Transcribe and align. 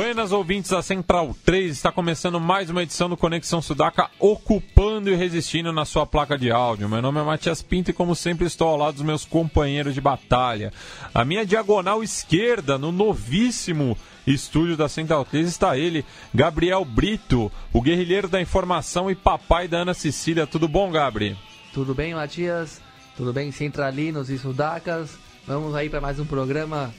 Buenas 0.00 0.32
ouvintes 0.32 0.70
da 0.70 0.80
Central 0.80 1.36
3, 1.44 1.72
está 1.72 1.92
começando 1.92 2.40
mais 2.40 2.70
uma 2.70 2.82
edição 2.82 3.06
do 3.06 3.18
Conexão 3.18 3.60
Sudaca, 3.60 4.08
ocupando 4.18 5.10
e 5.10 5.14
resistindo 5.14 5.74
na 5.74 5.84
sua 5.84 6.06
placa 6.06 6.38
de 6.38 6.50
áudio. 6.50 6.88
Meu 6.88 7.02
nome 7.02 7.20
é 7.20 7.22
Matias 7.22 7.60
Pinto 7.60 7.90
e, 7.90 7.92
como 7.92 8.16
sempre, 8.16 8.46
estou 8.46 8.68
ao 8.68 8.78
lado 8.78 8.94
dos 8.94 9.02
meus 9.02 9.26
companheiros 9.26 9.92
de 9.92 10.00
batalha. 10.00 10.72
A 11.12 11.22
minha 11.22 11.44
diagonal 11.44 12.02
esquerda, 12.02 12.78
no 12.78 12.90
novíssimo 12.90 13.94
estúdio 14.26 14.74
da 14.74 14.88
Central 14.88 15.22
3, 15.22 15.46
está 15.46 15.76
ele, 15.76 16.02
Gabriel 16.34 16.82
Brito, 16.82 17.52
o 17.70 17.82
guerrilheiro 17.82 18.26
da 18.26 18.40
informação 18.40 19.10
e 19.10 19.14
papai 19.14 19.68
da 19.68 19.80
Ana 19.80 19.92
Cecília. 19.92 20.46
Tudo 20.46 20.66
bom, 20.66 20.90
Gabri? 20.90 21.36
Tudo 21.74 21.94
bem, 21.94 22.14
Matias? 22.14 22.80
Tudo 23.18 23.34
bem, 23.34 23.52
centralinos 23.52 24.30
e 24.30 24.38
sudacas? 24.38 25.18
Vamos 25.46 25.74
aí 25.74 25.90
para 25.90 26.00
mais 26.00 26.18
um 26.18 26.24
programa, 26.24 26.90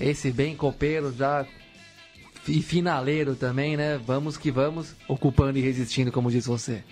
esse 0.00 0.32
bem 0.32 0.56
copeiro, 0.56 1.12
já 1.14 1.44
e 2.48 2.62
finaleiro 2.62 3.34
também, 3.34 3.76
né? 3.76 4.00
Vamos 4.04 4.36
que 4.36 4.50
vamos, 4.50 4.94
ocupando 5.08 5.58
e 5.58 5.62
resistindo, 5.62 6.12
como 6.12 6.30
diz 6.30 6.46
você. 6.46 6.82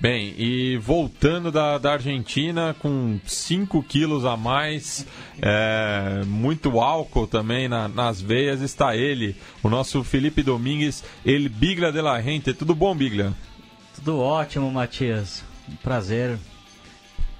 Bem, 0.00 0.34
e 0.38 0.76
voltando 0.76 1.50
da, 1.50 1.76
da 1.76 1.94
Argentina 1.94 2.74
com 2.78 3.18
5 3.26 3.82
quilos 3.82 4.24
a 4.24 4.36
mais, 4.36 5.04
é, 5.42 6.22
muito 6.24 6.80
álcool 6.80 7.26
também 7.26 7.68
na, 7.68 7.88
nas 7.88 8.20
veias, 8.20 8.60
está 8.60 8.94
ele, 8.96 9.34
o 9.62 9.68
nosso 9.68 10.04
Felipe 10.04 10.42
Domingues, 10.42 11.02
ele 11.24 11.48
Bigla 11.48 11.90
de 11.90 12.00
la 12.00 12.20
Gente. 12.22 12.54
Tudo 12.54 12.74
bom, 12.74 12.94
Bigla? 12.94 13.34
Tudo 13.96 14.18
ótimo, 14.18 14.70
Matias. 14.70 15.42
Um 15.68 15.76
prazer 15.76 16.38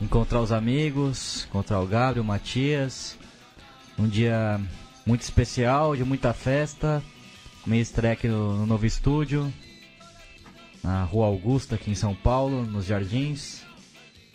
encontrar 0.00 0.40
os 0.40 0.50
amigos, 0.50 1.46
encontrar 1.48 1.80
o 1.80 1.86
Gabriel, 1.86 2.24
o 2.24 2.26
Matias. 2.26 3.16
Um 3.96 4.08
dia 4.08 4.60
muito 5.06 5.22
especial, 5.22 5.94
de 5.94 6.04
muita 6.04 6.32
festa 6.32 7.02
minha 7.68 7.82
estreia 7.82 8.14
aqui 8.14 8.26
no, 8.26 8.56
no, 8.56 8.66
novo 8.66 8.86
estúdio, 8.86 9.52
na 10.82 11.04
Rua 11.04 11.26
Augusta, 11.26 11.74
aqui 11.74 11.90
em 11.90 11.94
São 11.94 12.14
Paulo, 12.14 12.64
nos 12.64 12.86
Jardins. 12.86 13.62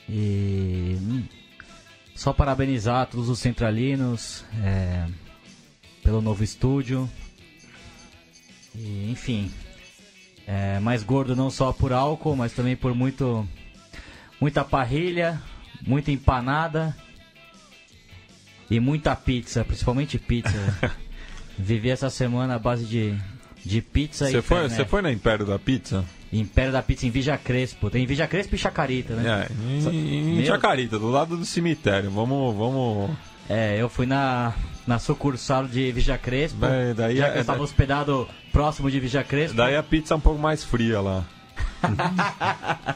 E 0.07 0.95
hum, 1.01 1.23
só 2.15 2.31
parabenizar 2.31 3.07
todos 3.07 3.29
os 3.29 3.39
centralinos 3.39 4.45
é, 4.63 5.07
pelo 6.03 6.21
novo 6.21 6.43
estúdio. 6.43 7.09
E, 8.75 9.09
enfim, 9.09 9.51
é, 10.45 10.79
mais 10.79 11.03
gordo 11.03 11.35
não 11.35 11.49
só 11.49 11.73
por 11.73 11.91
álcool, 11.91 12.35
mas 12.35 12.53
também 12.53 12.75
por 12.75 12.93
muito, 12.93 13.47
muita 14.39 14.63
parrilha, 14.63 15.41
muita 15.81 16.11
empanada 16.11 16.95
e 18.69 18.79
muita 18.79 19.15
pizza, 19.15 19.65
principalmente 19.65 20.19
pizza. 20.19 20.53
Vivi 21.57 21.89
essa 21.89 22.09
semana 22.09 22.55
à 22.55 22.59
base 22.59 22.85
de, 22.85 23.15
de 23.63 23.81
pizza 23.81 24.27
cê 24.27 24.39
e 24.39 24.41
foi, 24.41 24.69
Você 24.69 24.85
foi 24.85 25.01
na 25.01 25.11
Império 25.11 25.45
da 25.45 25.59
Pizza? 25.59 26.03
Império 26.31 26.71
da 26.71 26.81
Pizza 26.81 27.05
em 27.05 27.09
Vija 27.11 27.37
Crespo. 27.37 27.89
Tem 27.89 28.05
Vija 28.05 28.27
Crespo 28.27 28.55
e 28.55 28.57
Chacarita, 28.57 29.15
né? 29.15 29.47
É, 29.47 29.91
em, 29.91 30.39
em 30.41 30.45
Chacarita, 30.45 30.97
do 30.97 31.09
lado 31.09 31.37
do 31.37 31.45
cemitério. 31.45 32.09
Vamos, 32.09 32.55
vamos... 32.55 33.11
É, 33.47 33.79
eu 33.79 33.87
fui 33.87 34.05
na, 34.05 34.53
na 34.87 34.97
sucursal 34.97 35.67
de 35.67 35.91
Vija 35.91 36.17
Crespo. 36.17 36.59
Daí, 36.59 36.93
daí 36.93 37.17
já 37.17 37.29
que 37.29 37.35
é, 37.35 37.37
eu 37.37 37.41
estava 37.41 37.61
hospedado 37.61 38.27
próximo 38.51 38.89
de 38.89 38.99
Vija 38.99 39.23
Crespo. 39.23 39.55
Daí 39.55 39.75
a 39.75 39.83
pizza 39.83 40.13
é 40.13 40.17
um 40.17 40.21
pouco 40.21 40.41
mais 40.41 40.63
fria 40.63 40.99
lá. 40.99 41.23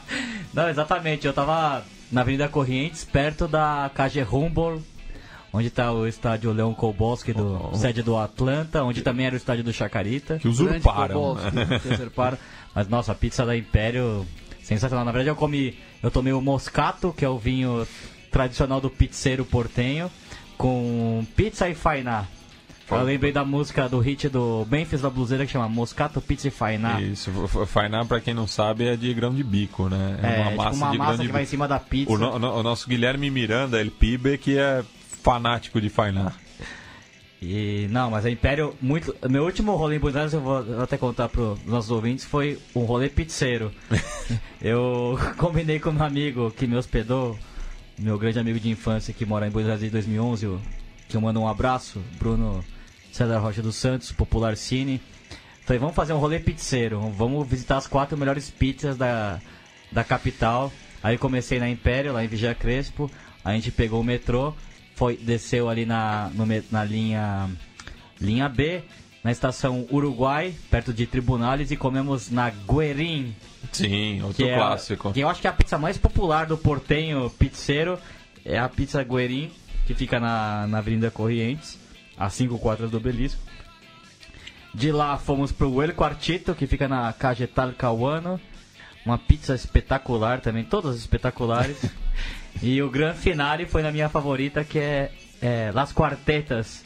Não, 0.52 0.68
exatamente. 0.68 1.26
Eu 1.26 1.30
estava 1.30 1.84
na 2.10 2.22
Avenida 2.22 2.48
Corrientes, 2.48 3.04
perto 3.04 3.46
da 3.46 3.90
Cage 3.94 4.22
Humboldt 4.22 4.82
onde 5.52 5.68
está 5.68 5.92
o 5.92 6.06
estádio 6.06 6.52
Leão 6.52 6.74
Kolboski, 6.74 7.32
do, 7.32 7.70
oh, 7.72 7.76
sede 7.76 8.02
do 8.02 8.16
Atlanta, 8.16 8.82
onde 8.82 9.02
também 9.02 9.26
era 9.26 9.34
o 9.34 9.36
estádio 9.36 9.64
do 9.64 9.72
Chacarita. 9.72 10.38
Que 10.38 10.48
usurparam. 10.48 11.36
que 11.82 11.94
usurparam. 11.94 12.38
Mas, 12.74 12.88
nossa, 12.88 13.12
a 13.12 13.14
pizza 13.14 13.44
da 13.44 13.56
Império, 13.56 14.26
sensacional. 14.62 15.04
Na 15.04 15.12
verdade, 15.12 15.30
eu 15.30 15.36
comi, 15.36 15.76
eu 16.02 16.10
tomei 16.10 16.32
o 16.32 16.40
Moscato, 16.40 17.12
que 17.16 17.24
é 17.24 17.28
o 17.28 17.38
vinho 17.38 17.86
tradicional 18.30 18.80
do 18.80 18.90
pizzeiro 18.90 19.44
portenho, 19.44 20.10
com 20.56 21.26
pizza 21.34 21.68
e 21.68 21.74
fainá. 21.74 22.26
Eu 22.90 23.02
lembrei 23.02 23.32
da 23.32 23.44
música 23.44 23.88
do 23.88 23.98
hit 23.98 24.28
do 24.28 24.66
Memphis 24.70 25.02
da 25.02 25.10
Bluseira 25.10 25.44
que 25.44 25.52
chama 25.52 25.68
Moscato 25.68 26.20
Pizza 26.20 26.48
e 26.48 26.50
Fainá. 26.50 27.00
Isso, 27.00 27.30
Fainá, 27.66 28.04
pra 28.04 28.20
quem 28.20 28.32
não 28.32 28.46
sabe, 28.46 28.86
é 28.86 28.96
de 28.96 29.12
grão 29.12 29.34
de 29.34 29.44
bico, 29.44 29.88
né? 29.88 30.18
É, 30.22 30.26
é 30.26 30.40
uma 30.40 30.50
massa, 30.52 30.70
tipo 30.70 30.84
uma 30.84 30.94
massa 30.94 31.22
que 31.22 31.32
vai 31.32 31.42
em 31.42 31.46
cima 31.46 31.68
da 31.68 31.78
pizza. 31.78 32.10
O, 32.10 32.16
no, 32.16 32.34
o, 32.34 32.62
nosso 32.62 32.88
Guilherme 32.88 33.30
Miranda, 33.30 33.78
El 33.80 33.90
Pibe, 33.90 34.38
que 34.38 34.56
é 34.56 34.82
fanático 35.28 35.78
de 35.78 35.90
Fainá. 35.90 36.32
E 37.40 37.86
não, 37.90 38.10
mas 38.10 38.24
a 38.24 38.30
Império 38.30 38.74
muito. 38.80 39.14
Meu 39.28 39.44
último 39.44 39.76
rolê 39.76 39.96
em 39.96 39.98
Buenos 39.98 40.16
Aires, 40.16 40.32
eu 40.32 40.40
vou 40.40 40.82
até 40.82 40.96
contar 40.96 41.28
para 41.28 41.42
os 41.42 41.64
nossos 41.66 41.90
ouvintes, 41.90 42.24
foi 42.24 42.58
um 42.74 42.80
rolê 42.80 43.10
pizzeiro. 43.10 43.70
eu 44.58 45.18
combinei 45.36 45.78
com 45.78 45.90
um 45.90 46.02
amigo 46.02 46.50
que 46.50 46.66
me 46.66 46.76
hospedou, 46.76 47.38
meu 47.98 48.18
grande 48.18 48.38
amigo 48.38 48.58
de 48.58 48.70
infância 48.70 49.12
que 49.12 49.26
mora 49.26 49.46
em 49.46 49.50
Buenos 49.50 49.70
Aires 49.70 49.82
desde 49.82 49.92
2011, 49.92 50.58
que 51.06 51.16
eu 51.16 51.20
mando 51.20 51.40
um 51.40 51.46
abraço, 51.46 52.02
Bruno 52.18 52.64
César 53.12 53.38
Rocha 53.38 53.60
dos 53.60 53.76
Santos, 53.76 54.10
Popular 54.10 54.56
Cine. 54.56 54.98
Falei, 55.66 55.78
vamos 55.78 55.94
fazer 55.94 56.14
um 56.14 56.18
rolê 56.18 56.38
pizzeiro, 56.38 57.00
vamos 57.10 57.46
visitar 57.46 57.76
as 57.76 57.86
quatro 57.86 58.16
melhores 58.16 58.48
pizzas 58.48 58.96
da, 58.96 59.38
da 59.92 60.02
capital. 60.02 60.72
Aí 61.02 61.18
comecei 61.18 61.60
na 61.60 61.68
Império, 61.68 62.14
lá 62.14 62.24
em 62.24 62.28
Vigia 62.28 62.54
Crespo, 62.54 63.10
a 63.44 63.52
gente 63.52 63.70
pegou 63.70 64.00
o 64.00 64.04
metrô 64.04 64.54
foi 64.98 65.16
desceu 65.16 65.68
ali 65.68 65.86
na, 65.86 66.28
no, 66.34 66.44
na 66.72 66.84
linha 66.84 67.48
linha 68.20 68.48
B, 68.48 68.82
na 69.22 69.30
estação 69.30 69.86
Uruguai, 69.92 70.52
perto 70.68 70.92
de 70.92 71.06
Tribunales, 71.06 71.70
e 71.70 71.76
comemos 71.76 72.30
na 72.30 72.50
Guerin. 72.50 73.32
Sim, 73.70 74.20
outro 74.22 74.44
que 74.44 74.52
clássico. 74.52 75.10
É, 75.10 75.12
que 75.12 75.20
eu 75.20 75.28
acho 75.28 75.40
que 75.40 75.46
é 75.46 75.50
a 75.50 75.52
pizza 75.52 75.78
mais 75.78 75.96
popular 75.96 76.46
do 76.46 76.58
portenho 76.58 77.30
pizzeiro 77.30 77.96
é 78.44 78.58
a 78.58 78.68
pizza 78.68 79.04
Guerin, 79.04 79.52
que 79.86 79.94
fica 79.94 80.18
na, 80.18 80.66
na 80.66 80.78
Avenida 80.78 81.12
Corrientes, 81.12 81.78
a 82.18 82.28
5 82.28 82.58
quadras 82.58 82.90
do 82.90 82.96
Obelisco. 82.96 83.40
De 84.74 84.90
lá 84.90 85.16
fomos 85.16 85.52
pro 85.52 85.80
El 85.80 85.94
Quartito, 85.94 86.54
que 86.54 86.66
fica 86.66 86.88
na 86.88 87.12
Cajetal 87.12 87.72
Cauano. 87.72 88.40
Uma 89.08 89.16
pizza 89.16 89.54
espetacular 89.54 90.38
também, 90.42 90.64
todas 90.64 90.96
espetaculares. 90.96 91.82
E 92.60 92.82
o 92.82 92.90
grande 92.90 93.18
finale 93.18 93.66
foi 93.66 93.82
na 93.82 93.92
minha 93.92 94.08
favorita, 94.08 94.64
que 94.64 94.80
é, 94.80 95.12
é 95.40 95.70
Las 95.72 95.92
Quartetas, 95.92 96.84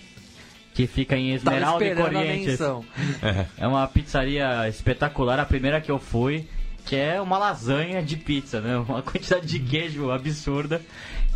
que 0.75 0.87
fica 0.87 1.17
em 1.17 1.33
Esmeralda 1.33 1.83
e 1.83 1.95
Corrientes. 1.95 2.59
É 3.57 3.67
uma 3.67 3.89
pizzaria 3.89 4.69
espetacular, 4.69 5.41
a 5.41 5.47
primeira 5.47 5.81
que 5.81 5.91
eu 5.91 5.99
fui, 5.99 6.47
que 6.85 6.95
é 6.95 7.19
uma 7.23 7.39
lasanha 7.39 8.03
de 8.03 8.19
pizza, 8.19 8.61
né? 8.61 8.77
Uma 8.77 9.01
quantidade 9.01 9.47
de 9.47 9.59
queijo 9.61 10.11
absurda, 10.11 10.83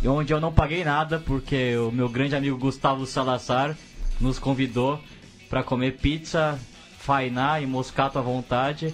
onde 0.05 0.31
eu 0.31 0.39
não 0.39 0.53
paguei 0.53 0.83
nada, 0.83 1.17
porque 1.17 1.75
o 1.77 1.91
meu 1.91 2.07
grande 2.07 2.35
amigo 2.35 2.59
Gustavo 2.59 3.07
Salazar 3.07 3.75
nos 4.21 4.37
convidou 4.37 5.01
para 5.49 5.63
comer 5.63 5.93
pizza, 5.97 6.59
fainá 6.99 7.59
e 7.59 7.65
moscato 7.65 8.19
à 8.19 8.21
vontade. 8.21 8.93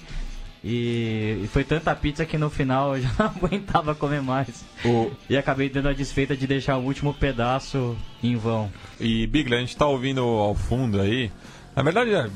E, 0.63 1.41
e, 1.43 1.47
foi 1.47 1.63
tanta 1.65 1.93
pizza 1.93 2.25
que 2.25 2.37
no 2.37 2.49
final 2.49 2.95
eu 2.95 3.01
já 3.01 3.09
não 3.19 3.25
aguentava 3.25 3.93
comer 3.93 4.21
mais. 4.21 4.63
O... 4.85 5.11
E 5.29 5.35
acabei 5.35 5.69
dando 5.69 5.89
a 5.89 5.93
desfeita 5.93 6.37
de 6.37 6.47
deixar 6.47 6.77
o 6.77 6.83
último 6.83 7.13
pedaço 7.13 7.97
em 8.23 8.35
vão. 8.37 8.71
E 8.99 9.27
Bigler, 9.27 9.59
a 9.59 9.61
gente 9.61 9.75
tá 9.75 9.85
ouvindo 9.85 10.21
ao 10.21 10.55
fundo 10.55 11.01
aí. 11.01 11.29
Na 11.75 11.83
verdade, 11.83 12.13
é, 12.13 12.29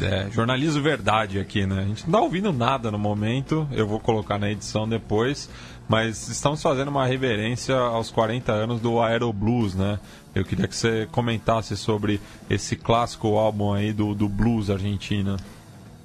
é, 0.00 0.30
jornalismo 0.30 0.80
verdade 0.82 1.40
aqui, 1.40 1.66
né? 1.66 1.80
A 1.80 1.84
gente 1.84 2.04
não 2.04 2.20
tá 2.20 2.24
ouvindo 2.24 2.52
nada 2.52 2.90
no 2.90 2.98
momento. 2.98 3.66
Eu 3.72 3.88
vou 3.88 3.98
colocar 3.98 4.38
na 4.38 4.50
edição 4.50 4.88
depois. 4.88 5.50
Mas 5.88 6.28
estamos 6.28 6.62
fazendo 6.62 6.88
uma 6.88 7.06
reverência 7.06 7.74
aos 7.74 8.10
40 8.10 8.52
anos 8.52 8.80
do 8.80 9.00
Aero 9.00 9.32
Blues, 9.32 9.74
né? 9.74 9.98
Eu 10.34 10.44
queria 10.44 10.68
que 10.68 10.76
você 10.76 11.08
comentasse 11.10 11.76
sobre 11.76 12.20
esse 12.48 12.76
clássico 12.76 13.38
álbum 13.38 13.72
aí 13.72 13.92
do, 13.92 14.14
do 14.14 14.28
blues 14.28 14.68
argentino. 14.68 15.36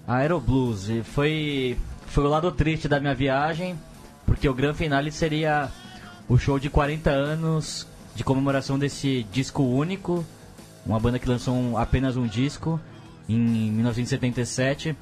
Aeroblues. 0.07 0.89
E 0.89 1.03
foi, 1.03 1.77
foi 2.07 2.23
o 2.23 2.29
lado 2.29 2.51
triste 2.51 2.87
da 2.87 2.99
minha 2.99 3.15
viagem, 3.15 3.79
porque 4.25 4.47
o 4.47 4.53
grande 4.53 4.77
finale 4.77 5.11
seria 5.11 5.69
o 6.27 6.37
show 6.37 6.59
de 6.59 6.69
40 6.69 7.09
anos 7.09 7.87
de 8.15 8.23
comemoração 8.23 8.77
desse 8.77 9.25
disco 9.31 9.63
único, 9.63 10.23
uma 10.85 10.99
banda 10.99 11.17
que 11.17 11.27
lançou 11.27 11.55
um, 11.55 11.77
apenas 11.77 12.15
um 12.15 12.27
disco 12.27 12.79
em 13.27 13.37
1977. 13.37 14.95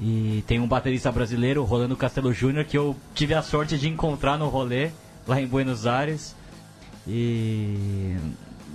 E 0.00 0.42
tem 0.46 0.58
um 0.58 0.66
baterista 0.66 1.12
brasileiro, 1.12 1.62
Rolando 1.62 1.96
Castelo 1.96 2.32
Júnior, 2.32 2.64
que 2.64 2.76
eu 2.76 2.96
tive 3.14 3.34
a 3.34 3.42
sorte 3.42 3.78
de 3.78 3.88
encontrar 3.88 4.36
no 4.36 4.48
rolê 4.48 4.90
lá 5.26 5.40
em 5.40 5.46
Buenos 5.46 5.86
Aires. 5.86 6.34
E 7.06 8.16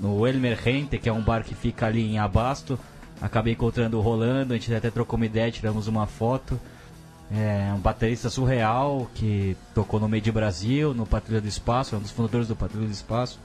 no 0.02 0.26
Elmer 0.28 0.58
Rente, 0.58 0.98
que 0.98 1.10
é 1.10 1.14
um 1.14 1.22
bar 1.22 1.44
que 1.44 1.56
fica 1.56 1.88
ali 1.88 2.02
em 2.02 2.20
Abasto, 2.20 2.80
acabei 3.22 3.54
encontrando 3.54 3.98
o 3.98 4.02
Rolando, 4.02 4.54
a 4.54 4.58
gente 4.58 4.74
até 4.74 4.90
trocou 4.90 5.18
uma 5.18 5.26
ideia, 5.26 5.52
tiramos 5.52 5.88
uma 5.88 6.06
foto. 6.06 6.60
É 7.32 7.74
um 7.76 7.80
baterista 7.80 8.30
surreal 8.30 9.10
que 9.14 9.58
tocou 9.74 10.00
no 10.00 10.08
meio 10.08 10.24
de 10.24 10.32
Brasil, 10.32 10.94
no 10.94 11.06
Patrulha 11.06 11.42
do 11.42 11.48
Espaço, 11.48 11.94
é 11.94 11.98
um 11.98 12.02
dos 12.02 12.12
fundadores 12.12 12.48
do 12.48 12.56
Patrulha 12.56 12.88
do 12.88 12.94
Espaço. 12.94 13.40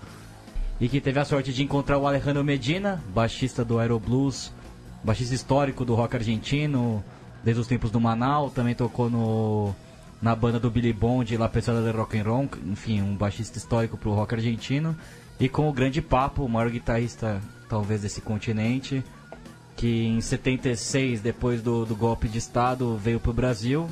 E 0.81 0.89
que 0.89 1.01
teve 1.01 1.19
a 1.19 1.25
sorte 1.25 1.53
de 1.53 1.63
encontrar 1.63 1.99
o 1.99 2.07
Alejandro 2.07 2.45
Medina, 2.45 3.03
baixista 3.13 3.65
do 3.65 3.79
Aeroblues, 3.79 4.53
baixista 5.03 5.35
histórico 5.35 5.85
do 5.85 5.95
rock 5.95 6.17
argentino, 6.17 7.03
desde 7.43 7.61
os 7.61 7.67
tempos 7.67 7.91
do 7.91 8.01
Manaus, 8.01 8.53
também 8.53 8.75
tocou 8.75 9.11
no, 9.11 9.75
na 10.21 10.35
banda 10.37 10.61
do 10.61 10.71
Billy 10.71 10.93
Bond, 10.93 11.37
La 11.37 11.49
Pesada 11.49 11.83
de 11.83 11.97
Rock 11.97 12.19
and 12.19 12.23
Roll, 12.23 12.49
enfim, 12.67 13.03
um 13.03 13.17
baixista 13.17 13.59
histórico 13.59 13.97
pro 13.97 14.13
rock 14.13 14.35
argentino. 14.35 14.97
E 15.41 15.49
com 15.49 15.69
o 15.69 15.73
Grande 15.73 16.01
Papo, 16.01 16.45
o 16.45 16.49
maior 16.49 16.71
guitarrista 16.71 17.41
talvez 17.69 18.03
desse 18.03 18.21
continente, 18.21 19.03
que 19.77 20.07
em 20.07 20.21
76, 20.21 21.21
depois 21.21 21.63
do, 21.63 21.85
do 21.85 21.97
golpe 21.97 22.29
de 22.29 22.39
Estado, 22.39 22.97
veio 22.97 23.21
pro 23.21 23.33
Brasil. 23.33 23.89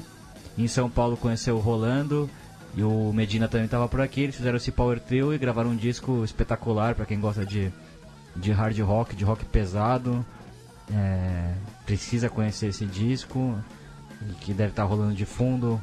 Em 0.56 0.69
São 0.69 0.91
Paulo 0.91 1.17
conheceu 1.17 1.56
o 1.56 1.61
Rolando 1.61 2.29
e 2.75 2.82
o 2.82 3.12
Medina 3.12 3.49
também 3.49 3.65
estava 3.65 3.88
por 3.88 4.00
aqui. 4.00 4.23
Eles 4.23 4.37
fizeram 4.37 4.56
esse 4.56 4.71
Power 4.71 5.00
Trio 5.00 5.32
e 5.35 5.38
gravaram 5.38 5.71
um 5.71 5.77
disco 5.77 6.23
espetacular 6.25 6.94
para 6.94 7.06
quem 7.06 7.21
gosta 7.21 7.44
de, 7.44 7.73
de 8.37 8.53
hard 8.53 8.79
rock, 8.81 9.17
de 9.17 9.25
rock 9.25 9.44
pesado. 9.47 10.25
É, 10.93 11.55
precisa 11.87 12.29
conhecer 12.29 12.69
esse 12.69 12.85
disco, 12.85 13.56
que 14.41 14.53
deve 14.53 14.71
estar 14.71 14.83
tá 14.83 14.88
rolando 14.88 15.15
de 15.15 15.25
fundo. 15.25 15.81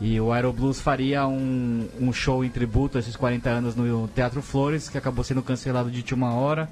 E 0.00 0.20
o 0.20 0.32
Aeroblues 0.32 0.80
faria 0.80 1.26
um, 1.26 1.88
um 2.00 2.12
show 2.12 2.44
em 2.44 2.50
tributo 2.50 2.98
a 2.98 3.00
esses 3.00 3.14
40 3.14 3.48
anos 3.48 3.76
no 3.76 4.08
Teatro 4.08 4.42
Flores, 4.42 4.88
que 4.88 4.98
acabou 4.98 5.22
sendo 5.22 5.42
cancelado 5.42 5.90
de 5.90 5.98
última 5.98 6.34
hora. 6.34 6.68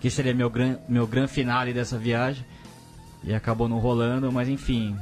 Que 0.00 0.10
seria 0.10 0.34
meu 0.34 0.48
gran, 0.48 0.78
meu 0.88 1.06
gran 1.06 1.26
finale 1.26 1.72
dessa 1.72 1.98
viagem. 1.98 2.44
E 3.22 3.34
acabou 3.34 3.68
não 3.68 3.78
rolando, 3.78 4.32
mas 4.32 4.48
enfim. 4.48 4.96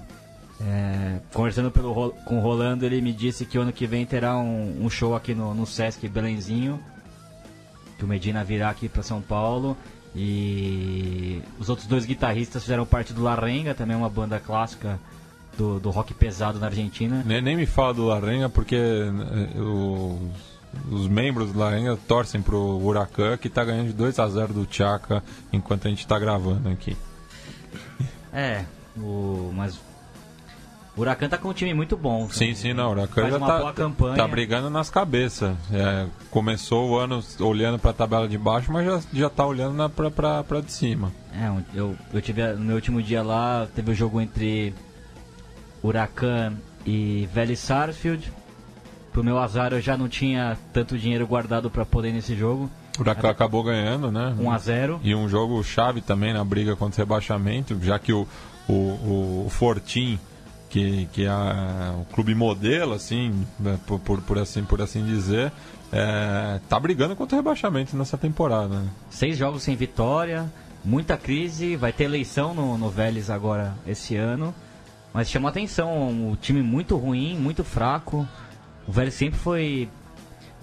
É, 0.61 1.21
conversando 1.33 1.71
pelo, 1.71 2.11
com 2.25 2.39
o 2.39 2.41
Rolando, 2.41 2.85
ele 2.85 3.01
me 3.01 3.13
disse 3.13 3.47
que 3.47 3.57
ano 3.57 3.73
que 3.73 3.87
vem 3.87 4.05
terá 4.05 4.37
um, 4.37 4.85
um 4.85 4.91
show 4.91 5.15
aqui 5.15 5.33
no, 5.35 5.55
no 5.55 5.65
Sesc 5.65 6.09
Belenzinho. 6.09 6.81
Que 7.97 8.05
o 8.05 8.09
Medina 8.09 8.43
virá 8.43 8.71
aqui 8.71 8.89
para 8.89 9.03
São 9.03 9.21
Paulo. 9.21 9.77
E 10.17 11.41
os 11.59 11.69
outros 11.69 11.87
dois 11.87 12.05
guitarristas 12.05 12.63
fizeram 12.63 12.85
parte 12.85 13.13
do 13.13 13.23
Larenga, 13.23 13.75
também 13.75 13.97
uma 13.97 14.09
banda 14.09 14.41
clássica 14.41 14.99
do, 15.57 15.79
do 15.79 15.91
rock 15.91 16.15
pesado 16.15 16.59
na 16.59 16.67
Argentina. 16.67 17.23
Nem, 17.25 17.41
nem 17.41 17.57
me 17.57 17.67
fala 17.67 17.95
do 17.95 18.07
Larenga 18.07 18.49
porque 18.49 18.77
eh, 18.77 19.61
os, 20.91 21.01
os 21.01 21.09
membros 21.09 21.53
do 21.53 21.59
Larenga 21.59 21.99
torcem 22.09 22.41
pro 22.41 22.79
Huracan 22.79 23.37
que 23.37 23.49
está 23.49 23.65
ganhando 23.65 23.89
de 23.89 23.93
2 23.95 24.19
a 24.19 24.29
0 24.29 24.53
do 24.53 24.67
Chaka 24.71 25.23
enquanto 25.53 25.87
a 25.87 25.91
gente 25.91 26.01
está 26.01 26.19
gravando 26.19 26.69
aqui. 26.69 26.97
É, 28.33 28.65
o, 28.97 29.51
mas 29.55 29.81
o 30.97 31.01
Huracan 31.01 31.29
tá 31.29 31.39
com 31.39 31.49
um 31.49 31.53
time 31.53 31.73
muito 31.73 31.97
bom. 31.97 32.29
Sim, 32.29 32.55
sim, 32.55 32.73
não. 32.73 32.89
O 32.89 32.91
Huracan 32.91 33.31
já 33.31 33.39
tá, 33.39 33.73
tá 34.17 34.27
brigando 34.27 34.69
nas 34.69 34.91
cabeças. 34.91 35.57
É, 35.73 36.07
começou 36.29 36.91
o 36.91 36.99
ano 36.99 37.23
olhando 37.39 37.79
para 37.79 37.93
a 37.93 37.95
tabela 37.95 38.29
de 38.29 38.37
baixo, 38.37 38.73
mas 38.73 38.85
já, 38.85 39.01
já 39.13 39.31
tá 39.31 39.47
olhando 39.47 39.89
para 39.89 40.61
de 40.61 40.73
cima. 40.73 41.13
É, 41.33 41.51
eu, 41.73 41.97
eu 42.13 42.21
tive 42.21 42.53
no 42.55 42.65
meu 42.65 42.75
último 42.75 43.01
dia 43.01 43.23
lá, 43.23 43.69
teve 43.75 43.91
o 43.91 43.93
um 43.93 43.97
jogo 43.97 44.21
entre 44.21 44.75
Huracan 45.83 46.55
e 46.85 47.29
Vélez 47.33 47.61
Sarsfield. 47.61 48.33
Pro 49.13 49.25
meu 49.25 49.39
azar, 49.39 49.73
eu 49.73 49.81
já 49.81 49.97
não 49.97 50.09
tinha 50.09 50.57
tanto 50.73 50.99
dinheiro 50.99 51.27
guardado 51.27 51.71
para 51.71 51.85
poder 51.85 52.11
ir 52.11 52.13
nesse 52.13 52.37
jogo. 52.37 52.71
O 52.99 53.03
Huracan 53.03 53.31
acabou 53.31 53.63
ganhando, 53.63 54.11
né? 54.11 54.35
1 54.39 54.51
a 54.51 54.59
0 54.59 55.01
E 55.05 55.15
um 55.15 55.29
jogo 55.29 55.63
chave 55.63 56.01
também 56.01 56.33
na 56.33 56.45
briga 56.45 56.75
contra 56.75 57.01
o 57.01 57.05
rebaixamento, 57.05 57.79
já 57.83 57.99
que 57.99 58.13
o, 58.13 58.27
o, 58.69 59.45
o, 59.47 59.47
Fortim 59.51 60.19
que, 60.69 61.09
que 61.13 61.25
é 61.25 61.31
o 61.31 62.05
clube 62.13 62.35
modelo, 62.35 62.93
assim, 62.93 63.47
né, 63.59 63.79
por, 63.87 63.99
por, 64.01 64.21
por, 64.21 64.39
assim, 64.39 64.65
por 64.65 64.83
assim 64.83 65.05
dizer, 65.05 65.53
é, 65.93 66.61
tá 66.69 66.79
brigando 66.79 67.17
contra 67.17 67.37
o 67.37 67.39
rebaixamento 67.39 67.97
nessa 67.97 68.19
temporada. 68.19 68.81
Né? 68.81 68.89
Seis 69.11 69.37
jogos 69.37 69.63
sem 69.63 69.77
vitória, 69.77 70.51
muita 70.85 71.17
crise, 71.17 71.77
vai 71.77 71.93
ter 71.93 72.05
eleição 72.05 72.55
no, 72.55 72.77
no 72.77 72.91
Vélez 72.91 73.31
agora 73.31 73.75
esse 73.87 74.17
ano. 74.17 74.55
Mas 75.13 75.31
chama 75.31 75.49
atenção, 75.49 76.31
o 76.31 76.37
time 76.37 76.63
muito 76.63 76.97
ruim, 76.97 77.37
muito 77.37 77.65
fraco. 77.65 78.29
O 78.89 78.93
Vélez 78.93 79.15
sempre 79.15 79.39
foi 79.39 79.89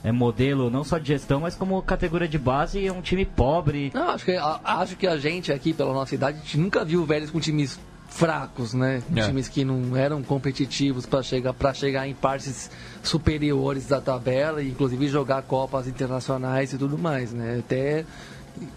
é, 0.04 0.12
modelo 0.12 0.70
não 0.70 0.84
só 0.84 0.98
de 0.98 1.08
gestão, 1.08 1.42
mas 1.42 1.56
como 1.56 1.80
categoria 1.84 2.28
de 2.28 2.40
base, 2.40 2.86
é 2.86 2.92
um 2.92 3.02
time 3.02 3.24
pobre. 3.24 3.92
Não, 3.94 4.10
acho 4.10 4.26
que, 4.26 4.36
a, 4.36 4.60
acho 4.64 4.96
que 4.98 5.06
a 5.06 5.16
gente 5.18 5.54
aqui, 5.54 5.74
pela 5.74 5.94
nossa 5.94 6.16
idade, 6.16 6.58
nunca 6.58 6.84
viu 6.84 7.02
o 7.02 7.06
Vélez 7.06 7.30
com 7.30 7.40
times 7.40 7.80
fracos, 8.08 8.74
né? 8.74 9.04
É. 9.16 9.28
Times 9.28 9.48
que 9.48 9.64
não 9.64 9.96
eram 9.96 10.24
competitivos 10.24 11.06
para 11.06 11.22
chegar, 11.22 11.54
chegar 11.74 12.08
em 12.08 12.16
partes 12.16 12.72
superiores 13.04 13.88
da 13.88 14.02
tabela, 14.02 14.64
e 14.64 14.70
inclusive 14.70 15.08
jogar 15.08 15.44
Copas 15.44 15.88
internacionais 15.88 16.74
e 16.74 16.78
tudo 16.78 16.98
mais, 16.98 17.32
né? 17.32 17.60
Até 17.60 18.06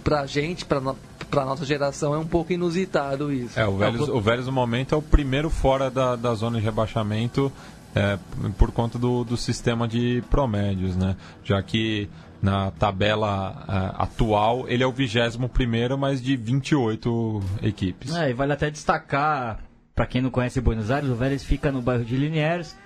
pra 0.05 0.27
gente, 0.27 0.65
pra, 0.65 0.81
no, 0.81 0.97
pra 1.31 1.45
nossa 1.45 1.65
geração, 1.65 2.15
é 2.15 2.19
um 2.19 2.27
pouco 2.27 2.53
inusitado 2.53 3.33
isso. 3.33 3.59
É, 3.59 3.67
o 3.67 3.77
Vélez, 3.77 4.09
o 4.09 4.21
Vélez 4.21 4.47
no 4.47 4.53
momento 4.53 4.95
é 4.95 4.99
o 4.99 5.03
primeiro 5.03 5.49
fora 5.49 5.91
da, 5.91 6.17
da 6.17 6.35
zona 6.35 6.59
de 6.59 6.65
rebaixamento 6.65 7.53
é, 7.99 8.19
por 8.57 8.71
conta 8.71 8.99
do, 8.99 9.25
do 9.25 9.37
sistema 9.37 9.89
de 9.89 10.23
promédios, 10.31 10.97
né? 10.97 11.17
Já 11.43 11.63
que 11.63 12.09
na 12.41 12.71
tabela 12.71 13.65
uh, 13.69 14.03
atual, 14.03 14.69
ele 14.69 14.83
é 14.83 14.87
o 14.87 14.93
21 14.93 15.49
primeiro, 15.49 15.99
mas 15.99 16.23
de 16.23 16.37
28 16.37 17.43
equipes. 17.63 18.15
É, 18.15 18.31
e 18.31 18.33
vale 18.33 18.53
até 18.53 18.71
destacar, 18.71 19.59
para 19.95 20.07
quem 20.07 20.23
não 20.23 20.31
conhece 20.31 20.61
Buenos 20.61 20.91
Aires, 20.91 21.11
o 21.11 21.17
Vélez 21.17 21.43
fica 21.43 21.73
no 21.73 21.83
bairro 21.83 22.05
de 22.05 22.17
Liniers, 22.17 22.77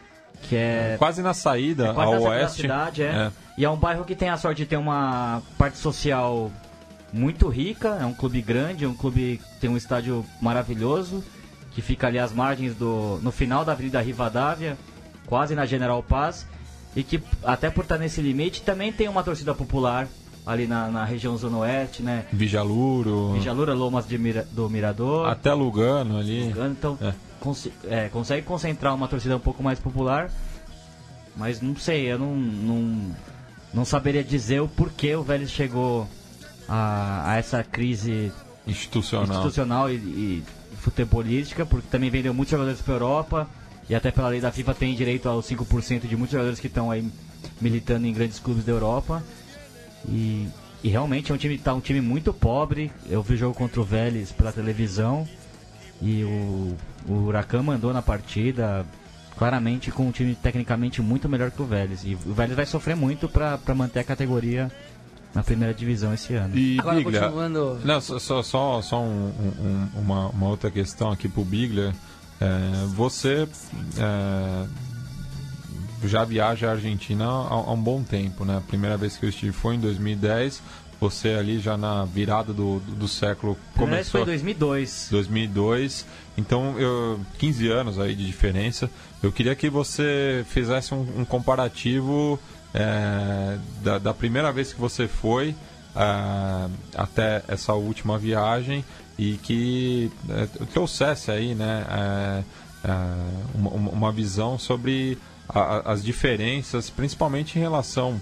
que 0.42 0.56
é... 0.56 0.96
Quase 0.98 1.22
na 1.22 1.34
saída, 1.34 1.88
é 1.88 1.92
quase 1.92 2.14
ao 2.14 2.22
oeste. 2.22 2.42
Da 2.42 2.48
cidade, 2.48 3.02
é. 3.02 3.06
é. 3.06 3.32
E 3.58 3.64
é 3.64 3.70
um 3.70 3.76
bairro 3.76 4.04
que 4.04 4.14
tem 4.14 4.30
a 4.30 4.36
sorte 4.38 4.62
de 4.62 4.66
ter 4.66 4.76
uma 4.76 5.42
parte 5.58 5.76
social 5.76 6.50
muito 7.12 7.48
rica, 7.48 7.98
é 8.00 8.06
um 8.06 8.14
clube 8.14 8.40
grande, 8.40 8.86
é 8.86 8.88
um 8.88 8.94
clube 8.94 9.38
que 9.38 9.60
tem 9.60 9.68
um 9.68 9.76
estádio 9.76 10.24
maravilhoso, 10.40 11.22
que 11.72 11.82
fica 11.82 12.06
ali 12.06 12.18
às 12.18 12.32
margens 12.32 12.74
do... 12.74 13.20
no 13.22 13.30
final 13.30 13.64
da 13.64 13.72
Avenida 13.72 14.00
Rivadavia, 14.00 14.78
quase 15.32 15.54
na 15.54 15.64
General 15.64 16.02
Paz, 16.02 16.46
e 16.94 17.02
que 17.02 17.18
até 17.42 17.70
por 17.70 17.84
estar 17.84 17.96
nesse 17.96 18.20
limite 18.20 18.60
também 18.60 18.92
tem 18.92 19.08
uma 19.08 19.22
torcida 19.22 19.54
popular 19.54 20.06
ali 20.44 20.66
na, 20.66 20.90
na 20.90 21.06
região 21.06 21.34
zona 21.38 21.56
oeste, 21.56 22.02
né? 22.02 22.26
Vijaluro. 22.30 23.32
Vijaluro, 23.32 23.74
Lomas 23.74 24.06
Mira, 24.08 24.46
do 24.52 24.68
Mirador. 24.68 25.26
Até 25.26 25.54
Lugano 25.54 26.18
ali. 26.18 26.48
Lugano, 26.48 26.72
então 26.72 26.98
é. 27.00 27.14
Cons 27.40 27.66
é, 27.88 28.10
consegue 28.10 28.46
concentrar 28.46 28.94
uma 28.94 29.08
torcida 29.08 29.34
um 29.34 29.40
pouco 29.40 29.62
mais 29.62 29.78
popular, 29.78 30.30
mas 31.34 31.62
não 31.62 31.74
sei, 31.76 32.12
eu 32.12 32.18
não, 32.18 32.36
não, 32.36 33.16
não 33.72 33.84
saberia 33.86 34.22
dizer 34.22 34.60
o 34.60 34.68
porquê 34.68 35.16
o 35.16 35.22
Vélez 35.22 35.50
chegou 35.50 36.06
a, 36.68 37.30
a 37.30 37.38
essa 37.38 37.64
crise 37.64 38.30
institucional, 38.66 39.38
institucional 39.38 39.90
e, 39.90 39.94
e 39.94 40.44
futebolística, 40.76 41.64
porque 41.64 41.88
também 41.90 42.10
vendeu 42.10 42.34
muitos 42.34 42.50
jogadores 42.50 42.82
para 42.82 42.92
a 42.92 42.96
Europa 42.96 43.48
e 43.88 43.94
até 43.94 44.10
pela 44.10 44.28
lei 44.28 44.40
da 44.40 44.52
FIFA 44.52 44.74
tem 44.74 44.94
direito 44.94 45.28
aos 45.28 45.46
5% 45.48 46.06
de 46.06 46.16
muitos 46.16 46.32
jogadores 46.32 46.60
que 46.60 46.66
estão 46.66 46.90
aí 46.90 47.04
militando 47.60 48.06
em 48.06 48.12
grandes 48.12 48.38
clubes 48.38 48.64
da 48.64 48.72
Europa. 48.72 49.22
E, 50.08 50.48
e 50.82 50.88
realmente 50.88 51.30
é 51.30 51.34
um 51.34 51.38
time, 51.38 51.58
tá 51.58 51.74
um 51.74 51.80
time 51.80 52.00
muito 52.00 52.32
pobre. 52.32 52.90
Eu 53.08 53.22
vi 53.22 53.34
o 53.34 53.36
jogo 53.36 53.54
contra 53.54 53.80
o 53.80 53.84
Vélez 53.84 54.32
pela 54.32 54.52
televisão 54.52 55.26
e 56.00 56.24
o, 56.24 56.76
o 57.08 57.12
Huracan 57.26 57.62
mandou 57.62 57.92
na 57.92 58.02
partida, 58.02 58.84
claramente 59.36 59.90
com 59.90 60.08
um 60.08 60.10
time 60.10 60.34
tecnicamente 60.34 61.00
muito 61.00 61.28
melhor 61.28 61.50
que 61.50 61.62
o 61.62 61.64
Vélez. 61.64 62.02
E 62.04 62.14
o 62.14 62.34
Vélez 62.34 62.56
vai 62.56 62.66
sofrer 62.66 62.96
muito 62.96 63.28
para 63.28 63.58
manter 63.74 64.00
a 64.00 64.04
categoria 64.04 64.70
na 65.34 65.42
primeira 65.42 65.72
divisão 65.72 66.12
esse 66.12 66.34
ano. 66.34 66.56
E 66.56 66.78
Agora, 66.78 66.96
Biglia, 66.96 67.20
continuando... 67.20 67.80
não, 67.84 68.00
só, 68.00 68.42
só, 68.42 68.82
só 68.82 69.00
um, 69.00 69.28
um, 69.28 69.88
uma, 70.00 70.28
uma 70.28 70.48
outra 70.48 70.70
questão 70.70 71.10
aqui 71.10 71.28
pro 71.28 71.44
Biglia. 71.44 71.94
É, 72.40 72.86
você 72.88 73.46
é, 73.98 74.66
já 76.04 76.24
viaja 76.24 76.68
à 76.68 76.72
Argentina 76.72 77.24
há, 77.24 77.54
há, 77.54 77.72
um 77.72 77.80
bom 77.82 78.02
tempo, 78.02 78.44
né? 78.44 78.58
A 78.58 78.60
primeira 78.60 78.96
vez 78.96 79.16
que 79.16 79.24
eu 79.24 79.30
estive 79.30 79.52
foi 79.52 79.76
em 79.76 79.80
2010. 79.80 80.62
Você 81.00 81.30
ali 81.30 81.58
já 81.58 81.76
na 81.76 82.04
virada 82.04 82.52
do, 82.52 82.78
do, 82.78 82.92
do 82.92 83.08
século 83.08 83.58
começou. 83.76 84.12
foi 84.12 84.22
em 84.22 84.26
2002. 84.26 85.08
2002. 85.10 86.06
Então, 86.36 86.78
eu, 86.78 87.20
15 87.38 87.68
anos 87.68 87.98
aí 87.98 88.14
de 88.14 88.24
diferença. 88.24 88.88
Eu 89.22 89.32
queria 89.32 89.54
que 89.54 89.68
você 89.68 90.44
fizesse 90.48 90.94
um, 90.94 91.00
um 91.18 91.24
comparativo 91.24 92.38
é, 92.74 93.58
da, 93.82 93.98
da, 93.98 94.14
primeira 94.14 94.50
vez 94.52 94.72
que 94.72 94.80
você 94.80 95.06
foi 95.06 95.54
é, 95.94 96.68
até 96.96 97.42
essa 97.48 97.74
última 97.74 98.18
viagem 98.18 98.84
e 99.18 99.34
que 99.42 100.10
é, 100.28 100.46
trouxesse 100.72 101.30
aí, 101.30 101.54
né, 101.54 101.86
é, 102.84 102.92
uma, 103.54 103.70
uma, 103.70 104.12
visão 104.12 104.58
sobre 104.58 105.18
a, 105.48 105.92
as 105.92 106.02
diferenças, 106.02 106.90
principalmente 106.90 107.58
em 107.58 107.60
relação 107.62 108.20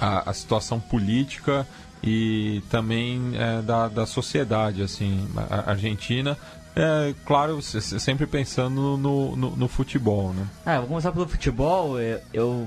à, 0.00 0.30
à 0.30 0.32
situação 0.32 0.80
política 0.80 1.66
e 2.02 2.62
também 2.70 3.32
da, 3.66 3.88
da 3.88 4.06
sociedade 4.06 4.82
assim 4.82 5.28
argentina 5.66 6.36
é, 6.74 7.14
claro, 7.24 7.60
sempre 7.60 8.26
pensando 8.26 8.96
no, 8.96 9.36
no, 9.36 9.56
no 9.56 9.68
futebol, 9.68 10.32
né? 10.32 10.46
É, 10.64 10.74
vamos 10.74 10.88
começar 10.88 11.12
pelo 11.12 11.28
futebol. 11.28 11.98
Eu, 12.32 12.66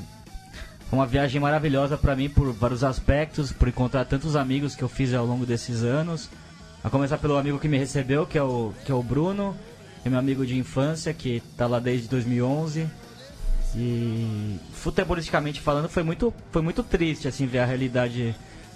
uma 0.93 1.05
viagem 1.07 1.41
maravilhosa 1.41 1.97
para 1.97 2.15
mim 2.15 2.29
por 2.29 2.51
vários 2.51 2.83
aspectos, 2.83 3.51
por 3.51 3.67
encontrar 3.67 4.05
tantos 4.05 4.35
amigos 4.35 4.75
que 4.75 4.83
eu 4.83 4.89
fiz 4.89 5.13
ao 5.13 5.25
longo 5.25 5.45
desses 5.45 5.83
anos. 5.83 6.29
A 6.83 6.89
começar 6.89 7.17
pelo 7.17 7.37
amigo 7.37 7.59
que 7.59 7.67
me 7.67 7.77
recebeu, 7.77 8.25
que 8.25 8.37
é 8.37 8.43
o, 8.43 8.73
que 8.85 8.91
é 8.91 8.95
o 8.95 9.01
Bruno, 9.01 9.55
que 10.01 10.07
é 10.07 10.11
meu 10.11 10.19
amigo 10.19 10.45
de 10.45 10.57
infância, 10.57 11.13
que 11.13 11.37
está 11.37 11.65
lá 11.65 11.79
desde 11.79 12.07
2011. 12.09 12.87
E 13.75 14.59
futebolisticamente 14.73 15.61
falando, 15.61 15.89
foi 15.89 16.03
muito, 16.03 16.33
foi 16.51 16.61
muito 16.61 16.83
triste 16.83 17.27
assim 17.27 17.47
ver 17.47 17.59
a 17.59 17.65
realidade 17.65 18.35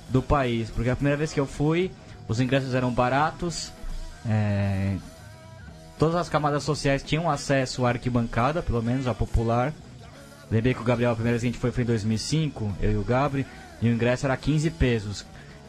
do 0.09 0.21
país, 0.21 0.69
porque 0.69 0.89
a 0.89 0.95
primeira 0.95 1.17
vez 1.17 1.31
que 1.31 1.39
eu 1.39 1.45
fui, 1.45 1.91
os 2.27 2.39
ingressos 2.39 2.73
eram 2.73 2.91
baratos, 2.91 3.71
é, 4.25 4.95
todas 5.99 6.15
as 6.15 6.29
camadas 6.29 6.63
sociais 6.63 7.03
tinham 7.03 7.29
acesso 7.29 7.85
à 7.85 7.89
arquibancada, 7.89 8.63
pelo 8.63 8.81
menos 8.81 9.05
a 9.07 9.13
popular. 9.13 9.73
Lembrei 10.49 10.73
que 10.73 10.81
o 10.81 10.83
Gabriel, 10.83 11.11
a 11.11 11.15
primeira 11.15 11.37
vez 11.37 11.41
que 11.41 11.47
a 11.47 11.51
gente 11.51 11.59
foi 11.59 11.71
foi 11.71 11.83
em 11.83 11.87
2005, 11.87 12.77
eu 12.81 12.91
e 12.91 12.97
o 12.97 13.03
Gabri, 13.03 13.45
e 13.81 13.89
o 13.89 13.93
ingresso 13.93 14.25
era 14.25 14.35
15 14.35 14.71
pesos 14.71 15.25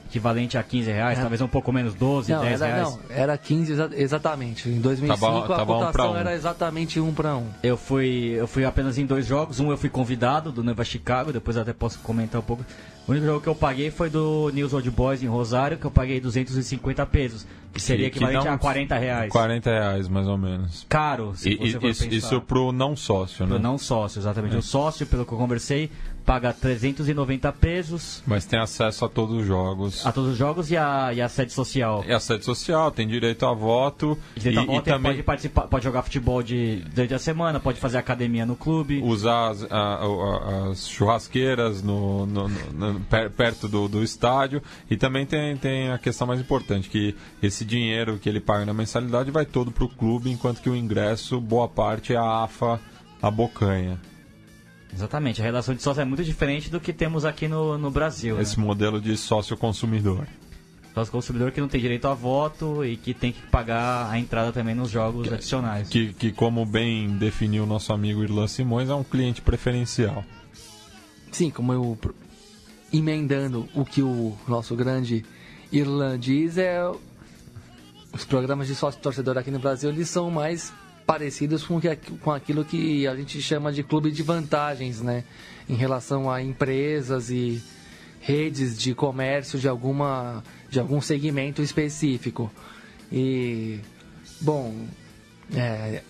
equivalente 0.09 0.57
a 0.57 0.63
15 0.63 0.91
reais, 0.91 1.19
é. 1.19 1.21
talvez 1.21 1.41
um 1.43 1.49
pouco 1.49 1.71
menos, 1.71 1.95
12, 1.95 2.33
não, 2.33 2.41
10 2.41 2.63
era, 2.63 2.75
reais. 2.75 2.89
Não, 2.89 3.01
era 3.11 3.39
15 3.39 3.73
exa 3.73 3.91
exatamente. 3.93 4.69
Em 4.69 4.81
2005 4.81 5.21
tá 5.21 5.27
bom, 5.27 5.55
a 5.55 5.57
tá 5.59 5.67
cotação 5.67 6.13
um 6.13 6.17
era 6.17 6.35
exatamente 6.35 6.99
1 6.99 7.15
para 7.15 7.37
1. 7.37 7.47
Eu 7.63 7.77
fui, 7.77 8.35
eu 8.37 8.47
fui 8.47 8.65
apenas 8.65 8.97
em 8.97 9.05
dois 9.05 9.27
jogos, 9.27 9.61
um 9.61 9.71
eu 9.71 9.77
fui 9.77 9.91
convidado 9.91 10.51
do 10.51 10.65
Neva 10.65 10.85
Chicago, 10.85 11.33
depois 11.33 11.57
até 11.57 11.73
posso 11.73 11.99
comentar 11.99 12.41
um 12.41 12.45
pouco. 12.45 12.65
O 13.09 13.12
único 13.12 13.25
jogo 13.25 13.41
que 13.41 13.49
eu 13.49 13.55
paguei 13.55 13.91
foi 13.91 14.11
do 14.11 14.50
News 14.53 14.75
Old 14.75 14.91
Boys 14.91 15.23
em 15.23 15.27
Rosário, 15.27 15.79
que 15.79 15.87
eu 15.87 15.91
paguei 15.91 16.21
250 16.21 17.07
pesos, 17.07 17.47
que 17.73 17.81
seria 17.81 18.11
que, 18.11 18.19
equivalente 18.19 18.43
que 18.43 18.49
a 18.49 18.59
40 18.59 18.99
reais. 18.99 19.33
40 19.33 19.71
reais, 19.71 20.09
mais 20.11 20.29
ou 20.29 20.37
menos. 20.37 20.85
Caro, 20.91 21.33
se 21.35 21.49
e, 21.49 21.57
você 21.57 21.81
for 21.81 21.88
isso, 21.88 22.05
pensar. 22.05 22.17
Isso 22.17 22.41
pro 22.43 22.71
não 22.71 22.95
sócio, 22.95 23.47
né? 23.47 23.53
Pro 23.55 23.59
não 23.59 23.79
sócio, 23.79 24.19
exatamente. 24.19 24.57
É. 24.57 24.59
O 24.59 24.62
sócio, 24.62 25.07
pelo 25.07 25.25
que 25.25 25.33
eu 25.33 25.38
conversei, 25.38 25.91
paga 26.29 26.53
390 26.53 27.51
pesos. 27.55 28.23
Mas 28.27 28.45
tem 28.45 28.61
acesso 28.61 29.03
a 29.03 29.09
todos 29.09 29.41
os 29.41 29.47
jogos. 29.47 30.05
A 30.05 30.13
todos 30.13 30.33
os 30.33 30.37
jogos 30.37 30.71
e 30.71 30.77
a, 30.77 31.11
e 31.15 31.23
a 31.23 31.29
sede 31.29 31.55
social. 31.55 32.05
E 32.07 32.13
a 32.13 32.21
sede 32.21 32.45
social, 32.45 32.91
tem 32.91 33.09
direito 33.09 33.47
a 33.47 33.55
voto. 33.55 34.19
Direito 34.37 34.59
e, 34.59 34.63
a 34.63 34.67
voto 34.67 34.89
e 34.89 34.93
também... 34.93 35.13
pode, 35.13 35.23
participar, 35.23 35.63
pode 35.63 35.85
jogar 35.85 36.03
futebol 36.03 36.43
de, 36.43 36.85
durante 36.95 37.15
a 37.15 37.19
semana, 37.19 37.59
pode 37.59 37.81
fazer 37.81 37.97
academia 37.97 38.45
no 38.45 38.57
clube. 38.57 39.01
Usar 39.03 39.53
as, 39.53 39.63
a, 39.73 39.77
a, 39.77 40.71
as 40.71 40.87
churrasqueiras 40.87 41.83
no, 41.83 42.27
no, 42.27 42.47
no, 42.47 43.01
perto 43.31 43.67
do, 43.67 43.89
do 43.89 44.03
estádio. 44.03 44.63
E 44.91 44.99
também 44.99 45.25
tem, 45.25 45.57
tem 45.57 45.91
a 45.91 45.97
questão 45.97 46.27
mais 46.27 46.39
importante, 46.39 46.91
que 46.91 47.17
esse 47.43 47.65
dinheiro 47.65 48.19
que 48.19 48.29
ele 48.29 48.39
paga 48.39 48.67
na 48.67 48.75
mensalidade 48.75 49.31
vai 49.31 49.47
todo 49.47 49.71
para 49.71 49.85
o 49.85 49.89
clube, 49.89 50.31
enquanto 50.31 50.61
que 50.61 50.69
o 50.69 50.77
ingresso, 50.77 51.41
boa 51.41 51.67
parte, 51.67 52.13
é 52.13 52.19
a 52.19 52.45
AFA, 52.45 52.79
a 53.23 53.31
bocanha. 53.31 53.99
Exatamente, 54.92 55.40
a 55.40 55.45
relação 55.45 55.75
de 55.75 55.83
sócio 55.83 56.00
é 56.00 56.04
muito 56.04 56.25
diferente 56.25 56.71
do 56.71 56.80
que 56.80 56.92
temos 56.92 57.25
aqui 57.25 57.47
no, 57.47 57.76
no 57.78 57.90
Brasil. 57.90 58.37
Né? 58.37 58.42
Esse 58.42 58.59
né? 58.59 58.64
modelo 58.64 59.00
de 59.00 59.16
sócio-consumidor. 59.16 60.26
Sócio-consumidor 60.95 61.52
que 61.52 61.61
não 61.61 61.68
tem 61.68 61.80
direito 61.80 62.09
a 62.09 62.14
voto 62.14 62.85
e 62.85 62.97
que 62.97 63.14
tem 63.14 63.30
que 63.30 63.40
pagar 63.42 64.11
a 64.11 64.18
entrada 64.18 64.52
também 64.52 64.75
nos 64.75 64.90
jogos 64.90 65.28
que, 65.28 65.35
adicionais. 65.35 65.88
Que, 65.88 66.12
que, 66.12 66.33
como 66.33 66.64
bem 66.66 67.09
definiu 67.11 67.64
o 67.64 67.66
nosso 67.66 67.92
amigo 67.92 68.23
Irlan 68.23 68.49
Simões, 68.49 68.88
é 68.88 68.95
um 68.95 69.04
cliente 69.04 69.40
preferencial. 69.40 70.25
Sim, 71.30 71.50
como 71.50 71.73
eu 71.73 71.99
emendando 72.92 73.68
o 73.75 73.85
que 73.85 74.02
o 74.02 74.37
nosso 74.49 74.75
grande 74.75 75.25
Irlan 75.71 76.18
diz, 76.18 76.57
é 76.57 76.80
os 78.12 78.25
programas 78.25 78.66
de 78.66 78.75
sócio-torcedor 78.75 79.37
aqui 79.37 79.50
no 79.50 79.59
Brasil 79.59 79.90
eles 79.90 80.09
são 80.09 80.30
mais 80.30 80.73
parecidos 81.09 81.65
com, 81.65 81.81
que, 81.81 81.97
com 81.97 82.31
aquilo 82.31 82.67
que 82.67 83.07
a 83.07 83.17
gente 83.17 83.41
chama 83.41 83.73
de 83.73 83.83
clube 83.83 84.11
de 84.11 84.23
vantagens, 84.23 85.00
né? 85.00 85.25
Em 85.67 85.75
relação 85.75 86.31
a 86.31 86.43
empresas 86.43 87.31
e 87.31 87.62
redes 88.21 88.77
de 88.79 88.95
comércio 88.95 89.59
de 89.59 89.67
alguma 89.67 90.45
de 90.69 90.79
algum 90.79 91.00
segmento 91.00 91.62
específico. 91.62 92.53
E 93.11 93.81
bom, 94.43 94.87
é, 95.55 96.03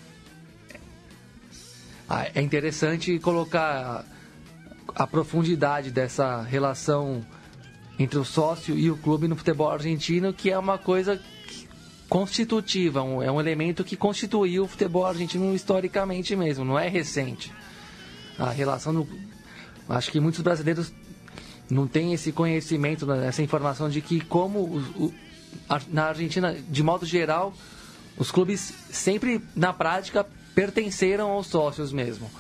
é 2.35 2.43
interessante 2.43 3.21
colocar 3.21 4.05
a 4.97 5.07
profundidade 5.07 5.93
dessa 5.93 6.43
relação 6.43 7.25
entre 8.00 8.19
o 8.19 8.25
sócio 8.25 8.76
e 8.76 8.90
o 8.90 8.97
clube 8.97 9.28
no 9.28 9.37
futebol 9.37 9.71
argentino, 9.71 10.33
que 10.33 10.50
é 10.50 10.59
uma 10.59 10.76
coisa 10.76 11.21
constitutiva, 12.09 13.03
um, 13.03 13.23
é 13.23 13.31
um 13.31 13.41
elemento 13.41 13.85
que 13.85 13.97
constituiu 13.97 14.65
o 14.65 14.69
futebol 14.69 15.05
argentino 15.05 15.55
historicamente 15.55 16.35
mesmo, 16.35 16.65
não 16.65 16.79
é 16.79 16.88
recente. 16.88 17.53
A 18.38 18.50
relação 18.50 18.95
do. 18.95 19.09
Acho 19.88 20.11
que 20.11 20.21
muitos 20.21 20.41
brasileiros 20.41 20.93
não 21.71 21.87
têm 21.87 22.12
esse 22.12 22.33
conhecimento, 22.33 23.07
né, 23.07 23.27
essa 23.27 23.43
informação 23.43 23.88
de 23.91 24.00
que, 24.00 24.21
como 24.21 24.61
o, 24.61 25.05
o, 25.05 25.15
a, 25.69 25.81
na 25.88 26.05
Argentina, 26.07 26.55
de 26.55 26.83
modo 26.83 27.05
geral, 27.05 27.53
os 28.17 28.31
clubes 28.31 28.73
sempre, 28.91 29.43
na 29.55 29.73
prática, 29.73 30.27
pertenceram 30.55 31.31
aos 31.31 31.47
sócios 31.47 31.93
mesmo. 31.93 32.31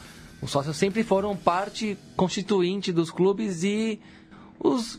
Os 0.40 0.50
sócios 0.50 0.76
sempre 0.76 1.02
foram 1.02 1.36
parte 1.36 1.98
constituinte 2.16 2.92
dos 2.92 3.10
clubes 3.10 3.62
e 3.64 4.00
os, 4.60 4.98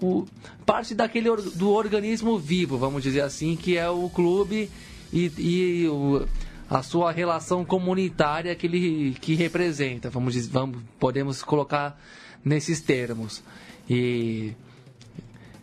o, 0.00 0.24
parte 0.64 0.94
daquele 0.94 1.28
or, 1.28 1.40
do 1.40 1.70
organismo 1.70 2.38
vivo, 2.38 2.78
vamos 2.78 3.02
dizer 3.02 3.22
assim, 3.22 3.56
que 3.56 3.76
é 3.76 3.88
o 3.88 4.08
clube 4.08 4.70
e, 5.12 5.32
e 5.38 5.88
o, 5.88 6.26
a 6.70 6.82
sua 6.82 7.12
relação 7.12 7.64
comunitária 7.64 8.54
que 8.54 8.66
ele 8.66 9.16
que 9.20 9.34
representa, 9.34 10.10
vamos 10.10 10.34
dizer, 10.34 10.50
vamos, 10.50 10.78
podemos 10.98 11.42
colocar 11.42 12.00
nesses 12.44 12.80
termos. 12.80 13.42
E 13.88 14.52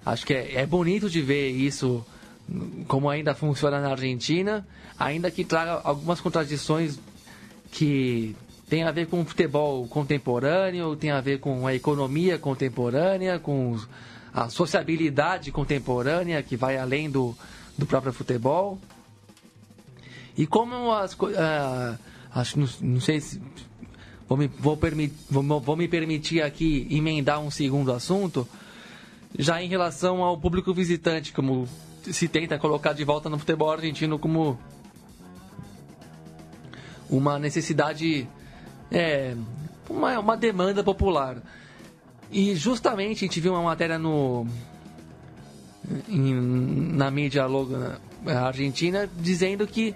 acho 0.06 0.26
que 0.26 0.34
é, 0.34 0.56
é 0.56 0.66
bonito 0.66 1.10
de 1.10 1.22
ver 1.22 1.50
isso 1.50 2.06
como 2.88 3.10
ainda 3.10 3.34
funciona 3.34 3.80
na 3.80 3.92
Argentina, 3.92 4.68
ainda 5.00 5.32
que 5.32 5.46
traga 5.46 5.80
algumas 5.84 6.20
contradições 6.20 7.00
que 7.72 8.36
tem 8.72 8.84
a 8.84 8.92
ver 8.92 9.08
com 9.08 9.20
o 9.20 9.26
futebol 9.26 9.86
contemporâneo, 9.86 10.96
tem 10.96 11.12
a 11.12 11.20
ver 11.20 11.42
com 11.42 11.68
a 11.68 11.76
economia 11.76 12.40
contemporânea, 12.40 13.38
com 13.38 13.78
a 14.34 14.48
sociabilidade 14.48 15.52
contemporânea 15.52 16.42
que 16.42 16.56
vai 16.56 16.78
além 16.78 17.12
do, 17.12 17.36
do 17.78 17.86
próprio 17.86 18.14
futebol. 18.14 18.80
E 20.38 20.48
como 20.48 20.90
as 20.94 21.12
uh, 21.16 22.00
acho 22.34 22.58
não, 22.58 22.70
não, 22.80 23.02
sei 23.02 23.20
se 23.20 23.42
vou 24.26 24.38
me, 24.38 24.48
vou, 24.48 24.78
permit, 24.78 25.14
vou, 25.30 25.60
vou 25.60 25.76
me 25.76 25.90
permitir 25.90 26.42
aqui 26.42 26.88
emendar 26.90 27.42
um 27.42 27.52
segundo 27.52 27.92
assunto, 27.92 28.48
já 29.38 29.62
em 29.62 29.68
relação 29.68 30.24
ao 30.24 30.38
público 30.38 30.74
visitante, 30.74 31.34
como 31.34 31.68
se 32.04 32.26
tenta 32.30 32.58
colocar 32.58 32.94
de 32.94 33.04
volta 33.04 33.30
no 33.30 33.38
futebol 33.38 33.70
argentino 33.70 34.18
como 34.18 34.58
uma 37.10 37.38
necessidade 37.38 38.30
é, 38.92 39.36
uma, 39.90 40.20
uma 40.20 40.38
demanda 40.38 40.84
popular. 40.84 41.38
E 42.32 42.56
justamente 42.56 43.26
a 43.26 43.28
gente 43.28 43.40
viu 43.40 43.54
uma 43.54 43.64
matéria 43.64 43.98
no 43.98 44.48
em, 46.08 46.34
na 46.94 47.12
mídia 47.12 47.46
argentina 48.26 49.10
dizendo 49.18 49.68
que 49.68 49.96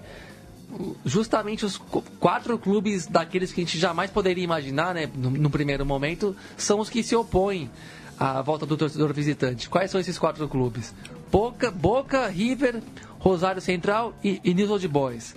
justamente 1.04 1.64
os 1.64 1.78
quatro 2.18 2.58
clubes 2.58 3.06
daqueles 3.06 3.52
que 3.52 3.60
a 3.60 3.64
gente 3.64 3.78
jamais 3.78 4.10
poderia 4.10 4.42
imaginar, 4.42 4.94
né, 4.94 5.08
no, 5.14 5.30
no, 5.30 5.48
primeiro 5.48 5.86
momento, 5.86 6.36
são 6.56 6.80
os 6.80 6.90
que 6.90 7.02
se 7.02 7.14
opõem 7.14 7.70
à 8.18 8.42
volta 8.42 8.66
do 8.66 8.76
torcedor 8.76 9.12
visitante. 9.12 9.68
Quais 9.68 9.90
são 9.90 10.00
esses 10.00 10.18
quatro 10.18 10.46
clubes? 10.48 10.92
Boca, 11.30 11.70
Boca 11.70 12.26
River, 12.26 12.82
Rosário 13.18 13.62
Central 13.62 14.14
e, 14.22 14.40
e 14.44 14.52
News 14.52 14.70
Old 14.70 14.88
Boys. 14.88 15.34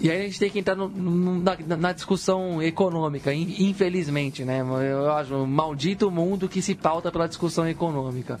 E 0.00 0.10
aí 0.10 0.20
a 0.20 0.24
gente 0.24 0.38
tem 0.38 0.48
que 0.48 0.60
entrar 0.60 0.76
no, 0.76 0.88
no, 0.88 1.40
na, 1.40 1.76
na, 1.76 1.92
discussão 1.92 2.62
econômica, 2.62 3.34
infelizmente, 3.34 4.44
né? 4.44 4.60
Eu 4.60 5.10
acho 5.10 5.44
maldito 5.44 6.08
mundo 6.08 6.48
que 6.48 6.62
se 6.62 6.74
pauta 6.74 7.10
pela 7.10 7.26
discussão 7.26 7.68
econômica. 7.68 8.40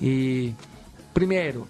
E, 0.00 0.54
primeiro, 1.12 1.66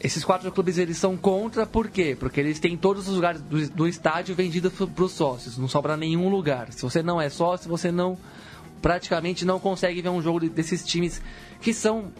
esses 0.00 0.24
quatro 0.24 0.50
clubes 0.52 0.78
eles 0.78 0.96
são 0.96 1.16
contra, 1.16 1.66
por 1.66 1.88
quê? 1.88 2.16
Porque 2.18 2.38
eles 2.38 2.60
têm 2.60 2.76
todos 2.76 3.08
os 3.08 3.16
lugares 3.16 3.40
do, 3.42 3.68
do 3.70 3.88
estádio 3.88 4.36
vendidos 4.36 4.72
para 4.72 5.04
os 5.04 5.12
sócios, 5.12 5.58
não 5.58 5.66
sobra 5.68 5.96
nenhum 5.96 6.28
lugar. 6.28 6.72
Se 6.72 6.82
você 6.82 7.02
não 7.02 7.20
é 7.20 7.28
sócio, 7.28 7.68
você 7.68 7.90
não 7.90 8.16
praticamente 8.80 9.44
não 9.44 9.60
consegue 9.60 10.00
ver 10.00 10.08
um 10.08 10.22
jogo 10.22 10.48
desses 10.48 10.86
times 10.86 11.20
que 11.60 11.74
são 11.74 12.10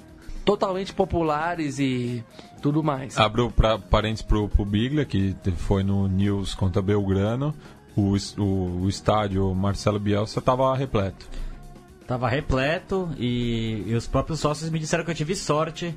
totalmente 0.50 0.92
populares 0.92 1.78
e 1.78 2.24
tudo 2.60 2.82
mais. 2.82 3.16
Abro 3.16 3.52
pra, 3.52 3.78
parênteses 3.78 4.26
pro, 4.26 4.48
pro 4.48 4.64
Biglia, 4.64 5.04
que 5.04 5.36
foi 5.56 5.84
no 5.84 6.08
News 6.08 6.54
contra 6.54 6.82
Belgrano. 6.82 7.54
O, 7.96 8.16
o, 8.36 8.82
o 8.82 8.88
estádio 8.88 9.54
Marcelo 9.54 10.00
Bielsa 10.00 10.40
estava 10.40 10.74
repleto. 10.74 11.28
Tava 12.04 12.28
repleto 12.28 13.08
e, 13.16 13.84
e 13.86 13.94
os 13.94 14.08
próprios 14.08 14.40
sócios 14.40 14.70
me 14.70 14.80
disseram 14.80 15.04
que 15.04 15.12
eu 15.12 15.14
tive 15.14 15.36
sorte 15.36 15.94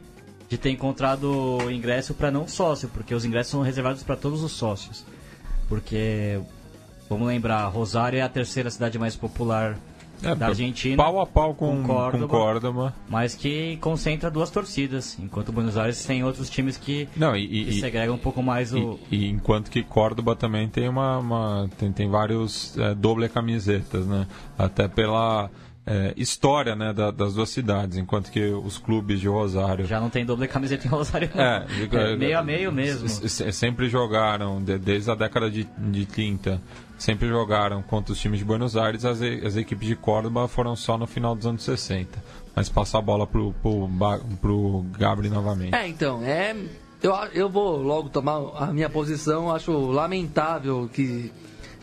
de 0.48 0.55
ter 0.55 0.69
encontrado 0.69 1.57
ingresso 1.72 2.13
para 2.13 2.29
não 2.29 2.48
sócio, 2.48 2.88
porque 2.89 3.15
os 3.15 3.25
ingressos 3.25 3.50
são 3.51 3.63
reservados 3.63 4.03
para 4.03 4.15
todos 4.15 4.43
os 4.43 4.51
sócios. 4.51 5.03
Porque, 5.67 6.39
vamos 7.10 7.27
lembrar, 7.27 7.65
Rosário 7.69 8.19
é 8.19 8.22
a 8.22 8.29
terceira 8.29 8.69
cidade 8.69 9.00
mais 9.00 9.15
popular 9.15 9.79
É, 10.22 10.36
da 10.36 10.48
Argentina. 10.48 10.96
Pau 10.96 11.20
a 11.20 11.25
pau 11.25 11.53
com, 11.53 11.77
com 11.77 11.82
com 11.82 11.88
Córdoba. 11.88 12.27
Córdoba. 12.27 12.93
Mas 13.10 13.36
que 13.36 13.77
concentra 13.77 14.29
duas 14.32 14.50
torcidas, 14.50 15.17
enquanto 15.20 15.51
Buenos 15.51 15.77
Aires 15.77 16.05
tem 16.05 16.24
outros 16.24 16.50
times 16.50 16.77
que, 16.77 17.08
Não, 17.15 17.36
e, 17.36 17.48
que 17.48 17.70
e, 17.72 17.79
segregam 17.79 18.15
um 18.15 18.20
pouco 18.20 18.41
mais 18.43 18.74
o. 18.74 19.00
e, 19.12 19.17
e 19.25 19.29
enquanto 19.29 19.70
que 19.72 19.84
Córdoba 19.84 20.36
também 20.36 20.70
tem 20.70 20.88
uma, 20.88 21.17
uma- 21.17 21.70
tem, 21.77 21.91
tem 21.91 22.10
vários 22.10 22.77
é, 22.77 22.93
doble 22.96 23.27
camisetas, 23.27 24.05
né? 24.05 24.27
Até 24.58 24.88
pela 24.88 25.50
é, 25.86 26.13
história, 26.15 26.74
né, 26.77 26.93
da- 26.93 27.12
das 27.12 27.34
duas 27.34 27.50
cidades, 27.50 27.98
enquanto 27.98 28.32
que 28.32 28.39
os 28.46 28.77
clubes 28.77 29.20
de 29.20 29.27
Rosário 29.27 29.86
Já 29.86 30.00
não 30.00 30.10
tem 30.10 30.25
doble 30.25 30.48
camiseta 30.48 30.88
em 30.88 30.89
Rosário, 30.89 31.29
não. 31.36 31.43
É, 31.43 31.65
É 31.91 32.15
meio 32.15 32.39
a 32.39 32.41
meio 32.41 32.72
mesmo. 32.72 33.10
sempre 33.10 33.89
jogaram, 33.89 34.63
de- 34.63 34.77
desde 34.77 35.12
a 35.12 35.15
década 35.15 35.51
de, 35.51 35.67
de 35.77 36.05
30, 36.05 36.62
sempre 37.03 37.27
jogaram 37.27 37.81
contra 37.81 38.13
os 38.13 38.19
times 38.19 38.39
de 38.39 38.45
Buenos 38.45 38.77
Aires, 38.77 39.03
as, 39.03 39.22
as 39.22 39.57
equipes 39.57 39.86
de 39.86 39.95
Córdoba 39.95 40.48
foram 40.48 40.74
só 40.74 40.98
no 40.98 41.05
final 41.05 41.36
dos 41.36 41.45
anos 41.45 41.62
60. 41.63 42.24
Mas 42.55 42.69
passa 42.69 42.98
a 42.98 43.01
bola 43.01 43.27
pro, 43.27 43.53
pro, 43.62 43.89
pro 44.39 44.86
Gabri 44.98 45.29
novamente. 45.29 45.75
É, 45.75 45.86
então, 45.86 46.24
é. 46.24 46.55
Eu, 47.01 47.13
eu 47.33 47.50
vou 47.50 47.81
logo 47.81 48.07
tomar 48.07 48.38
a 48.55 48.67
minha 48.67 48.89
posição. 48.89 49.53
Acho 49.53 49.74
lamentável 49.74 50.89
que 50.93 51.29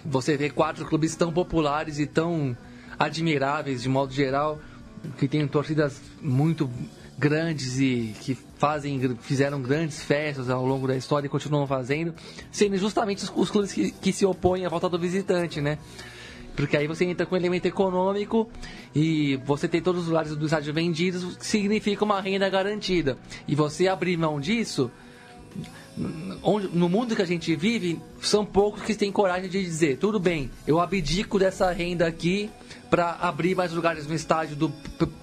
você 0.03 0.39
vê 0.39 0.49
quatro 0.49 0.87
clubes 0.87 1.15
tão 1.15 1.31
populares 1.31 1.99
e 1.99 2.07
tão 2.07 2.57
admiráveis 2.99 3.83
de 3.83 3.91
modo 3.91 4.15
geral, 4.15 4.59
que 5.19 5.29
têm 5.29 5.47
torcidas 5.47 6.00
muito 6.23 6.71
grandes 7.21 7.79
e 7.79 8.15
que 8.23 8.35
fazem, 8.57 9.17
fizeram 9.21 9.61
grandes 9.61 10.03
festas 10.03 10.49
ao 10.49 10.65
longo 10.65 10.89
da 10.89 10.97
história 10.97 11.27
e 11.27 11.31
continuam 11.31 11.67
fazendo, 11.67 12.15
sendo 12.50 12.79
justamente 12.79 13.23
os, 13.23 13.33
os 13.37 13.50
clubes 13.50 13.73
que, 13.73 13.91
que 13.91 14.11
se 14.11 14.25
opõem 14.25 14.65
à 14.65 14.71
volta 14.71 14.89
do 14.89 14.99
visitante, 14.99 15.61
né? 15.61 15.79
Porque 16.57 16.77
aí 16.77 16.87
você 16.87 17.05
entra 17.05 17.27
com 17.27 17.37
elemento 17.37 17.67
econômico 17.67 18.50
e 18.95 19.37
você 19.45 19.69
tem 19.69 19.83
todos 19.83 20.03
os 20.03 20.09
lugares 20.09 20.35
do 20.35 20.47
estádio 20.47 20.73
vendidos, 20.73 21.37
significa 21.41 22.05
uma 22.05 22.21
renda 22.21 22.49
garantida. 22.49 23.19
E 23.47 23.55
você 23.55 23.87
abrir 23.87 24.17
mão 24.17 24.41
disso, 24.41 24.91
onde- 26.42 26.69
no 26.69 26.88
mundo 26.88 27.14
que 27.14 27.23
a 27.23 27.26
gente 27.26 27.54
vive, 27.57 28.00
são 28.21 28.45
poucos 28.45 28.83
que 28.83 28.95
têm 28.95 29.11
coragem 29.12 29.49
de 29.49 29.62
dizer: 29.62 29.99
tudo 29.99 30.19
bem, 30.19 30.50
eu 30.66 30.80
abdico 30.80 31.38
dessa 31.38 31.71
renda 31.71 32.07
aqui 32.07 32.50
para 32.90 33.12
abrir 33.21 33.54
mais 33.54 33.73
lugares 33.73 34.07
no 34.07 34.14
estádio, 34.14 34.57
do, 34.57 34.73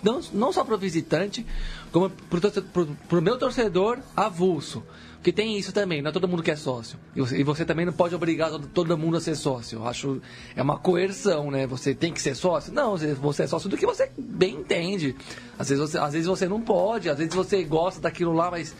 não, 0.01 0.21
não 0.33 0.53
só 0.53 0.63
para 0.63 0.75
o 0.75 0.77
visitante, 0.77 1.45
como 1.91 2.09
para 2.09 3.19
o 3.19 3.21
meu 3.21 3.37
torcedor 3.37 3.99
avulso. 4.15 4.83
Porque 5.17 5.31
tem 5.31 5.57
isso 5.57 5.73
também, 5.73 6.01
não 6.01 6.09
é 6.09 6.13
todo 6.13 6.27
mundo 6.27 6.41
que 6.41 6.51
é 6.51 6.55
sócio. 6.55 6.97
E 7.13 7.19
você, 7.19 7.37
e 7.39 7.43
você 7.43 7.65
também 7.65 7.85
não 7.85 7.91
pode 7.91 8.15
obrigar 8.15 8.49
todo, 8.73 8.97
mundo 8.97 9.17
a 9.17 9.19
ser 9.19 9.35
sócio. 9.35 9.79
Eu 9.79 9.87
acho 9.87 10.21
é 10.55 10.61
uma 10.61 10.77
coerção, 10.77 11.51
né? 11.51 11.67
Você 11.67 11.93
tem 11.93 12.13
que 12.13 12.21
ser 12.21 12.35
sócio? 12.35 12.71
Não, 12.71 12.95
você 12.95 13.43
é 13.43 13.47
sócio 13.47 13.67
do 13.67 13.75
que 13.75 13.85
você 13.85 14.09
bem 14.17 14.55
entende. 14.55 15.15
Às 15.59 15.67
vezes 15.69 15.81
você, 15.81 15.97
às 15.97 16.13
vezes 16.13 16.27
você 16.27 16.47
não 16.47 16.61
pode, 16.61 17.09
às 17.09 17.17
vezes 17.17 17.33
você 17.33 17.61
gosta 17.65 17.99
daquilo 17.99 18.31
lá, 18.31 18.49
mas 18.49 18.73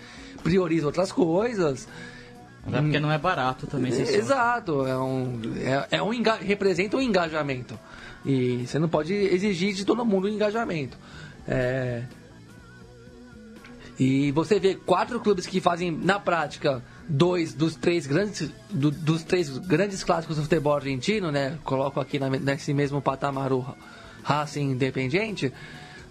prioriza 0.44 0.86
outras 0.86 1.12
coisas. 1.12 1.88
Até 2.66 2.82
porque 2.82 3.00
não 3.00 3.12
é 3.12 3.18
barato 3.18 3.66
também 3.68 3.92
sócio. 3.92 4.16
Exato, 4.16 4.86
é 4.86 4.98
um, 4.98 5.40
é, 5.58 5.98
é 5.98 6.04
um 6.04 6.14
enga- 6.14 6.36
representa 6.42 6.98
um 6.98 7.02
engajamento. 7.02 7.80
E 8.26 8.66
você 8.68 8.78
não 8.78 8.90
pode 8.90 9.14
exigir 9.14 9.74
de 9.74 9.86
todo 9.86 10.06
mundo 10.06 10.28
um 10.28 10.32
engajamento. 10.32 10.98
É, 11.48 12.04
e 14.00 14.32
você 14.32 14.60
vê 14.60 14.76
quatro 14.76 15.20
clubes 15.20 15.48
que 15.48 15.60
fazem, 15.60 15.92
na 15.92 16.20
prática, 16.20 16.84
dois 17.08 17.54
dos 17.54 17.76
três 17.76 18.06
grandes, 18.06 18.52
do- 18.70 18.92
dos 18.92 19.24
três 19.24 19.58
grandes 19.58 20.04
clássicos 20.04 20.36
do 20.36 20.44
futebol 20.44 20.76
argentino, 20.76 21.32
né? 21.32 21.58
Coloco 21.64 22.00
aqui 22.00 22.20
na- 22.20 22.30
nesse 22.30 22.74
mesmo 22.74 23.02
patamar 23.02 23.52
o 23.52 23.66
Racing 24.24 24.72
Independiente. 24.72 25.52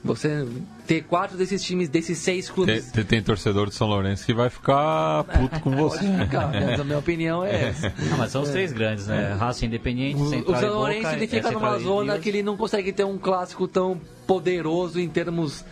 Você 0.04 0.46
ter 0.86 1.02
quatro 1.02 1.36
desses 1.36 1.62
times, 1.64 1.88
desses 1.88 2.18
seis 2.18 2.46
Tem, 2.46 2.54
clubes. 2.54 2.92
tem- 2.92 3.04
tem 3.04 3.22
torcedor 3.22 3.68
de 3.68 3.74
São 3.74 3.88
Lourenço 3.88 4.24
que 4.24 4.32
vai 4.32 4.48
ficar 4.48 5.24
puto 5.24 5.58
com 5.60 5.70
você. 5.74 5.98
Pode 6.06 6.18
ficar, 6.24 6.48
né? 6.52 6.76
A 6.80 6.84
minha 6.84 6.98
opinião 6.98 7.42
é 7.44 7.70
essa. 7.70 7.88
Ah, 7.88 8.16
mas 8.16 8.30
são 8.30 8.42
os 8.42 8.50
três 8.50 8.72
grandes, 8.72 9.08
né? 9.08 9.34
Racing 9.38 9.66
Independente, 9.66 10.20
O, 10.20 10.30
Central 10.30 10.56
o 10.56 10.60
São 10.60 10.68
Boca, 10.68 10.78
Lourenço 10.78 11.08
ele 11.08 11.24
é 11.24 11.28
fica 11.28 11.48
Central 11.48 11.70
numa 11.72 11.78
zona 11.80 12.18
que 12.18 12.28
ele 12.28 12.42
não 12.42 12.56
consegue 12.56 12.92
ter 12.92 13.04
um 13.04 13.18
clássico 13.18 13.66
tão 13.66 14.00
poderoso 14.26 15.00
em 15.00 15.08
termos 15.08 15.64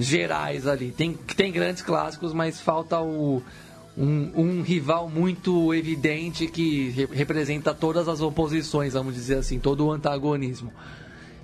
gerais 0.00 0.66
ali. 0.66 0.90
Tem, 0.90 1.12
tem 1.36 1.52
grandes 1.52 1.82
clássicos, 1.82 2.32
mas 2.32 2.60
falta 2.60 3.00
o, 3.00 3.42
um, 3.96 4.30
um 4.34 4.62
rival 4.62 5.10
muito 5.10 5.74
evidente 5.74 6.46
que 6.46 6.90
re- 6.90 7.08
representa 7.12 7.74
todas 7.74 8.08
as 8.08 8.20
oposições, 8.20 8.94
vamos 8.94 9.14
dizer 9.14 9.38
assim, 9.38 9.58
todo 9.58 9.84
o 9.86 9.90
antagonismo. 9.92 10.72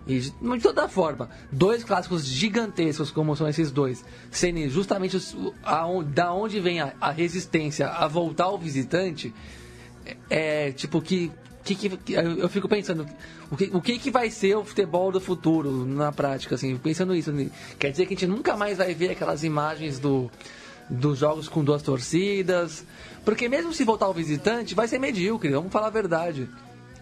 E 0.06 0.20
de 0.20 0.32
toda 0.62 0.86
forma, 0.88 1.30
dois 1.50 1.82
clássicos 1.82 2.26
gigantescos 2.26 3.10
como 3.10 3.34
são 3.34 3.48
esses 3.48 3.70
dois, 3.70 4.04
sendo 4.30 4.68
justamente 4.68 5.16
os, 5.16 5.34
aon- 5.62 6.04
da 6.04 6.32
onde 6.32 6.60
vem 6.60 6.80
a, 6.80 6.92
a 7.00 7.10
resistência 7.10 7.88
a 7.88 8.06
voltar 8.06 8.44
ao 8.44 8.58
visitante, 8.58 9.32
é 10.28 10.72
tipo 10.72 11.00
que, 11.00 11.32
que, 11.64 11.74
que- 11.74 12.12
eu 12.12 12.48
fico 12.50 12.68
pensando 12.68 13.06
o 13.50 13.56
que, 13.56 13.70
o 13.72 13.80
que 13.80 13.98
que 13.98 14.10
vai 14.10 14.30
ser 14.30 14.54
o 14.56 14.64
futebol 14.64 15.10
do 15.10 15.20
futuro 15.20 15.86
na 15.86 16.12
prática 16.12 16.54
assim 16.56 16.76
pensando 16.76 17.14
isso 17.14 17.32
né? 17.32 17.48
quer 17.78 17.90
dizer 17.90 18.04
que 18.06 18.12
a 18.14 18.16
gente 18.16 18.26
nunca 18.26 18.54
mais 18.56 18.76
vai 18.78 18.92
ver 18.94 19.10
aquelas 19.12 19.42
imagens 19.42 19.98
do 19.98 20.30
dos 20.90 21.18
jogos 21.20 21.48
com 21.48 21.64
duas 21.64 21.82
torcidas 21.82 22.84
porque 23.24 23.48
mesmo 23.48 23.72
se 23.72 23.84
voltar 23.84 24.08
o 24.08 24.12
visitante 24.12 24.74
vai 24.74 24.86
ser 24.86 24.98
medíocre 24.98 25.50
vamos 25.50 25.72
falar 25.72 25.86
a 25.86 25.90
verdade 25.90 26.48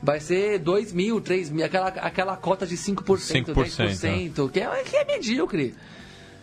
vai 0.03 0.19
ser 0.21 0.59
2 0.59 0.93
mil, 0.93 1.21
3 1.21 1.51
mil, 1.51 1.65
aquela, 1.65 1.88
aquela 1.88 2.37
cota 2.37 2.67
de 2.67 2.77
5%, 2.77 3.05
5%, 3.05 3.55
10%, 3.55 4.51
que 4.51 4.61
é, 4.61 4.83
que 4.83 4.97
é 4.97 5.05
medíocre. 5.05 5.75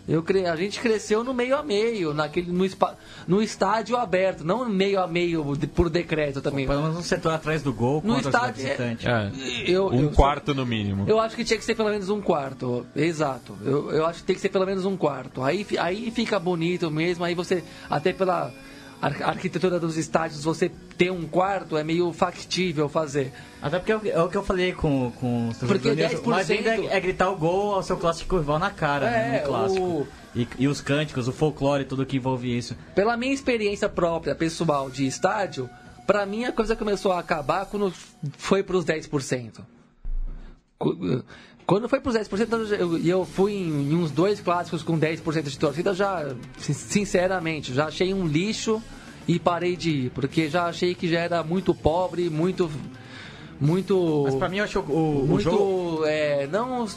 Eu 0.07 0.23
cre... 0.23 0.47
A 0.47 0.55
gente 0.55 0.79
cresceu 0.79 1.23
no 1.23 1.35
meio 1.35 1.55
a 1.55 1.61
meio, 1.61 2.15
naquele, 2.15 2.51
no, 2.51 2.65
espa... 2.65 2.97
no 3.27 3.43
estádio 3.43 3.95
aberto, 3.95 4.43
não 4.43 4.67
meio 4.67 4.99
a 4.99 5.05
meio 5.05 5.55
de- 5.55 5.67
por 5.67 5.87
decreto 5.87 6.41
também. 6.41 6.65
Pelo 6.65 6.81
menos 6.81 6.97
um 6.97 7.03
setor 7.03 7.31
atrás 7.31 7.61
do 7.61 7.71
gol 7.71 8.01
No 8.03 8.17
estádio, 8.19 8.61
é- 8.65 8.69
visitante. 8.69 9.07
É, 9.07 9.31
Eu- 9.67 9.87
um 9.89 10.01
eu- 10.05 10.09
quarto 10.11 10.55
no 10.55 10.65
mínimo. 10.65 11.05
Eu 11.07 11.19
acho 11.19 11.35
que 11.35 11.43
tinha 11.43 11.59
que 11.59 11.63
ser 11.63 11.75
pelo 11.75 11.89
menos 11.91 12.09
um 12.09 12.21
quarto. 12.21 12.87
Exato. 12.95 13.55
Eu, 13.63 13.91
eu 13.91 14.05
acho 14.07 14.21
que 14.21 14.25
tem 14.25 14.35
que 14.35 14.41
ser 14.41 14.49
pelo 14.49 14.65
menos 14.65 14.83
um 14.83 14.97
quarto. 14.97 15.43
Aí, 15.43 15.63
aí 15.77 16.09
fica 16.09 16.39
bonito 16.39 16.89
mesmo. 16.89 17.23
Aí 17.23 17.35
você, 17.35 17.63
até 17.87 18.11
pela 18.11 18.51
ar- 19.01 19.23
arquitetura 19.23 19.79
dos 19.79 19.97
estádios, 19.97 20.43
você 20.43 20.69
ter 20.97 21.11
um 21.11 21.25
quarto 21.27 21.77
é 21.77 21.83
meio 21.83 22.11
factível 22.13 22.87
fazer. 22.89 23.31
Até 23.61 23.79
porque 23.79 23.91
é 23.91 23.95
o 23.95 23.99
que- 23.99 24.09
é 24.11 24.21
o 24.21 24.29
eu 24.37 24.43
falei 24.43 24.73
com, 24.73 25.11
com 25.19 25.49
os 25.49 25.57
Porque 25.57 25.89
10% 25.95 26.21
Mas 26.25 26.49
ainda 26.49 26.75
é, 26.75 26.85
é 26.97 26.99
gritar 26.99 27.29
o 27.29 27.35
gol 27.37 27.73
ao 27.75 27.83
seu 27.83 27.97
clássico 27.97 28.37
rival 28.37 28.59
na 28.59 28.69
cara, 28.69 29.09
né, 29.09 29.37
É, 29.37 29.41
no 29.41 29.47
clássico. 29.47 29.81
o- 29.85 30.07
E, 30.35 30.47
e 30.59 30.67
os 30.67 30.79
cânticos, 30.79 31.27
o 31.27 31.31
folclore, 31.31 31.85
tudo 31.85 32.05
que 32.05 32.17
envolve 32.17 32.55
isso. 32.55 32.75
Pela 32.93 33.17
minha 33.17 33.33
experiência 33.33 33.89
própria, 33.89 34.35
pessoal, 34.35 34.89
de 34.89 35.07
estádio, 35.07 35.67
pra 36.05 36.23
mim 36.25 36.43
a 36.45 36.51
coisa 36.51 36.75
começou 36.75 37.11
a 37.11 37.19
acabar 37.19 37.65
quando 37.65 37.91
foi 38.37 38.61
pros 38.61 38.85
10%. 38.85 39.61
Quando 41.69 41.87
foi 41.87 41.99
pros 41.99 42.15
10%, 42.15 42.73
eu- 42.79 42.97
e 42.97 43.07
eu 43.07 43.23
fui 43.23 43.53
em, 43.53 43.91
em 43.91 43.95
uns 43.95 44.09
dois 44.09 44.41
clássicos 44.41 44.81
com 44.81 44.97
10% 44.97 45.43
de 45.51 45.59
torcida, 45.59 45.91
eu 45.91 45.93
já, 45.93 46.33
sin- 46.57 46.73
sinceramente, 46.73 47.71
já 47.75 47.85
achei 47.85 48.11
um 48.11 48.25
lixo 48.25 48.81
e 49.27 49.37
parei 49.37 49.75
de 49.75 49.91
ir, 49.91 50.09
porque 50.09 50.49
já 50.49 50.65
achei 50.65 50.95
que 50.95 51.07
já 51.07 51.19
era 51.19 51.43
muito 51.43 51.71
pobre, 51.75 52.27
muito. 52.27 52.71
Muito. 53.61 54.23
Mas 54.25 54.33
pra 54.35 54.49
mim 54.49 54.57
eu 54.57 54.63
acho 54.63 54.79
o, 54.79 55.21
o 55.23 55.27
muito. 55.27 55.43
jogo... 55.43 56.05
É, 56.05 56.47
não. 56.47 56.87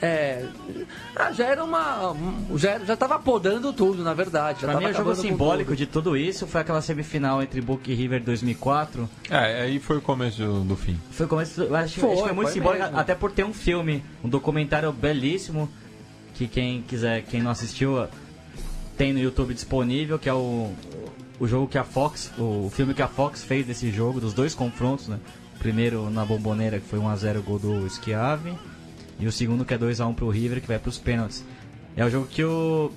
É. 0.00 0.46
ah, 1.16 1.32
já 1.32 1.46
era 1.46 1.64
uma. 1.64 2.14
Já, 2.56 2.78
já 2.80 2.96
tava 2.96 3.18
podando 3.18 3.72
tudo, 3.72 4.02
na 4.02 4.14
verdade. 4.14 4.62
Já 4.62 4.68
Pra 4.68 4.80
mim 4.80 4.86
o 4.86 4.94
jogo 4.94 5.14
simbólico 5.14 5.74
de 5.76 5.86
tudo 5.86 6.16
isso 6.16 6.46
foi 6.46 6.60
aquela 6.60 6.80
semifinal 6.82 7.42
entre 7.42 7.60
Boca 7.60 7.90
e 7.90 7.94
River 7.94 8.22
2004. 8.22 9.08
É, 9.30 9.62
aí 9.62 9.78
foi 9.78 9.98
o 9.98 10.00
começo 10.00 10.38
do, 10.42 10.60
do 10.64 10.76
fim. 10.76 10.98
Foi, 11.10 11.26
como, 11.26 11.40
acho, 11.40 11.62
eu 11.62 11.74
acho 11.74 11.94
que 11.94 12.00
Foi, 12.00 12.16
foi 12.16 12.32
muito 12.32 12.48
foi 12.48 12.52
simbólico, 12.52 12.84
mesmo. 12.84 12.98
até 12.98 13.14
por 13.14 13.30
ter 13.32 13.44
um 13.44 13.52
filme, 13.52 14.04
um 14.22 14.28
documentário 14.28 14.92
belíssimo, 14.92 15.68
que 16.34 16.46
quem 16.46 16.82
quiser, 16.82 17.22
quem 17.22 17.42
não 17.42 17.50
assistiu, 17.50 18.06
tem 18.96 19.12
no 19.12 19.18
YouTube 19.18 19.54
disponível, 19.54 20.18
que 20.18 20.28
é 20.28 20.34
o, 20.34 20.72
o 21.38 21.46
jogo 21.46 21.66
que 21.66 21.78
a 21.78 21.84
Fox, 21.84 22.30
o 22.38 22.70
filme 22.74 22.94
que 22.94 23.02
a 23.02 23.08
Fox 23.08 23.42
fez 23.42 23.66
desse 23.66 23.90
jogo, 23.90 24.20
dos 24.20 24.32
dois 24.32 24.54
confrontos, 24.54 25.08
né? 25.08 25.18
Primeiro 25.58 26.10
na 26.10 26.24
Bomboneira, 26.24 26.78
que 26.78 26.86
foi 26.86 26.98
1x0 26.98 27.40
gol 27.42 27.58
do 27.58 27.88
Schiave, 27.88 28.54
E 29.18 29.26
o 29.26 29.32
segundo 29.32 29.64
que 29.64 29.72
é 29.74 29.78
2x1 29.78 30.14
pro 30.14 30.28
River, 30.28 30.60
que 30.60 30.66
vai 30.66 30.78
pros 30.78 30.98
pênaltis. 30.98 31.44
É 31.96 32.04
o 32.04 32.10
jogo 32.10 32.26
que 32.26 32.44
o. 32.44 32.90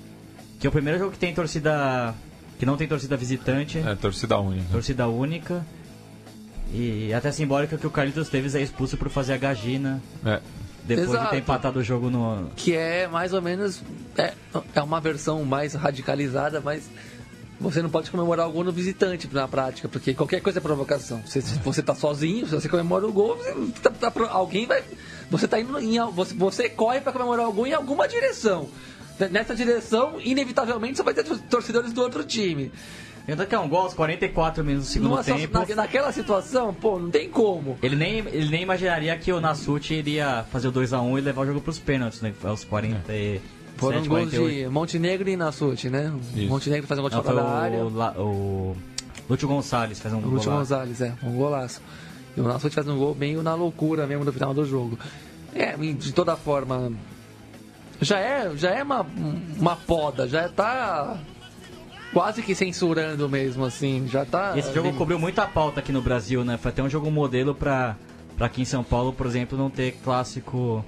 Que 0.58 0.66
é 0.66 0.70
o 0.70 0.72
primeiro 0.72 0.98
jogo 0.98 1.12
que 1.12 1.18
tem 1.18 1.32
torcida. 1.34 2.14
Que 2.58 2.66
não 2.66 2.76
tem 2.76 2.88
torcida 2.88 3.16
visitante. 3.16 3.78
É, 3.78 3.94
torcida 3.94 4.38
única. 4.38 4.66
Torcida 4.72 5.06
única. 5.06 5.64
E 6.72 7.12
até 7.14 7.30
simbólica 7.30 7.78
que 7.78 7.86
o 7.86 7.90
Carlitos 7.90 8.28
Teves 8.28 8.54
é 8.54 8.60
expulso 8.60 8.96
por 8.96 9.08
fazer 9.08 9.32
a 9.34 9.36
gagina. 9.38 10.02
É. 10.24 10.40
Depois 10.84 11.08
de 11.10 11.16
Exato. 11.16 11.30
ter 11.30 11.38
empatado 11.38 11.78
o 11.78 11.84
jogo 11.84 12.10
no. 12.10 12.50
Que 12.56 12.74
é 12.74 13.06
mais 13.06 13.32
ou 13.32 13.40
menos. 13.40 13.82
É, 14.16 14.32
é 14.74 14.82
uma 14.82 15.00
versão 15.00 15.44
mais 15.44 15.74
radicalizada, 15.74 16.60
mas 16.60 16.88
você 17.60 17.82
não 17.82 17.90
pode 17.90 18.10
comemorar 18.10 18.48
o 18.48 18.52
gol 18.52 18.64
no 18.64 18.72
visitante 18.72 19.28
na 19.32 19.46
prática, 19.48 19.88
porque 19.88 20.14
qualquer 20.14 20.40
coisa 20.40 20.58
é 20.58 20.62
provocação. 20.62 21.22
Você, 21.26 21.40
se 21.40 21.58
você 21.58 21.82
tá 21.82 21.94
sozinho, 21.94 22.46
se 22.46 22.54
você 22.54 22.68
comemora 22.68 23.06
o 23.06 23.12
gol, 23.12 23.36
você 23.36 23.54
tá- 23.82 23.90
tá 23.90 24.12
alguém 24.30 24.66
vai. 24.66 24.82
Você 25.30 25.46
tá 25.48 25.60
indo 25.60 25.78
em. 25.78 25.98
Você, 26.12 26.34
você 26.34 26.68
corre 26.68 27.00
para 27.00 27.12
comemorar 27.12 27.50
gol 27.50 27.66
em 27.66 27.72
alguma 27.74 28.06
direção. 28.08 28.68
Nessa 29.30 29.54
direção, 29.54 30.20
inevitavelmente, 30.20 30.96
você 30.96 31.02
vai 31.02 31.12
ter 31.12 31.24
tor- 31.24 31.38
torcedores 31.50 31.92
do 31.92 32.00
outro 32.00 32.22
time. 32.24 32.70
Ainda 33.26 33.44
que 33.44 33.54
é 33.54 33.58
um 33.58 33.68
gol 33.68 33.80
aos 33.80 33.92
44 33.94 34.64
minutos 34.64 34.88
do 34.88 34.92
segundo 34.92 35.10
Numa 35.10 35.24
tempo. 35.24 35.52
na- 35.58 35.74
naquela 35.74 36.10
situação, 36.12 36.72
pô, 36.72 36.98
não 36.98 37.10
tem 37.10 37.28
como. 37.28 37.76
Ele 37.82 37.94
nem, 37.96 38.18
ele 38.20 38.48
nem 38.48 38.62
imaginaria 38.62 39.14
que 39.18 39.30
o 39.32 39.40
Nassuti 39.40 39.94
iria 39.94 40.46
fazer 40.50 40.68
o 40.68 40.72
2x1 40.72 41.18
e 41.18 41.20
levar 41.20 41.42
o 41.42 41.46
jogo 41.46 41.60
pros 41.60 41.78
pênaltis, 41.78 42.22
né? 42.22 42.32
Aos 42.44 42.64
47, 42.64 43.42
Foram 43.76 43.98
gols 43.98 44.08
48. 44.30 44.54
de 44.64 44.68
Montenegro 44.68 45.28
e 45.28 45.36
Nassuti, 45.36 45.90
né? 45.90 46.10
Isso. 46.34 46.48
Montenegro 46.48 46.86
faz 46.86 46.98
um 46.98 47.02
gol 47.02 47.10
de 47.10 47.16
fora 47.22 47.34
da 47.42 47.48
área. 47.50 47.84
o, 47.84 48.22
o 48.22 48.76
Lúcio 49.28 49.46
Gonçalves 49.46 50.00
faz 50.00 50.14
um 50.14 50.20
gol. 50.22 50.30
Lúcio 50.30 50.50
lá. 50.50 50.56
Gonzalez, 50.58 51.00
é, 51.02 51.12
um 51.22 51.32
golaço. 51.32 51.82
E 52.38 52.40
o 52.40 52.44
Nassuti 52.44 52.74
faz 52.74 52.86
um 52.88 52.96
gol 52.96 53.14
meio 53.14 53.42
na 53.42 53.54
loucura 53.54 54.06
mesmo 54.06 54.24
no 54.24 54.32
final 54.32 54.54
do 54.54 54.64
jogo. 54.64 54.98
É, 55.54 55.76
de 55.76 56.12
toda 56.12 56.36
forma, 56.36 56.92
já 58.00 58.18
é, 58.18 58.56
já 58.56 58.70
é 58.70 58.82
uma, 58.82 59.04
uma 59.58 59.74
poda, 59.76 60.28
já 60.28 60.48
tá 60.48 61.18
quase 62.12 62.42
que 62.42 62.54
censurando 62.54 63.28
mesmo, 63.28 63.64
assim, 63.64 64.06
já 64.08 64.24
tá... 64.24 64.56
Esse 64.56 64.72
jogo 64.72 64.92
cobriu 64.94 65.18
muita 65.18 65.46
pauta 65.46 65.80
aqui 65.80 65.90
no 65.92 66.00
Brasil, 66.00 66.44
né? 66.44 66.56
Foi 66.56 66.70
até 66.70 66.82
um 66.82 66.88
jogo 66.88 67.10
modelo 67.10 67.54
pra, 67.54 67.96
pra 68.36 68.46
aqui 68.46 68.62
em 68.62 68.64
São 68.64 68.84
Paulo, 68.84 69.12
por 69.12 69.26
exemplo, 69.26 69.58
não 69.58 69.68
ter 69.68 69.92
clássico 70.04 70.84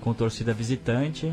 com 0.00 0.12
torcida 0.12 0.52
visitante. 0.52 1.32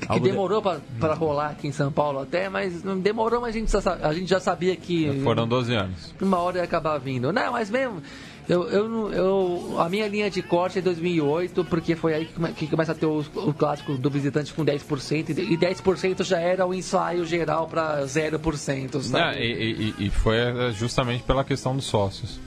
que 0.00 0.06
algo 0.08 0.24
de- 0.24 0.30
demorou 0.30 0.60
pra, 0.62 0.78
pra 1.00 1.14
rolar 1.14 1.50
aqui 1.50 1.68
em 1.68 1.72
São 1.72 1.90
Paulo 1.90 2.20
até, 2.20 2.48
mas 2.48 2.82
não 2.84 2.98
demorou, 2.98 3.40
mas 3.40 3.54
a 3.54 3.58
gente, 3.58 3.70
já 3.72 3.94
a 4.02 4.12
gente 4.12 4.28
já 4.28 4.40
sabia 4.40 4.76
que... 4.76 5.20
Foram 5.22 5.46
12 5.48 5.74
anos. 5.74 6.14
uma 6.20 6.38
hora 6.38 6.58
ia 6.58 6.64
acabar 6.64 6.98
vindo. 6.98 7.32
Não, 7.32 7.52
mas 7.52 7.70
mesmo. 7.70 8.02
Eu, 8.48 8.66
eu, 8.70 8.88
não- 8.88 9.12
eu, 9.12 9.76
a 9.78 9.88
minha 9.90 10.08
linha 10.08 10.30
de 10.30 10.40
corte 10.40 10.78
é 10.78 10.82
2008, 10.82 11.64
porque 11.66 11.94
foi 11.94 12.14
aí 12.14 12.24
que, 12.24 12.32
come- 12.32 12.52
que 12.52 12.66
começa 12.66 12.92
a 12.92 12.94
ter 12.94 13.04
o, 13.04 13.18
o 13.34 13.52
clássico 13.52 13.94
do 13.98 14.08
visitante 14.08 14.54
com 14.54 14.64
10%, 14.64 15.36
e 15.38 15.56
10% 15.56 16.24
já 16.24 16.38
era 16.40 16.66
o 16.66 16.72
ensaio 16.72 17.26
geral 17.26 17.68
para 17.68 18.02
0%, 18.06 19.02
sabe? 19.02 19.38
É, 19.38 19.44
e, 19.44 19.94
e- 19.98 20.06
e 20.06 20.10
foi 20.10 20.36
é, 20.38 20.72
justamente 20.72 21.24
pela 21.24 21.44
questão 21.44 21.76
dos 21.76 21.84
sócios. 21.84 22.40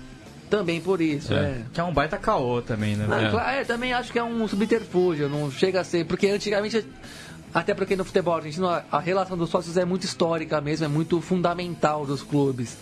Também 0.50 0.82
por 0.82 1.00
isso, 1.00 1.34
É. 1.34 1.38
é. 1.38 1.62
Que 1.72 1.80
é 1.80 1.84
um 1.84 1.94
baita 1.94 2.18
caô 2.18 2.62
também, 2.64 2.96
né? 2.96 3.06
Não, 3.08 3.18
É. 3.18 3.30
claro, 3.30 3.50
é, 3.52 3.64
também 3.64 3.94
acho 3.94 4.12
que 4.12 4.18
é 4.20 4.24
um 4.24 4.48
subterfúgio, 4.48 5.30
não 5.30 5.50
chega 5.52 5.82
a 5.82 5.84
ser. 5.84 6.06
Porque 6.06 6.28
antigamente, 6.28 6.84
até 7.54 7.74
porque 7.76 7.96
no 7.96 8.04
futebol 8.04 8.36
argentino, 8.36 8.68
a, 8.68 8.84
a 8.92 9.00
relação 9.00 9.38
dos 9.38 9.50
sócios 9.52 9.78
é 9.78 9.86
muito 9.86 10.04
histórica 10.04 10.60
mesmo, 10.60 10.84
é 10.86 10.90
muito 10.90 11.22
fundamental 11.22 12.06
dos 12.08 12.22
clubes. 12.24 12.76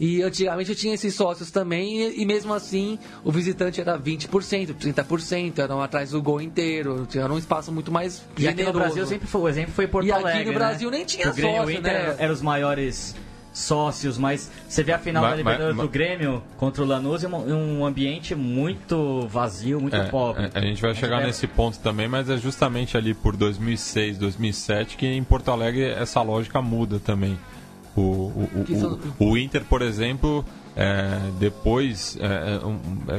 E 0.00 0.22
antigamente 0.22 0.74
tinha 0.74 0.94
esses 0.94 1.14
sócios 1.14 1.50
também, 1.50 2.00
e, 2.00 2.22
e 2.22 2.24
mesmo 2.24 2.54
assim 2.54 2.98
o 3.22 3.30
visitante 3.30 3.82
era 3.82 3.98
20%, 3.98 4.74
30%, 4.74 5.58
eram 5.58 5.82
atrás 5.82 6.12
do 6.12 6.22
gol 6.22 6.40
inteiro, 6.40 7.06
era 7.14 7.30
um 7.30 7.36
espaço 7.36 7.70
muito 7.70 7.92
mais 7.92 8.22
E 8.38 8.48
aqui 8.48 8.62
no 8.62 8.68
generoso. 8.68 8.78
Brasil 8.78 9.06
sempre 9.06 9.28
foi, 9.28 9.40
o 9.42 9.48
exemplo 9.48 9.72
foi 9.74 9.86
Porto 9.86 10.06
E 10.06 10.10
aqui 10.12 10.22
Alegre, 10.22 10.44
no 10.46 10.52
né? 10.52 10.56
Brasil 10.58 10.90
nem 10.90 11.04
tinha 11.04 11.28
o 11.30 11.34
Grêmio 11.34 11.52
e 11.52 11.54
o 11.54 11.60
sócio, 11.64 11.78
Inter 11.78 11.92
né? 11.92 12.14
eram, 12.18 12.32
os 12.32 12.40
maiores 12.40 13.14
sócios, 13.52 14.16
mas 14.16 14.50
você 14.68 14.82
vê 14.82 14.92
a 14.92 14.98
final 14.98 15.22
Mas- 15.22 15.32
da 15.32 15.36
Libertadores 15.36 15.76
mas- 15.76 15.86
do 15.86 15.92
Grêmio 15.92 16.42
contra 16.56 16.82
o 16.82 16.86
Lanús 16.86 17.22
em 17.22 17.26
um, 17.26 17.80
um 17.80 17.84
ambiente 17.84 18.34
muito 18.34 19.26
vazio, 19.28 19.80
muito 19.80 19.96
É, 19.96 20.04
pobre. 20.04 20.44
é, 20.54 20.58
a 20.58 20.60
gente 20.62 20.80
vai 20.80 20.94
chegar 20.94 21.20
é- 21.20 21.26
nesse 21.26 21.46
ponto 21.46 21.78
também, 21.80 22.08
mas 22.08 22.30
é 22.30 22.38
justamente 22.38 22.96
ali 22.96 23.12
por 23.12 23.36
2006, 23.36 24.16
2007 24.16 24.96
que 24.96 25.06
em 25.06 25.22
Porto 25.22 25.50
Alegre 25.50 25.84
essa 25.90 26.22
lógica 26.22 26.62
muda 26.62 26.98
também. 27.00 27.38
O, 27.96 28.00
o, 28.00 28.48
o- 29.20 29.30
o- 29.30 29.38
Inter, 29.38 29.64
por 29.64 29.82
exemplo, 29.82 30.44
é, 30.76 31.18
depois, 31.40 32.16
é, 32.20 32.24
é, 32.62 32.64
um- 32.66 32.78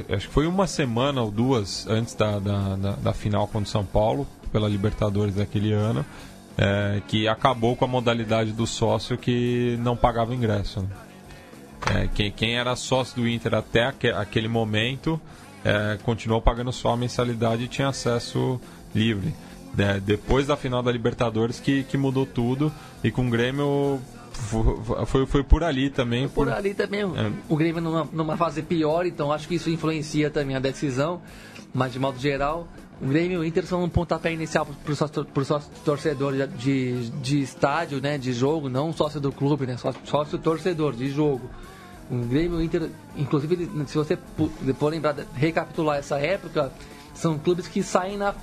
é, 0.10 0.16
acho 0.16 0.28
que 0.28 0.34
foi 0.34 0.48
uma 0.48 0.66
semana 0.66 1.22
ou 1.22 1.30
duas 1.30 1.86
antes 1.88 2.14
da, 2.16 2.40
da, 2.40 2.76
da- 2.76 2.92
da 2.96 3.14
final 3.14 3.48
contra 3.48 3.68
o 3.68 3.72
São 3.72 3.86
Paulo, 3.86 4.26
pela 4.52 4.68
Libertadores 4.70 5.36
daquele 5.36 5.74
ano, 5.74 6.06
é, 6.58 7.02
que 7.08 7.28
acabou 7.28 7.76
com 7.76 7.84
a 7.86 7.88
modalidade 7.88 8.52
do 8.54 8.66
sócio 8.66 9.18
que 9.18 9.78
não 9.82 9.96
pagava 9.98 10.34
ingresso. 10.34 10.82
né? 10.82 10.88
É, 12.04 12.08
quem, 12.14 12.32
quem 12.32 12.58
era 12.58 12.76
sócio 12.76 13.22
do 13.22 13.28
Inter 13.28 13.56
até 13.56 13.86
aque- 13.86 14.10
aquele 14.10 14.48
momento 14.48 15.20
é, 15.66 15.98
continuou 16.04 16.42
pagando 16.42 16.72
só 16.72 16.94
a 16.94 16.98
mensalidade 16.98 17.64
e 17.64 17.68
tinha 17.68 17.88
acesso 17.90 18.60
livre. 18.96 19.34
É, 19.78 20.00
depois 20.00 20.48
da 20.48 20.56
final 20.58 20.82
da 20.84 20.92
Libertadores 20.92 21.60
que, 21.60 21.84
que 21.84 21.98
mudou 21.98 22.26
tudo 22.26 22.72
e 23.04 23.10
com 23.12 23.28
o 23.28 23.30
Grêmio 23.30 24.00
foi, 25.06 25.26
foi 25.26 25.44
por 25.44 25.64
ali 25.64 25.90
também. 25.90 26.28
Por 26.28 26.50
ali 26.50 26.74
também, 26.74 27.02
É. 27.02 27.32
o 27.50 27.56
Grêmio 27.56 27.82
numa, 27.82 28.08
numa 28.12 28.38
fase 28.38 28.62
pior, 28.62 29.06
então 29.06 29.32
acho 29.32 29.48
que 29.48 29.56
isso 29.56 29.70
influencia 29.70 30.30
também 30.30 30.56
a 30.56 30.60
decisão. 30.60 31.22
Mas 31.74 31.94
de 31.94 32.00
modo 32.00 32.20
geral, 32.20 32.68
o 33.02 33.08
Grêmio 33.08 33.36
e 33.36 33.38
o 33.38 33.46
Inter 33.46 33.66
são 33.66 33.84
um 33.84 33.90
pontapé 33.90 34.34
inicial 34.34 34.66
para 34.66 34.92
o 34.92 34.96
sócio, 34.96 35.26
pro 35.26 35.46
sócio 35.46 35.70
torcedor 35.86 36.34
de, 36.58 37.10
de, 37.22 37.42
estádio, 37.42 38.02
né, 38.02 38.18
de 38.18 38.34
jogo, 38.34 38.68
não 38.70 38.92
sócio 38.92 39.20
do 39.22 39.32
clube, 39.32 39.66
né, 39.66 39.78
sócio, 39.78 40.02
sócio 40.06 40.38
torcedor 40.38 40.94
de 40.94 41.10
jogo. 41.10 41.50
O 42.10 42.18
Grêmio 42.26 42.60
e 42.60 42.62
o 42.62 42.66
Inter, 42.66 42.90
inclusive, 43.16 43.70
se 43.88 43.98
você 43.98 44.18
for 44.78 44.90
lembrar, 44.90 45.16
recapitular 45.34 45.98
essa 45.98 46.20
época, 46.20 46.72
são 47.14 47.38
clubes 47.40 47.68
que 47.68 47.82
saem 47.82 48.18
na. 48.18 48.34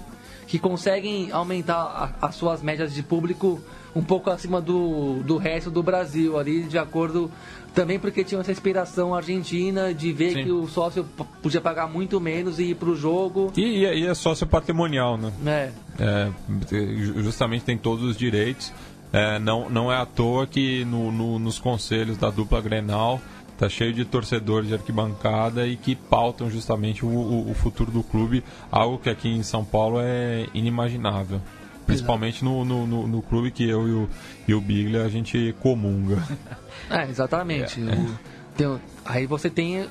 que 0.46 0.58
conseguem 0.58 1.30
aumentar 1.30 1.74
a- 2.20 2.26
as 2.26 2.34
suas 2.34 2.62
médias 2.62 2.94
de 2.94 3.02
público 3.02 3.60
um 3.94 4.02
pouco 4.02 4.30
acima 4.30 4.60
do, 4.60 5.20
do 5.24 5.36
resto 5.36 5.70
do 5.70 5.82
Brasil, 5.82 6.38
ali, 6.38 6.62
de 6.64 6.78
acordo. 6.78 7.30
Também 7.74 7.98
porque 7.98 8.24
tinham 8.24 8.40
essa 8.40 8.50
inspiração 8.50 9.14
argentina 9.14 9.94
de 9.94 10.12
ver 10.12 10.32
Sim. 10.32 10.44
que 10.44 10.50
o 10.50 10.66
sócio 10.66 11.04
podia 11.42 11.60
pagar 11.60 11.86
muito 11.88 12.18
menos 12.20 12.58
e 12.58 12.70
ir 12.70 12.74
pro 12.74 12.96
jogo. 12.96 13.52
E, 13.56 13.84
e 13.84 14.06
é 14.06 14.14
sócio 14.14 14.46
patrimonial, 14.46 15.16
né? 15.16 15.72
É, 15.98 16.30
ju- 16.70 17.22
justamente 17.22 17.64
tem 17.64 17.76
todos 17.78 18.04
os 18.04 18.16
direitos. 18.16 18.72
É, 19.12 19.38
não, 19.38 19.70
não 19.70 19.92
é 19.92 19.96
à 19.96 20.04
toa 20.06 20.46
que 20.46 20.84
no- 20.86 21.12
no- 21.12 21.38
nos 21.38 21.58
conselhos 21.58 22.16
da 22.18 22.30
dupla 22.30 22.60
Grenal 22.60 23.20
tá 23.56 23.68
cheio 23.68 23.92
de 23.92 24.04
torcedores 24.04 24.68
de 24.68 24.74
arquibancada 24.74 25.66
e 25.66 25.76
que 25.76 25.94
pautam 25.96 26.50
justamente 26.50 27.04
o, 27.04 27.08
o- 27.08 27.50
o 27.50 27.54
futuro 27.54 27.90
do 27.90 28.02
clube, 28.02 28.42
algo 28.70 28.98
que 28.98 29.08
aqui 29.10 29.28
em 29.28 29.42
São 29.42 29.64
Paulo 29.64 29.98
é 30.00 30.46
inimaginável. 30.54 31.40
Principalmente 31.88 32.44
no, 32.44 32.64
no, 32.64 32.86
no- 32.86 33.06
no 33.08 33.22
clube 33.22 33.50
que 33.50 33.68
eu 33.68 33.88
e 33.88 33.92
o, 33.92 34.08
e 34.46 34.54
o 34.54 34.60
Biglia 34.60 35.04
a 35.04 35.08
gente 35.08 35.54
comunga. 35.60 36.22
É, 36.90 37.02
exatamente. 37.10 37.80
O- 37.82 38.18
tem- 38.56 38.80
aí 39.04 39.26
você 39.26 39.50
tem, 39.50 39.86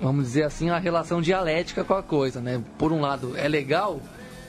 vamos 0.00 0.24
dizer 0.24 0.44
assim, 0.44 0.70
a 0.70 0.78
relação 0.78 1.20
dialética 1.20 1.84
com 1.84 1.94
a 1.94 2.02
coisa, 2.02 2.40
né? 2.40 2.60
Por 2.78 2.90
um 2.92 3.00
lado, 3.00 3.36
é 3.36 3.46
legal, 3.46 4.00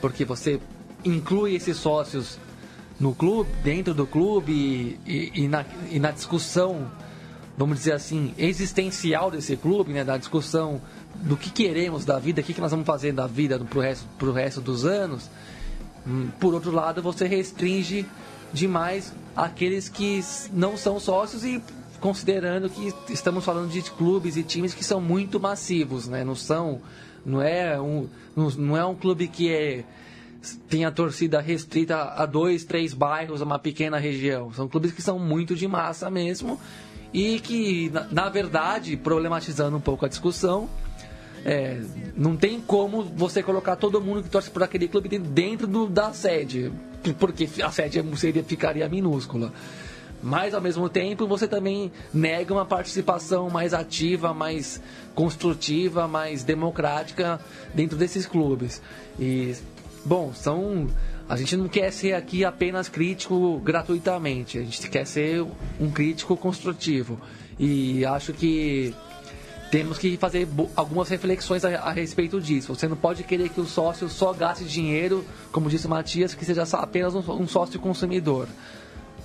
porque 0.02 0.24
você 0.26 0.60
inclui 1.06 1.54
esses 1.56 1.78
sócios 1.78 2.40
no 3.00 3.14
clube, 3.14 3.50
dentro 3.64 3.94
do 3.94 4.08
clube 4.08 4.52
e, 4.52 5.00
e- 5.06 5.44
e 5.44 5.48
na, 5.48 5.66
e 5.92 6.00
na 6.00 6.10
discussão, 6.12 6.88
vamos 7.58 7.78
dizer 7.80 7.94
assim, 7.94 8.34
existencial 8.40 9.30
desse 9.30 9.56
clube, 9.58 9.94
né? 9.94 10.04
Da 10.04 10.18
discussão 10.18 10.82
do 11.16 11.38
que 11.38 11.52
queremos 11.52 12.06
da 12.06 12.18
vida, 12.18 12.42
o 12.42 12.44
que, 12.44 12.54
que 12.56 12.62
nós 12.62 12.72
vamos 12.72 12.88
fazer 12.88 13.12
da 13.14 13.28
vida 13.28 13.60
pro 13.60 13.82
resto, 13.82 14.08
pro 14.18 14.32
resto 14.32 14.62
dos 14.62 14.84
anos. 14.86 15.30
Por 16.40 16.54
outro 16.54 16.72
lado, 16.72 17.02
você 17.02 17.28
restringe 17.28 18.06
demais 18.52 19.14
aqueles 19.36 19.90
que 19.90 20.22
não 20.52 20.78
são 20.78 21.00
sócios 21.00 21.44
e 21.44 21.62
considerando 22.00 22.70
que 22.70 22.94
estamos 23.10 23.46
falando 23.46 23.72
de 23.72 23.82
clubes 23.82 24.36
e 24.36 24.44
times 24.44 24.74
que 24.74 24.84
são 24.84 25.00
muito 25.00 25.40
massivos, 25.40 26.08
né? 26.08 26.24
Não 26.24 26.36
são, 26.36 26.82
não 27.26 27.42
é 27.42 27.80
um, 27.80 28.08
não 28.36 28.76
é 28.76 28.86
um 28.86 28.96
clube 28.96 29.28
que 29.28 29.50
é 29.50 29.86
tem 30.68 30.84
a 30.84 30.92
torcida 30.92 31.40
restrita 31.40 32.14
a 32.18 32.26
dois, 32.26 32.66
três 32.66 32.94
bairros, 32.94 33.42
a 33.42 33.46
uma 33.46 33.58
pequena 33.58 33.98
região. 33.98 34.52
São 34.52 34.68
clubes 34.68 34.92
que 34.92 35.02
são 35.02 35.18
muito 35.18 35.56
de 35.56 35.68
massa 35.68 36.10
mesmo 36.10 36.60
e 37.14 37.40
que, 37.40 37.90
na, 37.92 38.08
na 38.12 38.30
verdade, 38.30 38.98
problematizando 38.98 39.78
um 39.78 39.82
pouco 39.82 40.06
a 40.06 40.10
discussão, 40.10 40.68
é, 41.46 41.82
não 42.16 42.36
tem 42.36 42.60
como 42.62 43.04
você 43.04 43.44
colocar 43.44 43.76
todo 43.76 44.00
mundo 44.02 44.24
que 44.24 44.30
torce 44.30 44.50
por 44.50 44.64
aquele 44.64 44.88
clube 44.88 45.10
dentro 45.20 45.68
do- 45.68 45.88
da 45.88 46.14
sede, 46.14 46.72
porque 47.20 47.48
a 47.64 47.72
sede 47.72 48.02
seria, 48.18 48.44
ficaria 48.44 48.88
minúscula. 48.88 49.52
Mas 50.22 50.54
ao 50.54 50.62
mesmo 50.62 50.88
tempo 50.88 51.28
você 51.28 51.48
também 51.48 51.92
nega 52.14 52.54
uma 52.54 52.66
participação 52.66 53.50
mais 53.50 53.74
ativa, 53.74 54.34
mais 54.34 54.82
construtiva, 55.14 56.08
mais 56.08 56.44
democrática 56.46 57.42
dentro 57.74 57.98
desses 57.98 58.26
clubes. 58.26 58.82
E 59.20 59.54
Bom, 60.06 60.34
são. 60.34 60.88
A 61.30 61.38
gente 61.38 61.56
não 61.56 61.70
quer 61.70 61.90
ser 61.92 62.14
aqui 62.14 62.44
apenas 62.44 62.90
crítico 62.90 63.58
gratuitamente. 63.60 64.58
A 64.58 64.62
gente 64.62 64.90
quer 64.90 65.06
ser 65.08 65.42
um 65.80 65.90
crítico 65.90 66.36
construtivo. 66.36 67.18
E 67.58 68.04
acho 68.06 68.34
que 68.34 68.94
temos 69.74 69.98
que 69.98 70.18
fazer 70.18 70.48
algumas 70.76 71.10
reflexões 71.10 71.66
a, 71.66 71.80
a, 71.80 71.92
respeito 71.92 72.40
disso. 72.40 72.76
Você 72.76 72.88
não 72.88 72.96
pode 72.96 73.24
querer 73.24 73.50
que 73.50 73.60
o 73.60 73.66
sócio 73.66 74.08
só 74.08 74.32
gaste 74.32 74.66
dinheiro, 74.66 75.26
como 75.52 75.68
disse 75.68 75.88
o 75.88 75.90
Matias, 75.90 76.36
que 76.36 76.46
seja 76.46 76.62
apenas 76.74 77.16
um, 77.16 77.22
um 77.42 77.48
sócio 77.48 77.80
consumidor. 77.80 78.48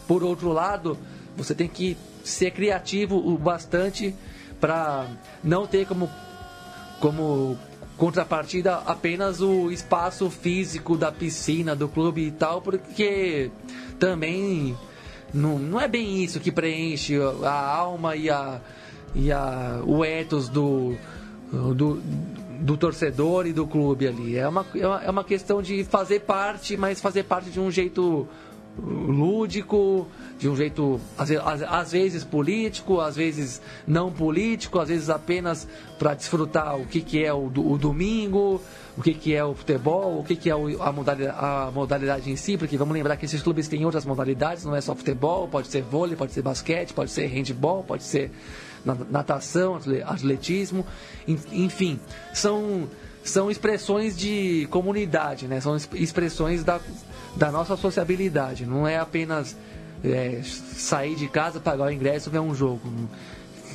Por 0.07 0.25
outro 0.25 0.51
lado, 0.51 0.97
você 1.37 1.55
tem 1.55 1.69
que 1.69 1.99
ser 2.25 2.53
criativo 2.53 3.15
o 3.15 3.37
bastante 3.37 4.15
para 4.59 5.07
não 5.45 5.67
ter 5.67 5.87
como, 5.87 6.09
como 6.99 7.59
contrapartida 7.99 8.77
apenas 8.87 9.43
o 9.43 9.71
espaço 9.71 10.31
físico 10.31 10.97
da 10.97 11.13
piscina, 11.13 11.77
do 11.77 11.91
clube 11.91 12.23
e 12.27 12.31
tal, 12.31 12.63
porque 12.63 13.51
também 13.99 14.75
não, 15.35 15.59
não 15.59 15.79
é 15.79 15.87
bem 15.87 16.25
isso 16.25 16.41
que 16.41 16.51
preenche 16.51 17.19
a 17.45 17.53
alma 17.53 18.17
e, 18.17 18.31
a, 18.31 18.63
e 19.15 19.33
a, 19.33 19.81
o 19.85 20.05
ethos 20.05 20.49
do, 20.49 20.95
do, 21.53 22.01
do 22.61 22.77
torcedor 22.77 23.47
e 23.47 23.53
do 23.53 23.67
clube 23.67 24.07
ali. 24.07 24.37
É 24.37 24.49
uma, 24.49 24.67
é 25.03 25.11
uma 25.11 25.25
questão 25.25 25.63
de 25.63 25.85
fazer 25.85 26.21
parte, 26.21 26.77
mas 26.77 27.01
fazer 27.01 27.25
parte 27.25 27.51
de 27.51 27.61
um 27.61 27.71
jeito 27.71 28.29
lúdico, 28.81 30.07
de 30.39 30.49
um 30.49 30.55
jeito 30.55 31.01
às, 31.17 31.31
às, 31.63 31.93
vezes 31.93 32.23
político, 32.23 33.01
às 33.01 33.17
vezes 33.17 33.61
não 33.87 34.13
político, 34.13 34.79
às 34.79 34.89
vezes 34.89 35.11
apenas 35.11 35.67
para 35.99 36.15
desfrutar 36.15 36.77
o 36.77 36.87
que, 36.87 37.01
que 37.01 37.25
é 37.25 37.33
o, 37.33 37.47
o, 37.47 37.77
domingo, 37.77 38.61
o 38.97 39.03
que, 39.03 39.15
que 39.15 39.35
é 39.35 39.45
o 39.45 39.55
futebol, 39.55 40.21
o 40.21 40.25
que, 40.25 40.37
que 40.37 40.49
é 40.49 40.53
a, 40.53 40.93
modalidade, 40.93 41.37
a 41.37 41.71
modalidade 41.75 42.31
em 42.31 42.37
si, 42.37 42.57
porque 42.57 42.77
vamos 42.77 42.95
lembrar 42.95 43.17
que 43.17 43.25
esses 43.25 43.43
clubes 43.43 43.67
têm 43.67 43.85
outras 43.85 44.05
modalidades, 44.05 44.65
não 44.65 44.77
é 44.77 44.81
só 44.81 44.95
futebol, 44.95 45.49
pode 45.49 45.69
ser 45.69 45.83
vôlei, 45.83 46.17
pode 46.17 46.33
ser 46.33 46.43
basquete, 46.43 46.93
pode 46.93 47.11
ser 47.11 47.27
handball, 47.27 47.83
pode 47.83 48.05
ser 48.05 48.31
natação, 48.85 49.79
atletismo, 50.07 50.87
enfim, 51.27 51.99
são 52.33 52.89
são 53.25 53.51
expressões 53.51 54.17
de 54.17 54.67
comunidade, 54.71 55.47
né? 55.47 55.61
São 55.61 55.77
expressões 55.93 56.65
da, 56.65 56.81
da 57.37 57.53
nossa 57.53 57.77
sociabilidade. 57.77 58.65
Não 58.65 58.89
é 58.89 58.99
apenas 58.99 59.55
é, 60.03 60.41
sair 60.43 61.15
de 61.15 61.29
casa, 61.29 61.61
pagar 61.61 61.87
o 61.87 61.91
ingresso 61.91 62.31
ver 62.31 62.41
um 62.41 62.55
jogo. 62.55 62.81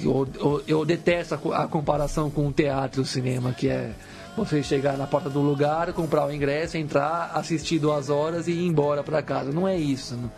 Eu, 0.01 0.27
eu, 0.35 0.63
eu 0.67 0.85
detesto 0.85 1.35
a, 1.51 1.63
a, 1.63 1.67
comparação 1.67 2.29
com 2.29 2.47
o 2.47 2.51
teatro 2.51 3.01
e 3.01 3.03
o 3.03 3.05
cinema, 3.05 3.53
que 3.53 3.69
é 3.69 3.91
você 4.35 4.63
chegar 4.63 4.97
na 4.97 5.05
porta 5.05 5.29
do 5.29 5.39
lugar, 5.39 5.93
comprar 5.93 6.25
o 6.25 6.33
ingresso, 6.33 6.77
entrar, 6.77 7.31
assistir 7.35 7.77
duas 7.77 8.09
horas 8.09 8.47
e 8.47 8.51
ir 8.51 8.65
embora 8.65 9.03
para 9.03 9.21
casa. 9.21 9.51
Não 9.51 9.67
é 9.67 9.77
isso. 9.77 10.15
Não. 10.15 10.31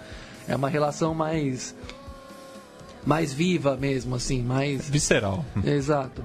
É 0.48 0.56
uma 0.56 0.70
relação 0.70 1.16
mais 1.16 1.74
mais 3.06 3.34
viva 3.34 3.78
mesmo, 3.78 4.16
assim, 4.16 4.42
mais 4.42 4.90
visceral. 4.90 5.46
Exato. 5.64 6.24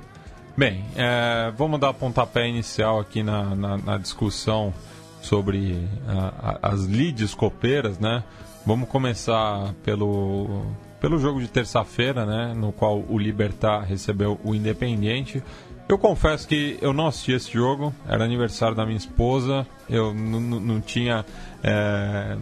Bem, 0.57 0.85
é, 0.97 1.53
vamos 1.57 1.79
dar 1.79 1.93
pontapé 1.95 2.49
inicial 2.49 2.99
aqui 3.01 3.23
na, 3.23 3.55
na, 3.55 3.77
na 3.79 3.99
discussão 3.99 4.75
sobre 5.23 5.89
a, 6.07 6.59
a, 6.63 6.73
as 6.73 6.87
leads 6.87 7.35
copeiras, 7.35 7.99
né? 7.99 8.25
Vamos 8.67 8.89
começar 8.89 9.75
pelo, 9.83 10.67
pelo 11.01 11.19
jogo 11.19 11.41
de 11.41 11.49
terça-feira, 11.49 12.27
né? 12.27 12.55
No 12.55 12.73
qual 12.73 13.03
o 13.09 13.19
Libertar 13.19 13.83
recebeu 13.83 14.39
o 14.45 14.55
Independiente. 14.55 15.43
Eu 15.89 15.99
confesso 15.99 16.47
que 16.47 16.79
eu 16.81 16.93
não 16.93 17.09
assisti 17.09 17.33
esse 17.33 17.53
jogo, 17.53 17.93
era 18.07 18.25
aniversário 18.25 18.77
da 18.77 18.87
minha 18.87 18.97
esposa, 18.97 19.67
eu 19.89 20.15
não 20.15 20.81
tinha 20.81 21.25
é, 21.65 22.37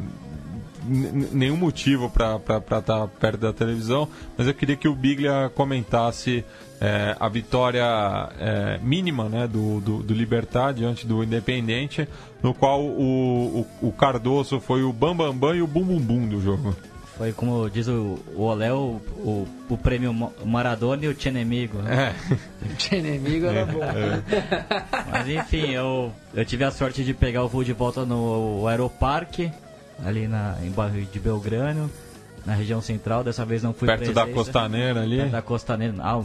nenhum 0.88 1.57
motivo 1.57 2.11
para 2.11 2.37
estar 2.37 2.81
tá 2.81 3.07
perto 3.07 3.40
da 3.40 3.53
televisão, 3.53 4.09
mas 4.37 4.46
eu 4.46 4.55
queria 4.55 4.77
que 4.77 4.88
o 4.88 4.94
Biglia 4.94 5.51
comentasse 5.55 6.44
é, 6.81 7.16
a 7.18 7.29
vitória 7.29 7.85
é, 8.38 8.79
mínima 8.83 9.29
né, 9.29 9.46
do, 9.46 9.81
do, 9.81 10.03
do, 10.03 10.14
Libertar 10.14 10.72
diante 10.72 11.07
do 11.07 11.22
Independente, 11.22 12.09
no 12.42 12.55
qual 12.55 12.83
o, 12.83 13.66
o, 13.83 13.88
o 13.88 13.92
Cardoso 13.92 14.61
foi 14.61 14.83
o 14.83 14.92
bambambam 14.92 15.33
bam, 15.37 15.48
bam 15.48 15.57
e 15.57 15.62
o 15.62 15.66
bum 15.66 15.85
bum 15.85 16.01
bum 16.01 16.29
do 16.29 16.40
jogo. 16.40 16.77
Foi 17.18 17.33
como 17.33 17.68
diz 17.68 17.88
o, 17.88 18.16
o 18.37 18.42
Olé, 18.42 18.72
o, 18.72 19.01
o, 19.16 19.48
o, 19.68 19.77
prêmio 19.77 20.14
Maradona 20.46 21.05
e 21.05 21.09
o 21.09 21.14
Tchenemigo. 21.14 21.79
Né? 21.79 22.14
É. 22.31 22.35
o 22.64 22.77
Tchenemigo 22.77 23.46
era 23.46 23.66
bom. 23.66 23.83
É. 23.83 24.22
Mas 25.11 25.29
enfim, 25.29 25.72
eu, 25.72 26.12
eu 26.33 26.44
tive 26.44 26.62
a 26.62 26.70
sorte 26.70 27.03
de 27.03 27.12
pegar 27.12 27.42
o 27.42 27.48
voo 27.48 27.64
de 27.64 27.72
volta 27.72 28.07
no 28.07 28.68
Aeroparque, 28.68 29.51
ali 30.05 30.29
na, 30.29 30.57
em 30.63 30.71
bairro 30.71 31.01
de 31.01 31.21
Belgrano, 31.21 31.91
na 32.45 32.55
região 32.55 32.81
central. 32.81 33.25
Dessa 33.25 33.45
vez 33.45 33.63
não 33.63 33.73
fui 33.73 33.87
Perto 33.87 33.99
presença, 33.99 34.27
da 34.27 34.33
Costaneira 34.33 35.03
ali? 35.03 35.17
Perto 35.19 35.33
da 35.33 35.43
Costaneira. 35.43 35.95
Ah, 36.01 36.23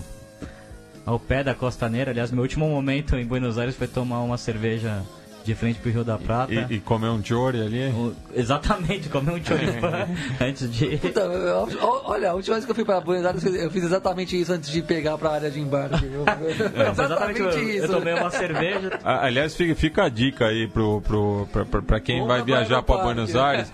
ao 1.05 1.19
pé 1.19 1.43
da 1.43 1.53
Costaneira. 1.53 2.11
Aliás, 2.11 2.31
meu 2.31 2.41
último 2.41 2.67
momento 2.67 3.15
em 3.15 3.25
Buenos 3.25 3.57
Aires 3.57 3.75
foi 3.75 3.87
tomar 3.87 4.21
uma 4.21 4.37
cerveja 4.37 5.01
de 5.43 5.55
frente 5.55 5.79
pro 5.79 5.91
Rio 5.91 6.03
da 6.03 6.17
Prata. 6.17 6.53
E, 6.53 6.75
e 6.75 6.79
comer 6.79 7.09
um 7.09 7.23
chori 7.23 7.61
ali? 7.61 7.87
O, 7.89 8.13
exatamente, 8.33 9.09
comer 9.09 9.31
um 9.31 9.43
choripan 9.43 10.07
antes 10.39 10.71
de... 10.71 10.97
Puta, 10.97 11.21
eu, 11.21 11.67
olha, 12.05 12.31
a 12.31 12.33
última 12.33 12.55
vez 12.55 12.65
que 12.65 12.71
eu 12.71 12.75
fui 12.75 12.85
para 12.85 13.01
Buenos 13.01 13.25
Aires, 13.25 13.43
eu 13.45 13.71
fiz 13.71 13.83
exatamente 13.83 14.39
isso 14.39 14.53
antes 14.53 14.69
de 14.69 14.81
pegar 14.81 15.17
para 15.17 15.29
a 15.29 15.33
área 15.33 15.51
de 15.51 15.59
embarque. 15.59 16.05
Eu, 16.05 16.25
é. 16.27 16.89
exatamente, 16.89 17.39
eu, 17.39 17.69
isso. 17.69 17.85
Eu 17.85 17.89
tomei 17.89 18.13
uma 18.13 18.29
cerveja. 18.29 18.99
Aliás, 19.03 19.55
fica, 19.55 19.75
fica 19.75 20.03
a 20.05 20.09
dica 20.09 20.47
aí 20.47 20.67
pro, 20.67 21.01
pro, 21.01 21.47
para 21.81 21.99
quem 21.99 22.25
vai 22.25 22.43
viajar 22.43 22.81
para 22.81 23.03
Buenos 23.03 23.35
Aires. 23.35 23.71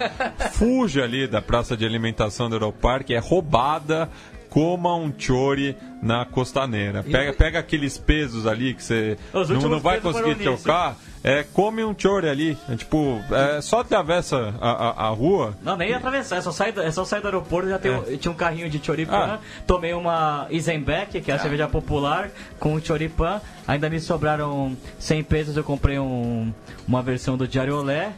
Fuja 0.53 1.03
ali 1.03 1.27
da 1.27 1.41
praça 1.41 1.77
de 1.77 1.86
alimentação 1.86 2.49
do 2.49 2.55
Aeroparque, 2.55 3.13
é 3.13 3.19
roubada 3.19 4.10
coma 4.49 4.95
um 4.95 5.13
chori 5.15 5.77
na 6.01 6.25
costaneira. 6.25 7.03
Pega, 7.03 7.34
pega 7.34 7.60
aqueles 7.60 7.97
pesos 7.97 8.47
ali 8.47 8.73
que 8.73 8.84
você 8.84 9.17
não, 9.34 9.69
não 9.69 9.79
vai 9.79 10.01
conseguir 10.01 10.36
trocar. 10.36 10.97
É, 11.23 11.43
come 11.43 11.84
um 11.84 11.93
chore 11.97 12.29
ali. 12.29 12.58
É, 12.69 12.75
tipo, 12.75 13.21
é, 13.32 13.62
só 13.62 13.82
atravessa 13.82 14.55
a, 14.60 14.71
a, 14.71 15.08
a, 15.08 15.10
rua. 15.10 15.55
Não, 15.62 15.75
nem 15.75 15.93
atravessar, 15.93 16.38
é 16.38 16.41
só 16.41 16.51
sair, 16.51 16.77
é 16.77 16.91
só 16.91 17.03
sair 17.03 17.21
do 17.21 17.27
aeroporto. 17.27 17.69
Já 17.69 17.77
tem, 17.77 17.91
é. 17.91 18.17
tinha 18.17 18.32
um 18.32 18.36
carrinho 18.36 18.69
de 18.69 18.84
choripan. 18.84 19.15
Ah. 19.15 19.39
Tomei 19.67 19.93
uma 19.93 20.47
Isenbeck, 20.49 21.19
que 21.21 21.32
é 21.32 21.34
a 21.34 21.38
ah. 21.38 21.39
cerveja 21.39 21.67
popular, 21.67 22.29
com 22.60 22.73
um 22.73 22.82
choripan. 22.82 23.41
Ainda 23.67 23.89
me 23.89 23.99
sobraram 23.99 24.75
100 24.97 25.23
pesos. 25.23 25.58
Eu 25.58 25.63
comprei 25.63 25.99
um, 25.99 26.53
uma 26.88 27.01
versão 27.01 27.38
do 27.38 27.47
Diário 27.47 27.75
Olé, 27.75 28.13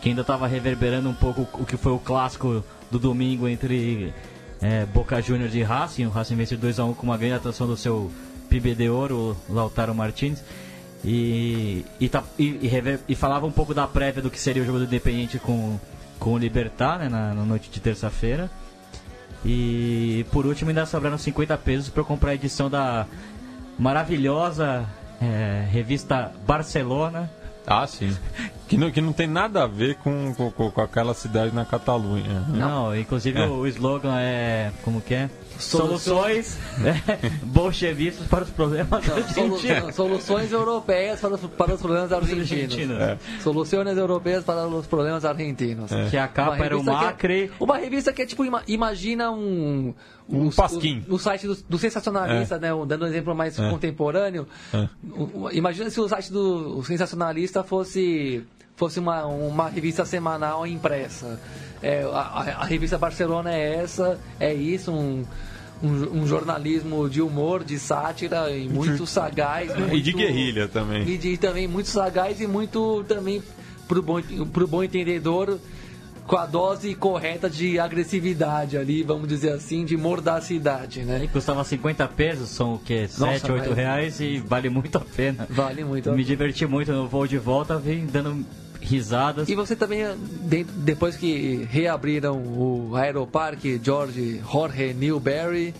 que 0.00 0.08
ainda 0.08 0.22
estava 0.22 0.46
reverberando 0.46 1.08
um 1.08 1.14
pouco 1.14 1.46
o 1.54 1.66
que 1.66 1.76
foi 1.76 1.92
o 1.92 1.98
clássico 1.98 2.64
do 2.90 2.98
domingo 2.98 3.46
entre 3.46 4.12
é, 4.62 4.86
Boca 4.86 5.20
Juniors 5.20 5.54
e 5.54 5.62
Racing. 5.62 6.06
O 6.06 6.10
Racing 6.10 6.36
venceu 6.36 6.58
2x1 6.58 6.94
com 6.94 7.02
uma 7.02 7.18
grande 7.18 7.34
atuação 7.34 7.66
do 7.66 7.76
seu 7.76 8.10
PB 8.48 8.74
de 8.74 8.88
ouro, 8.88 9.36
Lautaro 9.48 9.94
Martins. 9.94 10.42
E, 11.04 11.84
e, 11.98 12.08
tá, 12.08 12.22
e, 12.38 12.44
e, 12.44 12.98
e, 13.08 13.14
falava 13.14 13.46
um 13.46 13.50
pouco 13.50 13.72
da 13.72 13.86
prévia 13.86 14.22
do 14.22 14.30
que 14.30 14.38
seria 14.38 14.62
o 14.62 14.66
jogo 14.66 14.78
do 14.78 14.84
Independiente 14.84 15.38
com, 15.38 15.78
com 16.18 16.34
o 16.34 16.38
Libertar 16.38 16.98
né, 16.98 17.08
na, 17.08 17.32
na 17.32 17.44
noite 17.44 17.70
de 17.70 17.80
terça-feira. 17.80 18.50
E 19.44 20.26
por 20.30 20.44
último 20.44 20.70
ainda 20.70 20.84
sobraram 20.84 21.16
50 21.16 21.56
pesos 21.58 21.88
para 21.88 22.04
comprar 22.04 22.32
a 22.32 22.34
edição 22.34 22.68
da 22.68 23.06
maravilhosa 23.78 24.86
é, 25.20 25.66
revista 25.70 26.32
Barcelona. 26.46 27.30
Ah, 27.66 27.86
sim. 27.86 28.14
Que 28.68 28.76
não, 28.76 28.90
que 28.90 29.00
não 29.00 29.12
tem 29.12 29.26
nada 29.26 29.64
a 29.64 29.66
ver 29.66 29.96
com, 29.96 30.34
com, 30.34 30.50
com 30.50 30.80
aquela 30.80 31.14
cidade 31.14 31.54
na 31.54 31.64
Catalunha. 31.64 32.40
Não, 32.48 32.96
inclusive 32.96 33.40
é. 33.40 33.46
o, 33.46 33.60
o 33.60 33.66
slogan 33.66 34.18
é. 34.18 34.72
Como 34.82 35.00
que 35.00 35.14
é? 35.14 35.30
Soluções 35.60 36.58
bolchevistas 37.42 38.26
para 38.26 38.44
os 38.44 38.50
problemas 38.50 39.06
não, 39.06 39.16
argentinos. 39.16 39.94
soluções 39.94 40.52
europeias 40.52 41.20
para 41.20 41.34
os, 41.34 41.40
para 41.40 41.74
os 41.74 41.80
problemas 41.80 42.12
argentinos. 42.12 42.76
É. 43.00 43.18
Soluções 43.42 43.96
europeias 43.98 44.44
para 44.44 44.66
os 44.66 44.86
problemas 44.86 45.24
argentinos. 45.24 45.92
É. 45.92 46.08
Que 46.10 46.16
a 46.16 46.28
capa 46.28 46.64
era 46.64 46.78
o 46.78 46.82
Macri. 46.82 47.44
É, 47.44 47.50
uma 47.62 47.76
revista 47.76 48.12
que 48.12 48.22
é 48.22 48.26
tipo, 48.26 48.44
imagina 48.66 49.30
um. 49.30 49.94
Um, 50.28 50.46
um 50.46 50.50
pasquim. 50.50 51.04
O, 51.08 51.14
o, 51.14 51.18
site 51.18 51.46
do, 51.46 51.56
do 51.68 51.78
sensacionalista, 51.78 52.58
né? 52.58 52.68
Dando 52.86 53.04
um 53.04 53.08
exemplo 53.08 53.34
mais 53.34 53.56
contemporâneo. 53.56 54.46
imagina 55.52 55.90
se 55.90 56.00
o 56.00 56.08
site 56.08 56.32
do 56.32 56.82
sensacionalista 56.84 57.62
fosse 57.64 58.44
fosse 58.80 58.98
uma, 58.98 59.26
uma 59.26 59.68
revista 59.68 60.06
semanal 60.06 60.66
impressa. 60.66 61.38
É, 61.82 62.02
a, 62.02 62.62
a, 62.62 62.64
revista 62.64 62.96
Barcelona 62.96 63.52
é 63.52 63.74
essa, 63.74 64.18
é 64.40 64.54
isso, 64.54 64.90
um, 64.90 65.22
um, 65.82 66.22
um, 66.22 66.26
jornalismo 66.26 67.08
de 67.08 67.22
humor, 67.22 67.64
de 67.64 67.78
sátira 67.78 68.50
e 68.50 68.68
muito 68.68 69.06
sagaz. 69.06 69.74
Muito, 69.76 69.94
e 69.96 70.02
de 70.02 70.12
guerrilha 70.12 70.68
também. 70.68 71.08
E 71.08 71.18
de, 71.18 71.36
também 71.36 71.66
muito 71.66 71.88
sagaz 71.88 72.40
e 72.40 72.46
muito 72.46 73.04
também 73.08 73.42
pro 73.88 74.02
bom, 74.02 74.20
pro 74.52 74.66
bom 74.66 74.84
entendedor 74.84 75.58
com 76.30 76.36
a 76.36 76.46
dose 76.46 76.94
correta 76.94 77.50
de 77.50 77.80
agressividade 77.80 78.78
ali, 78.78 79.02
vamos 79.02 79.26
dizer 79.26 79.52
assim, 79.52 79.84
de 79.84 79.96
mordacidade, 79.96 81.02
né? 81.02 81.24
E 81.24 81.26
custava 81.26 81.64
50 81.64 82.06
pesos, 82.06 82.50
são 82.50 82.74
o 82.74 82.78
quê? 82.78 83.08
7, 83.08 83.50
8 83.50 83.72
reais 83.72 84.20
e 84.20 84.38
vale 84.38 84.68
muito 84.68 84.96
a 84.96 85.00
pena. 85.00 85.44
Vale 85.50 85.82
muito. 85.82 86.12
Me 86.12 86.22
diverti 86.22 86.66
muito 86.66 86.92
no 86.92 87.08
voo 87.08 87.26
de 87.26 87.36
volta, 87.36 87.78
vim 87.78 88.06
dando 88.06 88.46
risadas. 88.80 89.48
E 89.48 89.54
você 89.54 89.76
também, 89.76 90.04
depois 90.76 91.16
que 91.16 91.66
reabriram 91.70 92.36
o 92.38 92.92
Aeroparque 92.96 93.80
George 93.82 94.40
Jorge 94.50 94.94
Newberry, 94.94 95.74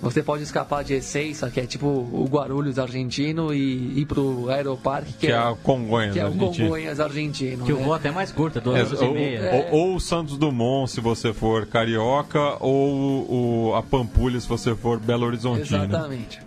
você 0.00 0.20
pode 0.20 0.42
escapar 0.42 0.82
de 0.82 0.94
Ezeiza, 0.94 1.48
que 1.48 1.60
é 1.60 1.66
tipo 1.66 1.86
o 1.86 2.26
Guarulhos 2.28 2.76
argentino, 2.76 3.54
e 3.54 4.00
ir 4.00 4.04
pro 4.06 4.50
Aeroparque, 4.50 5.12
que, 5.12 5.26
Que 5.28 5.32
é 5.32 5.36
a 5.36 5.54
Congonhas 5.62 6.12
que 6.12 6.18
é 6.18 6.26
o. 6.26 6.32
Congonhas 6.32 6.98
argentino. 6.98 7.64
Que 7.64 7.72
o 7.72 7.76
né? 7.78 7.84
voo 7.84 7.94
até 7.94 8.08
é 8.08 8.10
mais 8.12 8.32
curto, 8.32 8.58
é 8.58 8.60
duas 8.60 8.78
É, 8.78 8.82
horas 8.84 9.00
e 9.00 9.04
ou, 9.04 9.14
meia. 9.14 9.68
ou- 9.70 9.78
ou 9.90 9.94
o 9.94 10.00
Santos 10.00 10.36
Dumont, 10.36 10.90
se 10.90 11.00
você 11.00 11.32
for 11.32 11.66
carioca, 11.66 12.56
ou 12.58 13.68
o, 13.70 13.74
a 13.76 13.82
Pampulha, 13.82 14.40
se 14.40 14.48
você 14.48 14.74
for 14.74 14.98
Belo 14.98 15.24
Horizontino. 15.24 15.84
Exatamente. 15.84 16.40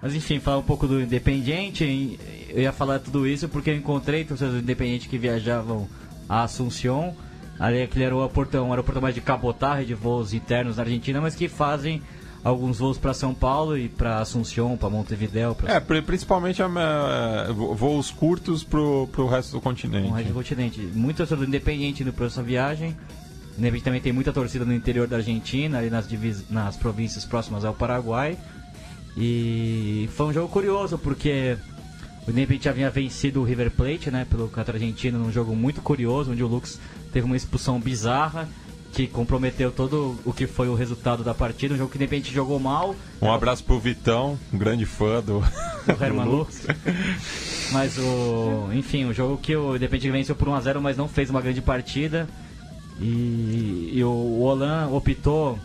Mas 0.00 0.14
enfim, 0.14 0.38
falar 0.38 0.58
um 0.58 0.62
pouco 0.62 0.86
do 0.86 1.00
Independiente. 1.00 2.18
Eu 2.50 2.62
ia 2.62 2.72
falar 2.72 2.98
tudo 3.00 3.26
isso 3.26 3.48
porque 3.48 3.70
eu 3.70 3.76
encontrei 3.76 4.24
torcedores 4.24 4.60
do 4.60 4.62
Independiente 4.64 5.08
que 5.08 5.18
viajavam 5.18 5.88
a 6.28 6.42
Assunção. 6.44 7.14
Ali 7.58 7.82
aquele 7.82 8.04
era 8.04 8.14
o 8.14 8.20
aeroporto, 8.20 8.56
um 8.58 8.70
aeroporto 8.70 9.02
mais 9.02 9.14
de 9.14 9.20
cabotagem, 9.20 9.84
de 9.86 9.94
voos 9.94 10.32
internos 10.32 10.76
na 10.76 10.84
Argentina, 10.84 11.20
mas 11.20 11.34
que 11.34 11.48
fazem 11.48 12.00
alguns 12.44 12.78
voos 12.78 12.96
para 12.96 13.12
São 13.12 13.34
Paulo 13.34 13.76
e 13.76 13.88
para 13.88 14.20
Assunção, 14.20 14.76
para 14.76 14.88
Montevideo, 14.88 15.56
para 15.56 15.74
É, 15.74 15.80
pri- 15.80 16.00
principalmente 16.02 16.62
é, 16.62 16.66
voos 17.52 18.12
curtos 18.12 18.62
pro, 18.62 19.08
pro 19.10 19.26
resto 19.26 19.50
do 19.52 19.60
continente. 19.60 20.08
o 20.08 20.12
resto 20.12 20.28
do 20.28 20.34
continente. 20.34 20.80
Do 20.80 21.44
Independiente 21.44 22.04
indo 22.04 22.12
para 22.12 22.26
essa 22.26 22.40
viagem. 22.42 22.90
O 22.90 23.58
Independiente 23.58 23.84
também 23.84 24.00
tem 24.00 24.12
muita 24.12 24.32
torcida 24.32 24.64
no 24.64 24.72
interior 24.72 25.08
da 25.08 25.16
Argentina, 25.16 25.78
ali 25.78 25.90
nas, 25.90 26.08
divis- 26.08 26.44
nas 26.48 26.76
províncias 26.76 27.24
próximas 27.24 27.64
ao 27.64 27.74
Paraguai. 27.74 28.38
E 29.20 30.08
foi 30.14 30.26
um 30.26 30.32
jogo 30.32 30.48
curioso, 30.48 30.96
porque 30.96 31.56
o 32.26 32.30
Independiente 32.30 32.66
já 32.66 32.70
havia 32.70 32.88
vencido 32.88 33.40
o 33.40 33.44
River 33.44 33.68
Plate, 33.72 34.12
né, 34.12 34.24
pelo 34.30 34.44
Campeonato 34.44 34.72
Argentino, 34.72 35.18
num 35.18 35.32
jogo 35.32 35.56
muito 35.56 35.80
curioso, 35.80 36.30
onde 36.30 36.44
o 36.44 36.46
Lux 36.46 36.78
teve 37.12 37.26
uma 37.26 37.36
expulsão 37.36 37.80
bizarra, 37.80 38.48
que 38.92 39.08
comprometeu 39.08 39.72
todo 39.72 40.16
o 40.24 40.32
que 40.32 40.46
foi 40.46 40.68
o 40.68 40.74
resultado 40.74 41.24
da 41.24 41.34
partida. 41.34 41.74
Um 41.74 41.78
jogo 41.78 41.90
que 41.90 41.96
o 41.96 41.98
Independiente 41.98 42.32
jogou 42.32 42.60
mal, 42.60 42.94
Um 43.20 43.32
abraço 43.32 43.64
pro 43.64 43.80
Vitão, 43.80 44.38
um 44.52 44.58
grande 44.58 44.86
fã 44.86 45.20
do, 45.20 45.38
o 45.40 46.04
Herman 46.04 46.26
Lux. 46.26 46.64
Mas 47.72 47.98
o. 47.98 48.68
Enfim, 48.72 49.04
o 49.04 49.12
jogo 49.12 49.36
que 49.36 49.54
o 49.56 49.74
Independente 49.74 50.10
venceu 50.10 50.36
por 50.36 50.48
1x0, 50.48 50.80
mas 50.80 50.96
não 50.96 51.08
fez 51.08 51.28
uma 51.28 51.40
grande 51.40 51.60
partida. 51.60 52.28
E, 53.00 53.90
e 53.94 54.04
o, 54.04 54.08
o 54.08 54.42
Olan 54.42 54.88
optou 54.88 55.58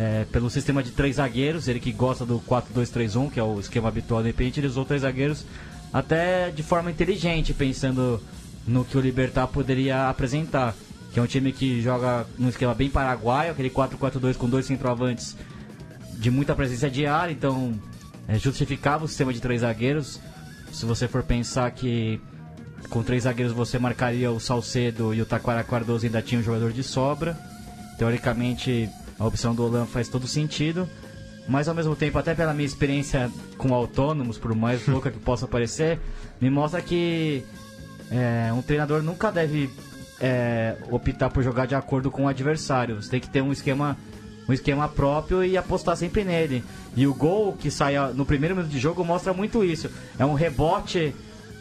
é, 0.00 0.24
pelo 0.32 0.48
sistema 0.48 0.82
de 0.82 0.92
três 0.92 1.16
zagueiros, 1.16 1.68
ele 1.68 1.78
que 1.78 1.92
gosta 1.92 2.24
do 2.24 2.40
4-2-3-1, 2.40 3.30
que 3.30 3.38
é 3.38 3.42
o 3.42 3.60
esquema 3.60 3.88
habitual 3.88 4.22
do 4.22 4.28
Independente, 4.28 4.58
ele 4.58 4.66
usou 4.66 4.82
três 4.82 5.02
zagueiros 5.02 5.44
até 5.92 6.50
de 6.50 6.62
forma 6.62 6.90
inteligente, 6.90 7.52
pensando 7.52 8.18
no 8.66 8.82
que 8.82 8.96
o 8.96 9.00
Libertar 9.00 9.46
poderia 9.48 10.08
apresentar. 10.08 10.74
Que 11.12 11.18
é 11.18 11.22
um 11.22 11.26
time 11.26 11.52
que 11.52 11.82
joga 11.82 12.26
num 12.38 12.48
esquema 12.48 12.74
bem 12.74 12.88
paraguaio, 12.88 13.52
aquele 13.52 13.68
4-4-2 13.68 14.36
com 14.38 14.48
dois 14.48 14.64
centroavantes 14.64 15.36
de 16.14 16.30
muita 16.30 16.54
presença 16.54 16.88
de 16.88 17.04
área, 17.04 17.32
então 17.32 17.74
é, 18.26 18.38
justificava 18.38 19.04
o 19.04 19.08
sistema 19.08 19.34
de 19.34 19.40
três 19.40 19.60
zagueiros. 19.60 20.18
Se 20.72 20.86
você 20.86 21.08
for 21.08 21.22
pensar 21.22 21.70
que 21.72 22.18
com 22.88 23.02
três 23.02 23.24
zagueiros 23.24 23.52
você 23.52 23.78
marcaria 23.78 24.30
o 24.30 24.40
Salcedo 24.40 25.12
e 25.12 25.20
o 25.20 25.26
Taquara 25.26 25.62
Cardoso 25.62 26.06
ainda 26.06 26.22
tinha 26.22 26.40
um 26.40 26.44
jogador 26.44 26.72
de 26.72 26.82
sobra. 26.82 27.36
Teoricamente, 27.98 28.88
a 29.20 29.26
opção 29.26 29.54
do 29.54 29.62
Olan 29.62 29.84
faz 29.84 30.08
todo 30.08 30.26
sentido. 30.26 30.88
Mas 31.46 31.68
ao 31.68 31.74
mesmo 31.74 31.94
tempo, 31.94 32.18
até 32.18 32.34
pela 32.34 32.54
minha 32.54 32.66
experiência 32.66 33.30
com 33.58 33.74
autônomos, 33.74 34.38
por 34.38 34.54
mais 34.54 34.86
louca 34.88 35.10
que 35.10 35.18
possa 35.18 35.46
parecer, 35.46 36.00
me 36.40 36.48
mostra 36.48 36.80
que 36.80 37.44
é, 38.10 38.50
um 38.52 38.62
treinador 38.62 39.02
nunca 39.02 39.30
deve 39.30 39.68
é, 40.20 40.76
optar 40.90 41.28
por 41.28 41.42
jogar 41.42 41.66
de 41.66 41.74
acordo 41.74 42.10
com 42.10 42.24
o 42.24 42.28
adversário. 42.28 43.02
Você 43.02 43.10
tem 43.10 43.20
que 43.20 43.28
ter 43.28 43.42
um 43.42 43.52
esquema, 43.52 43.96
um 44.48 44.52
esquema 44.52 44.88
próprio 44.88 45.44
e 45.44 45.56
apostar 45.56 45.96
sempre 45.96 46.24
nele. 46.24 46.64
E 46.96 47.06
o 47.06 47.14
gol 47.14 47.52
que 47.52 47.70
sai 47.70 47.94
no 48.14 48.24
primeiro 48.24 48.56
minuto 48.56 48.70
de 48.70 48.78
jogo 48.78 49.04
mostra 49.04 49.34
muito 49.34 49.62
isso. 49.62 49.90
É 50.18 50.24
um 50.24 50.34
rebote 50.34 51.14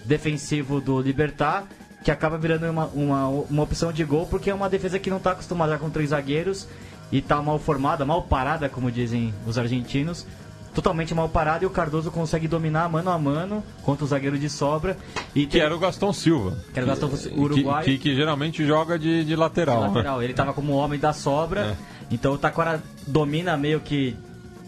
defensivo 0.05 0.79
do 0.79 1.01
Libertar 1.01 1.67
que 2.03 2.11
acaba 2.11 2.37
virando 2.37 2.69
uma, 2.69 2.85
uma, 2.87 3.27
uma 3.27 3.63
opção 3.63 3.91
de 3.91 4.03
gol 4.05 4.25
porque 4.25 4.49
é 4.49 4.53
uma 4.53 4.69
defesa 4.69 4.97
que 4.97 5.09
não 5.09 5.17
está 5.17 5.31
acostumada 5.31 5.77
com 5.77 5.89
três 5.89 6.11
zagueiros 6.11 6.67
e 7.11 7.21
tá 7.21 7.41
mal 7.41 7.57
formada, 7.59 8.05
mal 8.05 8.21
parada, 8.23 8.69
como 8.69 8.91
dizem 8.91 9.33
os 9.47 9.57
argentinos. 9.57 10.25
Totalmente 10.73 11.15
mal 11.15 11.27
parada 11.27 11.63
e 11.63 11.67
o 11.67 11.69
Cardoso 11.71 12.11
consegue 12.11 12.47
dominar 12.47 12.87
mano 12.87 13.09
a 13.09 13.17
mano 13.17 13.63
contra 13.81 14.05
o 14.05 14.07
zagueiro 14.07 14.37
de 14.37 14.47
sobra. 14.49 14.95
E 15.33 15.47
Que 15.47 15.59
era 15.59 15.75
o 15.75 15.79
Gaston 15.79 16.13
Silva. 16.13 16.55
Que 16.71 16.79
era 16.79 16.93
o 16.93 17.09
Que- 17.09 17.29
Uruguai. 17.39 17.83
Que, 17.83 17.97
que 17.97 18.15
geralmente 18.15 18.63
joga 18.65 18.97
de, 18.99 19.25
de 19.25 19.35
lateral. 19.35 19.81
lateral. 19.81 20.21
Ele 20.21 20.33
tava 20.33 20.53
como 20.53 20.73
homem 20.73 20.99
da 20.99 21.11
sobra. 21.11 21.61
É. 21.61 21.75
Então 22.11 22.33
o 22.33 22.37
Taquara 22.37 22.81
domina 23.07 23.57
meio 23.57 23.79
que 23.79 24.15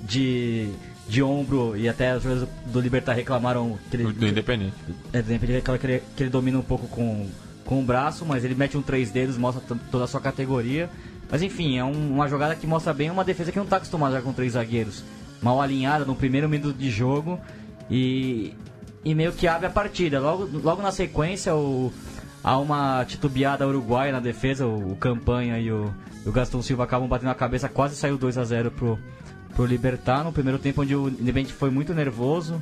de, 0.03 0.69
de 1.07 1.21
ombro 1.21 1.77
e 1.77 1.87
até 1.87 2.15
os 2.17 2.23
jogadores 2.23 2.49
do 2.65 2.79
Libertar 2.81 3.13
reclamaram 3.13 3.77
que 3.89 3.97
ele, 3.97 4.11
Do 4.11 4.27
Independente. 4.27 4.73
é, 5.13 5.21
de 5.21 5.31
repente 5.33 5.49
ele 5.51 5.57
reclama 5.59 5.77
que 5.77 5.85
ele, 5.87 6.03
que 6.17 6.23
ele 6.23 6.29
domina 6.31 6.57
um 6.57 6.63
pouco 6.63 6.87
com, 6.87 7.27
com 7.63 7.79
o 7.79 7.83
braço, 7.83 8.25
mas 8.25 8.43
ele 8.43 8.55
mete 8.55 8.75
um 8.75 8.81
três 8.81 9.11
dedos, 9.11 9.37
mostra 9.37 9.61
toda 9.91 10.05
a 10.05 10.07
sua 10.07 10.19
categoria. 10.19 10.89
Mas 11.31 11.41
enfim, 11.41 11.77
é 11.77 11.83
um- 11.83 12.13
uma 12.13 12.27
jogada 12.27 12.55
que 12.55 12.67
mostra 12.67 12.93
bem 12.93 13.09
uma 13.09 13.23
defesa 13.23 13.51
que 13.51 13.57
não 13.57 13.63
está 13.63 13.77
acostumada 13.77 14.21
com 14.21 14.33
três 14.33 14.51
zagueiros. 14.53 15.03
Mal 15.41 15.61
alinhada 15.61 16.03
no 16.05 16.13
primeiro 16.13 16.47
minuto 16.49 16.77
de 16.77 16.91
jogo 16.91 17.39
e, 17.89 18.53
e 19.03 19.15
meio 19.15 19.31
que 19.31 19.47
abre 19.47 19.65
a 19.67 19.69
partida. 19.69 20.19
Logo, 20.19 20.47
logo 20.61 20.81
na 20.81 20.91
sequência, 20.91 21.55
o, 21.55 21.91
há 22.43 22.57
uma 22.59 23.03
titubeada 23.05 23.67
uruguaia 23.67 24.11
na 24.11 24.19
defesa, 24.19 24.65
o, 24.67 24.91
o 24.91 24.95
Campanha 24.97 25.57
e 25.57 25.71
o, 25.71 25.91
o 26.25 26.31
Gaston 26.31 26.61
Silva 26.61 26.83
acabam 26.83 27.07
batendo 27.07 27.29
a 27.31 27.35
cabeça, 27.35 27.69
quase 27.69 27.95
saiu 27.95 28.17
2 28.17 28.37
a 28.37 28.43
0 28.43 28.69
pro, 28.71 28.99
pro 29.55 29.65
Libertar. 29.65 30.23
No 30.23 30.31
primeiro 30.33 30.59
tempo, 30.59 30.81
onde 30.81 30.95
o 30.95 31.07
Independente 31.07 31.53
foi 31.53 31.71
muito 31.71 31.93
nervoso, 31.93 32.61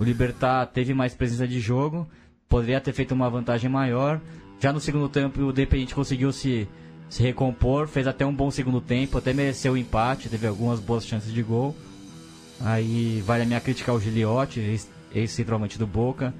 o 0.00 0.04
Libertar 0.04 0.66
teve 0.66 0.92
mais 0.94 1.14
presença 1.14 1.46
de 1.46 1.60
jogo, 1.60 2.08
poderia 2.48 2.80
ter 2.80 2.92
feito 2.92 3.12
uma 3.12 3.28
vantagem 3.30 3.70
maior. 3.70 4.20
Já 4.58 4.72
no 4.72 4.80
segundo 4.80 5.08
tempo, 5.08 5.40
o 5.40 5.50
Independente 5.50 5.94
conseguiu 5.94 6.32
se, 6.32 6.66
se 7.08 7.22
recompor, 7.22 7.86
fez 7.88 8.06
até 8.06 8.26
um 8.26 8.34
bom 8.34 8.50
segundo 8.50 8.80
tempo, 8.80 9.18
até 9.18 9.32
mereceu 9.32 9.74
o 9.74 9.76
empate, 9.76 10.28
teve 10.28 10.46
algumas 10.46 10.80
boas 10.80 11.06
chances 11.06 11.32
de 11.32 11.42
gol. 11.42 11.74
Aí 12.60 13.22
vale 13.24 13.42
a 13.42 13.46
minha 13.46 13.60
crítica 13.60 13.92
ao 13.92 14.00
Giliotti, 14.00 14.60
ex- 14.60 14.88
ex-centralmente 15.14 15.78
do 15.78 15.86
Boca, 15.86 16.34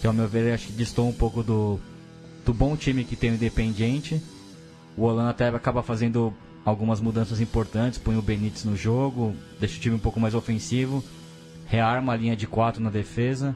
que 0.00 0.06
ao 0.06 0.12
meu 0.12 0.26
ver 0.28 0.52
acho 0.52 0.68
que 0.68 0.72
distou 0.72 1.08
um 1.08 1.12
pouco 1.12 1.42
do, 1.42 1.78
do 2.44 2.54
bom 2.54 2.76
time 2.76 3.04
que 3.04 3.16
tem 3.16 3.30
o 3.30 3.34
Independiente. 3.34 4.20
O 4.96 5.02
Holanda 5.02 5.30
até 5.30 5.48
acaba 5.48 5.82
fazendo 5.82 6.32
algumas 6.64 7.00
mudanças 7.00 7.40
importantes, 7.40 7.98
põe 7.98 8.16
o 8.16 8.22
Benítez 8.22 8.64
no 8.64 8.76
jogo, 8.76 9.34
deixa 9.60 9.76
o 9.76 9.80
time 9.80 9.96
um 9.96 10.00
pouco 10.00 10.18
mais 10.18 10.34
ofensivo, 10.34 11.04
rearma 11.66 12.12
a 12.12 12.16
linha 12.16 12.36
de 12.36 12.46
quatro 12.46 12.82
na 12.82 12.90
defesa. 12.90 13.54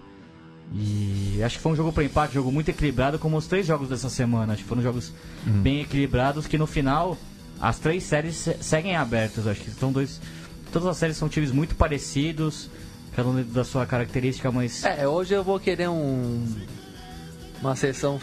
E 0.73 1.41
acho 1.43 1.57
que 1.57 1.63
foi 1.63 1.73
um 1.73 1.77
jogo 1.77 1.93
para 1.93 2.05
empate, 2.05 2.35
jogo 2.35 2.53
muito 2.53 2.69
equilibrado, 2.69 3.19
como 3.19 3.37
os 3.37 3.47
três 3.47 3.67
jogos 3.67 3.89
dessa 3.89 4.09
semana. 4.09 4.53
Acho 4.53 4.63
que 4.63 4.69
foram 4.69 4.83
jogos 4.83 5.13
bem 5.45 5.81
equilibrados, 5.81 6.47
que 6.47 6.57
no 6.57 6.67
final 6.67 7.19
as 7.61 7.79
três 7.79 8.05
séries 8.05 8.37
se- 8.37 8.57
seguem 8.61 8.95
abertas. 8.97 9.47
Acho 9.47 9.61
que 9.63 9.71
são 9.73 9.91
dois. 9.91 10.21
Todas 10.73 10.89
as 10.89 10.97
séries 10.97 11.17
são 11.17 11.29
times 11.29 11.51
muito 11.51 11.75
parecidos, 11.75 12.71
cada 13.17 13.29
um 13.29 13.35
dentro 13.35 13.53
da 13.53 13.65
sua 13.65 13.85
característica, 13.85 14.51
mas. 14.53 14.85
É, 14.85 15.09
hoje 15.09 15.35
eu 15.35 15.43
vou 15.43 15.59
querer 15.59 15.89
um. 15.89 16.47
Uma 17.61 17.75
sessão. 17.77 18.21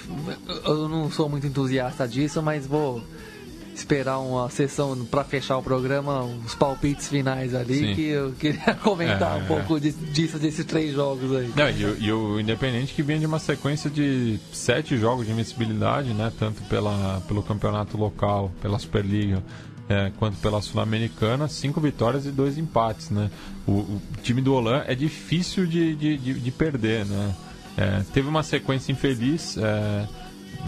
Eu 0.65 0.87
não 0.87 1.11
sou 1.11 1.27
muito 1.29 1.45
entusiasta 1.45 2.07
disso, 2.07 2.41
mas 2.41 2.65
vou 2.65 3.03
esperar 3.77 4.19
uma 4.19 4.49
sessão 4.49 5.05
para 5.05 5.23
fechar 5.23 5.57
o 5.57 5.63
programa, 5.63 6.23
os 6.23 6.55
palpites 6.55 7.07
finais 7.07 7.53
ali, 7.53 7.79
Sim. 7.79 7.95
que 7.95 8.01
eu 8.07 8.31
queria 8.33 8.73
comentar 8.83 9.37
É, 9.37 9.41
um 9.41 9.43
é. 9.43 9.47
pouco 9.47 9.79
de- 9.79 9.91
disso, 9.91 10.37
desses 10.39 10.65
três 10.65 10.93
jogos 10.93 11.35
aí. 11.35 11.51
Não, 11.55 11.69
e, 11.69 11.85
o- 11.85 11.97
e 11.99 12.11
o 12.11 12.39
Independente 12.39 12.93
que 12.93 13.01
vinha 13.03 13.19
de 13.19 13.25
uma 13.25 13.39
sequência 13.39 13.89
de 13.89 14.39
sete 14.51 14.97
jogos 14.97 15.25
de 15.25 15.31
invencibilidade, 15.31 16.13
né? 16.13 16.31
Tanto 16.39 16.61
pela, 16.63 17.21
pelo 17.27 17.41
campeonato 17.43 17.97
local, 17.97 18.51
pela 18.61 18.79
Superliga, 18.79 19.43
é, 19.89 20.11
quanto 20.17 20.37
pela 20.37 20.61
Sul-Americana, 20.61 21.47
cinco 21.47 21.79
vitórias 21.79 22.25
e 22.25 22.31
dois 22.31 22.57
empates, 22.57 23.09
né? 23.09 23.29
O, 23.67 23.71
o 23.71 24.01
time 24.23 24.41
do 24.41 24.53
Olan 24.53 24.83
é 24.87 24.95
difícil 24.95 25.65
de, 25.65 25.95
de, 25.95 26.17
de, 26.17 26.33
de 26.33 26.51
perder, 26.51 27.05
né? 27.05 27.33
É, 27.77 28.01
teve 28.11 28.27
uma 28.27 28.41
sequência 28.43 28.91
infeliz, 28.91 29.55
é, 29.57 30.07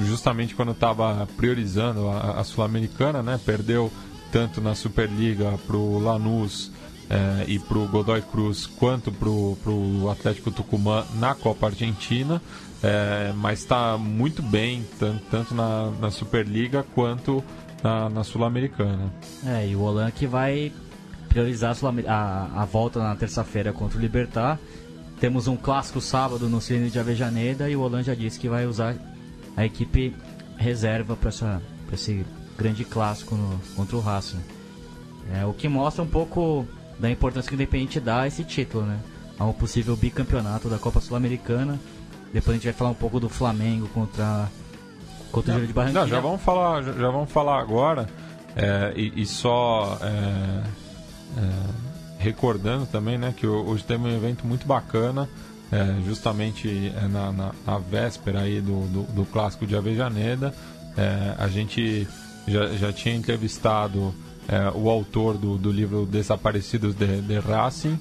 justamente 0.06 0.56
quando 0.56 0.72
estava 0.72 1.28
priorizando 1.38 2.10
a, 2.10 2.40
a 2.40 2.44
Sul-Americana, 2.44 3.22
né? 3.22 3.40
Perdeu 3.46 3.92
tanto 4.32 4.62
na 4.62 4.76
Superliga 4.76 5.58
pro 5.66 5.98
Lanús 6.00 6.72
é, 7.10 7.46
e 7.48 7.58
pro 7.60 7.88
Godoy 7.88 8.22
Cruz 8.22 8.68
quanto 8.68 9.12
pro, 9.12 9.58
pro 9.64 10.10
Atlético 10.10 10.52
Tucumã 10.52 11.04
na 11.16 11.34
Copa 11.34 11.68
Argentina, 11.68 12.42
é, 12.84 13.34
mas 13.36 13.60
está 13.60 13.98
muito 13.98 14.42
bem 14.42 14.86
tan- 15.00 15.20
tanto 15.32 15.56
na, 15.56 15.90
na 16.00 16.12
Superliga 16.12 16.86
quanto 16.94 17.44
na, 17.84 18.10
na 18.10 18.24
Sul-Americana. 18.24 19.12
É, 19.46 19.68
e 19.68 19.76
o 19.76 19.82
Olan 19.82 20.12
que 20.12 20.28
vai 20.28 20.72
priorizar 21.28 21.76
a, 22.08 22.14
a, 22.14 22.62
a 22.62 22.66
volta 22.66 23.00
na 23.00 23.16
terça-feira 23.16 23.74
contra 23.74 23.98
o 23.98 24.02
Libertar. 24.02 24.60
Temos 25.20 25.48
um 25.48 25.58
clássico 25.58 26.00
sábado 26.00 26.48
no 26.48 26.62
Cilindro 26.62 26.92
de 26.92 27.00
Avejaneda 27.00 27.70
e 27.70 27.76
o 27.76 27.82
Olan 27.82 28.04
já 28.04 28.14
disse 28.16 28.40
que 28.40 28.48
vai 28.48 28.66
usar 28.66 28.96
a 29.60 29.66
equipe 29.66 30.16
reserva 30.56 31.18
para 31.18 31.30
esse 31.92 32.26
grande 32.58 32.86
clássico 32.86 33.36
no, 33.36 33.60
contra 33.76 33.98
o 33.98 34.00
Racing. 34.00 34.40
É, 35.34 35.46
o 35.46 35.54
que 35.54 35.68
mostra 35.68 36.02
um 36.02 36.08
pouco 36.08 36.66
da 36.98 37.10
importância 37.10 37.50
que 37.50 37.56
o 37.56 37.58
Independente 37.58 38.00
dá 38.00 38.22
a 38.22 38.28
esse 38.28 38.44
título, 38.44 38.86
né? 38.86 38.98
A 39.38 39.46
um 39.46 39.52
possível 39.52 39.96
bicampeonato 39.98 40.70
da 40.70 40.78
Copa 40.78 41.02
Sul-Americana. 41.02 41.78
Depois 42.34 42.50
a 42.50 42.54
gente 42.54 42.64
vai 42.66 42.74
falar 42.74 42.92
um 42.92 42.96
pouco 42.96 43.20
do 43.20 43.28
Flamengo 43.28 43.88
contra, 43.90 44.50
contra 45.32 45.52
o 45.52 45.54
Júlio 45.56 45.68
de 45.68 45.74
Barranquilla. 45.74 46.04
Não, 46.04 46.10
já 46.10 46.20
vamos 46.22 46.42
falar, 46.42 46.82
já, 46.82 46.94
já 46.94 47.10
vamos 47.10 47.32
falar 47.32 47.60
agora. 47.60 48.08
É, 48.56 48.94
e, 48.96 49.22
e, 49.22 49.26
só 49.26 49.98
é, 50.02 50.64
é, 51.38 51.52
recordando 52.18 52.86
também 52.86 53.18
né, 53.18 53.34
que 53.36 53.46
hoje 53.46 53.84
teve 53.84 54.04
um 54.04 54.16
evento 54.16 54.48
muito 54.48 54.66
bacana, 54.66 55.30
é, 55.72 56.02
justamente 56.06 56.92
é, 56.96 57.08
na, 57.08 57.32
na, 57.32 57.52
na, 57.66 57.78
véspera 57.78 58.42
aí 58.42 58.60
do, 58.60 58.88
do, 58.88 59.04
do 59.14 59.26
clássico 59.26 59.66
de 59.66 59.76
Avejaneda. 59.76 60.54
É, 60.98 61.36
a 61.38 61.48
gente 61.48 62.08
já, 62.48 62.68
já 62.74 62.92
tinha 62.92 63.16
entrevistado 63.16 64.14
o 64.74 64.90
autor 64.90 65.38
do, 65.38 65.60
do 65.60 65.72
livro 65.72 66.08
Desaparecidos 66.08 66.96
de, 66.96 67.22
de 67.22 67.38
Racing, 67.38 68.00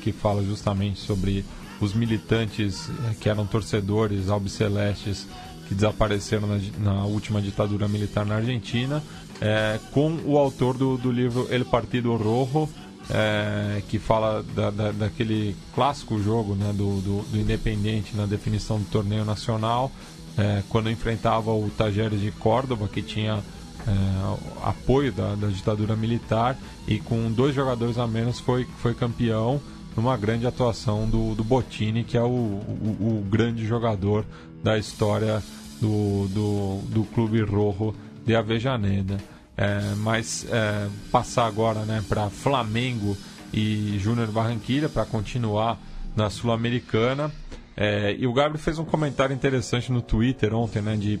que 0.00 0.12
fala 0.12 0.42
justamente 0.42 0.98
sobre 0.98 1.44
os 1.78 1.92
militantes 1.92 2.90
que 3.20 3.28
eram 3.28 3.44
torcedores 3.44 4.30
albicelestes 4.30 5.26
que 5.68 5.74
desapareceram 5.74 6.48
na, 6.48 6.58
na 6.78 7.04
última 7.04 7.42
ditadura 7.42 7.86
militar 7.86 8.24
na 8.24 8.36
Argentina 8.36 9.02
é, 9.40 9.78
com 9.92 10.18
o 10.24 10.36
autor 10.36 10.76
do, 10.76 10.96
do 10.96 11.10
livro 11.10 11.46
El 11.50 11.64
Partido 11.64 12.14
Rojo, 12.16 12.68
é, 13.10 13.82
que 13.88 13.98
fala 13.98 14.44
da, 14.54 14.70
da, 14.70 14.92
daquele 14.92 15.56
clássico 15.74 16.20
jogo 16.20 16.54
né, 16.54 16.72
do, 16.74 17.00
do, 17.00 17.22
do, 17.22 17.38
Independente 17.38 18.16
na 18.16 18.26
definição 18.26 18.78
do 18.78 18.84
torneio 18.86 19.24
nacional, 19.24 19.90
é, 20.36 20.62
quando 20.68 20.90
enfrentava 20.90 21.50
o 21.52 21.70
Tajeres 21.70 22.20
de 22.20 22.30
Córdoba, 22.30 22.88
que 22.88 23.02
tinha 23.02 23.42
é, 23.86 24.68
apoio 24.68 25.12
da, 25.12 25.34
da, 25.34 25.48
ditadura 25.48 25.96
militar, 25.96 26.56
e 26.86 26.98
com 26.98 27.30
dois 27.32 27.54
jogadores 27.54 27.98
a 27.98 28.06
menos 28.06 28.40
foi, 28.40 28.66
foi 28.78 28.94
campeão 28.94 29.60
numa 29.96 30.16
grande 30.16 30.46
atuação 30.46 31.08
do, 31.08 31.34
do 31.34 31.42
Bottini, 31.42 32.04
que 32.04 32.16
é 32.16 32.22
o, 32.22 32.26
o, 32.26 33.20
o 33.20 33.26
grande 33.28 33.66
jogador 33.66 34.24
da 34.62 34.78
história 34.78 35.42
do, 35.80 36.28
do, 36.28 36.80
do 36.88 37.04
Clube 37.04 37.40
Rojo 37.42 37.94
de 38.24 38.34
Avejaneda. 38.36 39.16
É, 39.60 39.94
mas 39.96 40.46
é, 40.48 40.86
passar 41.10 41.44
agora 41.46 41.80
né, 41.80 42.04
para 42.08 42.30
Flamengo 42.30 43.16
e 43.52 43.98
Júnior 43.98 44.28
Barranquilla 44.28 44.88
para 44.88 45.04
continuar 45.04 45.76
na 46.14 46.30
Sul-Americana. 46.30 47.32
É, 47.76 48.14
e 48.16 48.24
o 48.24 48.32
Gabriel 48.32 48.62
fez 48.62 48.78
um 48.78 48.84
comentário 48.84 49.34
interessante 49.34 49.90
no 49.90 50.00
Twitter 50.00 50.54
ontem, 50.54 50.80
né, 50.80 50.96
de 50.96 51.20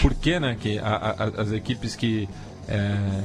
por 0.00 0.14
que, 0.14 0.38
né, 0.38 0.56
que 0.60 0.78
a, 0.78 0.94
a, 0.94 1.42
as 1.42 1.50
equipes 1.50 1.96
que 1.96 2.28
é, 2.68 3.24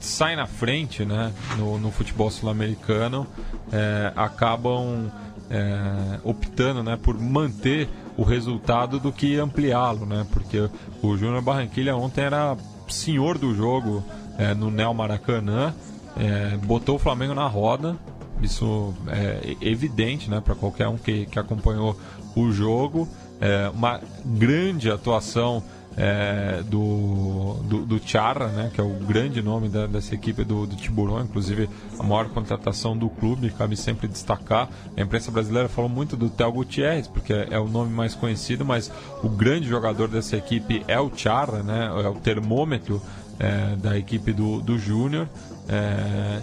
saem 0.00 0.36
na 0.36 0.46
frente, 0.46 1.04
né, 1.04 1.32
no, 1.56 1.78
no 1.78 1.92
futebol 1.92 2.28
sul-americano, 2.32 3.28
é, 3.72 4.12
acabam 4.16 5.08
é, 5.48 6.18
optando, 6.24 6.82
né, 6.82 6.98
por 7.00 7.16
manter 7.16 7.88
o 8.16 8.24
resultado 8.24 8.98
do 8.98 9.12
que 9.12 9.38
ampliá-lo, 9.38 10.06
né? 10.06 10.24
Porque 10.32 10.68
o 11.02 11.16
Júnior 11.16 11.42
Barranquilha 11.42 11.96
ontem 11.96 12.22
era 12.22 12.56
senhor 12.88 13.38
do 13.38 13.54
jogo 13.54 14.04
é, 14.38 14.54
no 14.54 14.70
Neo 14.70 14.92
Maracanã, 14.92 15.74
é, 16.16 16.56
botou 16.58 16.96
o 16.96 16.98
Flamengo 16.98 17.34
na 17.34 17.46
roda, 17.46 17.96
isso 18.40 18.94
é 19.08 19.56
evidente, 19.60 20.28
né, 20.28 20.40
para 20.40 20.54
qualquer 20.54 20.88
um 20.88 20.96
que, 20.96 21.26
que 21.26 21.38
acompanhou 21.38 21.98
o 22.34 22.50
jogo. 22.52 23.08
É, 23.40 23.68
uma 23.68 24.00
grande 24.24 24.90
atuação 24.90 25.62
é, 25.96 26.62
do, 26.68 27.56
do, 27.64 27.86
do 27.86 28.00
Charra, 28.04 28.48
né, 28.48 28.70
que 28.72 28.80
é 28.80 28.84
o 28.84 28.90
grande 28.90 29.40
nome 29.42 29.68
da, 29.68 29.86
dessa 29.86 30.14
equipe 30.14 30.44
do, 30.44 30.66
do 30.66 30.76
Tiburão, 30.76 31.20
inclusive 31.20 31.68
a 31.98 32.02
maior 32.02 32.28
contratação 32.28 32.96
do 32.96 33.08
clube, 33.08 33.50
cabe 33.50 33.76
sempre 33.76 34.08
destacar. 34.08 34.68
A 34.96 35.00
imprensa 35.00 35.30
brasileira 35.30 35.68
falou 35.68 35.88
muito 35.88 36.16
do 36.16 36.28
Theo 36.28 36.52
Gutierrez, 36.52 37.06
porque 37.06 37.32
é 37.32 37.58
o 37.58 37.68
nome 37.68 37.92
mais 37.92 38.14
conhecido, 38.14 38.64
mas 38.64 38.90
o 39.22 39.28
grande 39.28 39.68
jogador 39.68 40.08
dessa 40.08 40.36
equipe 40.36 40.84
é 40.88 40.98
o 40.98 41.10
Charra, 41.14 41.62
né, 41.62 41.86
é 42.04 42.08
o 42.08 42.14
termômetro 42.14 43.00
é, 43.38 43.76
da 43.76 43.98
equipe 43.98 44.32
do, 44.32 44.60
do 44.60 44.78
Júnior. 44.78 45.28
É, 45.68 46.42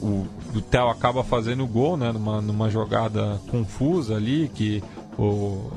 o, 0.00 0.26
o 0.54 0.60
Theo 0.60 0.88
acaba 0.88 1.22
fazendo 1.22 1.66
gol 1.66 1.96
né, 1.96 2.12
numa, 2.12 2.40
numa 2.40 2.70
jogada 2.70 3.40
confusa 3.50 4.16
ali, 4.16 4.50
que 4.54 4.82
o, 5.18 5.70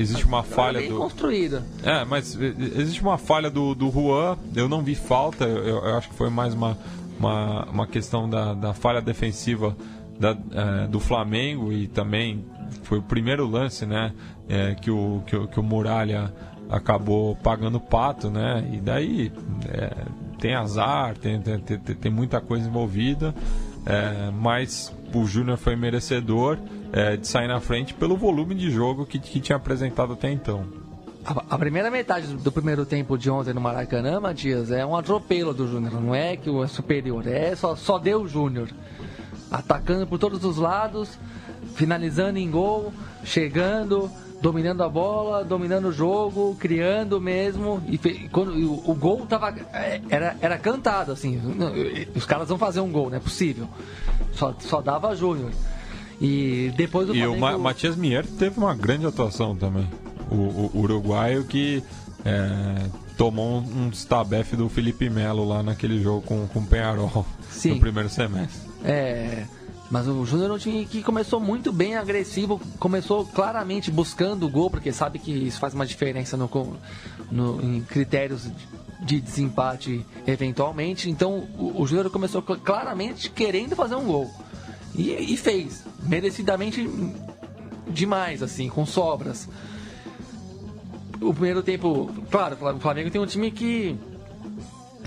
existe 0.00 0.24
uma 0.24 0.42
falha 0.42 0.80
bem 0.80 0.88
do. 0.88 0.96
construída. 0.96 1.62
É, 1.82 2.04
mas 2.04 2.36
existe 2.40 3.02
uma 3.02 3.18
falha 3.18 3.50
do, 3.50 3.74
do 3.74 3.90
Juan, 3.90 4.36
eu 4.54 4.68
não 4.68 4.82
vi 4.82 4.94
falta, 4.94 5.44
eu, 5.44 5.84
eu 5.84 5.96
acho 5.96 6.08
que 6.08 6.14
foi 6.14 6.30
mais 6.30 6.54
uma, 6.54 6.76
uma, 7.18 7.64
uma 7.66 7.86
questão 7.86 8.28
da, 8.28 8.54
da 8.54 8.72
falha 8.72 9.00
defensiva 9.00 9.76
da, 10.18 10.36
é, 10.52 10.86
do 10.86 10.98
Flamengo 10.98 11.72
e 11.72 11.86
também 11.86 12.44
foi 12.82 12.98
o 12.98 13.02
primeiro 13.02 13.46
lance, 13.46 13.84
né? 13.86 14.12
É, 14.48 14.74
que, 14.74 14.90
o, 14.90 15.22
que, 15.26 15.36
o, 15.36 15.46
que 15.46 15.60
o 15.60 15.62
Muralha 15.62 16.32
acabou 16.68 17.36
pagando 17.36 17.76
o 17.76 17.80
pato, 17.80 18.30
né? 18.30 18.68
E 18.72 18.80
daí 18.80 19.32
é, 19.68 19.92
tem 20.38 20.54
azar, 20.54 21.16
tem, 21.16 21.40
tem, 21.40 21.58
tem, 21.58 21.78
tem 21.78 22.12
muita 22.12 22.40
coisa 22.40 22.68
envolvida, 22.68 23.34
é, 23.86 24.30
mas 24.30 24.92
o 25.18 25.26
Júnior 25.26 25.58
foi 25.58 25.76
merecedor 25.76 26.58
é, 26.92 27.16
de 27.16 27.26
sair 27.26 27.48
na 27.48 27.60
frente 27.60 27.94
pelo 27.94 28.16
volume 28.16 28.54
de 28.54 28.70
jogo 28.70 29.06
que, 29.06 29.18
que 29.18 29.40
tinha 29.40 29.56
apresentado 29.56 30.12
até 30.12 30.30
então. 30.30 30.66
A, 31.24 31.54
a, 31.54 31.58
primeira 31.58 31.90
metade 31.90 32.34
do 32.34 32.50
primeiro 32.50 32.86
tempo 32.86 33.18
de 33.18 33.30
ontem 33.30 33.52
no 33.52 33.60
Maracanã, 33.60 34.20
Matias, 34.20 34.70
é 34.70 34.84
um 34.86 34.96
atropelo 34.96 35.52
do 35.52 35.68
Júnior. 35.68 36.00
Não 36.00 36.14
é 36.14 36.36
que 36.36 36.48
o 36.48 36.64
é 36.64 36.66
superior, 36.66 37.26
é 37.26 37.54
só, 37.54 37.76
só 37.76 37.98
deu 37.98 38.22
o 38.22 38.28
Júnior. 38.28 38.68
Atacando 39.50 40.06
por 40.06 40.18
todos 40.18 40.44
os 40.44 40.56
lados, 40.56 41.18
finalizando 41.74 42.38
em 42.38 42.50
gol, 42.50 42.92
chegando, 43.24 44.10
dominando 44.40 44.82
a 44.82 44.88
bola, 44.88 45.44
dominando 45.44 45.88
o 45.88 45.92
jogo, 45.92 46.56
criando 46.58 47.20
mesmo. 47.20 47.82
E 47.86 47.98
fe, 47.98 48.28
quando 48.32 48.52
o, 48.52 48.90
o, 48.90 48.94
gol 48.94 49.26
tava, 49.26 49.54
é, 49.72 50.00
era, 50.08 50.36
era 50.40 50.58
cantado, 50.58 51.12
assim. 51.12 51.40
Os 52.14 52.24
caras 52.24 52.48
vão 52.48 52.58
fazer 52.58 52.80
um 52.80 52.90
gol, 52.90 53.10
não 53.10 53.16
é 53.16 53.20
possível. 53.20 53.68
Só, 54.32 54.54
só 54.60 54.80
dava 54.80 55.14
Júnior. 55.14 55.50
E 56.20 56.72
depois 56.76 57.08
o 57.08 57.14
E 57.14 57.18
Flamengo... 57.18 57.36
o 57.36 57.40
Ma 57.40 57.58
Matias 57.58 57.96
Mier 57.96 58.26
teve 58.26 58.58
uma 58.58 58.74
grande 58.74 59.06
atuação 59.06 59.56
também. 59.56 59.88
O, 60.30 60.34
o, 60.34 60.70
o 60.74 60.78
uruguaio 60.80 61.44
que 61.44 61.82
é, 62.24 62.86
tomou 63.16 63.60
um, 63.60 63.86
um 63.86 63.90
stabef 63.90 64.56
do 64.56 64.68
Felipe 64.68 65.10
Melo 65.10 65.46
lá 65.46 65.62
naquele 65.62 66.02
jogo 66.02 66.22
com, 66.22 66.46
com 66.46 66.60
o 66.60 66.66
Penharol 66.66 67.26
Sim. 67.50 67.74
no 67.74 67.80
primeiro 67.80 68.08
semestre. 68.08 68.70
É. 68.84 69.44
Mas 69.90 70.06
o 70.06 70.24
Júnior 70.24 70.50
é 70.50 70.54
um 70.54 70.58
time 70.58 70.86
que 70.86 71.02
começou 71.02 71.40
muito 71.40 71.72
bem 71.72 71.96
agressivo, 71.96 72.60
começou 72.78 73.26
claramente 73.26 73.90
buscando 73.90 74.46
o 74.46 74.48
gol, 74.48 74.70
porque 74.70 74.92
sabe 74.92 75.18
que 75.18 75.32
isso 75.32 75.58
faz 75.58 75.74
uma 75.74 75.84
diferença 75.84 76.36
no, 76.36 76.48
no 77.30 77.60
em 77.60 77.82
critérios 77.82 78.48
de 79.00 79.20
desempate 79.20 80.06
eventualmente. 80.26 81.10
Então 81.10 81.48
o, 81.58 81.82
o 81.82 81.86
Júnior 81.88 82.08
começou 82.08 82.40
claramente 82.40 83.28
querendo 83.30 83.74
fazer 83.74 83.96
um 83.96 84.04
gol. 84.04 84.30
E, 84.94 85.34
e 85.34 85.36
fez, 85.36 85.84
merecidamente 86.04 86.88
demais, 87.88 88.44
assim, 88.44 88.68
com 88.68 88.86
sobras. 88.86 89.48
O 91.20 91.34
primeiro 91.34 91.64
tempo, 91.64 92.10
claro, 92.30 92.56
o 92.76 92.80
Flamengo 92.80 93.10
tem 93.10 93.20
um 93.20 93.26
time 93.26 93.50
que 93.50 93.98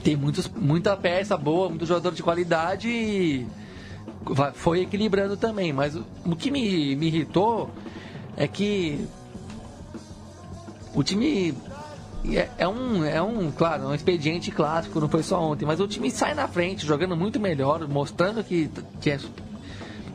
tem 0.04 0.18
muitos, 0.18 0.50
muita 0.50 0.98
peça 0.98 1.38
boa, 1.38 1.70
muito 1.70 1.86
jogador 1.86 2.14
de 2.14 2.22
qualidade 2.22 2.90
e 2.90 3.48
foi 4.54 4.82
equilibrando 4.82 5.38
também. 5.38 5.74
Mas 5.74 5.96
o 5.96 6.36
que 6.36 6.52
me, 6.52 6.96
me 6.96 7.08
irritou 7.08 7.70
é 8.36 8.48
que 8.48 9.08
o 10.94 11.04
time 11.04 11.56
é, 12.32 12.50
é, 12.58 12.68
um, 12.68 13.04
é 13.04 13.22
um, 13.22 13.52
claro, 13.52 13.88
um 13.88 13.94
expediente 13.94 14.52
clássico, 14.52 15.00
não 15.00 15.10
foi 15.10 15.24
só 15.24 15.42
ontem, 15.42 15.66
mas 15.66 15.80
o 15.80 15.88
time 15.88 16.10
sai 16.10 16.34
na 16.34 16.48
frente, 16.48 16.86
jogando 16.86 17.16
muito 17.18 17.40
melhor, 17.40 17.88
mostrando 17.88 18.44
que, 18.44 18.70
que 19.02 19.12
é 19.12 19.20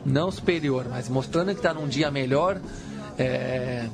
não 0.05 0.31
superior, 0.31 0.87
mas 0.89 1.09
mostrando 1.09 1.47
que 1.51 1.59
está 1.59 1.73
num 1.73 1.87
dia 1.87 2.09
melhor. 2.09 2.59
É, 3.17 3.87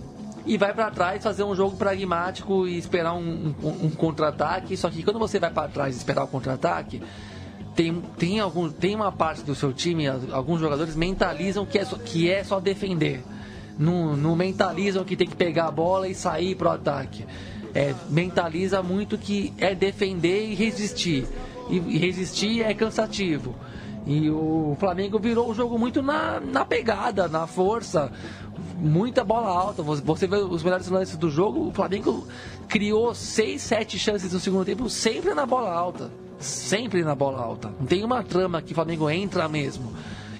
e 0.45 0.57
vai 0.57 0.73
para 0.73 0.91
trás 0.91 1.23
fazer 1.23 1.43
um 1.43 1.55
jogo 1.55 1.75
pragmático 1.75 2.67
e 2.67 2.77
esperar 2.77 3.13
um, 3.13 3.55
um, 3.63 3.85
um 3.85 3.89
contra-ataque. 3.89 4.77
Só 4.77 4.89
que 4.89 5.01
quando 5.03 5.17
você 5.17 5.39
vai 5.39 5.49
para 5.49 5.67
trás 5.67 5.95
e 5.95 5.97
esperar 5.97 6.23
o 6.23 6.27
contra-ataque, 6.27 7.01
tem, 7.75 8.01
tem, 8.17 8.39
algum, 8.39 8.69
tem 8.69 8.95
uma 8.95 9.11
parte 9.11 9.43
do 9.43 9.53
seu 9.53 9.73
time, 9.73 10.07
alguns 10.07 10.59
jogadores 10.59 10.95
mentalizam 10.95 11.65
que 11.65 11.77
é 11.77 11.85
só, 11.85 11.97
que 11.97 12.29
é 12.29 12.43
só 12.43 12.59
defender. 12.59 13.23
Não, 13.77 14.35
mentalizam 14.35 15.03
que 15.03 15.17
tem 15.17 15.27
que 15.27 15.35
pegar 15.35 15.65
a 15.65 15.71
bola 15.71 16.07
e 16.07 16.15
sair 16.15 16.55
pro 16.55 16.69
ataque. 16.69 17.25
É, 17.73 17.93
mentaliza 18.09 18.81
muito 18.81 19.17
que 19.17 19.53
é 19.57 19.75
defender 19.75 20.49
e 20.49 20.55
resistir. 20.55 21.27
E, 21.69 21.75
e 21.75 21.97
resistir 21.97 22.63
é 22.63 22.73
cansativo. 22.73 23.53
E 24.05 24.29
o 24.29 24.77
Flamengo 24.79 25.19
virou 25.19 25.49
o 25.49 25.53
jogo 25.53 25.77
muito 25.77 26.01
na, 26.01 26.39
na 26.39 26.63
pegada, 26.63 27.27
na 27.27 27.47
força. 27.47 28.11
muita 28.77 29.25
bola 29.25 29.49
alta. 29.49 29.83
Você 29.83 30.27
vê 30.27 30.37
os 30.37 30.63
melhores 30.63 30.87
lances 30.87 31.17
do 31.17 31.29
jogo, 31.29 31.67
o 31.67 31.73
Flamengo 31.73 32.25
criou 32.69 33.13
6, 33.13 33.61
7 33.61 33.99
chances 33.99 34.31
no 34.31 34.39
segundo 34.39 34.63
tempo, 34.63 34.89
sempre 34.89 35.33
na 35.33 35.45
bola 35.45 35.73
alta. 35.73 36.09
Sempre 36.39 37.03
na 37.03 37.15
bola 37.15 37.41
alta. 37.41 37.73
Não 37.79 37.85
tem 37.85 38.03
uma 38.03 38.23
trama 38.23 38.61
que 38.61 38.71
o 38.71 38.75
Flamengo 38.75 39.09
entra 39.09 39.47
mesmo. 39.47 39.93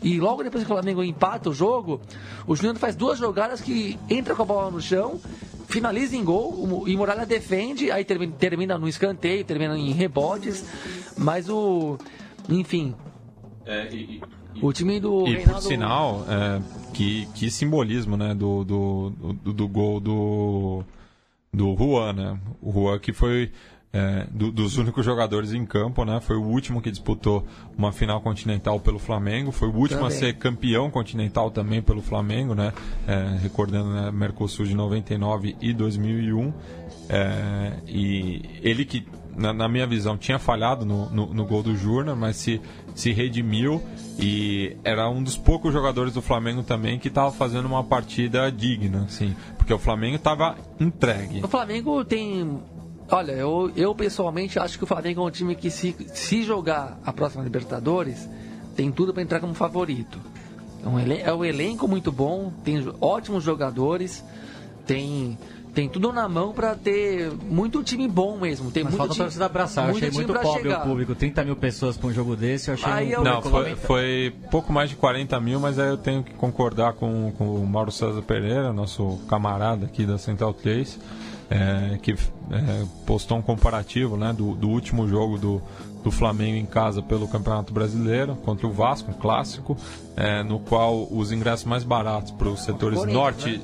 E 0.06 0.20
logo 0.20 0.44
depois 0.44 0.64
que 0.64 0.72
o 0.72 0.76
Flamengo 0.76 1.04
empata 1.04 1.50
o 1.50 1.54
jogo, 1.54 2.00
o 2.46 2.56
Juliano 2.56 2.78
faz 2.78 2.96
duas 2.96 3.18
jogadas 3.18 3.60
que 3.60 3.98
entra 4.08 4.36
com 4.36 4.44
a 4.44 4.46
bola 4.46 4.70
no 4.70 4.80
chão, 4.80 5.20
finaliza 5.68 6.16
em 6.16 6.24
gol, 6.24 6.84
e 6.88 6.96
Muralha 6.96 7.26
defende, 7.26 7.92
aí 7.92 8.06
termina 8.06 8.78
no 8.78 8.88
escanteio, 8.88 9.44
termina 9.44 9.78
em 9.78 9.92
rebotes, 9.92 10.64
mas 11.18 11.50
o. 11.50 11.98
Enfim. 12.48 12.94
É, 13.66 13.92
e, 13.92 14.22
e, 14.54 14.64
o 14.64 14.72
time 14.72 15.00
do. 15.00 15.26
E 15.28 15.38
Reinaldo... 15.38 15.54
por 15.54 15.62
sinal, 15.62 16.26
é, 16.30 16.62
que, 16.94 17.28
que 17.34 17.50
simbolismo, 17.50 18.16
né, 18.16 18.36
do, 18.36 18.64
do, 18.64 19.10
do, 19.44 19.54
do 19.54 19.68
gol 19.68 20.00
do. 20.00 20.84
do 21.52 21.76
Juan, 21.76 22.14
né? 22.14 22.40
O 22.62 22.72
Juan 22.72 23.00
que 23.00 23.12
foi 23.12 23.52
é, 23.96 24.28
do, 24.30 24.52
dos 24.52 24.78
únicos 24.78 25.06
jogadores 25.06 25.54
em 25.54 25.66
campo, 25.66 26.04
né? 26.04 26.20
Foi 26.20 26.36
o 26.36 26.44
último 26.44 26.82
que 26.82 26.92
disputou 26.92 27.48
uma 27.78 27.94
final 27.94 28.20
continental 28.20 28.78
pelo 28.78 29.00
Flamengo, 29.00 29.54
foi 29.54 29.70
o 29.70 29.74
último 29.74 30.02
também. 30.02 30.18
a 30.18 30.20
ser 30.20 30.34
campeão 30.34 30.92
continental 30.92 31.50
também 31.50 31.82
pelo 31.82 32.02
Flamengo, 32.02 32.54
né? 32.54 32.74
É, 33.08 33.38
recordando 33.42 33.90
né, 33.90 34.12
Mercosul 34.12 34.66
de 34.66 34.76
99 34.76 35.56
e 35.62 35.72
2001. 35.72 36.54
É, 37.08 37.72
e 37.88 38.42
ele 38.62 38.84
que, 38.84 39.08
na, 39.34 39.54
na, 39.54 39.70
minha 39.70 39.88
visão, 39.88 40.18
tinha 40.18 40.40
falhado 40.40 40.86
no, 40.86 41.10
no, 41.10 41.34
no 41.34 41.46
gol 41.46 41.64
do 41.64 41.74
Jurna, 41.74 42.14
mas 42.18 42.36
se, 42.36 42.60
se 42.94 43.14
redimiu 43.14 43.82
e 44.20 44.76
era 44.84 45.10
um 45.10 45.24
dos 45.24 45.38
poucos 45.38 45.72
jogadores 45.72 46.14
do 46.14 46.22
Flamengo 46.22 46.64
também 46.64 47.00
que 47.00 47.08
estava 47.08 47.32
fazendo 47.32 47.66
uma 47.66 47.84
partida 47.84 48.52
digna, 48.52 49.06
assim, 49.06 49.34
porque 49.58 49.74
o 49.74 49.80
Flamengo 49.80 50.18
estava 50.18 50.58
entregue. 50.82 51.42
O 51.46 51.48
Flamengo 51.48 52.04
tem 52.04 52.60
Olha, 53.10 53.34
eu, 53.34 53.72
eu 53.76 53.94
pessoalmente 53.94 54.58
acho 54.58 54.78
que 54.78 54.84
o 54.84 54.88
Flamengo 54.88 55.22
é 55.22 55.24
um 55.26 55.32
time 55.32 55.56
que 55.56 55.70
se, 55.70 55.96
se 56.14 56.44
jogar 56.44 57.00
a 57.06 57.14
próxima 57.14 57.44
Libertadores, 57.44 58.28
tem 58.76 58.92
tudo 58.92 59.14
para 59.14 59.22
entrar 59.22 59.40
como 59.40 59.54
favorito. 59.54 60.20
É 60.84 60.88
um, 60.88 61.00
é 61.00 61.34
um 61.34 61.46
elenco 61.46 61.88
muito 61.88 62.12
bom, 62.12 62.52
tem 62.64 62.84
ótimos 63.00 63.44
jogadores, 63.44 64.24
tem 64.86 65.38
tem 65.74 65.90
tudo 65.90 66.14
na 66.14 66.30
mão 66.30 66.54
para 66.54 66.74
ter 66.74 67.30
muito 67.50 67.84
time 67.84 68.08
bom 68.08 68.38
mesmo. 68.38 68.72
Tem 68.72 68.82
Mas 68.82 68.94
muito 68.94 68.98
falta 68.98 69.14
time, 69.14 69.26
torcida 69.26 69.46
abraçar. 69.46 69.90
Eu 69.90 69.96
achei 69.98 70.10
muito 70.10 70.34
pobre 70.34 70.62
chegar. 70.62 70.80
o 70.80 70.88
público. 70.88 71.14
30 71.14 71.44
mil 71.44 71.56
pessoas 71.58 71.98
para 71.98 72.08
um 72.08 72.14
jogo 72.14 72.34
desse, 72.34 72.70
eu 72.70 72.76
achei 72.76 72.90
aí 72.90 73.18
um... 73.18 73.22
Não, 73.22 73.42
foi, 73.42 73.76
foi, 73.76 74.34
pouco 74.50 74.72
mais 74.72 74.90
de 74.90 74.96
40 74.96 75.38
mil, 75.42 75.60
mas 75.60 75.78
aí 75.78 75.90
eu 75.90 75.98
tenho 75.98 76.24
que 76.24 76.34
concordar 76.36 76.94
com, 76.94 77.34
com 77.38 77.56
o 77.56 77.68
Mauro 77.68 77.92
César 77.92 78.22
Pereira, 78.22 78.72
nosso 78.72 79.20
camarada 79.28 79.86
aqui 79.86 80.06
da 80.06 80.18
Central 80.18 80.54
3 80.54 80.98
é, 81.50 81.98
que 82.02 82.12
é, 82.12 82.86
postou 83.06 83.38
um 83.38 83.42
comparativo 83.42 84.18
né, 84.18 84.34
do, 84.34 84.56
do 84.56 84.70
último 84.70 85.08
jogo 85.08 85.38
do, 85.38 85.62
do 86.04 86.12
Flamengo 86.12 86.58
em 86.58 86.66
casa 86.66 87.02
pelo 87.02 87.28
Campeonato 87.28 87.74
Brasileiro 87.74 88.36
contra 88.38 88.68
o 88.68 88.72
Vasco, 88.72 89.12
um 89.12 89.14
clássico, 89.14 89.78
é, 90.16 90.44
no 90.44 90.60
qual 90.60 91.08
os 91.12 91.32
ingressos 91.32 91.66
mais 91.66 91.84
baratos 91.84 92.32
para 92.32 92.50
os 92.50 92.62
setores 92.62 93.04
norte. 93.06 93.58
Né? 93.58 93.64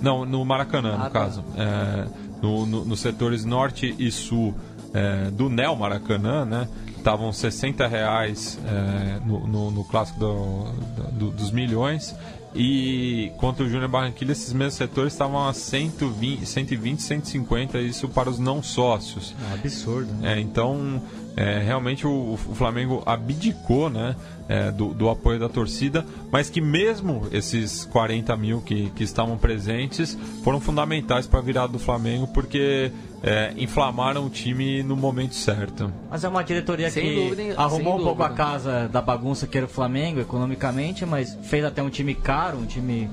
Não, 0.00 0.24
no 0.24 0.44
Maracanã, 0.44 0.94
ah, 0.94 0.98
no 0.98 1.04
tá. 1.04 1.10
caso. 1.10 1.44
É, 1.56 2.06
no, 2.40 2.66
no, 2.66 2.84
nos 2.84 3.00
setores 3.00 3.44
norte 3.44 3.94
e 3.98 4.10
sul 4.10 4.54
é, 4.94 5.30
do 5.30 5.48
Neo 5.48 5.76
Maracanã, 5.76 6.44
né? 6.44 6.68
Estavam 6.96 7.32
60 7.32 7.86
reais 7.86 8.58
é, 8.66 9.20
no, 9.24 9.46
no, 9.46 9.70
no, 9.70 9.84
clássico 9.84 10.18
do, 10.18 10.64
do, 11.12 11.30
dos 11.30 11.50
milhões 11.50 12.14
e 12.60 13.30
contra 13.36 13.64
o 13.64 13.68
Júnior 13.68 13.88
Barranquilla, 13.88 14.32
esses 14.32 14.52
mesmos 14.52 14.74
setores 14.74 15.12
estavam 15.12 15.46
a 15.46 15.52
120, 15.52 16.44
120 16.44 17.00
150, 17.00 17.78
isso 17.78 18.08
para 18.08 18.28
os 18.28 18.40
não 18.40 18.64
sócios. 18.64 19.32
É 19.48 19.54
absurdo. 19.54 20.12
Né? 20.14 20.34
É, 20.34 20.40
então, 20.40 21.00
é, 21.38 21.60
realmente 21.60 22.04
o, 22.04 22.32
o, 22.32 22.36
Flamengo 22.36 23.00
abdicou 23.06 23.88
né, 23.88 24.16
é, 24.48 24.72
do, 24.72 24.92
do, 24.92 25.08
apoio 25.08 25.38
da 25.38 25.48
torcida, 25.48 26.04
mas 26.32 26.50
que 26.50 26.60
mesmo 26.60 27.28
esses 27.30 27.84
40 27.84 28.36
mil 28.36 28.60
que, 28.60 28.90
que 28.90 29.04
estavam 29.04 29.38
presentes 29.38 30.18
foram 30.42 30.60
fundamentais 30.60 31.28
para 31.28 31.38
a 31.38 31.42
virada 31.42 31.72
do 31.72 31.78
Flamengo, 31.78 32.26
porque 32.26 32.90
é, 33.22 33.54
inflamaram 33.56 34.26
o 34.26 34.28
time 34.28 34.82
no 34.82 34.96
momento 34.96 35.36
certo. 35.36 35.92
Mas 36.10 36.24
é 36.24 36.28
uma 36.28 36.42
diretoria 36.42 36.90
sem 36.90 37.04
que 37.04 37.14
dúvida, 37.14 37.54
arrumou 37.56 38.00
um 38.00 38.02
pouco 38.02 38.24
a 38.24 38.30
casa 38.30 38.88
da 38.88 39.00
bagunça 39.00 39.46
que 39.46 39.56
era 39.56 39.66
o 39.66 39.70
Flamengo 39.70 40.18
economicamente, 40.18 41.06
mas 41.06 41.38
fez 41.44 41.64
até 41.64 41.80
um 41.80 41.88
time 41.88 42.16
caro, 42.16 42.58
um 42.58 42.66
time 42.66 43.08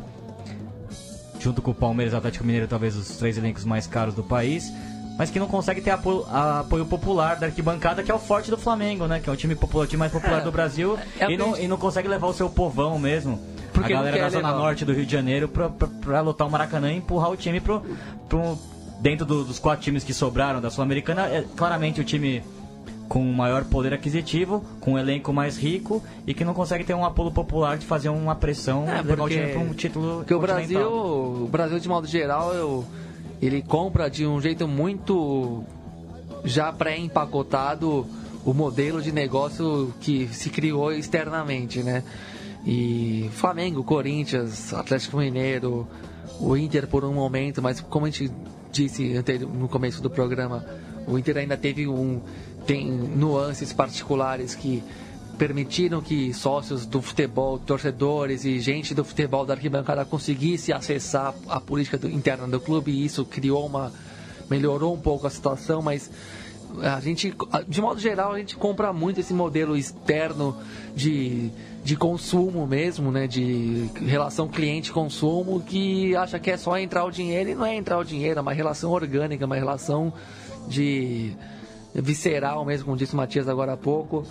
junto 1.39 1.61
com 1.61 1.69
o 1.69 1.75
Palmeiras 1.75 2.11
e 2.11 2.15
o 2.15 2.17
Atlético 2.17 2.43
Mineiro, 2.43 2.67
talvez 2.67 2.95
os 2.95 3.17
três 3.17 3.37
elencos 3.37 3.65
mais 3.65 3.85
caros 3.85 4.15
do 4.15 4.23
país, 4.23 4.73
mas 5.17 5.29
que 5.29 5.39
não 5.39 5.47
consegue 5.47 5.81
ter 5.81 5.91
apoio, 5.91 6.25
apoio 6.29 6.85
popular 6.85 7.35
da 7.37 7.47
arquibancada, 7.47 8.03
que 8.03 8.11
é 8.11 8.13
o 8.13 8.19
forte 8.19 8.49
do 8.49 8.57
Flamengo, 8.57 9.07
né? 9.07 9.19
Que 9.19 9.29
é 9.29 9.33
o 9.33 9.35
time 9.35 9.55
popular, 9.55 9.85
o 9.85 9.87
time 9.87 9.99
mais 9.99 10.11
popular 10.11 10.41
é, 10.41 10.43
do 10.43 10.51
Brasil, 10.51 10.97
é 11.19 11.31
e, 11.31 11.37
não, 11.37 11.57
e 11.57 11.67
não 11.67 11.77
consegue 11.77 12.07
levar 12.07 12.27
o 12.27 12.33
seu 12.33 12.49
povão 12.49 12.99
mesmo. 12.99 13.39
Porque 13.73 13.93
a 13.93 13.97
galera 13.97 14.17
da 14.17 14.29
Zona 14.29 14.49
levar. 14.49 14.59
Norte 14.59 14.85
do 14.85 14.93
Rio 14.93 15.05
de 15.05 15.11
Janeiro 15.11 15.47
pra, 15.47 15.69
pra, 15.69 15.87
pra 15.87 16.21
lutar 16.21 16.47
o 16.47 16.51
Maracanã 16.51 16.91
e 16.91 16.97
empurrar 16.97 17.31
o 17.31 17.37
time 17.37 17.59
pro, 17.59 17.81
pro, 18.29 18.57
dentro 19.01 19.25
do, 19.25 19.43
dos 19.43 19.59
quatro 19.59 19.83
times 19.83 20.03
que 20.03 20.13
sobraram 20.13 20.61
da 20.61 20.69
Sul-Americana, 20.69 21.27
é 21.27 21.43
claramente 21.55 21.99
o 21.99 22.03
time 22.03 22.43
com 23.07 23.23
maior 23.23 23.63
poder 23.65 23.93
aquisitivo, 23.93 24.63
com 24.79 24.93
um 24.93 24.97
elenco 24.97 25.31
mais 25.31 25.57
rico 25.57 26.03
e 26.25 26.33
que 26.33 26.43
não 26.43 26.53
consegue 26.53 26.83
ter 26.83 26.93
um 26.93 27.05
apelo 27.05 27.31
popular 27.31 27.77
de 27.77 27.85
fazer 27.85 28.09
uma 28.09 28.35
pressão 28.35 28.89
é, 28.89 29.01
levar 29.01 29.25
o 29.25 29.29
time 29.29 29.47
para 29.47 29.59
um 29.59 29.73
título 29.73 30.17
porque 30.17 30.33
o 30.33 30.39
Brasil, 30.39 30.81
o 30.81 31.47
Brasil 31.51 31.79
de 31.79 31.87
modo 31.87 32.07
geral, 32.07 32.53
eu, 32.53 32.85
ele 33.45 33.61
compra 33.61 34.09
de 34.09 34.25
um 34.25 34.41
jeito 34.41 34.67
muito 34.67 35.63
já 36.43 36.71
pré-empacotado 36.71 38.05
o 38.45 38.53
modelo 38.53 39.01
de 39.01 39.11
negócio 39.11 39.93
que 39.99 40.27
se 40.27 40.49
criou 40.49 40.91
externamente, 40.91 41.81
né? 41.81 42.03
E 42.65 43.29
Flamengo, 43.33 43.83
Corinthians, 43.83 44.73
Atlético 44.73 45.17
Mineiro, 45.17 45.87
o 46.39 46.55
Inter 46.55 46.87
por 46.87 47.03
um 47.03 47.13
momento, 47.13 47.61
mas 47.61 47.79
como 47.79 48.05
a 48.05 48.09
gente 48.09 48.31
disse 48.71 49.21
no 49.53 49.67
começo 49.67 50.01
do 50.01 50.09
programa, 50.09 50.65
o 51.07 51.17
Inter 51.17 51.37
ainda 51.37 51.57
teve 51.57 51.87
um 51.87 52.21
tem 52.65 52.89
nuances 52.89 53.71
particulares 53.71 54.55
que 54.55 54.83
permitiram 55.35 56.01
que 56.01 56.33
sócios 56.33 56.85
do 56.85 57.01
futebol, 57.01 57.59
torcedores 57.59 58.45
e 58.45 58.59
gente 58.59 58.93
do 58.93 59.03
futebol 59.03 59.45
da 59.45 59.53
arquibancada 59.53 60.05
conseguisse 60.05 60.73
acessar 60.73 61.33
a 61.47 61.59
política 61.59 61.97
do, 61.97 62.09
interna 62.09 62.47
do 62.47 62.59
clube 62.59 62.91
e 62.91 63.05
isso 63.05 63.25
criou 63.25 63.65
uma 63.65 63.91
melhorou 64.49 64.93
um 64.93 64.99
pouco 64.99 65.25
a 65.25 65.29
situação, 65.29 65.81
mas 65.81 66.09
a 66.81 66.99
gente, 66.99 67.33
de 67.67 67.81
modo 67.81 67.99
geral, 67.99 68.33
a 68.33 68.39
gente 68.39 68.55
compra 68.55 68.91
muito 68.91 69.19
esse 69.19 69.33
modelo 69.33 69.77
externo 69.77 70.57
de, 70.95 71.49
de 71.83 71.95
consumo 71.95 72.67
mesmo, 72.67 73.11
né? 73.11 73.27
De 73.27 73.89
relação 74.05 74.47
cliente-consumo, 74.47 75.61
que 75.61 76.15
acha 76.15 76.39
que 76.39 76.51
é 76.51 76.57
só 76.57 76.77
entrar 76.77 77.05
o 77.05 77.11
dinheiro 77.11 77.49
e 77.51 77.55
não 77.55 77.65
é 77.65 77.75
entrar 77.75 77.97
o 77.97 78.03
dinheiro, 78.03 78.39
é 78.39 78.41
uma 78.41 78.53
relação 78.53 78.91
orgânica, 78.91 79.45
uma 79.45 79.55
relação 79.55 80.13
de 80.67 81.33
visceral 81.93 82.65
mesmo, 82.65 82.85
como 82.85 82.97
disse 82.97 83.13
o 83.13 83.17
Matias 83.17 83.47
agora 83.47 83.73
há 83.73 83.77
pouco. 83.77 84.25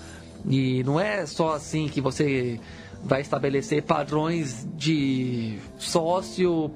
E 0.47 0.82
não 0.84 1.01
é 1.01 1.26
só 1.26 1.55
assim 1.55 1.88
que 1.88 2.01
você 2.01 2.61
vai 3.03 3.20
estabelecer 3.20 3.82
padrões 3.82 4.66
de 4.76 5.59
sócio, 5.78 6.70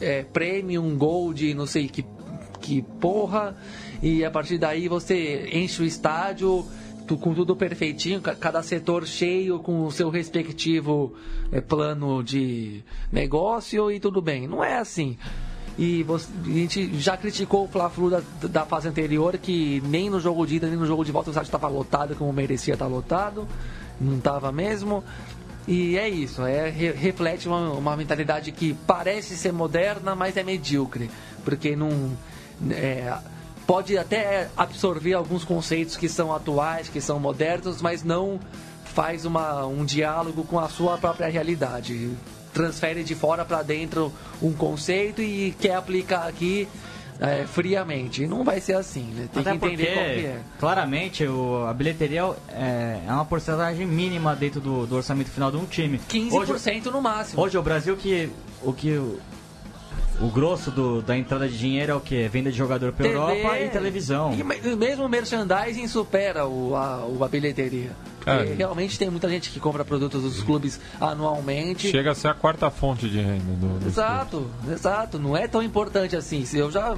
é, 0.00 0.22
premium, 0.22 0.96
gold, 0.96 1.54
não 1.54 1.66
sei 1.66 1.88
que, 1.88 2.04
que 2.60 2.82
porra 3.00 3.56
e 4.02 4.24
a 4.24 4.30
partir 4.30 4.58
daí 4.58 4.88
você 4.88 5.48
enche 5.52 5.82
o 5.82 5.86
estádio 5.86 6.66
com 7.20 7.34
tudo 7.34 7.54
perfeitinho, 7.54 8.20
cada 8.20 8.62
setor 8.62 9.06
cheio 9.06 9.58
com 9.58 9.84
o 9.84 9.90
seu 9.90 10.08
respectivo 10.08 11.14
é, 11.52 11.60
plano 11.60 12.22
de 12.22 12.82
negócio 13.12 13.90
e 13.90 14.00
tudo 14.00 14.22
bem. 14.22 14.46
Não 14.48 14.64
é 14.64 14.78
assim. 14.78 15.18
E 15.76 16.02
você, 16.04 16.28
a 16.44 16.48
gente 16.48 17.00
já 17.00 17.16
criticou 17.16 17.64
o 17.64 17.68
Fla-Flu 17.68 18.10
da, 18.10 18.22
da, 18.42 18.64
fase 18.64 18.86
anterior, 18.86 19.36
que 19.38 19.82
nem 19.86 20.08
no 20.08 20.20
jogo 20.20 20.46
de 20.46 20.56
ida, 20.56 20.68
nem 20.68 20.76
no 20.76 20.86
jogo 20.86 21.04
de 21.04 21.10
volta 21.10 21.30
o 21.30 21.32
estádio 21.32 21.48
estava 21.48 21.66
lotado 21.66 22.14
como 22.14 22.32
merecia 22.32 22.74
estar 22.74 22.86
lotado. 22.86 23.46
Não 24.00 24.18
estava 24.18 24.52
mesmo. 24.52 25.02
E 25.66 25.96
é 25.96 26.08
isso, 26.08 26.42
é, 26.44 26.68
reflete 26.68 27.48
uma, 27.48 27.70
uma 27.72 27.96
mentalidade 27.96 28.52
que 28.52 28.74
parece 28.86 29.36
ser 29.36 29.52
moderna, 29.52 30.14
mas 30.14 30.36
é 30.36 30.42
medíocre. 30.42 31.10
Porque 31.44 31.74
não. 31.74 32.10
É, 32.70 33.16
pode 33.66 33.96
até 33.96 34.48
absorver 34.56 35.14
alguns 35.14 35.42
conceitos 35.42 35.96
que 35.96 36.08
são 36.08 36.34
atuais, 36.34 36.88
que 36.88 37.00
são 37.00 37.18
modernos, 37.18 37.80
mas 37.80 38.04
não 38.04 38.38
faz 38.84 39.24
uma, 39.24 39.66
um 39.66 39.84
diálogo 39.84 40.44
com 40.44 40.58
a 40.58 40.68
sua 40.68 40.98
própria 40.98 41.28
realidade. 41.28 42.10
Transfere 42.54 43.04
de 43.04 43.14
fora 43.14 43.44
para 43.44 43.62
dentro 43.62 44.10
um 44.40 44.52
conceito 44.52 45.20
e 45.20 45.54
quer 45.60 45.74
aplicar 45.74 46.26
aqui 46.26 46.66
é, 47.20 47.44
friamente. 47.46 48.26
Não 48.26 48.44
vai 48.44 48.60
ser 48.60 48.76
assim, 48.76 49.04
né? 49.14 49.28
Tem 49.32 49.42
Até 49.42 49.50
que 49.50 49.56
entender 49.56 49.86
porque, 49.86 49.94
qual 49.94 50.06
que 50.06 50.26
é. 50.26 50.40
claramente, 50.58 51.26
o, 51.26 51.66
a 51.66 51.72
bilheteria 51.74 52.22
é, 52.48 53.00
é 53.06 53.12
uma 53.12 53.24
porcentagem 53.24 53.86
mínima 53.86 54.34
dentro 54.34 54.60
do, 54.60 54.86
do 54.86 54.96
orçamento 54.96 55.30
final 55.30 55.50
de 55.50 55.56
um 55.56 55.66
time. 55.66 56.00
15% 56.08 56.86
no 56.86 57.02
máximo. 57.02 57.42
Hoje 57.42 57.58
o 57.58 57.62
Brasil 57.62 57.96
que 57.96 58.30
o 58.62 58.72
que 58.72 58.98
o, 60.20 60.28
grosso 60.28 60.70
do, 60.70 61.02
da 61.02 61.16
entrada 61.16 61.48
de 61.48 61.56
dinheiro 61.58 61.92
é 61.92 61.94
o 61.94 62.00
que? 62.00 62.26
Venda 62.28 62.50
de 62.50 62.56
jogador 62.56 62.92
pra 62.92 63.04
TV, 63.04 63.14
Europa 63.16 63.58
e 63.60 63.68
televisão. 63.68 64.32
E 64.32 64.42
me- 64.44 64.76
mesmo 64.76 65.04
o 65.04 65.08
merchandising 65.08 65.86
supera 65.88 66.46
o, 66.46 66.74
a, 66.76 67.04
o- 67.06 67.24
a 67.24 67.28
bilheteria. 67.28 67.90
Porque 68.20 68.30
É. 68.52 68.54
realmente 68.54 68.98
tem 68.98 69.10
muita 69.10 69.28
gente 69.28 69.50
que 69.50 69.60
compra 69.60 69.84
produtos 69.84 70.22
dos 70.22 70.42
clubes 70.42 70.80
anualmente. 71.00 71.88
Chega 71.90 72.12
a 72.12 72.14
ser 72.14 72.28
a 72.28 72.34
quarta 72.34 72.70
fonte 72.70 73.08
de 73.08 73.18
renda 73.20 73.52
do, 73.60 73.78
do 73.80 73.86
Exato, 73.86 74.50
exato. 74.72 75.18
Não 75.18 75.36
é 75.36 75.46
tão 75.46 75.62
importante 75.62 76.16
assim. 76.16 76.44
Se 76.44 76.58
eu 76.58 76.70
já. 76.70 76.96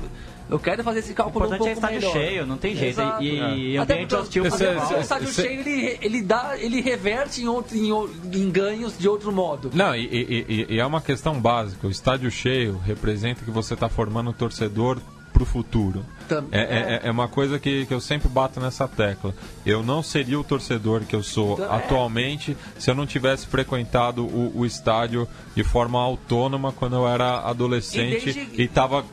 Eu 0.49 0.59
quero 0.61 0.84
fazer 0.84 1.01
esse 1.01 1.12
cálculo 1.12 1.44
um 1.44 1.49
importante 1.49 1.68
é 1.70 1.74
pouco 1.74 1.86
estádio 1.97 2.09
melhor. 2.11 2.28
cheio, 2.28 2.47
não 2.47 2.57
tem 2.57 2.76
jeito. 2.76 3.01
Exato. 3.01 3.22
E, 3.22 3.72
e 3.72 3.78
Até 3.78 3.94
ambiente 3.94 4.11
porque- 4.11 4.22
hostil 4.22 4.44
o 4.44 5.01
estádio 5.01 5.28
cheio 5.32 5.61
ele, 5.61 5.99
ele 6.01 6.22
dá, 6.22 6.57
ele 6.59 6.80
reverte 6.80 7.42
em, 7.42 7.49
outro, 7.49 7.76
em, 7.76 7.90
em 8.38 8.51
ganhos 8.51 8.97
de 8.97 9.09
outro 9.09 9.32
modo. 9.32 9.70
Não, 9.74 9.94
e, 9.94 10.05
e- 10.05 10.47
e- 10.49 10.74
e 10.74 10.78
é 10.80 10.86
uma 10.86 11.01
questão 11.01 11.40
básica. 11.40 11.86
O 11.86 11.90
estádio 11.90 12.30
cheio 12.30 12.78
representa 12.84 13.44
que 13.44 13.51
você 13.51 13.74
está 13.74 13.88
formando 13.88 14.30
um 14.30 14.32
torcedor 14.32 14.99
pro 15.37 15.45
futuro. 15.45 16.03
Tam- 16.26 16.47
É, 16.51 16.61
é- 17.05 17.09
é 17.09 17.11
uma 17.11 17.28
coisa 17.28 17.59
que, 17.59 17.84
que 17.84 17.93
eu 17.93 18.01
sempre 18.01 18.26
bato 18.26 18.59
nessa 18.59 18.89
tecla. 18.89 19.34
Eu 19.66 19.82
não 19.82 20.03
seria 20.03 20.41
o 20.41 20.43
torcedor 20.43 21.03
que 21.03 21.14
eu 21.14 21.22
sou 21.22 21.62
é. 21.62 21.66
atualmente 21.76 22.57
se 22.78 22.91
eu 22.91 22.95
não 22.95 23.07
tivesse 23.07 23.47
frequentado 23.47 24.24
o, 24.24 24.53
o 24.61 24.64
estádio 24.64 25.28
de 25.55 25.62
forma 25.62 26.01
autônoma 26.01 26.72
quando 26.72 26.97
eu 26.97 27.07
era 27.07 27.41
adolescente 27.41 28.49
E 28.55 28.62
estava 28.62 29.05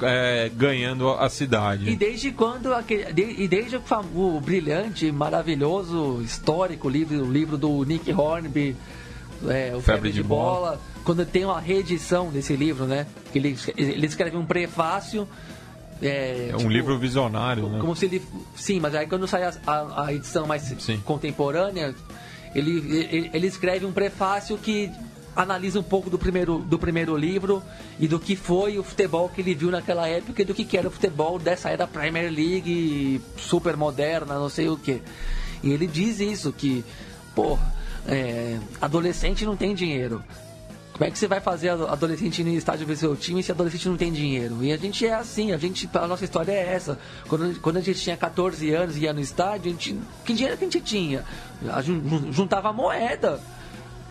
ganhando 0.55 1.09
a 1.09 1.27
cidade. 1.29 1.89
E 1.89 1.95
desde 1.97 2.31
quando 2.31 2.73
aquele, 2.73 3.11
de- 3.11 3.41
e 3.43 3.47
desde 3.49 3.75
o, 3.75 3.81
o 4.15 4.39
brilhante, 4.39 5.11
maravilhoso, 5.11 6.21
histórico 6.23 6.87
livro, 6.87 7.21
o 7.21 7.31
livro 7.31 7.57
do 7.57 7.83
Nick 7.83 8.11
Hornby, 8.13 8.75
é, 9.47 9.73
o 9.75 9.81
Febre, 9.81 10.09
de, 10.09 10.21
de 10.21 10.23
bola. 10.23 10.79
quando 11.03 11.25
tem 11.25 11.43
uma 11.43 11.59
reedição 11.59 12.29
desse 12.29 12.55
livro, 12.55 12.85
né? 12.85 13.05
Ele, 13.35 13.57
ele 13.75 14.05
escreve 14.07 14.37
um 14.37 14.45
prefácio. 14.45 15.27
É, 16.03 16.49
É 16.51 16.55
um 16.55 16.57
tipo, 16.59 16.69
livro 16.71 16.97
visionário, 16.99 17.67
né? 17.69 17.79
Como 17.79 17.95
se 17.95 18.05
ele. 18.05 18.21
Sim, 18.55 18.79
mas 18.79 18.93
aí 18.93 19.07
quando 19.07 19.27
sai 19.27 19.43
a, 19.43 19.53
a- 19.65 20.05
a 20.07 20.13
edição 20.13 20.45
mais 20.45 20.63
Sim. 20.79 21.01
contemporânea, 21.05 21.95
ele, 22.53 22.77
ele, 23.09 23.29
ele 23.33 23.47
escreve 23.47 23.85
um 23.85 23.91
prefácio 23.91 24.57
que 24.57 24.91
analisa 25.35 25.79
um 25.79 25.83
pouco 25.83 26.09
do 26.11 26.19
primeiro, 26.19 26.59
do 26.59 26.77
primeiro 26.77 27.17
livro 27.17 27.63
e 27.99 28.07
do 28.07 28.19
que 28.19 28.35
foi 28.35 28.77
o 28.77 28.83
futebol 28.83 29.27
que 29.29 29.41
ele 29.41 29.55
viu 29.55 29.71
naquela 29.71 30.07
época 30.07 30.41
e 30.43 30.45
do 30.45 30.53
que 30.53 30.77
era 30.77 30.87
o 30.87 30.91
futebol 30.91 31.39
dessa 31.39 31.69
era 31.69 31.87
Premier 31.87 32.31
League, 32.31 33.19
super 33.37 33.75
moderna, 33.75 34.35
não 34.35 34.49
sei 34.49 34.69
o 34.69 34.77
que. 34.77 35.01
E 35.63 35.71
ele 35.71 35.87
diz 35.87 36.19
isso, 36.19 36.53
que, 36.53 36.85
porra, 37.33 37.73
é, 38.07 38.59
adolescente 38.79 39.43
não 39.45 39.55
tem 39.55 39.73
dinheiro. 39.73 40.21
Como 40.93 41.05
é 41.05 41.09
que 41.11 41.17
você 41.17 41.27
vai 41.27 41.39
fazer 41.41 41.69
a- 41.69 41.73
adolescente 41.91 42.41
ir 42.41 42.45
no 42.45 42.51
estádio 42.53 42.85
ver 42.85 42.95
seu 42.95 43.15
time 43.15 43.41
se 43.41 43.51
adolescente 43.51 43.89
não 43.89 43.97
tem 43.97 44.11
dinheiro? 44.13 44.63
E 44.63 44.71
a 44.71 44.77
gente 44.77 45.05
é 45.07 45.13
assim, 45.15 45.51
a 45.51 45.57
gente, 45.57 45.89
a 45.93 46.07
nossa 46.07 46.23
história 46.23 46.51
é 46.51 46.73
essa. 46.73 46.99
Quando, 47.27 47.59
quando 47.61 47.77
a 47.77 47.81
gente 47.81 47.99
tinha 47.99 48.15
14 48.15 48.69
anos 48.71 48.95
e 48.95 49.01
ia 49.01 49.13
no 49.13 49.19
estádio, 49.19 49.69
a 49.69 49.71
gente, 49.71 49.99
que 50.23 50.33
dinheiro 50.33 50.55
que 50.55 50.65
a 50.65 50.69
gente 50.69 50.81
tinha? 50.81 51.23
A 51.73 51.81
jun- 51.81 52.31
juntava 52.31 52.71
moeda. 52.71 53.39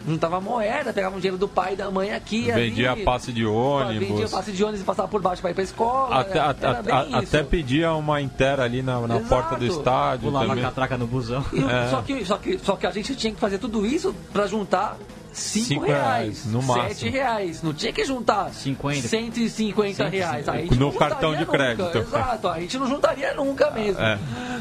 Juntava 0.04 0.40
moeda, 0.40 0.92
pegava 0.92 1.14
um 1.14 1.20
dinheiro 1.20 1.38
do 1.38 1.46
pai 1.46 1.74
e 1.74 1.76
da 1.76 1.88
mãe 1.88 2.12
aqui. 2.12 2.50
Vendia 2.50 2.90
ali, 2.90 3.04
passe 3.04 3.26
de 3.32 3.44
Vendia 3.44 3.52
ônibus. 3.52 4.30
passe 4.32 4.50
de 4.50 4.64
ônibus 4.64 4.80
e 4.80 4.84
passava 4.84 5.06
por 5.06 5.22
baixo 5.22 5.40
para 5.40 5.52
ir 5.52 5.54
pra 5.54 5.62
escola. 5.62 6.16
Até, 6.20 6.38
era, 6.40 6.50
a- 6.98 7.06
isso. 7.06 7.16
até 7.36 7.44
pedia 7.44 7.92
uma 7.94 8.20
inteira 8.20 8.64
ali 8.64 8.82
na, 8.82 9.00
na 9.06 9.14
Exato. 9.18 9.28
porta 9.28 9.54
do 9.56 9.64
estádio 9.64 10.28
Pular 10.28 10.40
uma 10.40 10.48
também. 10.48 10.64
catraca 10.64 10.98
no 10.98 11.06
busão. 11.06 11.44
E 11.52 11.60
o- 11.60 11.70
É. 11.70 11.88
só, 11.90 12.02
que, 12.02 12.24
só, 12.24 12.36
que, 12.36 12.58
só 12.58 12.74
que 12.74 12.84
a 12.84 12.90
gente 12.90 13.14
tinha 13.14 13.32
que 13.32 13.38
fazer 13.38 13.58
tudo 13.58 13.86
isso 13.86 14.12
para 14.32 14.48
juntar 14.48 14.98
5 15.32 15.66
Cinco 15.66 15.84
reais, 15.86 16.44
reais, 16.44 16.46
no 16.46 16.60
7 16.62 16.66
máximo. 16.78 17.10
reais. 17.10 17.62
Não 17.62 17.72
tinha 17.74 17.92
que 17.92 18.04
juntar 18.04 18.50
50. 18.52 19.08
150 19.08 20.08
reais. 20.08 20.48
A 20.48 20.56
gente 20.58 20.74
No 20.74 20.86
não 20.86 20.92
cartão 20.92 21.34
de 21.34 21.46
crédito. 21.46 21.84
Nunca. 21.84 21.98
Exato, 21.98 22.48
a 22.48 22.60
gente 22.60 22.78
não 22.78 22.86
juntaria 22.86 23.34
nunca 23.34 23.70
mesmo. 23.70 24.00
É. 24.02 24.18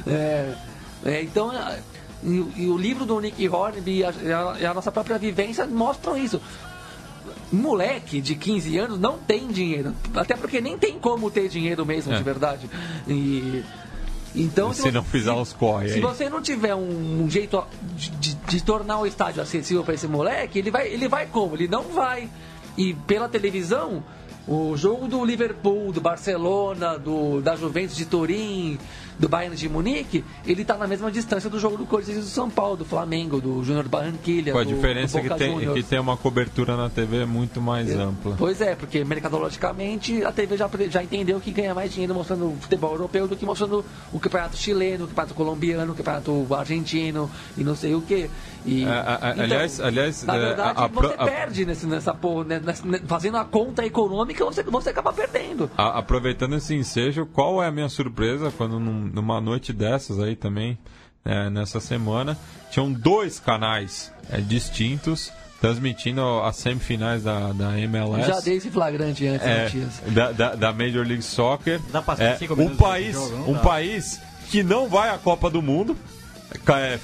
É, 0.07 0.55
é, 1.05 1.21
então, 1.23 1.51
e, 2.23 2.45
e 2.63 2.67
o 2.69 2.77
livro 2.77 3.05
do 3.05 3.19
Nick 3.19 3.47
Hornby 3.49 3.97
e 3.99 4.03
a, 4.05 4.11
e 4.23 4.31
a- 4.31 4.55
e 4.61 4.65
a 4.65 4.73
nossa 4.73 4.91
própria 4.91 5.17
vivência 5.17 5.65
mostram 5.67 6.17
isso. 6.17 6.41
Moleque 7.51 8.21
de 8.21 8.35
15 8.35 8.77
anos 8.77 8.99
não 8.99 9.17
tem 9.17 9.47
dinheiro. 9.49 9.93
Até 10.15 10.35
porque 10.37 10.61
nem 10.61 10.77
tem 10.77 10.97
como 10.97 11.29
ter 11.29 11.49
dinheiro 11.49 11.85
mesmo, 11.85 12.13
É. 12.13 12.17
de 12.17 12.23
verdade. 12.23 12.69
E. 13.07 13.63
Então, 14.35 14.71
Se 14.73 14.91
não 14.91 15.03
fizer 15.03 15.33
os 15.33 15.51
corre 15.51 15.89
se 15.89 15.95
aí. 15.95 15.99
você 16.01 16.29
não 16.29 16.41
tiver 16.41 16.73
um, 16.73 17.23
um 17.23 17.29
jeito 17.29 17.61
de, 17.95 18.09
de- 18.11 18.35
de 18.35 18.63
tornar 18.63 18.99
o 18.99 19.05
estádio 19.05 19.41
acessível 19.41 19.83
para 19.83 19.93
esse 19.93 20.07
moleque, 20.07 20.57
ele 20.59 20.71
vai, 20.71 20.87
ele 20.87 21.07
vai 21.07 21.25
como? 21.25 21.55
Ele 21.55 21.67
não 21.67 21.83
vai. 21.83 22.29
E 22.77 22.93
pela 22.93 23.27
televisão, 23.27 24.01
o 24.47 24.75
jogo 24.77 25.07
do 25.07 25.23
Liverpool, 25.25 25.91
do 25.91 25.99
Barcelona, 25.99 26.97
do, 26.97 27.41
da 27.41 27.55
Juventus 27.57 27.95
de 27.97 28.05
Turim, 28.05 28.79
do 29.19 29.29
Bayern 29.29 29.55
de 29.55 29.69
Munique, 29.69 30.23
ele 30.45 30.63
tá 30.65 30.75
na 30.77 30.87
mesma 30.87 31.11
distância 31.11 31.49
do 31.49 31.59
jogo 31.59 31.77
do 31.77 31.85
Corinthians 31.85 32.17
e 32.17 32.21
do 32.21 32.25
São 32.27 32.49
Paulo, 32.49 32.77
do 32.77 32.85
Flamengo, 32.85 33.39
do 33.39 33.63
Júnior 33.63 33.87
Barranquilha. 33.87 34.53
Com 34.53 34.59
a 34.59 34.63
do- 34.63 34.73
diferença 34.73 35.17
do 35.17 35.21
que 35.23 35.29
Boca 35.29 35.39
tem, 35.39 35.53
Juniors. 35.53 35.73
que 35.75 35.83
tem 35.83 35.99
uma 35.99 36.17
cobertura 36.17 36.75
na 36.75 36.89
TV 36.89 37.25
muito 37.25 37.61
mais 37.61 37.89
ampla. 37.95 38.35
Pois 38.37 38.61
é, 38.61 38.75
porque 38.75 39.03
mercadologicamente 39.03 40.23
a 40.23 40.31
TV 40.31 40.57
já, 40.57 40.69
já 40.89 41.03
entendeu 41.03 41.39
que 41.39 41.51
ganha 41.51 41.73
mais 41.73 41.91
dinheiro 41.91 42.13
mostrando 42.13 42.45
o 42.53 42.57
futebol 42.59 42.91
europeu 42.93 43.27
do 43.27 43.35
que 43.35 43.45
mostrando 43.45 43.83
o 44.11 44.19
campeonato 44.19 44.57
chileno, 44.57 45.05
o 45.05 45.07
campeonato 45.07 45.33
colombiano, 45.33 45.93
o 45.93 45.95
campeonato 45.95 46.47
argentino 46.53 47.29
e 47.57 47.63
não 47.63 47.75
sei 47.75 47.93
o 47.95 48.01
que. 48.01 48.29
E, 48.65 48.83
É, 48.83 48.87
a- 48.87 48.99
a- 49.01 49.29
aliás- 49.31 49.79
aliás, 49.79 50.23
na 50.23 50.35
é, 50.35 50.39
verdade, 50.39 50.79
a- 50.79 50.83
a 50.83 50.87
você 50.87 51.13
a- 51.17 51.25
perde 51.25 51.65
nesse, 51.65 51.85
nessa 51.87 52.13
porra, 52.13 52.43
né, 52.45 52.61
nessa- 52.63 52.85
né, 52.85 52.99
fazendo 53.07 53.37
a 53.37 53.45
conta 53.45 53.85
econômica, 53.85 54.45
você, 54.45 54.61
você 54.63 54.89
acaba 54.91 55.11
perdendo. 55.11 55.69
A- 55.77 55.97
aproveitando 55.99 56.55
esse 56.55 56.75
ensejo, 56.75 57.25
qual 57.25 57.61
é 57.63 57.67
a 57.67 57.71
minha 57.71 57.89
surpresa 57.89 58.51
quando 58.55 58.79
num- 58.79 59.09
numa 59.13 59.41
noite 59.41 59.73
dessas 59.73 60.19
aí 60.19 60.35
também, 60.35 60.77
é, 61.25 61.49
nessa 61.49 61.79
semana, 61.79 62.37
tinham 62.69 62.91
dois 62.91 63.39
canais 63.39 64.11
é, 64.29 64.39
distintos 64.41 65.31
transmitindo 65.59 66.21
as 66.43 66.55
semifinais 66.55 67.23
da, 67.23 67.51
da 67.53 67.79
MLS. 67.79 68.27
Já 68.27 68.39
dei 68.39 68.55
esse 68.57 68.71
flagrante 68.71 69.27
antes, 69.27 69.45
é, 69.45 69.63
Matias. 69.65 70.01
da, 70.07 70.31
da, 70.31 70.55
da 70.55 70.73
Major 70.73 71.05
League 71.05 71.21
Soccer. 71.21 71.79
Dá 71.91 72.01
pra 72.01 72.15
é, 72.23 72.35
cinco 72.35 72.59
um 72.59 72.75
país, 72.75 73.13
jogo, 73.13 73.51
um 73.51 73.53
dá. 73.53 73.59
país 73.59 74.19
que 74.49 74.63
não 74.63 74.87
vai 74.89 75.09
à 75.09 75.17
Copa 75.19 75.49
do 75.51 75.61
Mundo, 75.61 75.95
é, 76.77 76.97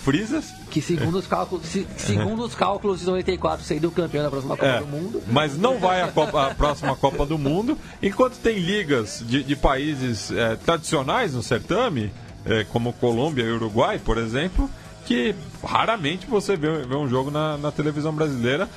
Que 0.70 0.82
segundo 0.82 1.18
os 1.18 1.28
cálculos, 1.28 1.66
se- 1.66 1.88
segundo 1.98 2.44
os 2.44 2.54
cálculos 2.54 3.00
de 3.00 3.06
94 3.06 3.64
seria 3.66 3.88
o 3.88 3.92
campeão 3.92 4.24
da 4.24 4.30
próxima 4.30 4.56
Copa 4.58 4.70
É, 4.70 4.80
do 4.80 4.88
Mundo. 4.88 5.22
mas 5.28 5.58
não 5.58 5.80
vai 5.80 6.02
à, 6.02 6.08
Copa- 6.10 6.54
próxima 6.56 6.96
Copa 6.96 7.26
do 7.26 7.38
Mundo, 7.38 7.78
enquanto 8.02 8.36
tem 8.38 8.58
ligas 8.60 9.24
de, 9.26 9.44
de 9.44 9.56
países 9.56 10.32
é, 10.32 10.56
tradicionais 10.58 11.34
no 11.34 11.42
certame, 11.42 12.12
é, 12.46 12.64
como 12.66 12.94
Colômbia 12.94 13.44
e 13.44 13.52
Uruguai, 13.52 14.00
por 14.04 14.18
exemplo, 14.18 14.70
que 15.06 15.34
raramente 15.64 16.28
você 16.28 16.56
vê, 16.58 16.80
vê 16.86 16.96
um 16.96 17.08
jogo 17.08 17.32
na, 17.32 17.58
na 17.58 17.72
televisão 17.72 18.14
brasileira. 18.14 18.68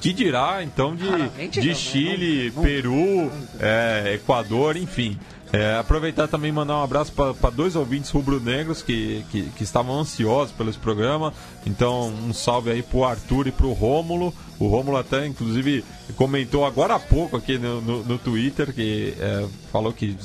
Que 0.00 0.14
dirá 0.14 0.62
então 0.64 0.96
de, 0.96 1.06
Raramente 1.06 1.60
de 1.60 1.68
não, 1.68 1.74
né? 1.74 1.80
Chile, 1.80 2.52
Não- 2.56 2.62
Peru, 2.62 3.30
é, 3.60 4.12
Equador, 4.14 4.74
enfim. 4.76 5.18
É, 5.52 5.76
aproveitar 5.76 6.28
também 6.28 6.52
mandar 6.52 6.76
um 6.76 6.82
abraço 6.82 7.12
para 7.12 7.50
dois 7.50 7.74
ouvintes 7.74 8.10
rubro-negros 8.10 8.82
que, 8.82 9.24
que, 9.32 9.42
que 9.50 9.64
estavam 9.64 9.98
ansiosos 9.98 10.52
pelo 10.52 10.70
esse 10.70 10.78
programa. 10.78 11.34
Então, 11.66 12.08
um 12.08 12.32
salve 12.32 12.70
aí 12.70 12.82
pro 12.82 13.04
Arthur 13.04 13.48
e 13.48 13.52
pro 13.52 13.72
Rômulo. 13.72 14.32
O 14.60 14.68
Rômulo 14.68 14.96
até, 14.96 15.26
inclusive, 15.26 15.84
comentou 16.16 16.64
agora 16.64 16.94
há 16.94 17.00
pouco 17.00 17.36
aqui 17.36 17.58
no, 17.58 17.80
no, 17.80 18.04
no 18.04 18.18
Twitter 18.18 18.72
que 18.72 19.14
é, 19.18 19.46
falou 19.72 19.92
que 19.92 20.16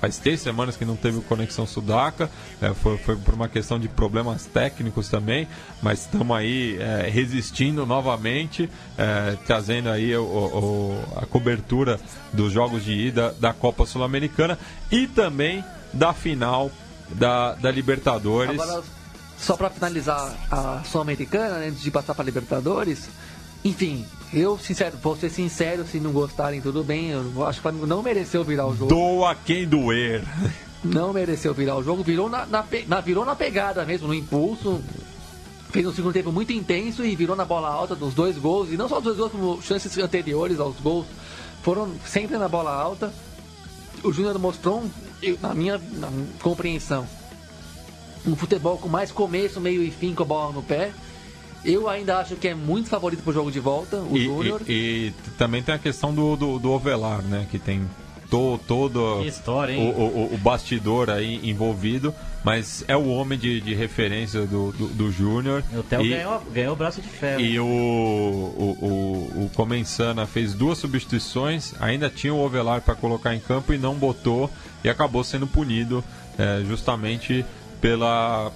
faz 0.00 0.18
três 0.18 0.40
semanas 0.40 0.76
que 0.76 0.84
não 0.84 0.94
teve 0.96 1.20
conexão 1.22 1.66
sudaca, 1.66 2.30
é, 2.60 2.72
foi, 2.74 2.98
foi 2.98 3.16
por 3.16 3.34
uma 3.34 3.48
questão 3.48 3.78
de 3.78 3.88
problemas 3.88 4.44
técnicos 4.44 5.08
também, 5.08 5.48
mas 5.82 6.00
estamos 6.00 6.36
aí 6.36 6.76
é, 6.78 7.08
resistindo 7.08 7.86
novamente, 7.86 8.68
é, 8.98 9.36
trazendo 9.46 9.88
aí 9.88 10.14
o- 10.16 10.22
o- 10.22 11.04
a 11.16 11.26
cobertura 11.26 11.98
dos 12.32 12.52
jogos 12.52 12.84
de 12.84 12.92
ida 12.92 13.34
da 13.40 13.52
Copa 13.52 13.86
Sul-Americana 13.86 14.58
e 14.90 15.06
também 15.06 15.64
da 15.92 16.12
final 16.12 16.70
da, 17.10 17.54
da 17.54 17.70
Libertadores. 17.70 18.60
Agora, 18.60 18.82
só 19.38 19.56
pra 19.56 19.70
finalizar 19.70 20.34
a 20.50 20.82
Sul-Americana, 20.84 21.56
antes 21.66 21.80
de 21.82 21.90
passar 21.90 22.14
pra 22.14 22.24
Libertadores, 22.24 23.08
enfim, 23.68 24.04
eu 24.32 24.58
sincero, 24.58 24.96
vou 25.02 25.16
ser 25.16 25.30
sincero, 25.30 25.86
se 25.86 25.98
não 26.00 26.12
gostarem, 26.12 26.60
tudo 26.60 26.82
bem. 26.84 27.10
Eu 27.10 27.46
acho 27.46 27.54
que 27.54 27.60
o 27.60 27.62
Flamengo 27.62 27.86
não 27.86 28.02
mereceu 28.02 28.42
virar 28.44 28.66
o 28.66 28.74
jogo. 28.76 28.86
Doa 28.88 29.34
quem 29.34 29.66
doer. 29.66 30.22
Não 30.84 31.12
mereceu 31.12 31.52
virar 31.54 31.76
o 31.76 31.82
jogo, 31.82 32.02
virou 32.02 32.28
na, 32.28 32.46
na 32.46 32.64
na- 32.86 33.00
virou 33.00 33.24
na 33.24 33.34
pegada 33.34 33.84
mesmo, 33.84 34.06
no 34.08 34.14
impulso. 34.14 34.80
Fez 35.70 35.84
um 35.86 35.92
segundo 35.92 36.12
tempo 36.12 36.30
muito 36.30 36.52
intenso 36.52 37.04
e 37.04 37.14
virou 37.16 37.34
na 37.34 37.44
bola 37.44 37.68
alta 37.68 37.94
dos 37.94 38.14
dois 38.14 38.38
gols. 38.38 38.70
E 38.72 38.76
não 38.76 38.88
só 38.88 38.98
os 38.98 39.04
dois 39.04 39.16
gols, 39.16 39.32
como 39.32 39.60
chances 39.62 39.96
anteriores 39.98 40.60
aos 40.60 40.76
gols. 40.80 41.06
Foram 41.62 41.90
sempre 42.06 42.36
na 42.38 42.48
bola 42.48 42.72
alta. 42.72 43.12
o 44.04 44.12
Júnior 44.12 44.38
mostrou, 44.38 44.82
um- 44.82 44.90
eu- 45.22 45.38
na 45.42 45.52
minha 45.54 45.78
na 45.94 46.08
minha 46.10 46.28
compreensão, 46.40 47.06
um 48.26 48.36
futebol 48.36 48.78
com 48.78 48.88
mais 48.88 49.10
começo, 49.10 49.60
meio 49.60 49.82
e 49.82 49.90
fim 49.90 50.14
com 50.14 50.22
a 50.22 50.26
bola 50.26 50.52
no 50.52 50.62
pé. 50.62 50.92
Eu 51.66 51.88
ainda 51.88 52.18
acho 52.18 52.36
que 52.36 52.48
é 52.48 52.54
muito 52.54 52.88
favorito 52.88 53.22
pro 53.22 53.32
jogo 53.32 53.50
de 53.50 53.60
volta, 53.60 53.96
o 53.98 54.16
E, 54.16 54.24
Júnior. 54.24 54.62
e- 54.68 54.72
e 55.08 55.14
também 55.36 55.62
tem 55.62 55.74
a 55.74 55.78
questão 55.78 56.14
do, 56.14 56.36
do, 56.36 56.58
do 56.58 56.70
Ovelar, 56.70 57.22
né? 57.22 57.46
Que 57.50 57.58
tem 57.58 57.82
to, 58.30 58.58
todo 58.66 59.20
Que 59.22 59.28
história, 59.28 59.74
o, 59.74 59.78
hein? 59.78 59.94
o, 59.96 60.00
o- 60.02 60.34
o 60.34 60.38
bastidor 60.38 61.10
aí 61.10 61.40
envolvido, 61.48 62.12
mas 62.44 62.84
é 62.88 62.96
o 62.96 63.06
homem 63.08 63.38
de, 63.38 63.60
de 63.60 63.72
referência 63.74 64.40
do, 64.46 64.72
do, 64.72 64.88
do 64.88 65.12
Júnior. 65.12 65.62
O 65.72 65.82
Theo 65.82 66.02
E- 66.02 66.08
ganhou, 66.10 66.40
ganhou 66.52 66.72
o 66.72 66.76
braço 66.76 67.00
de 67.00 67.08
ferro. 67.08 67.40
E 67.40 67.58
o, 67.60 67.64
o, 67.64 68.78
o, 68.82 69.44
o 69.44 69.50
Comensana 69.54 70.26
fez 70.26 70.54
duas 70.54 70.78
substituições, 70.78 71.72
ainda 71.80 72.08
tinha 72.10 72.34
o 72.34 72.44
Ovelar 72.44 72.80
para 72.80 72.94
colocar 72.94 73.34
em 73.34 73.40
campo 73.40 73.72
e 73.72 73.78
não 73.78 73.94
botou, 73.94 74.50
e 74.84 74.88
acabou 74.88 75.22
sendo 75.24 75.46
punido 75.46 76.02
é, 76.38 76.62
justamente 76.66 77.44
pela, 77.80 78.50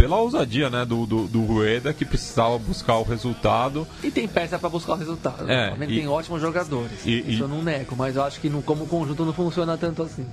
pela 0.00 0.16
ousadia 0.16 0.70
né, 0.70 0.84
do, 0.84 1.04
do, 1.04 1.26
do 1.26 1.42
Rueda, 1.42 1.92
que 1.92 2.04
precisava 2.06 2.58
buscar 2.58 2.96
o 2.96 3.02
resultado. 3.02 3.86
E 4.02 4.10
tem 4.10 4.26
peça 4.26 4.58
pra 4.58 4.68
buscar 4.70 4.92
o 4.94 4.96
resultado. 4.96 5.50
É, 5.50 5.74
e- 5.80 5.86
tem 5.86 6.08
ótimos 6.08 6.40
jogadores. 6.40 7.04
e- 7.04 7.18
Isso 7.20 7.30
e- 7.30 7.40
eu 7.40 7.48
não 7.48 7.62
nego, 7.62 7.94
mas 7.96 8.16
eu 8.16 8.22
acho 8.24 8.40
que 8.40 8.48
no, 8.48 8.62
como 8.62 8.86
conjunto 8.86 9.24
não 9.26 9.32
funciona 9.34 9.76
tanto 9.76 10.02
assim. 10.02 10.26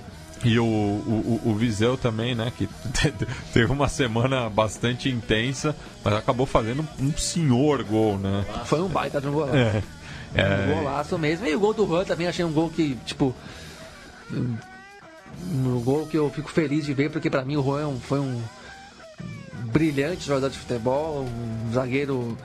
E 0.44 0.58
o, 0.58 0.64
o, 0.64 1.40
o- 1.44 1.54
Viseu 1.54 1.96
também, 1.98 2.34
né? 2.34 2.50
Que 2.56 2.66
teve 3.52 3.70
uma 3.72 3.88
semana 3.88 4.48
bastante 4.48 5.08
intensa, 5.10 5.74
mas 6.04 6.14
acabou 6.14 6.46
fazendo 6.46 6.86
um 6.98 7.12
senhor 7.16 7.82
gol, 7.84 8.16
né? 8.18 8.44
Foi 8.64 8.80
um 8.80 8.88
baita 8.88 9.20
de 9.20 9.26
um 9.28 9.32
golaço. 9.32 9.56
É. 9.56 9.82
Um 10.34 10.38
É, 10.40 10.74
golaço 10.76 11.18
mesmo. 11.18 11.44
E 11.46 11.54
o 11.54 11.60
gol 11.60 11.74
do 11.74 11.86
Juan 11.86 12.04
também 12.04 12.26
achei 12.26 12.44
um 12.44 12.52
gol 12.52 12.70
que, 12.70 12.96
tipo. 13.04 13.34
Um, 14.32 14.56
um 15.54 15.80
gol 15.80 16.06
que 16.06 16.16
eu 16.16 16.30
fico 16.30 16.48
feliz 16.50 16.84
de 16.86 16.92
ver, 16.94 17.10
porque 17.10 17.28
pra 17.30 17.44
mim 17.44 17.56
o 17.56 17.62
Juan 17.62 17.82
é 17.82 17.86
um- 17.86 17.98
foi 18.00 18.20
um 18.20 18.40
brilhante 19.72 20.26
jogador 20.26 20.50
de 20.50 20.58
futebol, 20.58 21.24
um 21.24 21.72
zagueiro 21.72 22.36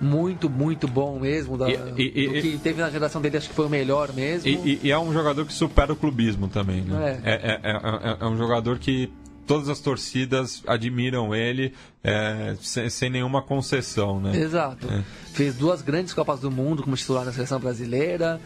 muito, 0.00 0.50
muito 0.50 0.88
bom 0.88 1.18
mesmo. 1.20 1.56
Da, 1.56 1.70
E- 1.70 1.74
e- 1.74 2.28
do 2.28 2.36
e- 2.36 2.42
que 2.42 2.58
teve 2.58 2.80
na 2.80 2.90
geração 2.90 3.20
dele, 3.22 3.36
acho 3.36 3.48
que 3.48 3.54
foi 3.54 3.66
o 3.66 3.70
melhor 3.70 4.12
mesmo. 4.12 4.48
E, 4.48 4.54
e- 4.54 4.80
e 4.84 4.90
é 4.90 4.98
um 4.98 5.12
jogador 5.12 5.46
que 5.46 5.52
supera 5.52 5.92
o 5.92 5.96
clubismo 5.96 6.48
também, 6.48 6.82
né? 6.82 7.20
É. 7.24 7.30
É, 7.30 7.34
é- 7.34 7.60
é- 7.62 8.10
é- 8.10 8.16
é 8.20 8.26
um 8.26 8.36
jogador 8.36 8.78
que 8.78 9.10
todas 9.46 9.68
as 9.68 9.78
torcidas 9.78 10.62
admiram 10.66 11.34
ele 11.34 11.74
é, 12.02 12.56
sem, 12.60 12.88
sem 12.90 13.10
nenhuma 13.10 13.40
concessão, 13.42 14.18
né? 14.20 14.36
Exato. 14.36 14.90
É. 14.90 15.02
Fez 15.32 15.54
duas 15.54 15.80
grandes 15.82 16.12
Copas 16.14 16.40
do 16.40 16.50
Mundo 16.50 16.82
como 16.82 16.96
titular 16.96 17.24
na 17.24 17.32
seleção 17.32 17.60
brasileira. 17.60 18.40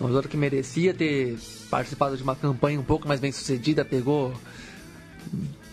Um 0.00 0.08
jogador 0.08 0.28
que 0.28 0.36
merecia 0.36 0.92
ter 0.94 1.38
participado 1.70 2.16
de 2.16 2.22
uma 2.22 2.34
campanha 2.34 2.80
um 2.80 2.84
pouco 2.84 3.06
mais 3.06 3.20
bem 3.20 3.30
sucedida, 3.32 3.84
pegou 3.84 4.32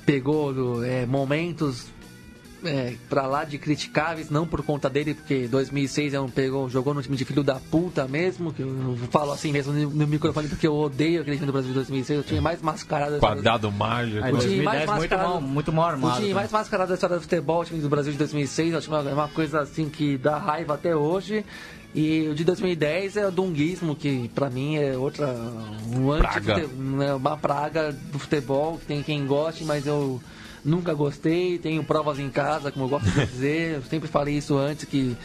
pegou 0.06 0.84
é, 0.84 1.06
momentos 1.06 1.88
é, 2.68 2.96
pra 3.10 3.26
lá 3.28 3.44
de 3.44 3.58
criticáveis, 3.58 4.30
não 4.30 4.46
por 4.46 4.62
conta 4.64 4.90
dele, 4.90 5.14
porque 5.14 5.48
2006 5.48 6.14
é 6.14 6.20
um, 6.20 6.30
pegou, 6.30 6.70
jogou 6.70 6.94
no 6.94 7.02
time 7.02 7.16
de 7.16 7.26
filho 7.26 7.44
da 7.44 7.56
puta 7.56 8.08
mesmo, 8.08 8.54
que 8.54 8.62
eu 8.62 8.98
falo 9.10 9.32
assim 9.32 9.52
mesmo 9.52 9.74
no, 9.74 10.08
microfone 10.08 10.48
porque 10.48 10.68
eu 10.68 10.76
odeio 10.76 11.22
aquele 11.22 11.38
time 11.38 11.48
do 11.48 11.54
Brasil 11.54 11.70
de 11.70 11.76
2006, 11.76 12.18
eu 12.20 12.24
tinha 12.24 12.42
mais 12.42 12.62
mascarado 12.62 13.20
Quadrado 13.20 13.72
mágico. 13.72 14.24
Aí, 14.24 14.34
o 14.34 14.38
time 14.38 14.62
mais 14.62 14.86
2010 14.86 14.90
muito 14.90 15.00
mascarado- 15.00 15.30
mal, 15.30 15.42
muito 15.42 15.74
mal 15.74 15.86
o 15.86 15.90
armado. 15.90 16.16
time 16.16 16.28
né? 16.30 16.34
mais 16.34 16.52
mascarado 16.52 16.90
da 16.90 16.96
história 16.96 17.16
do 17.16 17.22
futebol, 17.22 17.62
o 17.62 17.66
time 17.66 17.82
do 17.82 17.90
Brasil 17.90 18.12
de 18.12 18.18
2006, 18.18 18.74
é 18.74 18.90
uma, 18.90 19.10
é 19.10 19.14
uma 19.14 19.28
coisa 19.28 19.62
assim 19.62 19.90
que 19.90 20.18
dá 20.18 20.38
raiva 20.38 20.74
até 20.74 20.96
hoje. 20.96 21.46
E 21.96 22.28
o 22.30 22.36
de 22.36 22.44
2010 22.44 23.18
é 23.18 23.28
o 23.28 23.32
dunguismo, 23.32 23.96
que 23.96 24.30
pra 24.36 24.50
mim 24.50 24.76
é 24.76 24.98
outra. 24.98 25.34
Um 25.92 26.16
Praga. 26.18 26.56
anti 26.58 26.68
né, 26.76 27.14
uma 27.16 27.38
praga 27.38 27.92
do 27.92 28.20
futebol, 28.20 28.78
que 28.78 28.86
tem 28.86 29.02
quem 29.02 29.26
goste, 29.26 29.64
mas 29.64 29.88
eu 29.88 30.22
nunca 30.68 30.94
gostei, 30.94 31.58
tenho 31.58 31.84
provas 31.84 32.20
em 32.20 32.30
casa, 32.30 32.72
como 32.72 32.86
eu 32.86 32.90
gosto 32.90 33.10
de 33.10 33.26
dizer. 33.26 33.76
Eu 33.76 33.82
sempre 33.84 34.08
falei 34.08 34.38
isso 34.38 34.58
antes, 34.58 34.86
que 34.86 35.16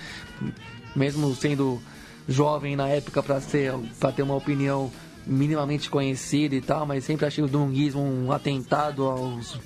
mesmo 0.95 1.35
sendo 1.35 1.83
jovem 2.29 2.77
na 2.77 2.89
época 2.89 3.23
para 3.23 3.41
ser 3.41 3.75
para 3.99 4.13
ter 4.13 4.23
uma 4.23 4.37
opinião 4.37 4.91
minimamente 5.27 5.91
conhecida 5.91 6.55
e 6.55 6.61
tal, 6.61 6.87
mas 6.87 7.05
sempre 7.05 7.27
achei 7.27 7.43
o 7.43 7.49
dunguismo 7.49 8.01
um 8.01 8.31
atentado 8.33 9.05
aos, 9.05 9.59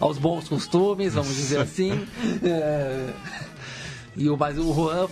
aos 0.00 0.18
bons 0.18 0.48
costumes, 0.48 1.14
vamos 1.14 1.34
dizer 1.34 1.60
assim. 1.60 2.06
É, 2.42 3.12
e 4.16 4.28
o, 4.28 4.36
mas 4.36 4.58
o 4.58 4.72
Juan 4.72 5.08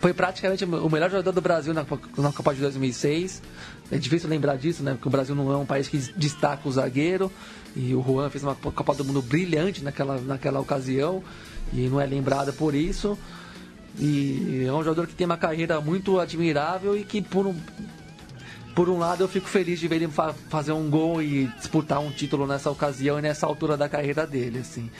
foi 0.00 0.12
praticamente 0.12 0.64
o 0.64 0.90
melhor 0.90 1.10
jogador 1.10 1.32
do 1.32 1.40
Brasil 1.40 1.72
na, 1.72 1.86
na 2.18 2.32
Copa 2.32 2.54
de 2.54 2.60
2006. 2.60 3.42
É 3.90 3.98
difícil 3.98 4.28
lembrar 4.28 4.56
disso, 4.56 4.82
né? 4.82 4.92
Porque 4.92 5.08
o 5.08 5.10
Brasil 5.10 5.34
não 5.34 5.52
é 5.52 5.56
um 5.56 5.66
país 5.66 5.88
que 5.88 5.98
destaca 6.16 6.68
o 6.68 6.72
zagueiro. 6.72 7.30
E 7.76 7.94
o 7.94 8.02
Juan 8.02 8.30
fez 8.30 8.42
uma 8.44 8.54
Copa 8.54 8.94
do 8.94 9.04
Mundo 9.04 9.20
brilhante 9.20 9.82
naquela, 9.82 10.18
naquela 10.20 10.60
ocasião. 10.60 11.22
E 11.72 11.88
não 11.88 12.00
é 12.00 12.06
lembrado 12.06 12.52
por 12.52 12.74
isso. 12.74 13.18
E 13.98 14.64
é 14.66 14.72
um 14.72 14.82
jogador 14.82 15.06
que 15.06 15.14
tem 15.14 15.24
uma 15.26 15.36
carreira 15.36 15.80
muito 15.80 16.18
admirável 16.18 16.96
e 16.96 17.04
que 17.04 17.22
por 17.22 17.46
um, 17.46 17.54
por 18.74 18.88
um 18.88 18.98
lado 18.98 19.22
eu 19.22 19.28
fico 19.28 19.48
feliz 19.48 19.78
de 19.78 19.86
ver 19.86 19.96
ele 19.96 20.08
fa- 20.08 20.34
fazer 20.48 20.72
um 20.72 20.90
gol 20.90 21.22
e 21.22 21.46
disputar 21.58 22.00
um 22.00 22.10
título 22.10 22.46
nessa 22.46 22.70
ocasião 22.70 23.18
e 23.18 23.22
nessa 23.22 23.46
altura 23.46 23.76
da 23.76 23.88
carreira 23.88 24.26
dele, 24.26 24.58
assim. 24.60 24.90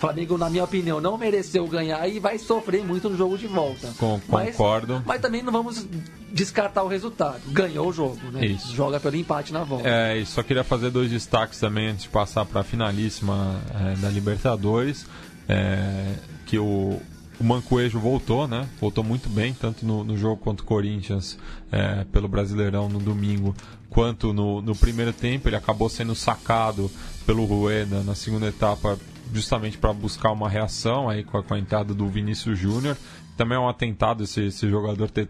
Flamengo, 0.00 0.38
na 0.38 0.48
minha 0.50 0.64
opinião, 0.64 1.00
não 1.00 1.16
mereceu 1.18 1.66
ganhar 1.68 2.08
e 2.08 2.18
vai 2.18 2.38
sofrer 2.38 2.82
muito 2.84 3.08
no 3.10 3.16
jogo 3.16 3.36
de 3.38 3.46
volta. 3.46 3.88
Com- 3.98 4.20
Mas- 4.28 4.56
concordo. 4.56 5.02
Mas, 5.06 5.20
também 5.20 5.42
não 5.42 5.52
vamos 5.52 5.86
descartar 6.32 6.82
o 6.82 6.88
resultado. 6.88 7.40
Ganhou 7.48 7.88
o 7.88 7.92
jogo, 7.92 8.18
né? 8.32 8.46
Isso. 8.46 8.74
Joga 8.74 8.98
pelo 8.98 9.16
empate 9.16 9.52
na 9.52 9.62
volta. 9.62 9.88
É, 9.88 10.18
e 10.18 10.24
só 10.26 10.42
queria 10.42 10.64
fazer 10.64 10.90
dois 10.90 11.10
destaques 11.10 11.58
também 11.60 11.88
antes 11.88 12.04
de 12.04 12.08
passar 12.08 12.44
para 12.46 12.60
a 12.62 12.64
finalíssima 12.64 13.60
é, 13.74 13.94
da 14.00 14.08
Libertadores. 14.08 15.06
é, 15.48 16.14
que 16.46 16.58
o, 16.58 17.00
o 17.38 17.44
Mancoejo 17.44 17.98
voltou, 18.00 18.46
né? 18.48 18.68
Voltou 18.80 19.02
muito 19.04 19.28
bem, 19.28 19.52
tanto 19.54 19.84
no, 19.86 20.02
no 20.04 20.16
jogo 20.16 20.36
contra 20.42 20.64
o 20.64 20.66
Corinthians 20.66 21.38
é, 21.70 22.04
pelo 22.12 22.26
Brasileirão 22.28 22.88
no 22.88 22.98
domingo, 22.98 23.54
quanto 23.88 24.32
no, 24.32 24.60
no 24.62 24.74
primeiro 24.74 25.12
tempo. 25.12 25.48
Ele 25.48 25.56
acabou 25.56 25.88
sendo 25.88 26.14
sacado 26.14 26.90
pelo 27.26 27.44
Rueda 27.44 28.02
na 28.02 28.14
segunda 28.14 28.46
etapa, 28.48 28.98
justamente 29.32 29.78
para 29.78 29.92
buscar 29.92 30.32
uma 30.32 30.48
reação 30.48 31.08
aí 31.08 31.22
com 31.24 31.38
a, 31.38 31.42
com 31.42 31.54
a 31.54 31.58
entrada 31.58 31.92
do 31.94 32.06
Vinícius 32.08 32.58
Júnior. 32.58 32.96
Também 33.36 33.56
é 33.56 33.60
um 33.60 33.68
atentado 33.68 34.24
esse, 34.24 34.44
esse 34.46 34.68
jogador 34.68 35.10
ter 35.10 35.28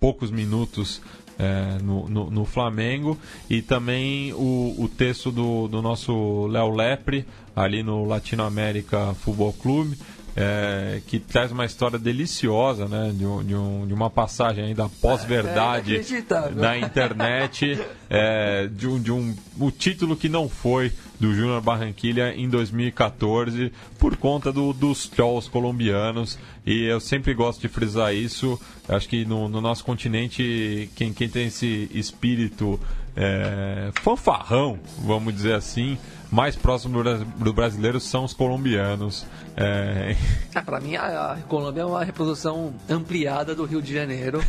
poucos 0.00 0.30
minutos 0.30 1.00
é, 1.38 1.78
no, 1.82 2.08
no, 2.08 2.30
no 2.30 2.44
Flamengo 2.44 3.16
e 3.48 3.62
também 3.62 4.32
o, 4.34 4.74
o 4.78 4.88
texto 4.88 5.30
do, 5.30 5.68
do 5.68 5.80
nosso 5.80 6.46
Léo 6.48 6.70
Lepre 6.74 7.24
ali 7.54 7.82
no 7.82 8.04
Latino 8.04 8.42
América 8.44 9.14
Futebol 9.14 9.52
Clube 9.52 9.96
é, 10.34 11.00
que 11.06 11.18
traz 11.20 11.52
uma 11.52 11.64
história 11.66 11.98
deliciosa 11.98 12.86
né, 12.88 13.12
de, 13.14 13.24
um- 13.26 13.44
de, 13.44 13.54
um- 13.54 13.86
de 13.86 13.92
uma 13.94 14.08
passagem 14.10 14.64
aí 14.64 14.74
da 14.74 14.88
pós-verdade 14.88 15.92
É 15.92 15.98
inacreditável. 15.98 16.56
da 16.56 16.78
internet 16.78 17.78
é, 18.10 18.66
de, 18.68 18.88
um, 18.88 18.98
de 19.00 19.12
um 19.12 19.34
o 19.60 19.70
título 19.70 20.16
que 20.16 20.28
não 20.28 20.48
foi 20.48 20.90
do 21.22 21.32
Júnior 21.32 21.60
Barranquilha 21.60 22.34
em 22.36 22.48
2014 22.48 23.70
por 23.96 24.16
conta 24.16 24.52
do- 24.52 24.72
dos 24.72 25.06
trolls 25.06 25.48
colombianos. 25.48 26.36
E 26.66 26.82
eu 26.82 26.98
sempre 26.98 27.32
gosto 27.32 27.60
de 27.60 27.68
frisar 27.68 28.12
isso. 28.12 28.60
Acho 28.88 29.08
que 29.08 29.24
no, 29.24 29.48
no 29.48 29.60
nosso 29.60 29.84
continente 29.84 30.90
quem, 30.96 31.12
quem 31.12 31.28
tem 31.28 31.46
esse 31.46 31.88
espírito 31.94 32.78
é, 33.16 33.90
fanfarrão 34.02 34.78
vamos 35.04 35.34
dizer 35.34 35.54
assim 35.54 35.98
mais 36.30 36.56
próximo 36.56 36.96
do, 36.96 37.02
bra- 37.04 37.26
do 37.36 37.52
brasileiro 37.52 38.00
são 38.00 38.24
os 38.24 38.32
colombianos 38.32 39.26
É, 39.54 40.16
Ah, 40.54 40.62
pra 40.62 40.80
mim, 40.80 40.96
a, 40.96 41.36
Colômbia 41.46 41.82
é 41.82 41.84
uma 41.84 42.02
reprodução 42.02 42.72
ampliada 42.88 43.54
do 43.54 43.66
Rio 43.66 43.82
de 43.82 43.92
Janeiro. 43.92 44.38
o 44.38 44.42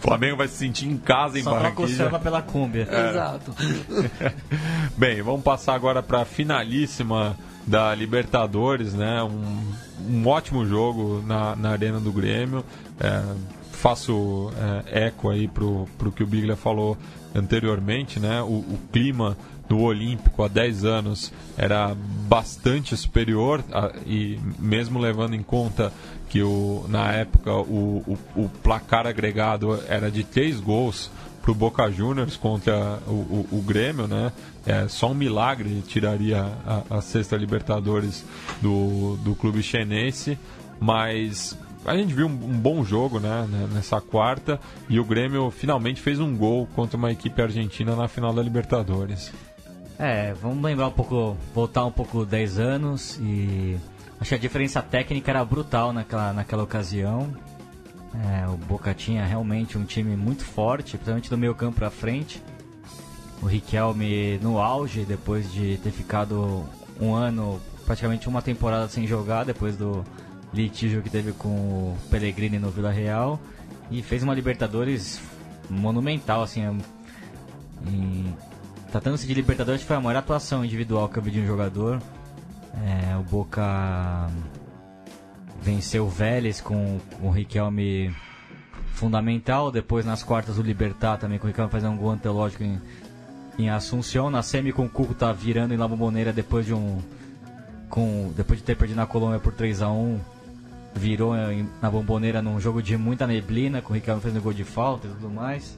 Flamengo 0.00 0.36
vai 0.38 0.48
se 0.48 0.56
sentir 0.56 0.88
em 0.88 0.96
casa 0.96 1.38
em 1.38 1.42
Só 1.42 1.50
Barranquilha 1.52 1.96
samba 1.96 2.18
pela 2.18 2.42
cúmbia. 2.42 2.88
Exato. 3.10 3.54
Bem, 4.96 5.22
vamos 5.22 5.42
passar 5.42 5.74
agora 5.74 6.02
para 6.02 6.22
a 6.22 6.24
finalíssima 6.24 7.36
da 7.66 7.94
Libertadores, 7.94 8.94
né? 8.94 9.22
Um, 9.22 9.62
um 10.08 10.26
ótimo 10.26 10.66
jogo 10.66 11.22
na, 11.26 11.56
na 11.56 11.70
Arena 11.70 11.98
do 12.00 12.12
Grêmio. 12.12 12.64
É, 13.00 13.22
faço 13.84 14.50
é, 14.88 15.08
eco 15.08 15.28
aí 15.28 15.46
pro, 15.46 15.86
pro 15.98 16.10
que 16.10 16.22
o 16.22 16.26
Biglia 16.26 16.56
falou 16.56 16.96
anteriormente, 17.34 18.18
né? 18.18 18.40
O, 18.40 18.46
o 18.46 18.78
clima 18.90 19.36
do 19.68 19.78
Olímpico 19.78 20.42
há 20.42 20.48
10 20.48 20.86
anos 20.86 21.30
era 21.54 21.94
bastante 22.26 22.96
superior 22.96 23.62
a- 23.70 23.92
e 24.06 24.38
mesmo 24.58 24.98
levando 24.98 25.34
em 25.34 25.42
conta 25.42 25.92
que 26.30 26.42
o, 26.42 26.86
na 26.88 27.12
época 27.12 27.52
o, 27.52 28.02
o, 28.06 28.18
o 28.44 28.48
placar 28.62 29.06
agregado 29.06 29.78
era 29.86 30.10
de 30.10 30.24
3 30.24 30.60
gols 30.60 31.10
para 31.42 31.50
o 31.52 31.54
Boca 31.54 31.90
Juniors 31.90 32.38
contra 32.38 32.98
o, 33.06 33.10
o, 33.10 33.48
o 33.52 33.60
Grêmio, 33.60 34.08
né? 34.08 34.32
É, 34.64 34.88
só 34.88 35.10
um 35.10 35.14
milagre 35.14 35.82
tiraria 35.86 36.42
a, 36.66 36.96
a 36.96 37.00
sexta 37.02 37.36
Libertadores 37.36 38.24
do, 38.62 39.18
do 39.22 39.34
clube 39.34 39.62
chinense, 39.62 40.38
mas 40.80 41.54
a 41.84 41.96
gente 41.96 42.14
viu 42.14 42.26
um, 42.26 42.30
um, 42.30 42.58
bom 42.58 42.84
jogo 42.84 43.20
né, 43.20 43.46
né, 43.48 43.68
nessa 43.72 44.00
quarta 44.00 44.58
e 44.88 44.98
o 44.98 45.04
Grêmio 45.04 45.50
finalmente 45.50 46.00
fez 46.00 46.18
um 46.18 46.36
gol 46.36 46.66
contra 46.74 46.96
uma 46.96 47.12
equipe 47.12 47.40
argentina 47.40 47.94
na 47.94 48.08
final 48.08 48.32
da 48.32 48.42
Libertadores. 48.42 49.32
É, 49.98 50.32
vamos 50.34 50.62
lembrar 50.62 50.88
um 50.88 50.92
pouco, 50.92 51.36
voltar 51.54 51.84
um 51.84 51.90
pouco 51.90 52.24
10 52.24 52.58
anos 52.58 53.18
e 53.20 53.76
acho 54.20 54.30
que 54.30 54.34
a 54.34 54.38
diferença 54.38 54.82
técnica 54.82 55.30
era 55.30 55.44
brutal 55.44 55.92
naquela, 55.92 56.32
naquela 56.32 56.62
ocasião. 56.62 57.32
É, 58.14 58.48
o 58.48 58.56
Boca 58.56 58.94
tinha 58.94 59.24
realmente 59.24 59.76
um 59.76 59.84
time 59.84 60.16
muito 60.16 60.44
forte, 60.44 60.92
principalmente 60.92 61.30
do 61.30 61.38
meio 61.38 61.54
campo 61.54 61.76
para 61.76 61.90
frente. 61.90 62.42
O 63.42 63.46
Riquelme 63.46 64.38
no 64.38 64.58
auge, 64.58 65.04
depois 65.04 65.52
de 65.52 65.76
ter 65.78 65.90
ficado 65.90 66.64
um 67.00 67.12
ano, 67.12 67.60
praticamente 67.84 68.28
uma 68.28 68.40
temporada 68.40 68.88
sem 68.88 69.06
jogar, 69.06 69.44
depois 69.44 69.76
do 69.76 70.04
litígio 70.54 71.02
que 71.02 71.10
teve 71.10 71.32
com 71.32 71.48
o 71.48 71.98
Pellegrini 72.10 72.58
no 72.58 72.70
Vila 72.70 72.90
Real. 72.90 73.40
E 73.90 74.02
fez 74.02 74.22
uma 74.22 74.34
Libertadores 74.34 75.20
monumental, 75.68 76.42
assim. 76.42 76.62
Em... 77.86 78.34
Tratando-se 78.90 79.26
de 79.26 79.34
Libertadores, 79.34 79.82
foi 79.82 79.96
a 79.96 80.00
maior 80.00 80.18
atuação 80.18 80.64
individual 80.64 81.08
que 81.08 81.18
eu 81.18 81.22
vi 81.22 81.32
de 81.32 81.40
um 81.40 81.46
jogador. 81.46 82.00
É, 82.82 83.16
o 83.16 83.22
Boca 83.22 84.30
venceu 85.60 86.06
o 86.06 86.08
Vélez 86.08 86.60
com, 86.60 86.98
com 87.18 87.28
o 87.28 87.30
Riquelme 87.30 88.14
fundamental. 88.94 89.70
Depois 89.70 90.06
nas 90.06 90.22
quartas 90.22 90.58
o 90.58 90.62
Libertar 90.62 91.18
também 91.18 91.38
com 91.38 91.46
o 91.46 91.48
Riquelme 91.48 91.70
fazendo 91.70 91.92
um 91.92 91.96
gol 91.96 92.10
antológico 92.12 92.62
em, 92.62 92.80
em 93.58 93.68
Assunção. 93.68 94.30
Na 94.30 94.42
semi 94.42 94.72
com 94.72 94.86
o 94.86 94.88
Cuco 94.88 95.14
tá 95.14 95.32
virando 95.32 95.74
em 95.74 95.76
La 95.76 95.88
Bombonera 95.88 96.32
depois 96.32 96.64
de 96.64 96.72
um. 96.72 96.98
Com, 97.88 98.32
depois 98.36 98.58
de 98.58 98.64
ter 98.64 98.76
perdido 98.76 98.96
na 98.96 99.06
Colômbia 99.06 99.38
por 99.38 99.52
3 99.52 99.82
a 99.82 99.90
1 99.90 100.33
virou 100.94 101.34
na 101.82 101.90
bomboneira 101.90 102.40
num 102.40 102.60
jogo 102.60 102.82
de 102.82 102.96
muita 102.96 103.26
neblina, 103.26 103.82
com 103.82 103.92
o 103.92 103.94
Riquelme 103.94 104.20
fazendo 104.20 104.42
gol 104.42 104.52
de 104.52 104.64
falta 104.64 105.06
e 105.06 105.10
tudo 105.10 105.28
mais. 105.28 105.76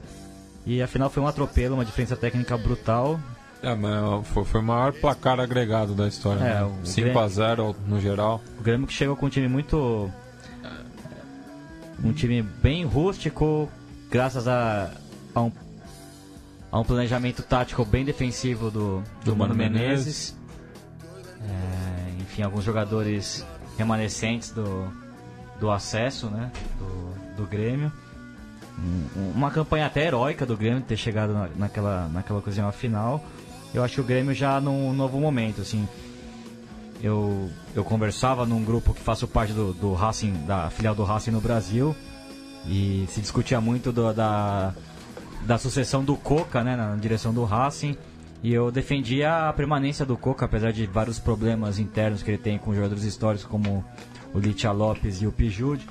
E 0.65 0.81
afinal 0.81 1.09
foi 1.09 1.23
um 1.23 1.27
atropelo, 1.27 1.75
uma 1.75 1.85
diferença 1.85 2.15
técnica 2.15 2.57
brutal. 2.57 3.19
É, 3.63 3.73
mas 3.73 4.27
foi, 4.27 4.45
foi 4.45 4.61
o 4.61 4.63
maior 4.63 4.93
placar 4.93 5.39
agregado 5.39 5.95
da 5.95 6.07
história. 6.07 6.43
É, 6.43 6.63
né? 6.63 6.71
5 6.83 7.17
a 7.17 7.27
0 7.27 7.75
no 7.87 7.99
geral. 7.99 8.41
O 8.59 8.63
Grêmio 8.63 8.85
que 8.85 8.93
chegou 8.93 9.15
com 9.15 9.25
um 9.25 9.29
time 9.29 9.47
muito. 9.47 10.11
Um 12.03 12.13
time 12.13 12.43
bem 12.43 12.85
rústico, 12.85 13.67
graças 14.11 14.47
a, 14.47 14.91
a, 15.33 15.41
um, 15.41 15.51
a 16.71 16.79
um 16.79 16.83
planejamento 16.83 17.41
tático 17.41 17.83
bem 17.83 18.05
defensivo 18.05 18.69
do, 18.69 18.99
do, 18.99 19.31
do 19.31 19.35
Mano, 19.35 19.55
Mano 19.55 19.71
Menezes. 19.71 20.35
Menezes. 20.35 20.37
É, 21.41 22.21
enfim, 22.21 22.43
alguns 22.43 22.63
jogadores 22.63 23.43
remanescentes 23.79 24.51
do, 24.51 24.91
do 25.59 25.71
acesso 25.71 26.27
né, 26.27 26.51
do, 26.77 27.43
do 27.43 27.47
Grêmio. 27.47 27.91
Uma 29.35 29.49
campanha 29.49 29.87
até 29.87 30.05
heróica 30.05 30.45
do 30.45 30.55
Grêmio 30.55 30.81
ter 30.81 30.97
chegado 30.97 31.33
na, 31.33 31.49
naquela, 31.55 32.07
naquela 32.09 32.39
ocasião 32.39 32.71
final 32.71 33.23
eu 33.73 33.83
acho 33.83 33.95
que 33.95 34.01
o 34.01 34.03
Grêmio 34.03 34.33
já 34.33 34.59
num 34.59 34.93
novo 34.93 35.19
momento, 35.19 35.61
assim. 35.61 35.87
Eu, 37.01 37.49
eu 37.75 37.83
conversava 37.83 38.45
num 38.45 38.63
grupo 38.63 38.93
que 38.93 39.01
faço 39.01 39.27
parte 39.27 39.53
do, 39.53 39.71
do 39.71 39.93
Racing, 39.93 40.33
da 40.47 40.69
filial 40.69 40.95
do 40.95 41.03
Racing 41.03 41.29
no 41.29 41.39
Brasil, 41.39 41.95
e 42.65 43.05
se 43.09 43.21
discutia 43.21 43.61
muito 43.61 43.91
do, 43.91 44.11
da, 44.13 44.73
da 45.45 45.57
sucessão 45.59 46.03
do 46.03 46.15
Coca, 46.15 46.63
né, 46.63 46.75
na 46.75 46.95
direção 46.95 47.31
do 47.31 47.43
Racing, 47.43 47.95
e 48.41 48.51
eu 48.51 48.71
defendia 48.71 49.47
a 49.49 49.53
permanência 49.53 50.05
do 50.07 50.17
Coca, 50.17 50.45
apesar 50.45 50.73
de 50.73 50.87
vários 50.87 51.19
problemas 51.19 51.77
internos 51.77 52.23
que 52.23 52.31
ele 52.31 52.37
tem 52.39 52.57
com 52.57 52.73
jogadores 52.73 53.03
históricos 53.03 53.45
como 53.45 53.85
o 54.33 54.39
Litia 54.39 54.71
Lopes 54.71 55.21
e 55.21 55.27
o 55.27 55.31
Pijude 55.31 55.87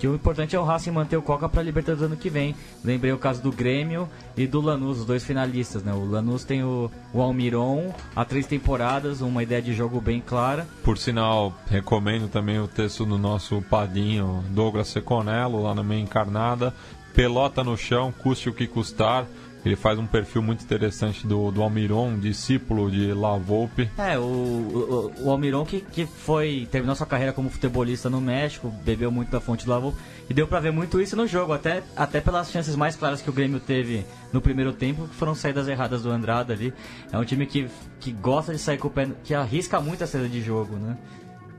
que 0.00 0.08
o 0.08 0.14
importante 0.14 0.56
é 0.56 0.58
o 0.58 0.64
Racing 0.64 0.92
manter 0.92 1.18
o 1.18 1.22
Coca 1.22 1.46
para 1.46 1.60
a 1.60 1.62
Libertadores 1.62 2.02
ano 2.02 2.16
que 2.16 2.30
vem. 2.30 2.56
Lembrei 2.82 3.12
o 3.12 3.18
caso 3.18 3.42
do 3.42 3.52
Grêmio 3.52 4.08
e 4.34 4.46
do 4.46 4.58
Lanús, 4.58 5.00
os 5.00 5.04
dois 5.04 5.22
finalistas, 5.22 5.84
né? 5.84 5.92
O 5.92 6.06
Lanús 6.06 6.42
tem 6.42 6.64
o, 6.64 6.90
o 7.12 7.20
Almiron 7.20 7.92
há 8.16 8.24
três 8.24 8.46
temporadas, 8.46 9.20
uma 9.20 9.42
ideia 9.42 9.60
de 9.60 9.74
jogo 9.74 10.00
bem 10.00 10.22
clara. 10.22 10.66
Por 10.82 10.96
sinal, 10.96 11.52
recomendo 11.66 12.28
também 12.28 12.58
o 12.58 12.66
texto 12.66 13.04
do 13.04 13.18
nosso 13.18 13.60
padinho 13.68 14.42
Douglas 14.48 14.88
Seconello, 14.88 15.62
lá 15.62 15.74
na 15.74 15.82
Meia 15.82 16.00
Encarnada. 16.00 16.74
Pelota 17.14 17.62
no 17.62 17.76
chão, 17.76 18.10
custe 18.10 18.48
o 18.48 18.54
que 18.54 18.66
custar. 18.66 19.26
Ele 19.64 19.76
faz 19.76 19.98
um 19.98 20.06
perfil 20.06 20.42
muito 20.42 20.64
interessante 20.64 21.26
do, 21.26 21.50
do 21.50 21.62
Almiron, 21.62 22.18
discípulo 22.18 22.90
de 22.90 23.12
La 23.12 23.36
Volpe. 23.36 23.90
É, 23.98 24.18
o, 24.18 24.22
o, 24.22 25.12
o 25.24 25.30
Almiron 25.30 25.64
que, 25.64 25.80
que 25.80 26.06
foi 26.06 26.66
terminou 26.70 26.96
sua 26.96 27.06
carreira 27.06 27.32
como 27.32 27.50
futebolista 27.50 28.08
no 28.08 28.20
México, 28.20 28.72
bebeu 28.84 29.10
muito 29.10 29.30
da 29.30 29.40
fonte 29.40 29.64
do 29.64 29.70
La 29.70 29.78
Volpe 29.78 29.98
e 30.28 30.34
deu 30.34 30.46
para 30.46 30.60
ver 30.60 30.72
muito 30.72 31.00
isso 31.00 31.16
no 31.16 31.26
jogo, 31.26 31.52
até, 31.52 31.82
até 31.96 32.20
pelas 32.20 32.50
chances 32.50 32.76
mais 32.76 32.96
claras 32.96 33.20
que 33.20 33.28
o 33.28 33.32
Grêmio 33.32 33.58
teve 33.58 34.06
no 34.32 34.40
primeiro 34.40 34.72
tempo, 34.72 35.08
que 35.08 35.14
foram 35.14 35.34
saídas 35.34 35.68
erradas 35.68 36.02
do 36.02 36.10
Andrada 36.10 36.52
ali. 36.52 36.72
É 37.12 37.18
um 37.18 37.24
time 37.24 37.46
que, 37.46 37.68
que 37.98 38.12
gosta 38.12 38.52
de 38.52 38.58
sair 38.58 38.78
com 38.78 38.88
o 38.88 38.90
pé, 38.90 39.08
que 39.24 39.34
arrisca 39.34 39.80
muito 39.80 40.04
a 40.04 40.06
saída 40.06 40.28
de 40.28 40.40
jogo, 40.40 40.76
né? 40.76 40.96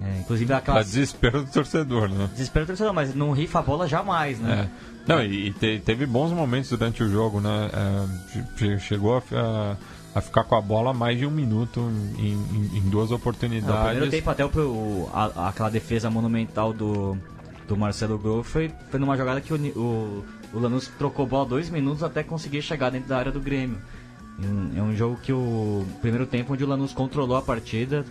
É, 0.04 0.20
inclusive 0.20 0.52
aquela. 0.52 0.78
Pra 0.78 0.84
desespero 0.84 1.44
do 1.44 1.52
torcedor, 1.52 2.10
né? 2.10 2.28
Desespero 2.32 2.66
do 2.66 2.70
torcedor, 2.70 2.94
mas 2.94 3.14
não 3.14 3.32
rifa 3.32 3.60
a 3.60 3.62
bola 3.62 3.88
jamais, 3.88 4.40
né? 4.40 4.68
É. 4.68 4.92
Não, 5.08 5.24
e 5.24 5.52
te, 5.52 5.80
teve 5.80 6.06
bons 6.06 6.32
momentos 6.32 6.70
durante 6.70 7.04
o 7.04 7.10
jogo, 7.10 7.40
né? 7.40 7.70
É, 8.64 8.80
chegou 8.80 9.18
a, 9.18 9.78
a, 10.16 10.22
ficar 10.22 10.44
com 10.44 10.56
a 10.56 10.62
bola 10.62 10.94
mais 10.94 11.18
de 11.18 11.26
um 11.26 11.32
minuto 11.32 11.80
em, 12.18 12.34
em, 12.34 12.78
em 12.78 12.90
duas 12.90 13.12
oportunidades. 13.12 13.76
É, 13.76 13.80
o 13.80 13.90
primeiro 13.90 14.12
tempo 14.12 14.30
até 14.30 14.46
o, 14.46 15.10
a, 15.14 15.50
aquela 15.50 15.70
defesa 15.70 16.10
monumental 16.10 16.74
do, 16.74 17.18
do 17.68 17.78
Marcelo 17.78 18.18
Grove 18.18 18.48
foi, 18.48 18.72
foi 18.90 19.00
numa 19.00 19.16
jogada 19.16 19.40
que 19.42 19.54
o, 19.54 19.58
o, 19.58 20.26
o 20.54 20.60
Lanús 20.60 20.88
trocou 20.98 21.28
bola 21.28 21.46
dois 21.46 21.70
minutos 21.70 22.04
até 22.04 22.24
conseguir 22.24 22.62
chegar 22.62 22.90
dentro 22.90 23.10
da 23.10 23.18
área 23.18 23.32
do 23.32 23.40
Grêmio. 23.40 23.78
É 24.76 24.82
um 24.82 24.96
jogo 24.96 25.18
que 25.22 25.32
o 25.32 25.86
primeiro 26.02 26.26
tempo 26.26 26.54
onde 26.54 26.64
o 26.64 26.68
Lanús 26.68 26.94
controlou 26.94 27.38
a 27.38 27.42
partida, 27.42 28.04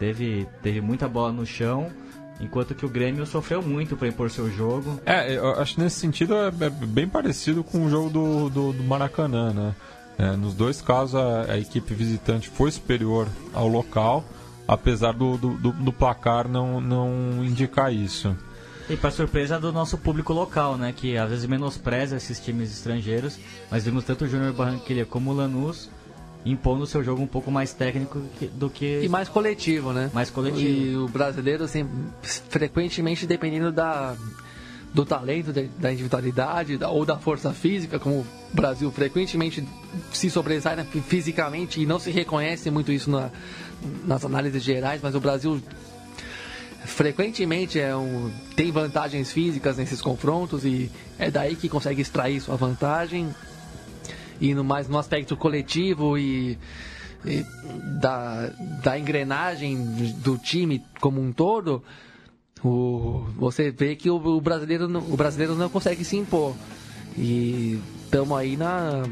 teve, 0.00 0.48
teve 0.60 0.80
muita 0.80 1.06
bola 1.06 1.30
no 1.30 1.46
chão 1.46 1.92
Enquanto 2.40 2.74
que 2.74 2.86
o 2.86 2.88
Grêmio 2.88 3.26
sofreu 3.26 3.62
muito 3.62 3.96
para 3.96 4.08
impor 4.08 4.30
seu 4.30 4.50
jogo. 4.50 4.98
É, 5.04 5.36
eu 5.36 5.60
acho 5.60 5.74
que 5.74 5.80
nesse 5.82 6.00
sentido 6.00 6.34
é, 6.34 6.46
é 6.48 6.70
bem 6.70 7.06
parecido 7.06 7.62
com 7.62 7.84
o 7.84 7.90
jogo 7.90 8.08
do, 8.08 8.48
do, 8.48 8.72
do 8.72 8.82
Maracanã, 8.82 9.52
né? 9.52 9.74
É, 10.18 10.36
nos 10.36 10.54
dois 10.54 10.80
casos 10.80 11.14
a, 11.14 11.52
a, 11.52 11.58
equipe 11.58 11.94
visitante 11.94 12.48
foi 12.48 12.70
superior 12.70 13.28
ao 13.54 13.68
local, 13.68 14.24
apesar 14.66 15.12
do, 15.12 15.36
do, 15.36 15.72
do 15.72 15.92
placar 15.92 16.48
não, 16.48 16.80
não 16.80 17.44
indicar 17.44 17.92
isso. 17.92 18.34
E 18.88 18.96
para 18.96 19.10
surpresa 19.10 19.58
do 19.58 19.72
nosso 19.72 19.96
público 19.98 20.32
local, 20.32 20.76
né? 20.76 20.94
Que 20.96 21.18
às 21.18 21.28
vezes 21.28 21.46
menospreza 21.46 22.16
esses 22.16 22.40
times 22.40 22.72
estrangeiros, 22.72 23.38
mas 23.70 23.84
vimos 23.84 24.04
tanto 24.04 24.24
o 24.24 24.28
Júnior 24.28 24.54
Barranquilla 24.54 25.04
como 25.04 25.30
o 25.30 25.34
Lanús 25.34 25.90
impondo 26.44 26.84
o 26.84 26.86
seu 26.86 27.02
jogo 27.04 27.22
um 27.22 27.26
pouco 27.26 27.50
mais 27.50 27.72
técnico 27.72 28.22
do 28.52 28.70
que. 28.70 29.02
E 29.02 29.08
mais 29.08 29.28
coletivo, 29.28 29.92
né? 29.92 30.10
Mais 30.12 30.30
coletivo. 30.30 30.62
E 30.62 30.96
o 30.96 31.08
brasileiro, 31.08 31.64
assim, 31.64 31.86
frequentemente 32.22 33.26
dependendo 33.26 33.70
da, 33.70 34.16
do 34.92 35.04
talento, 35.04 35.52
da 35.52 35.92
individualidade 35.92 36.76
da, 36.76 36.90
ou 36.90 37.04
da 37.04 37.16
força 37.18 37.52
física, 37.52 37.98
como 37.98 38.20
o 38.20 38.26
Brasil 38.52 38.90
frequentemente 38.90 39.66
se 40.12 40.30
sobressai 40.30 40.76
né, 40.76 40.86
fisicamente 41.06 41.80
e 41.80 41.86
não 41.86 41.98
se 41.98 42.10
reconhece 42.10 42.70
muito 42.70 42.90
isso 42.90 43.10
na, 43.10 43.30
nas 44.04 44.24
análises 44.24 44.62
gerais, 44.62 45.00
mas 45.02 45.14
o 45.14 45.20
Brasil 45.20 45.60
frequentemente 46.84 47.78
é 47.78 47.94
um, 47.94 48.30
tem 48.56 48.72
vantagens 48.72 49.32
físicas 49.32 49.76
nesses 49.76 50.00
confrontos 50.00 50.64
e 50.64 50.90
é 51.18 51.30
daí 51.30 51.54
que 51.54 51.68
consegue 51.68 52.00
extrair 52.00 52.40
sua 52.40 52.56
vantagem 52.56 53.28
e 54.40 54.54
no 54.54 54.64
mais 54.64 54.88
no 54.88 54.98
aspecto 54.98 55.36
coletivo 55.36 56.16
e, 56.16 56.58
e 57.24 57.44
da, 58.00 58.50
da 58.82 58.98
engrenagem 58.98 59.76
do 60.22 60.38
time 60.38 60.82
como 61.00 61.20
um 61.20 61.32
todo, 61.32 61.82
o, 62.64 63.24
você 63.36 63.70
vê 63.70 63.96
que 63.96 64.10
o, 64.10 64.16
o, 64.16 64.40
brasileiro, 64.40 64.88
não, 64.88 65.00
o 65.00 65.16
brasileiro 65.16 65.54
não 65.54 65.68
consegue 65.68 66.04
se 66.04 66.16
impor. 66.16 66.54
E 67.16 67.80
estamos 68.04 68.36
aí 68.38 68.56
na 68.56 69.02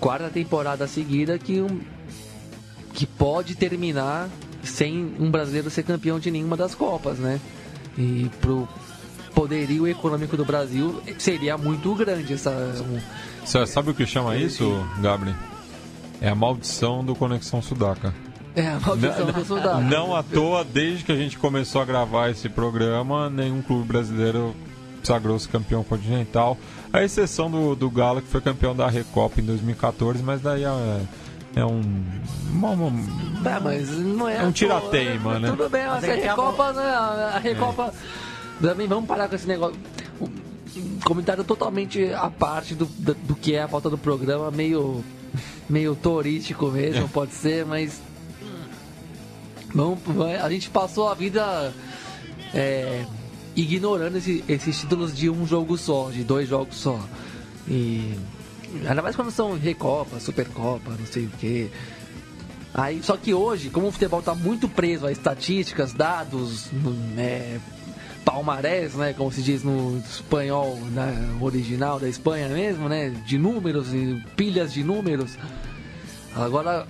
quarta 0.00 0.28
temporada 0.28 0.86
seguida 0.86 1.38
que, 1.38 1.60
um, 1.60 1.80
que 2.94 3.06
pode 3.06 3.54
terminar 3.54 4.28
sem 4.62 5.14
um 5.18 5.30
brasileiro 5.30 5.70
ser 5.70 5.82
campeão 5.82 6.18
de 6.18 6.30
nenhuma 6.30 6.56
das 6.56 6.74
Copas, 6.74 7.18
né? 7.18 7.40
E 7.96 8.30
pro 8.40 8.68
poderio 9.34 9.86
econômico 9.86 10.36
do 10.36 10.44
Brasil 10.44 11.00
seria 11.18 11.56
muito 11.56 11.94
grande 11.94 12.34
essa. 12.34 12.50
Você 13.44 13.66
sabe 13.66 13.90
o 13.90 13.94
que 13.94 14.06
chama 14.06 14.36
isso, 14.36 14.86
Gabriel? 15.00 15.36
É 16.20 16.28
a 16.28 16.34
maldição 16.34 17.04
do 17.04 17.14
Conexão 17.14 17.62
Sudaca. 17.62 18.14
É, 18.54 18.66
a 18.66 18.80
maldição 18.80 19.26
não, 19.26 19.32
do 19.32 19.44
Sudaca. 19.44 19.80
Não 19.80 20.16
à 20.16 20.22
toa, 20.22 20.64
desde 20.64 21.04
que 21.04 21.12
a 21.12 21.16
gente 21.16 21.38
começou 21.38 21.80
a 21.80 21.84
gravar 21.84 22.30
esse 22.30 22.48
programa, 22.48 23.30
nenhum 23.30 23.62
clube 23.62 23.86
brasileiro 23.86 24.54
sagrou-se 25.02 25.48
campeão 25.48 25.84
continental. 25.84 26.58
A 26.92 27.02
exceção 27.02 27.50
do, 27.50 27.74
do 27.74 27.90
Galo, 27.90 28.20
que 28.20 28.28
foi 28.28 28.40
campeão 28.40 28.74
da 28.74 28.88
Recopa 28.88 29.40
em 29.40 29.44
2014, 29.44 30.22
mas 30.22 30.40
daí 30.40 30.64
é, 30.64 31.00
é 31.56 31.64
um. 31.64 31.82
Uma, 32.50 32.70
uma, 32.70 32.90
tá, 33.42 33.60
mas 33.60 33.90
não 33.90 34.28
é. 34.28 34.36
É 34.36 34.42
um 34.42 34.52
tirateima, 34.52 35.38
né? 35.38 35.50
Tudo 35.50 35.68
bem, 35.68 35.86
mas 35.86 36.04
a 36.04 36.14
Recopa, 36.14 36.72
né, 36.72 36.82
a 36.82 37.38
Recopa. 37.38 37.92
É 37.94 38.28
também 38.60 38.88
vamos 38.88 39.06
parar 39.06 39.28
com 39.28 39.34
esse 39.34 39.46
negócio. 39.46 39.78
Comentário 41.04 41.44
totalmente 41.44 42.04
à 42.12 42.28
parte 42.30 42.74
do, 42.74 42.84
do, 42.86 43.14
do 43.14 43.34
que 43.34 43.54
é 43.54 43.62
a 43.62 43.68
pauta 43.68 43.88
do 43.90 43.96
programa, 43.98 44.50
meio, 44.50 45.04
meio 45.68 45.94
turístico 45.96 46.66
mesmo, 46.70 47.08
pode 47.08 47.32
ser, 47.32 47.64
mas. 47.64 48.00
Vamos, 49.74 49.98
a 50.42 50.48
gente 50.50 50.70
passou 50.70 51.08
a 51.08 51.14
vida 51.14 51.72
é, 52.54 53.04
ignorando 53.54 54.16
esse- 54.16 54.42
esses 54.48 54.80
títulos 54.80 55.14
de 55.14 55.28
um 55.28 55.46
jogo 55.46 55.76
só, 55.76 56.10
de 56.10 56.24
dois 56.24 56.48
jogos 56.48 56.76
só. 56.76 56.98
E 57.68 58.14
ainda 58.88 59.02
mais 59.02 59.14
quando 59.14 59.30
são 59.30 59.58
Recopa, 59.58 60.18
Supercopa, 60.20 60.92
não 60.98 61.06
sei 61.06 61.26
o 61.26 61.30
que. 61.30 61.70
Aí, 62.72 63.02
só 63.02 63.16
que 63.16 63.34
hoje, 63.34 63.68
como 63.70 63.88
o 63.88 63.92
futebol 63.92 64.20
está 64.20 64.34
muito 64.34 64.68
preso 64.68 65.06
a 65.06 65.12
estatísticas, 65.12 65.92
dados, 65.92 66.66
é, 67.18 67.58
palmarés, 68.30 68.94
né, 68.94 69.14
como 69.16 69.32
se 69.32 69.40
diz 69.42 69.62
no 69.62 69.98
espanhol 69.98 70.76
né, 70.92 71.14
original 71.40 71.98
da 71.98 72.08
Espanha 72.08 72.48
mesmo, 72.48 72.88
né, 72.88 73.08
de 73.24 73.38
números 73.38 73.92
e 73.94 74.22
pilhas 74.36 74.72
de 74.72 74.84
números. 74.84 75.38
Agora, 76.36 76.86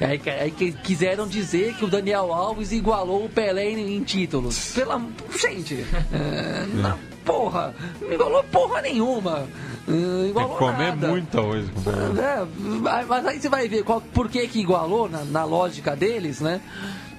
aí, 0.00 0.20
aí 0.40 0.50
que 0.50 0.72
quiseram 0.72 1.26
dizer 1.26 1.74
que 1.76 1.84
o 1.84 1.88
Daniel 1.88 2.32
Alves 2.32 2.70
igualou 2.70 3.24
o 3.24 3.28
Pelé 3.28 3.70
em, 3.70 3.96
em 3.96 4.02
títulos. 4.04 4.72
Pela 4.74 5.00
gente, 5.40 5.84
é, 6.12 6.66
na 6.76 6.98
porra, 7.24 7.74
não 8.00 8.12
igualou 8.12 8.44
porra 8.44 8.82
nenhuma. 8.82 9.46
É, 9.88 9.90
Tem 9.90 10.28
igualou 10.28 10.52
que 10.52 10.58
comer 10.58 10.96
nada. 10.96 11.08
com 11.08 11.14
feijão. 11.22 12.22
É, 12.22 12.46
mas- 12.80 13.06
mas 13.08 13.26
aí 13.26 13.40
você 13.40 13.48
vai 13.48 13.68
ver 13.68 13.82
qual, 13.84 14.00
por 14.00 14.28
que, 14.28 14.46
que 14.48 14.60
igualou 14.60 15.08
na, 15.08 15.24
na 15.24 15.44
lógica 15.44 15.96
deles, 15.96 16.40
né? 16.40 16.60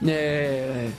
É, 0.05 0.89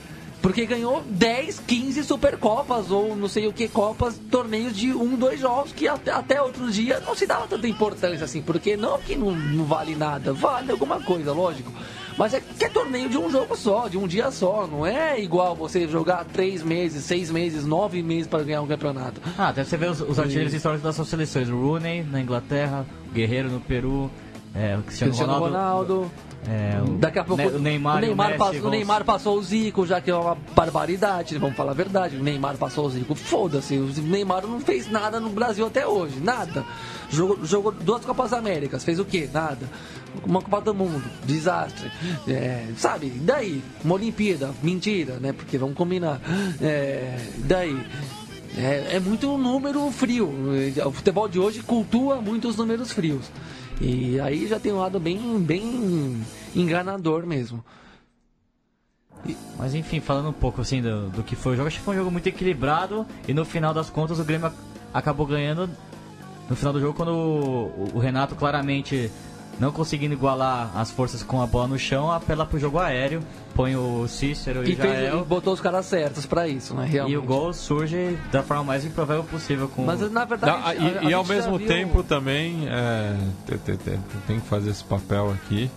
porque 0.45 0.63
ganhou 0.67 1.01
10, 1.09 1.63
15 1.65 2.03
Supercopas 2.03 2.91
ou 2.91 3.15
não 3.15 3.27
sei 3.27 3.47
o 3.47 3.51
que 3.51 3.67
Copas, 3.67 4.21
torneios 4.29 4.75
de 4.75 4.93
um, 4.93 5.15
dois 5.15 5.39
jogos 5.39 5.71
que 5.71 5.87
até, 5.87 6.11
até 6.11 6.39
outro 6.39 6.71
dia 6.71 6.99
não 6.99 7.15
se 7.15 7.25
dava 7.25 7.47
tanta 7.47 7.67
importância 7.67 8.25
assim. 8.25 8.43
Porque 8.43 8.77
não 8.77 8.99
que 8.99 9.15
não, 9.15 9.35
não 9.35 9.65
vale 9.65 9.95
nada, 9.95 10.33
vale 10.33 10.69
alguma 10.69 11.01
coisa, 11.01 11.33
lógico. 11.33 11.71
Mas 12.15 12.35
é 12.35 12.39
que 12.39 12.63
é 12.63 12.69
torneio 12.69 13.09
de 13.09 13.17
um 13.17 13.27
jogo 13.27 13.57
só, 13.57 13.87
de 13.87 13.97
um 13.97 14.05
dia 14.05 14.29
só. 14.29 14.67
Não 14.67 14.85
é 14.85 15.19
igual 15.19 15.55
você 15.55 15.87
jogar 15.87 16.23
três 16.25 16.61
meses, 16.61 17.03
seis 17.05 17.31
meses, 17.31 17.65
nove 17.65 18.03
meses 18.03 18.27
para 18.27 18.43
ganhar 18.43 18.61
um 18.61 18.67
campeonato. 18.67 19.19
Ah, 19.39 19.51
deve 19.51 19.67
você 19.67 19.77
ver 19.77 19.89
os, 19.89 20.01
os 20.01 20.19
artilheiros 20.19 20.53
históricos 20.53 20.83
das 20.83 20.95
suas 20.95 21.07
seleções. 21.07 21.49
O 21.49 21.59
Rooney 21.59 22.03
na 22.03 22.21
Inglaterra, 22.21 22.85
o 23.09 23.13
Guerreiro 23.15 23.49
no 23.49 23.61
Peru, 23.61 24.11
é, 24.55 24.77
o 24.77 24.83
Cristiano, 24.83 25.11
Cristiano 25.13 25.39
Ronaldo. 25.39 26.11
é, 26.47 26.81
o, 26.81 26.97
Daqui 26.97 27.19
a 27.19 27.23
pouco 27.23 27.41
Ne- 27.43 27.49
o 27.49 27.59
Neymar, 27.59 27.95
o 27.95 27.97
o 27.97 28.01
Neymar, 28.01 28.27
Messi 28.27 28.39
passou, 28.39 28.59
vão- 28.61 28.67
o 28.67 28.71
Neymar 28.71 29.03
passou 29.05 29.37
o 29.37 29.43
Zico, 29.43 29.85
já 29.85 29.99
que 30.01 30.09
é 30.11 30.15
uma 30.15 30.37
barbaridade, 30.55 31.37
vamos 31.37 31.55
falar 31.55 31.71
a 31.71 31.75
verdade. 31.75 32.15
O 32.17 32.23
Neymar 32.23 32.55
passou 32.57 32.85
o 32.85 32.89
Zico. 32.89 33.15
Foda-se, 33.15 33.77
o 33.77 33.87
Neymar 34.01 34.45
não 34.47 34.59
fez 34.59 34.89
nada 34.89 35.19
no 35.19 35.29
Brasil 35.29 35.65
até 35.65 35.85
hoje, 35.85 36.19
nada. 36.21 36.63
Jogou, 37.09 37.45
jogou 37.45 37.71
duas 37.71 38.03
Copas 38.05 38.31
Américas, 38.33 38.83
fez 38.83 38.99
o 38.99 39.05
quê? 39.05 39.29
Nada. 39.33 39.67
Uma 40.25 40.41
Copa 40.41 40.61
do 40.61 40.73
Mundo, 40.73 41.03
desastre. 41.25 41.91
É, 42.27 42.67
sabe, 42.77 43.09
daí? 43.09 43.61
Uma 43.83 43.95
Olimpíada, 43.95 44.51
mentira, 44.63 45.17
né? 45.19 45.33
Porque 45.33 45.57
vamos 45.57 45.75
combinar. 45.75 46.21
É, 46.61 47.17
daí? 47.39 47.77
É, 48.57 48.95
é 48.95 48.99
muito 49.01 49.37
número 49.37 49.91
frio. 49.91 50.33
O 50.85 50.91
futebol 50.91 51.27
de 51.27 51.37
hoje 51.37 51.61
cultua 51.61 52.21
muito 52.21 52.47
os 52.47 52.55
números 52.55 52.91
frios. 52.93 53.25
E 53.81 54.19
aí 54.19 54.47
já 54.47 54.59
tem 54.59 54.71
um 54.71 54.77
lado 54.79 54.99
bem, 54.99 55.39
bem 55.39 56.21
enganador 56.55 57.25
mesmo. 57.25 57.63
Mas 59.57 59.73
enfim, 59.73 59.99
falando 59.99 60.29
um 60.29 60.33
pouco 60.33 60.61
assim 60.61 60.81
do, 60.81 61.09
do 61.09 61.23
que 61.23 61.35
foi 61.35 61.53
o 61.53 61.55
jogo, 61.55 61.67
acho 61.67 61.77
que 61.79 61.83
foi 61.83 61.95
um 61.95 61.99
jogo 61.99 62.11
muito 62.11 62.27
equilibrado 62.27 63.05
e 63.27 63.33
no 63.33 63.43
final 63.43 63.73
das 63.73 63.89
contas 63.89 64.19
o 64.19 64.23
Grêmio 64.23 64.47
ac- 64.47 64.55
acabou 64.93 65.25
ganhando 65.25 65.69
no 66.47 66.55
final 66.55 66.71
do 66.71 66.79
jogo 66.79 66.93
quando 66.93 67.09
o, 67.11 67.91
o 67.95 67.99
Renato 67.99 68.35
claramente 68.35 69.09
não 69.59 69.71
conseguindo 69.71 70.13
igualar 70.13 70.77
as 70.77 70.91
forças 70.91 71.23
com 71.23 71.41
a 71.41 71.47
bola 71.47 71.67
no 71.69 71.79
chão, 71.79 72.11
apela 72.11 72.45
pro 72.45 72.59
jogo 72.59 72.77
aéreo, 72.77 73.23
põe 73.55 73.75
o 73.75 74.07
Cícero 74.07 74.63
e, 74.67 74.73
E, 74.73 74.75
fez, 74.75 74.89
e 74.89 74.93
Jael 75.03 75.23
botou 75.25 75.53
os 75.53 75.61
caras 75.61 75.85
certos 75.85 76.25
pra 76.25 76.47
isso, 76.47 76.73
né? 76.75 76.85
e 76.87 76.91
Realmente. 76.91 77.17
o 77.17 77.21
gol 77.23 77.53
surge 77.53 78.17
da 78.31 78.43
forma 78.43 78.63
mais 78.65 78.83
improvável 78.85 79.23
possível 79.23 79.67
com 79.69 79.83
Mas 79.83 80.01
na 80.11 80.25
verdade. 80.25 80.51
Não, 80.59 80.67
a- 80.67 80.75
e, 80.75 80.97
a 80.97 81.09
e 81.09 81.13
ao 81.13 81.25
mesmo 81.25 81.57
viu- 81.57 81.67
tempo 81.67 82.03
também 82.03 82.67
é, 82.67 83.15
te- 83.47 83.57
te- 83.57 83.77
te- 83.77 83.99
tem 84.27 84.39
que 84.39 84.47
fazer 84.47 84.69
esse 84.71 84.83
papel 84.83 85.31
aqui. 85.31 85.71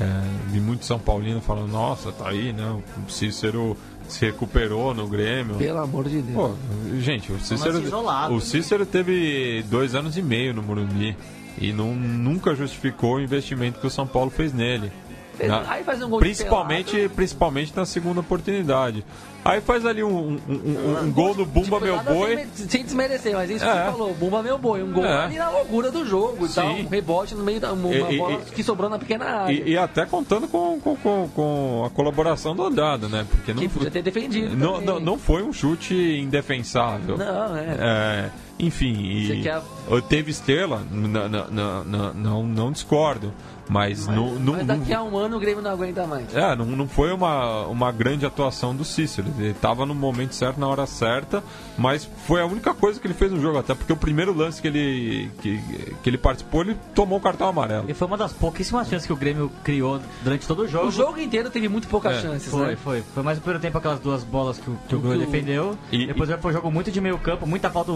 É, 0.00 0.04
vi 0.48 0.58
muito 0.60 0.84
São 0.84 0.98
Paulino 0.98 1.40
falando, 1.40 1.70
nossa, 1.70 2.10
tá 2.12 2.28
aí, 2.28 2.52
né? 2.52 2.78
O 3.06 3.10
Cícero 3.10 3.76
se 4.08 4.24
recuperou 4.26 4.92
no 4.94 5.06
Grêmio. 5.06 5.56
Pelo 5.56 5.78
amor 5.78 6.08
de 6.08 6.20
Deus. 6.22 6.34
Pô, 6.34 6.54
gente, 6.98 7.30
o 7.32 7.38
Cícero, 7.40 7.80
isolado, 7.80 8.32
o 8.34 8.38
né? 8.38 8.42
Cícero 8.42 8.84
teve 8.86 9.62
dois 9.70 9.94
anos 9.94 10.16
e 10.16 10.22
meio 10.22 10.52
no 10.54 10.62
Morumbi 10.62 11.16
e 11.58 11.72
não, 11.72 11.94
nunca 11.94 12.54
justificou 12.54 13.16
o 13.16 13.20
investimento 13.20 13.78
que 13.80 13.86
o 13.86 13.90
São 13.90 14.06
Paulo 14.06 14.30
fez 14.30 14.52
nele. 14.52 14.90
Fez- 15.36 15.50
Na- 15.50 15.64
aí 15.66 15.82
faz 15.82 16.02
um 16.02 16.08
gol 16.10 16.18
de 16.20 16.24
principalmente, 16.26 17.08
principalmente 17.14 17.72
na 17.74 17.84
segunda 17.86 18.20
oportunidade. 18.20 19.04
Aí 19.44 19.60
faz 19.60 19.84
ali 19.84 20.04
um, 20.04 20.08
um- 20.08 20.38
um- 20.48 21.00
um 21.04 21.10
gol 21.10 21.34
no 21.34 21.44
Bumba 21.44 21.80
Meu 21.80 21.98
Boi. 22.00 22.46
Sem, 22.54 22.68
sem 22.68 22.84
desmerecer, 22.84 23.34
mas 23.34 23.50
isso 23.50 23.64
que 23.64 23.70
É. 23.70 23.74
você 23.86 23.90
falou, 23.90 24.14
Bumba 24.14 24.40
meu 24.42 24.56
boi, 24.56 24.82
um 24.84 24.92
gol 24.92 25.04
É. 25.04 25.24
ali 25.24 25.36
na 25.36 25.50
loucura 25.50 25.90
do 25.90 26.06
jogo 26.06 26.46
e 26.46 26.48
tal, 26.48 26.68
um 26.68 26.86
rebote 26.86 27.34
no 27.34 27.42
meio 27.42 27.58
da 27.58 27.72
uma, 27.72 27.92
E- 27.92 28.18
bola 28.18 28.34
e- 28.34 28.50
que 28.54 28.62
sobrou 28.62 28.88
na 28.88 28.98
pequena 29.00 29.24
área. 29.24 29.52
E, 29.52 29.70
e 29.70 29.76
até 29.78 30.06
contando 30.06 30.46
com, 30.46 30.78
com, 30.80 30.94
com, 30.96 31.28
com 31.34 31.82
a 31.84 31.90
colaboração 31.90 32.54
do 32.54 32.62
Andrada, 32.64 33.08
né? 33.08 33.26
Porque 33.28 33.52
não, 33.52 33.62
que 33.62 33.68
podia 33.68 33.90
ter 33.90 34.02
defendido. 34.02 34.54
não, 34.56 34.80
não, 34.80 35.00
não 35.00 35.18
foi 35.18 35.42
um 35.42 35.52
chute 35.52 35.92
indefensável. 36.20 37.16
Não, 37.18 37.56
é. 37.56 37.76
É, 37.80 38.30
enfim, 38.60 38.92
e 38.94 39.42
quer- 39.42 39.62
teve 40.08 40.30
estrela, 40.30 40.82
n- 40.92 41.08
n- 41.08 41.18
n- 41.18 41.44
n- 41.50 42.12
não, 42.14 42.42
não 42.44 42.70
discordo, 42.70 43.32
mas, 43.68 44.06
não, 44.06 44.34
não, 44.34 44.54
Mas 44.54 44.66
daqui 44.66 44.92
a 44.92 45.02
um 45.02 45.16
ano 45.16 45.36
o 45.36 45.40
Grêmio 45.40 45.62
não 45.62 45.70
aguenta 45.70 46.06
mais. 46.06 46.34
é, 46.34 46.54
não, 46.56 46.66
não 46.66 46.86
foi 46.88 47.12
uma, 47.12 47.66
uma 47.66 47.90
grande 47.92 48.26
atuação 48.26 48.74
do 48.74 48.84
Cícero. 48.84 49.28
Ele 49.38 49.50
estava 49.50 49.86
no 49.86 49.94
momento 49.94 50.34
certo, 50.34 50.58
na 50.60 50.66
hora 50.68 50.86
certa, 50.86 51.42
mas 51.78 52.08
foi 52.26 52.40
a 52.42 52.46
única 52.46 52.74
coisa 52.74 53.00
que 53.00 53.06
ele 53.06 53.14
fez 53.14 53.30
no 53.32 53.40
jogo, 53.40 53.58
até 53.58 53.74
porque 53.74 53.92
o 53.92 53.96
primeiro 53.96 54.34
lance 54.36 54.60
que 54.60 54.68
ele, 54.68 55.30
que, 55.40 55.60
que 56.02 56.10
ele 56.10 56.18
participou, 56.18 56.62
ele 56.62 56.76
tomou 56.94 57.18
o 57.18 57.20
cartão 57.22 57.48
amarelo. 57.48 57.84
E 57.88 57.94
foi 57.94 58.06
uma 58.08 58.16
das 58.16 58.32
pouquíssimas 58.32 58.88
chances 58.88 59.06
que 59.06 59.12
o 59.12 59.16
Grêmio 59.16 59.50
criou 59.64 60.00
durante 60.22 60.46
todo 60.46 60.62
o 60.62 60.68
jogo. 60.68 60.88
O 60.88 60.90
jogo 60.90 61.18
inteiro 61.20 61.48
teve 61.50 61.68
muito 61.68 61.88
poucas 61.88 62.16
É, 62.16 62.20
chances, 62.22 62.48
Foi, 62.50 62.66
né? 62.68 62.76
foi. 62.76 63.02
Foi 63.14 63.22
mais 63.22 63.38
no 63.38 63.42
primeiro 63.42 63.60
tempo 63.62 63.78
aquelas 63.78 64.00
duas 64.00 64.22
bolas 64.24 64.58
que 64.58 64.68
o, 64.70 64.76
que 64.88 64.94
o 64.94 64.98
O 64.98 65.10
o- 65.12 65.18
defendeu. 65.18 65.78
E- 65.90 66.06
Depois 66.06 66.28
foi 66.40 66.50
um 66.50 66.54
jogo 66.54 66.70
muito 66.70 66.90
de 66.90 67.00
meio 67.00 67.16
campo, 67.18 67.46
muita 67.46 67.70
falta. 67.70 67.92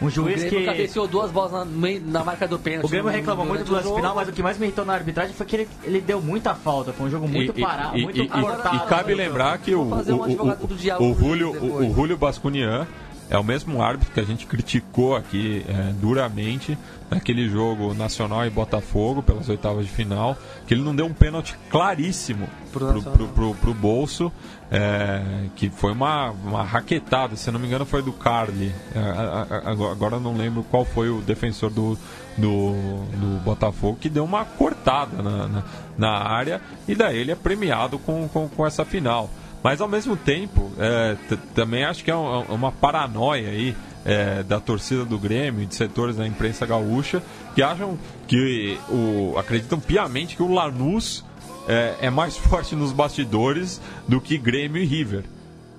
Um 0.00 0.10
juiz 0.10 0.44
que. 0.44 0.64
cabeceou 0.64 1.06
duas 1.08 1.30
bolas 1.30 1.52
na, 1.52 1.64
na 2.04 2.22
marca 2.24 2.46
do 2.46 2.58
pênalti. 2.58 2.84
O 2.84 2.88
Grêmio 2.88 3.10
no- 3.10 3.16
reclamou 3.16 3.46
muito 3.46 3.64
do 3.64 3.72
lance 3.72 3.94
final, 3.94 4.14
mas 4.14 4.28
o 4.28 4.32
que 4.32 4.42
mais 4.42 4.58
me 4.58 4.66
irritou 4.66 4.84
na 4.84 4.92
arbitragem 4.92 5.34
foi 5.34 5.46
que 5.46 5.56
ele, 5.56 5.68
ele 5.84 6.00
deu 6.02 6.20
muita 6.20 6.54
falta. 6.54 6.92
Foi 6.92 7.06
um 7.06 7.10
jogo 7.10 7.26
muito 7.26 7.52
E- 7.56 7.60
e- 7.60 7.64
parado, 7.64 7.96
e, 7.98 8.02
muito 8.02 8.18
e, 8.18 8.24
e- 8.24 8.28
cortado. 8.28 8.76
e 8.76 8.80
cabe 8.88 9.14
lembrar 9.14 9.56
que 9.58 9.74
o, 9.74 9.80
um 9.82 9.92
o, 9.92 11.02
o, 11.02 11.10
o, 11.12 11.14
Julio, 11.18 11.50
o, 11.52 11.90
o 11.90 11.94
Julio 11.94 12.16
Bascunian 12.18 12.86
é 13.28 13.38
o 13.38 13.42
mesmo 13.42 13.82
árbitro 13.82 14.12
que 14.12 14.20
a 14.20 14.24
gente 14.24 14.46
criticou 14.46 15.16
aqui 15.16 15.64
é, 15.68 15.92
duramente 15.94 16.76
naquele 17.10 17.48
jogo 17.48 17.92
Nacional 17.94 18.44
e 18.46 18.50
Botafogo 18.50 19.22
pelas 19.22 19.48
oitavas 19.48 19.84
de 19.86 19.90
final, 19.90 20.36
que 20.66 20.74
ele 20.74 20.82
não 20.82 20.94
deu 20.94 21.06
um 21.06 21.12
pênalti 21.14 21.56
claríssimo 21.70 22.48
Pro 22.72 23.00
pro, 23.02 23.28
pro, 23.28 23.54
pro 23.54 23.74
bolso, 23.74 24.30
é, 24.70 25.22
que 25.54 25.70
foi 25.70 25.92
uma, 25.92 26.30
uma 26.30 26.62
raquetada, 26.62 27.36
se 27.36 27.50
não 27.50 27.60
me 27.60 27.66
engano 27.66 27.84
foi 27.84 28.02
do 28.02 28.12
Carly. 28.12 28.72
É, 28.94 29.90
agora 29.90 30.18
não 30.18 30.36
lembro 30.36 30.64
qual 30.64 30.84
foi 30.84 31.08
o 31.08 31.20
defensor 31.20 31.70
do, 31.70 31.96
do, 32.36 32.72
do 33.16 33.40
Botafogo 33.44 33.98
que 34.00 34.08
deu 34.08 34.24
uma 34.24 34.44
cortada 34.44 35.22
na, 35.22 35.48
na, 35.48 35.64
na 35.96 36.10
área 36.10 36.60
e 36.86 36.94
daí 36.94 37.18
ele 37.18 37.32
é 37.32 37.36
premiado 37.36 37.98
com, 37.98 38.28
com, 38.28 38.48
com 38.48 38.66
essa 38.66 38.84
final. 38.84 39.30
Mas 39.62 39.80
ao 39.80 39.88
mesmo 39.88 40.16
tempo, 40.16 40.70
é, 40.78 41.16
também 41.54 41.84
acho 41.84 42.04
que 42.04 42.10
é 42.10 42.14
é 42.14 42.16
uma 42.16 42.70
paranoia 42.70 43.48
aí 43.48 43.74
é, 44.04 44.44
da 44.44 44.60
torcida 44.60 45.04
do 45.04 45.18
Grêmio 45.18 45.66
de 45.66 45.74
setores 45.74 46.16
da 46.16 46.26
imprensa 46.26 46.64
gaúcha 46.64 47.20
que 47.54 47.62
acham 47.62 47.98
que 48.28 48.78
o, 48.88 49.36
acreditam 49.36 49.80
piamente 49.80 50.36
que 50.36 50.42
o 50.42 50.52
Lanús 50.52 51.24
é, 51.68 51.94
é 52.02 52.10
mais 52.10 52.36
forte 52.38 52.74
nos 52.74 52.92
bastidores 52.92 53.80
do 54.08 54.20
que 54.20 54.36
Grêmio 54.38 54.82
e 54.82 54.84
River. 54.86 55.24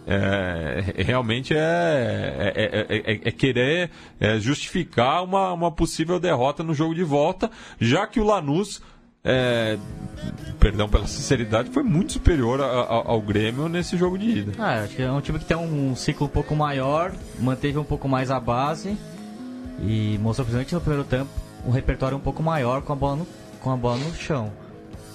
É, 0.10 1.04
realmente 1.04 1.54
é, 1.54 1.58
é, 2.56 2.86
é- 2.96 3.12
é- 3.14 3.22
é 3.28 3.32
querer 3.32 3.90
é, 4.20 4.40
justificar 4.40 5.22
uma, 5.24 5.52
uma 5.52 5.70
possível 5.72 6.18
derrota 6.18 6.64
no 6.64 6.74
jogo 6.74 6.96
de 6.96 7.04
volta, 7.04 7.52
já 7.78 8.08
que 8.08 8.18
o 8.18 8.24
Lanús, 8.24 8.82
é, 9.22 9.78
perdão 10.62 10.88
pela 10.88 11.06
sinceridade, 11.08 11.70
foi 11.72 11.84
muito 11.84 12.14
superior 12.14 12.62
a- 12.62 12.66
a- 12.66 13.04
ao 13.08 13.22
Grêmio 13.22 13.68
nesse 13.68 13.98
jogo 13.98 14.18
de 14.18 14.30
ida. 14.30 14.54
Ah, 14.58 14.84
acho 14.84 14.96
que 14.96 15.02
é 15.02 15.12
um 15.12 15.20
time 15.20 15.40
que 15.40 15.46
tem 15.46 15.58
um 15.58 15.94
ciclo 15.94 16.28
um 16.28 16.30
pouco 16.30 16.56
maior, 16.56 17.12
manteve 17.38 17.78
um 17.78 17.84
pouco 17.84 18.08
mais 18.08 18.32
a 18.32 18.40
base 18.40 18.98
e 19.82 20.18
mostrou 20.22 20.46
principalmente 20.46 20.74
no 20.74 20.80
primeiro 20.80 21.04
tempo 21.04 21.30
um 21.66 21.72
repertório 21.72 22.16
um 22.16 22.22
pouco 22.22 22.42
maior 22.42 22.82
com 22.82 22.94
a 22.94 22.96
bola 22.96 23.18
no, 23.18 23.28
com 23.60 23.72
a 23.72 23.76
bola 23.76 23.98
no 23.98 24.16
chão. 24.16 24.54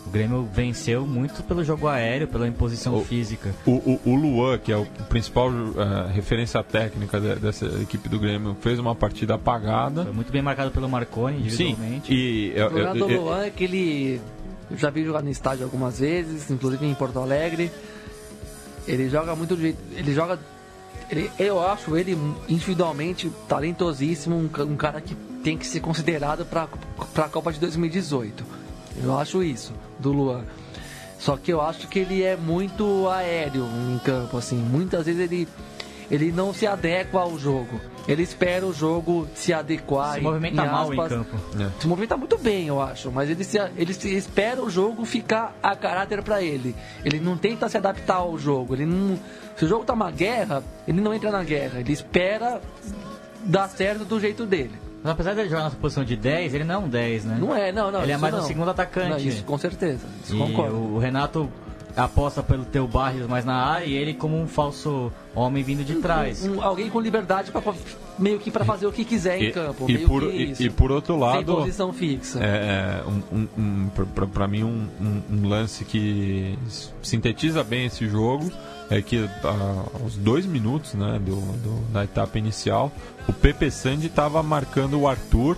O 0.07 0.11
Grêmio 0.11 0.49
venceu 0.53 1.07
muito 1.07 1.43
pelo 1.45 1.63
jogo 1.65 1.87
aéreo, 1.87 2.27
pela 2.27 2.47
imposição 2.49 2.97
O- 2.97 3.05
física. 3.05 3.55
O, 3.65 3.71
o, 3.71 4.01
o 4.05 4.15
Luan, 4.17 4.59
que 4.59 4.73
é 4.73 4.77
o 4.77 4.85
principal 5.09 5.49
eh, 5.51 6.13
referência 6.13 6.63
técnica 6.63 7.21
de- 7.21 7.37
dessa 7.37 7.67
equipe 7.81 8.09
do 8.09 8.19
Grêmio, 8.19 8.57
fez 8.61 8.79
uma 8.81 8.95
partida 8.97 9.35
apagada. 9.35 10.05
Foi 10.05 10.13
muito 10.13 10.33
bem 10.33 10.43
marcado 10.43 10.71
pelo 10.73 10.89
Marconi 10.89 11.49
Sim, 11.51 11.71
individualmente. 11.71 12.13
e 12.13 12.53
eu- 12.55 12.67
O 12.67 12.71
problema 12.71 12.97
eu- 12.97 13.07
do 13.07 13.13
eu- 13.13 13.21
Luan 13.23 13.45
é 13.45 13.51
que 13.51 13.65
ele. 13.65 14.21
Eu 14.71 14.77
já 14.77 14.91
vi 14.91 15.05
jogar 15.05 15.23
no 15.23 15.31
estádio 15.31 15.65
algumas 15.65 15.99
vezes, 16.01 16.51
inclusive 16.51 16.85
em 16.85 16.95
Porto 16.95 17.19
Alegre. 17.21 17.71
Ele 18.89 19.09
joga 19.09 19.37
muito 19.37 19.55
do 19.55 19.61
jeito. 19.63 19.79
Ele 19.95 20.13
joga. 20.13 20.39
Ele, 21.11 21.31
eu 21.39 21.65
acho 21.65 21.97
ele 21.97 22.17
individualmente 22.49 23.31
talentosíssimo, 23.47 24.35
um, 24.35 24.63
um 24.65 24.77
cara 24.77 25.01
que 25.01 25.15
tem 25.45 25.57
que 25.59 25.67
ser 25.67 25.81
considerado 25.81 26.45
para 26.45 26.67
a 27.25 27.29
Copa 27.29 27.53
de 27.53 27.61
2018. 27.61 28.45
Eu 29.03 29.17
acho 29.19 29.43
isso, 29.43 29.73
do 29.99 30.13
Luan. 30.13 30.43
Só 31.19 31.37
que 31.37 31.53
eu 31.53 31.61
acho 31.61 31.87
que 31.87 32.01
ele 32.01 32.23
é 32.23 32.37
muito 32.37 33.09
aéreo 33.09 33.65
em 33.95 33.99
campo, 34.01 34.37
assim. 34.37 34.57
Muitas 34.57 35.07
vezes 35.07 35.21
ele, 35.21 35.47
ele 36.11 36.33
não 36.33 36.53
se 36.53 36.67
adequa 36.67 37.21
ao 37.21 37.39
jogo. 37.39 37.81
Ele 38.09 38.25
espera 38.25 38.67
o 38.67 38.73
jogo 38.73 39.29
se 39.33 39.53
adequar. 39.53 40.15
Se 40.15 40.19
em- 40.19 40.23
movimenta 40.25 40.63
em 40.65 40.67
mal 40.69 40.93
em 40.93 40.97
campo. 41.09 41.37
É. 41.61 41.69
se 41.81 41.87
movimenta 41.87 42.17
muito 42.17 42.37
bem, 42.37 42.67
eu 42.67 42.83
acho, 42.83 43.13
mas 43.13 43.31
ele, 43.31 43.45
se, 43.45 43.57
ele 43.77 43.95
se 43.95 44.13
espera 44.13 44.61
o 44.61 44.69
jogo 44.69 45.05
ficar 45.05 45.57
a 45.63 45.77
caráter 45.77 46.21
pra 46.25 46.43
ele. 46.43 46.75
Ele 47.05 47.21
não 47.21 47.37
tenta 47.37 47.69
se 47.69 47.77
adaptar 47.77 48.17
ao 48.17 48.37
jogo. 48.37 48.75
Ele 48.75 48.85
não, 48.85 49.17
se 49.57 49.65
o 49.65 49.69
jogo 49.69 49.85
tá 49.85 49.93
uma 49.93 50.11
guerra, 50.11 50.65
ele 50.89 51.01
não 51.01 51.15
entra 51.15 51.31
na 51.31 51.45
guerra. 51.45 51.79
Ele 51.79 51.93
espera 51.93 52.61
dar 53.45 53.69
certo 53.69 54.05
do 54.05 54.19
jeito 54.19 54.45
dele. 54.45 54.75
Mas 55.03 55.13
apesar 55.13 55.35
dele 55.35 55.49
jogar 55.49 55.65
na 55.65 55.71
posição 55.71 56.05
de 56.05 56.15
10, 56.17 56.55
ele 56.55 56.65
não 56.65 56.75
é 56.75 56.79
um 56.79 56.89
10, 56.89 57.25
né? 57.25 57.37
Não 57.41 57.55
é, 57.55 57.73
não, 57.73 57.91
não. 57.91 58.03
Ele 58.03 58.13
é 58.13 58.17
mais 58.17 58.33
um 58.35 58.39
não. 58.39 58.45
segundo 58.45 58.71
atacante. 58.71 59.11
Não, 59.11 59.19
isso 59.19 59.43
com 59.45 59.59
certeza. 59.59 60.07
Isso 60.23 60.37
E 60.37 60.39
concordo. 60.39 60.77
o 60.77 60.99
Renato 60.99 61.51
aposta 61.97 62.43
pelo 62.43 62.65
teu 62.65 62.87
Barrios 62.87 63.27
mais 63.27 63.45
na 63.45 63.55
área 63.55 63.85
e 63.87 63.95
ele 63.95 64.15
como 64.15 64.41
um 64.41 64.47
falso 64.47 65.13
homem 65.35 65.63
vindo 65.63 65.85
de 65.85 65.97
trás. 65.97 66.45
Um- 66.47 66.63
alguém 66.63 66.89
com 66.91 67.01
liberdade 67.01 67.51
para 67.51 67.63
meio 68.19 68.39
que 68.39 68.51
para 68.51 68.65
fazer 68.65 68.87
o 68.87 68.93
que 68.93 69.05
quiser 69.05 69.41
em 69.41 69.45
e, 69.49 69.53
campo. 69.53 69.85
e 69.89 69.95
meio 69.95 70.09
por, 70.09 70.23
que 70.23 70.29
e, 70.29 70.51
isso. 70.51 70.63
e 70.63 70.71
por 70.71 70.91
outro 70.93 71.15
Sem 71.15 71.23
lado, 71.23 71.55
posição 71.57 71.93
fixa. 71.93 72.39
é, 72.43 73.03
um, 73.07 73.37
um, 73.39 73.49
um, 73.59 73.89
pra- 73.95 74.27
pra 74.27 74.49
mim, 74.49 74.63
um, 74.65 74.87
um- 75.01 75.23
um 75.37 75.49
lance 75.49 75.85
que 75.85 76.59
sintetiza 77.03 77.63
bem 77.65 77.87
esse 77.87 78.07
jogo 78.09 78.51
é 78.91 79.01
que 79.01 79.29
ah, 79.45 79.85
aos 80.03 80.17
dois 80.17 80.45
minutos 80.45 80.95
né, 80.95 81.19
do, 81.25 81.37
do- 81.37 81.93
da 81.93 82.05
etapa 82.05 82.39
inicial, 82.39 82.93
o 83.27 83.33
Pepe 83.33 83.71
Sandi 83.71 84.07
estava 84.07 84.43
marcando 84.43 85.01
o 85.01 85.09
Arthur 85.09 85.57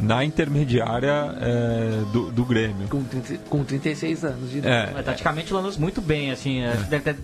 na 0.00 0.24
intermediária 0.24 1.34
é, 1.40 2.12
do, 2.12 2.30
do 2.30 2.44
Grêmio. 2.44 2.88
Com, 2.88 3.02
30 3.04 3.38
com 3.48 3.64
36 3.64 4.24
anos 4.24 4.50
de 4.50 4.58
idade. 4.58 4.98
É, 4.98 5.02
taticamente 5.02 5.52
o 5.52 5.56
Lanús 5.56 5.76
muito 5.76 6.00
bem, 6.00 6.30
assim, 6.30 6.64
acho 6.64 6.84
que 6.84 6.90
deve 6.90 7.04
ter- 7.04 7.16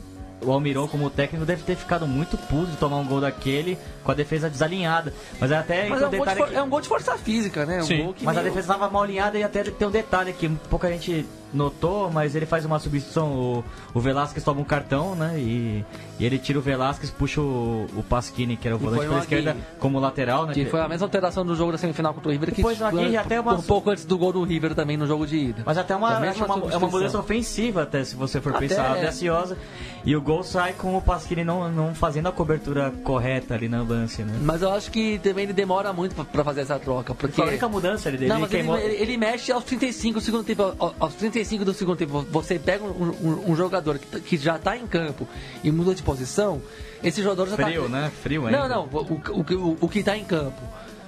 o 0.42 0.50
Almiron 0.52 0.88
como 0.88 1.10
técnico 1.10 1.44
deve 1.44 1.62
ter 1.62 1.76
ficado 1.76 2.06
muito 2.06 2.38
puto 2.38 2.70
de 2.70 2.76
tomar 2.78 2.96
um 2.96 3.06
gol 3.06 3.20
daquele 3.20 3.76
com 4.02 4.10
a 4.10 4.14
defesa 4.14 4.48
desalinhada. 4.48 5.12
Mas 5.38 5.52
até 5.52 5.86
Mas 5.88 6.00
é 6.00 6.06
um, 6.06 6.10
gol 6.10 6.10
de 6.10 6.18
detalhe 6.18 6.38
for- 6.40 6.48
que- 6.48 6.54
é 6.56 6.62
um 6.62 6.68
gol 6.70 6.80
de 6.80 6.88
força 6.88 7.18
física, 7.18 7.66
né? 7.66 7.78
É 7.78 7.82
Um 7.82 7.86
Sim. 7.86 8.02
gol 8.04 8.14
que 8.14 8.24
Mas 8.24 8.38
a 8.38 8.40
meio- 8.40 8.50
defesa 8.54 8.72
estava 8.72 8.90
mal 8.90 9.02
alinhada 9.02 9.38
e 9.38 9.42
até 9.42 9.62
tem 9.64 9.86
um 9.86 9.90
detalhe 9.90 10.32
que 10.32 10.48
pouca 10.70 10.88
gente 10.88 11.26
notou, 11.52 12.10
mas 12.10 12.34
ele 12.36 12.46
faz 12.46 12.64
uma 12.64 12.78
substituição. 12.78 13.32
O, 13.32 13.64
o 13.94 14.00
Velasquez 14.00 14.44
toma 14.44 14.60
um 14.60 14.64
cartão, 14.64 15.14
né? 15.14 15.34
E, 15.38 15.84
e 16.18 16.24
ele 16.24 16.38
tira 16.38 16.58
o 16.58 16.62
Velasquez, 16.62 17.10
puxa 17.10 17.40
o, 17.40 17.86
o 17.96 18.02
Pasquini, 18.02 18.56
que 18.56 18.66
era 18.68 18.76
o 18.76 18.80
E 18.80 18.82
volante 18.82 19.06
pela 19.06 19.18
esquerda, 19.20 19.56
como 19.78 19.98
lateral, 19.98 20.46
né? 20.46 20.54
Que 20.54 20.64
foi 20.66 20.80
a 20.80 20.88
mesma 20.88 21.06
alteração 21.06 21.44
do 21.44 21.54
jogo 21.54 21.72
da 21.72 21.78
semifinal 21.78 22.14
contra 22.14 22.28
o 22.28 22.32
River 22.32 22.52
que 22.54 22.62
Aguirre, 22.82 23.16
até 23.16 23.40
uma- 23.40 23.54
um 23.54 23.62
pouco 23.62 23.90
antes 23.90 24.04
do 24.04 24.16
gol 24.18 24.32
do 24.32 24.42
River 24.42 24.74
também 24.74 24.96
no 24.96 25.06
jogo 25.06 25.26
de 25.26 25.36
ida. 25.36 25.62
Mas 25.66 25.76
até 25.78 25.94
uma, 25.96 26.14
É 26.14 26.32
uma, 26.32 26.72
é 26.72 26.76
uma 26.76 26.88
mudança 26.88 27.18
ofensiva, 27.18 27.82
até 27.82 28.04
se 28.04 28.14
você 28.14 28.40
for 28.40 28.50
Até 28.54 28.68
pensar, 28.68 28.84
é. 28.84 28.98
audaciosa. 28.98 29.56
E 30.04 30.16
o 30.16 30.20
gol 30.20 30.42
sai 30.42 30.72
com 30.72 30.96
o 30.96 31.02
Pasquini 31.02 31.44
não, 31.44 31.70
não 31.70 31.94
fazendo 31.94 32.26
a 32.28 32.32
cobertura 32.32 32.90
correta 33.04 33.54
ali 33.54 33.68
no 33.68 33.84
lance, 33.84 34.22
né? 34.22 34.38
Mas 34.42 34.62
eu 34.62 34.70
acho 34.70 34.90
que 34.90 35.18
também 35.18 35.44
ele 35.44 35.52
demora 35.52 35.92
muito 35.92 36.14
pra- 36.14 36.24
pra 36.24 36.44
fazer 36.44 36.62
essa 36.62 36.78
troca, 36.78 37.14
porque 37.14 37.36
Foi 37.36 37.44
a 37.44 37.48
única 37.48 37.68
mudança 37.68 38.08
ele, 38.08 38.26
Não, 38.26 38.36
ele 38.36 38.44
ele, 38.44 38.50
queimou. 38.50 38.76
ele- 38.78 39.16
mexe 39.16 39.52
aos 39.52 39.64
35 39.64 40.18
do 40.18 40.24
segundo 40.24 40.44
tempo. 40.44 40.74
Ao- 40.78 40.94
Aos 40.98 41.14
35 41.14 41.39
do 41.64 41.74
segundo 41.74 41.96
tempo, 41.96 42.24
você 42.30 42.58
pega 42.58 42.84
um, 42.84 42.88
um- 43.22 43.50
um 43.52 43.56
jogador 43.56 43.98
que, 43.98 44.06
tá- 44.06 44.20
que 44.20 44.36
já 44.36 44.58
tá 44.58 44.76
em 44.76 44.86
campo 44.86 45.26
e 45.64 45.70
muda 45.70 45.94
de 45.94 46.02
posição, 46.02 46.60
esse 47.02 47.22
jogador 47.22 47.48
já 47.48 47.56
Frio, 47.56 47.82
tá. 47.84 47.88
né? 47.88 48.12
Frio 48.22 48.46
ainda. 48.46 48.58
Não, 48.58 48.68
não, 48.68 48.88
o, 48.92 48.98
o, 49.32 49.40
o, 49.70 49.78
o 49.82 49.88
que 49.88 50.02
tá 50.02 50.16
em 50.16 50.24
campo. 50.24 50.60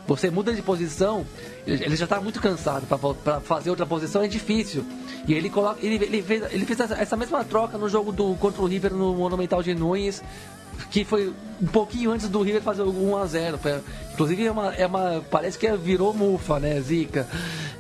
Você 0.07 0.31
muda 0.31 0.53
de 0.53 0.61
posição, 0.61 1.25
ele 1.65 1.95
já 1.95 2.09
tá 2.09 2.21
muito 2.21 2.41
cansado 2.41 2.87
pra 3.23 3.41
fazer 3.41 3.71
outra 3.71 3.87
posição 3.87 4.21
é 4.23 4.27
difícil. 4.27 4.85
E 5.29 5.33
ele 5.33 5.49
coloca, 5.49 5.79
ele, 5.81 5.95
ele 6.05 6.23
fez, 6.23 6.43
ele 6.53 6.67
fez 6.67 6.81
essa, 6.81 6.95
essa 6.97 7.17
mesma 7.17 7.45
troca 7.45 7.79
no 7.79 7.89
jogo 7.89 8.11
do 8.11 8.35
contra 8.35 8.61
o 8.61 8.67
River 8.67 8.93
no 8.93 9.15
Monumental 9.15 9.63
de 9.63 9.73
Nunes, 9.75 10.21
que 10.91 11.05
foi 11.05 11.33
um 11.61 11.67
pouquinho 11.67 12.11
antes 12.11 12.29
do 12.29 12.43
River 12.43 12.61
fazer 12.63 12.83
o 12.83 12.91
1 13.11 13.17
a 13.17 13.27
0. 13.27 13.59
Foi- 13.59 13.81
Inclusive 14.13 14.45
é 14.45 14.51
uma, 14.51 14.75
é 14.75 14.87
uma 14.87 15.25
parece 15.31 15.59
que 15.59 15.71
virou 15.77 16.13
mufa, 16.13 16.61
né, 16.61 16.79
Zica, 16.83 17.27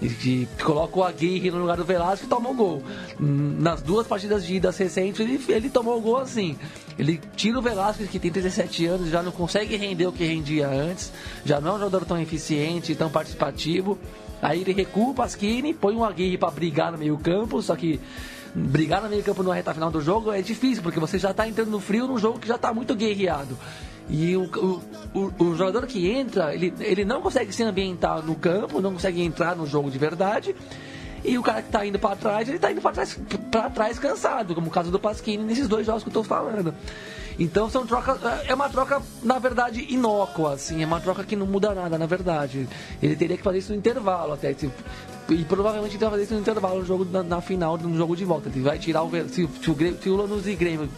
que 0.00 0.48
coloca 0.64 0.98
o 0.98 1.04
Aguirre 1.04 1.50
no 1.50 1.58
lugar 1.58 1.76
do 1.76 1.84
Velasco 1.84 2.24
e 2.24 2.28
toma 2.28 2.48
o 2.50 2.54
gol. 2.54 2.82
Hum, 3.20 3.56
Nas 3.58 3.82
duas 3.82 4.06
partidas 4.06 4.44
de 4.46 4.54
idas 4.56 4.76
recentes 4.78 5.20
ele, 5.20 5.38
ele 5.48 5.68
tomou 5.68 5.98
o 5.98 6.00
gol 6.00 6.16
assim. 6.18 6.56
Ele 6.98 7.20
tira 7.36 7.58
o 7.58 7.62
Velasco 7.62 8.02
que 8.06 8.18
tem 8.18 8.30
17 8.30 8.86
anos, 8.86 9.10
já 9.10 9.22
não 9.22 9.30
consegue 9.32 9.76
render 9.76 10.06
o 10.06 10.12
que 10.12 10.24
rendia 10.24 10.68
antes, 10.68 11.12
já 11.44 11.60
não 11.60 11.72
é 11.72 11.74
um 11.74 11.78
jogador 11.78 12.04
tão 12.06 12.18
eficiente, 12.20 12.94
tão 12.94 13.10
participativo. 13.10 13.98
Aí 14.40 14.60
ele 14.62 14.72
recua 14.72 15.10
o 15.10 15.14
Pasquini, 15.14 15.72
põe 15.74 15.94
um 15.94 16.02
Aguirre 16.04 16.36
para 16.38 16.50
brigar 16.50 16.90
no 16.92 16.98
meio 16.98 17.16
campo, 17.18 17.60
só 17.62 17.76
que 17.76 18.00
brigar 18.54 19.02
no 19.02 19.08
meio 19.08 19.22
campo 19.22 19.42
na 19.42 19.54
reta 19.54 19.72
final 19.72 19.90
do 19.90 20.00
jogo 20.00 20.32
é 20.32 20.42
difícil, 20.42 20.82
porque 20.82 21.00
você 21.00 21.18
já 21.18 21.30
está 21.30 21.48
entrando 21.48 21.70
no 21.70 21.80
frio 21.80 22.06
num 22.06 22.18
jogo 22.18 22.38
que 22.38 22.48
já 22.48 22.56
está 22.56 22.72
muito 22.72 22.94
guerreado. 22.94 23.56
E 24.10 24.36
o, 24.36 24.44
o, 25.14 25.32
o, 25.38 25.54
jogador 25.56 25.86
que 25.86 26.10
entra, 26.10 26.54
ele, 26.54 26.74
ele 26.80 27.04
não 27.04 27.22
consegue 27.22 27.52
se 27.52 27.62
ambientar 27.62 28.22
no 28.22 28.34
campo, 28.34 28.80
não 28.80 28.92
consegue 28.92 29.22
entrar 29.22 29.56
no 29.56 29.66
jogo 29.66 29.90
de 29.90 29.98
verdade. 29.98 30.54
E 31.24 31.38
o 31.38 31.42
cara 31.42 31.62
que 31.62 31.70
tá 31.70 31.86
indo 31.86 31.98
para 31.98 32.16
trás, 32.16 32.48
ele 32.48 32.58
tá 32.58 32.70
indo 32.72 32.80
para 32.80 32.92
trás, 32.92 33.18
trás 33.74 33.98
cansado, 33.98 34.54
como 34.54 34.66
o 34.66 34.70
caso 34.70 34.90
do 34.90 34.98
Pasquini 34.98 35.44
nesses 35.44 35.68
dois 35.68 35.86
jogos 35.86 36.02
que 36.02 36.08
eu 36.08 36.12
tô 36.12 36.24
falando. 36.24 36.74
Então 37.38 37.70
são 37.70 37.86
trocas. 37.86 38.18
É 38.46 38.54
uma 38.54 38.68
troca, 38.68 39.00
na 39.22 39.38
verdade, 39.38 39.86
inócua, 39.88 40.54
assim. 40.54 40.82
É 40.82 40.86
uma 40.86 41.00
troca 41.00 41.24
que 41.24 41.36
não 41.36 41.46
muda 41.46 41.74
nada, 41.74 41.96
na 41.96 42.06
verdade. 42.06 42.68
Ele 43.00 43.16
teria 43.16 43.36
que 43.36 43.42
fazer 43.42 43.58
isso 43.58 43.72
no 43.72 43.78
intervalo 43.78 44.32
até. 44.32 44.54
E 45.32 45.44
provavelmente 45.44 45.92
ele 45.96 45.98
vai 46.00 46.10
fazer 46.10 46.22
isso 46.24 46.34
no 46.34 46.40
intervalo 46.40 46.80
no 46.80 46.84
jogo, 46.86 47.04
na, 47.10 47.22
na 47.22 47.40
final, 47.40 47.76
no 47.78 47.96
jogo 47.96 48.14
de 48.16 48.24
volta. 48.24 48.48
Ele 48.48 48.60
vai 48.60 48.78
tirar 48.78 49.02
o. 49.02 49.10
Se, 49.28 49.48
se 49.62 49.70
o, 49.70 49.74
Grêmio- 49.74 49.98
se 50.02 50.08
o 50.10 50.16
Lanús 50.16 50.46
e 50.46 50.54
Grêmio 50.54 50.88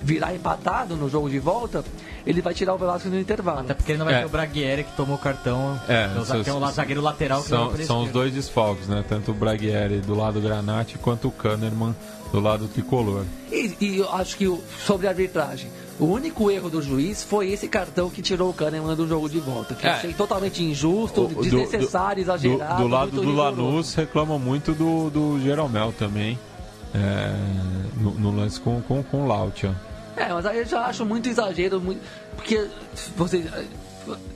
virar 0.00 0.32
empatado 0.34 0.94
no 0.94 1.08
jogo 1.08 1.28
de 1.28 1.38
volta, 1.40 1.84
ele 2.24 2.40
vai 2.40 2.54
tirar 2.54 2.74
o 2.74 2.78
Velasco 2.78 3.08
no 3.08 3.18
intervalo. 3.18 3.60
Até 3.60 3.74
porque 3.74 3.90
ele 3.92 3.98
não 3.98 4.06
vai 4.06 4.14
É. 4.14 4.20
ter 4.20 4.26
o 4.26 4.28
Braguieri 4.28 4.84
que 4.84 4.92
tomou 4.96 5.16
o 5.16 5.18
cartão. 5.18 5.80
É, 5.88 6.08
é 6.16 6.20
o 6.20 6.70
zagueiro 6.70 7.00
lateral 7.00 7.42
que 7.42 7.48
São, 7.48 7.76
são 7.78 8.02
os 8.04 8.10
dois 8.10 8.32
desfalques, 8.32 8.86
né? 8.86 9.04
Tanto 9.08 9.32
o 9.32 9.34
Braguieri 9.34 9.98
do 10.00 10.14
lado 10.14 10.40
Granate 10.40 10.96
quanto 10.98 11.28
o 11.28 11.32
Kahneman 11.32 11.96
do 12.32 12.38
lado 12.40 12.68
tricolor. 12.68 13.24
E, 13.50 13.74
e 13.80 13.96
eu 13.98 14.12
acho 14.12 14.36
que 14.36 14.46
o- 14.46 14.62
sobre 14.86 15.06
a 15.08 15.10
arbitragem, 15.10 15.68
o 15.98 16.04
único 16.06 16.50
erro 16.50 16.70
do 16.70 16.80
juiz 16.82 17.22
foi 17.22 17.50
esse 17.50 17.66
cartão 17.68 18.08
que 18.10 18.22
tirou 18.22 18.50
o 18.50 18.54
Kahneman 18.54 18.94
do 18.94 19.06
jogo 19.08 19.28
de 19.28 19.38
volta. 19.40 19.74
Que 19.74 19.86
eu 19.86 19.90
É. 19.90 19.94
achei 19.94 20.12
totalmente 20.14 20.62
injusto, 20.62 21.22
O- 21.26 21.42
desnecessário, 21.42 22.16
do- 22.24 22.30
exagerado. 22.30 22.76
Do, 22.76 22.82
do 22.82 22.88
lado 22.88 23.10
do 23.10 23.20
rigoroso. 23.20 23.62
Lanús 23.62 23.94
reclamam 23.94 24.38
muito 24.38 24.72
do, 24.72 25.10
do 25.10 25.40
Jeromel 25.42 25.92
também. 25.98 26.38
é, 26.94 27.34
no, 28.00 28.12
no 28.12 28.30
lance 28.34 28.58
com, 28.58 28.80
com, 28.80 29.02
com 29.02 29.24
o 29.24 29.26
Lautian. 29.26 29.74
É, 30.16 30.32
mas 30.32 30.46
aí 30.46 30.58
eu 30.58 30.64
já 30.64 30.86
acho 30.86 31.04
muito 31.04 31.28
exagero, 31.28 31.78
muito, 31.80 32.00
porque 32.34 32.66
você. 33.14 33.44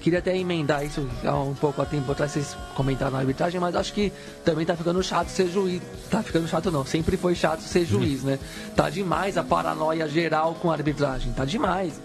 Queria 0.01 0.19
até 0.19 0.37
emendar 0.37 0.85
isso 0.85 1.09
há 1.25 1.35
um 1.39 1.55
pouco 1.55 1.81
a 1.81 1.85
tempo 1.87 2.11
atrás, 2.13 2.33
vocês 2.33 2.57
comentaram 2.75 3.13
na 3.13 3.19
arbitragem, 3.19 3.61
mas 3.61 3.75
acho 3.77 3.93
que 3.93 4.13
também 4.45 4.67
tá 4.67 4.77
ficando 4.77 5.03
chato 5.03 5.29
ser 5.29 5.49
juiz. 5.49 5.81
Tá 6.11 6.23
ficando 6.23 6.47
chato 6.49 6.71
não, 6.71 6.85
sempre 6.85 7.17
foi 7.17 7.35
chato 7.35 7.61
ser 7.61 7.85
juiz, 7.85 8.23
né? 8.23 8.39
Tá 8.77 8.91
demais 8.91 9.37
a 9.39 9.43
paranoia 9.45 10.09
geral 10.09 10.55
com 10.61 10.71
a 10.71 10.75
arbitragem, 10.75 11.33
tá 11.33 11.45
demais. 11.45 12.01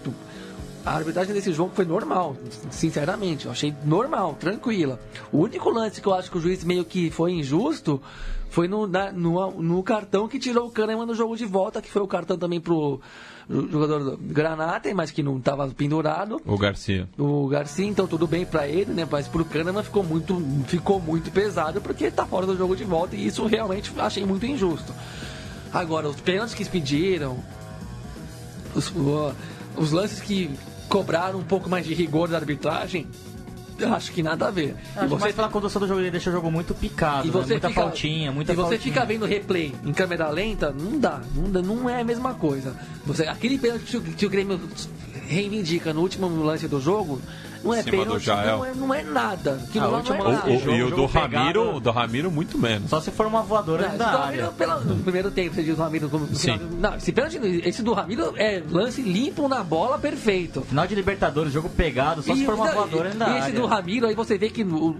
A 0.86 0.92
arbitragem 0.94 1.34
desse 1.34 1.52
jogo 1.52 1.72
foi 1.74 1.84
normal, 1.84 2.36
sinceramente, 2.70 3.46
eu 3.46 3.52
achei 3.52 3.74
normal, 3.84 4.36
tranquila. 4.40 4.98
O 5.30 5.38
único 5.38 5.68
lance 5.70 6.00
que 6.00 6.06
eu 6.06 6.14
acho 6.14 6.30
que 6.30 6.38
o 6.38 6.40
juiz 6.40 6.64
meio 6.64 6.84
que 6.84 7.10
foi 7.10 7.32
injusto 7.32 8.00
foi 8.48 8.66
no, 8.68 8.86
na- 8.86 9.12
no, 9.12 9.50
no 9.60 9.82
cartão 9.82 10.26
que 10.26 10.38
tirou 10.38 10.68
o 10.68 10.70
Kahneman 10.70 11.04
no 11.04 11.14
jogo 11.14 11.36
de 11.36 11.44
volta, 11.44 11.82
que 11.82 11.90
foi 11.90 12.00
o 12.00 12.06
cartão 12.06 12.38
também 12.38 12.60
pro 12.60 13.00
jogador 13.48 14.04
do 14.04 14.16
Granate, 14.16 14.92
mas 14.92 15.10
que 15.10 15.22
não 15.22 15.38
estava 15.38 15.66
pendurado. 15.68 16.40
O 16.44 16.58
Garcia. 16.58 17.08
O 17.18 17.48
Garcia, 17.48 17.86
então 17.86 18.06
tudo 18.06 18.26
bem 18.26 18.44
pra 18.44 18.68
ele, 18.68 18.92
né? 18.92 19.08
Mas 19.10 19.26
pro 19.26 19.44
Kahneman 19.44 19.82
ficou 19.82 20.04
muito, 20.04 20.40
ficou 20.66 21.00
muito 21.00 21.30
pesado 21.30 21.80
porque 21.80 22.04
ele 22.04 22.12
tá 22.12 22.26
fora 22.26 22.46
do 22.46 22.56
jogo 22.56 22.76
de 22.76 22.84
volta 22.84 23.16
e 23.16 23.26
isso 23.26 23.46
realmente 23.46 23.92
achei 23.98 24.24
muito 24.24 24.44
injusto. 24.44 24.92
Agora, 25.72 26.08
os 26.08 26.20
pênaltis 26.20 26.54
que 26.54 26.64
pediram, 26.64 27.38
os, 28.74 28.92
os 29.76 29.92
lances 29.92 30.20
que 30.20 30.50
cobraram 30.88 31.38
um 31.38 31.44
pouco 31.44 31.68
mais 31.68 31.86
de 31.86 31.94
rigor 31.94 32.28
da 32.28 32.36
arbitragem, 32.36 33.06
Eu 33.78 33.94
acho 33.94 34.10
que 34.12 34.22
nada 34.22 34.48
a 34.48 34.50
ver. 34.50 34.74
E 35.00 35.06
você 35.06 35.20
mais 35.20 35.34
pela 35.34 35.48
condução 35.48 35.80
do 35.80 35.86
jogo, 35.86 36.00
ele 36.00 36.10
deixa 36.10 36.30
o 36.30 36.32
jogo 36.32 36.50
muito 36.50 36.74
picado, 36.74 37.26
e 37.26 37.30
você 37.30 37.48
né? 37.48 37.54
muita 37.54 37.68
fica, 37.68 37.80
faltinha, 37.80 38.32
muita 38.32 38.52
E 38.52 38.56
você 38.56 38.76
faltinha. 38.76 38.80
fica 38.94 39.06
vendo 39.06 39.24
replay 39.24 39.74
em 39.84 39.92
câmera 39.92 40.28
lenta, 40.30 40.70
não 40.72 40.98
dá, 40.98 41.20
não, 41.34 41.50
dá, 41.50 41.62
não 41.62 41.88
é 41.88 42.00
a 42.00 42.04
mesma 42.04 42.34
coisa. 42.34 42.74
Você, 43.06 43.26
aquele 43.26 43.56
pênalti 43.58 44.00
que 44.00 44.26
o 44.26 44.30
Grêmio 44.30 44.60
reivindica 45.28 45.92
no 45.92 46.00
último 46.00 46.28
lance 46.42 46.66
do 46.66 46.80
jogo, 46.80 47.20
não 47.62 47.74
é 47.74 47.82
pênalti, 47.82 48.26
não 48.28 48.64
é, 48.64 48.72
não 48.74 48.94
é 48.94 49.02
nada. 49.02 49.60
Ah, 49.76 49.86
lá 49.86 49.98
último 49.98 50.16
não 50.18 50.24
é 50.24 50.28
lance 50.32 50.46
nada. 50.46 50.50
O- 50.56 50.58
jogo, 50.60 50.76
e 50.76 50.82
o 50.82 50.90
do 50.90 51.06
Ramiro, 51.06 51.76
o 51.76 51.80
do 51.80 51.90
Ramiro 51.90 52.30
muito 52.30 52.56
menos. 52.58 52.88
Só 52.88 53.00
se 53.00 53.10
for 53.10 53.26
uma 53.26 53.42
voadora 53.42 53.88
Não, 53.90 53.98
da 53.98 54.10
do 54.12 54.18
área. 54.22 54.46
Pela- 54.48 54.80
no 54.80 54.96
primeiro 55.02 55.30
tempo, 55.30 55.54
você 55.54 55.62
diz 55.62 55.78
o 55.78 55.82
Ramiro 55.82 56.08
como. 56.08 56.26
Sim. 56.34 56.58
Não, 56.80 56.94
esse, 56.96 57.12
pênalti, 57.12 57.38
esse 57.64 57.82
do 57.82 57.92
Ramiro 57.92 58.32
é 58.36 58.62
lance 58.70 59.02
limpo 59.02 59.48
na 59.48 59.62
bola, 59.62 59.98
perfeito. 59.98 60.62
Final 60.62 60.86
de 60.86 60.94
Libertadores, 60.94 61.52
jogo 61.52 61.68
pegado, 61.68 62.22
só 62.22 62.34
se 62.34 62.42
E- 62.42 62.46
for 62.46 62.54
uma 62.54 62.66
não, 62.66 62.74
voadora 62.74 63.04
dentro 63.10 63.18
da 63.18 63.26
e 63.28 63.32
esse 63.38 63.42
área. 63.48 63.60
do 63.60 63.66
Ramiro, 63.66 64.06
aí 64.06 64.14
você 64.14 64.38
vê 64.38 64.48
que 64.50 64.64
no- 64.64 64.96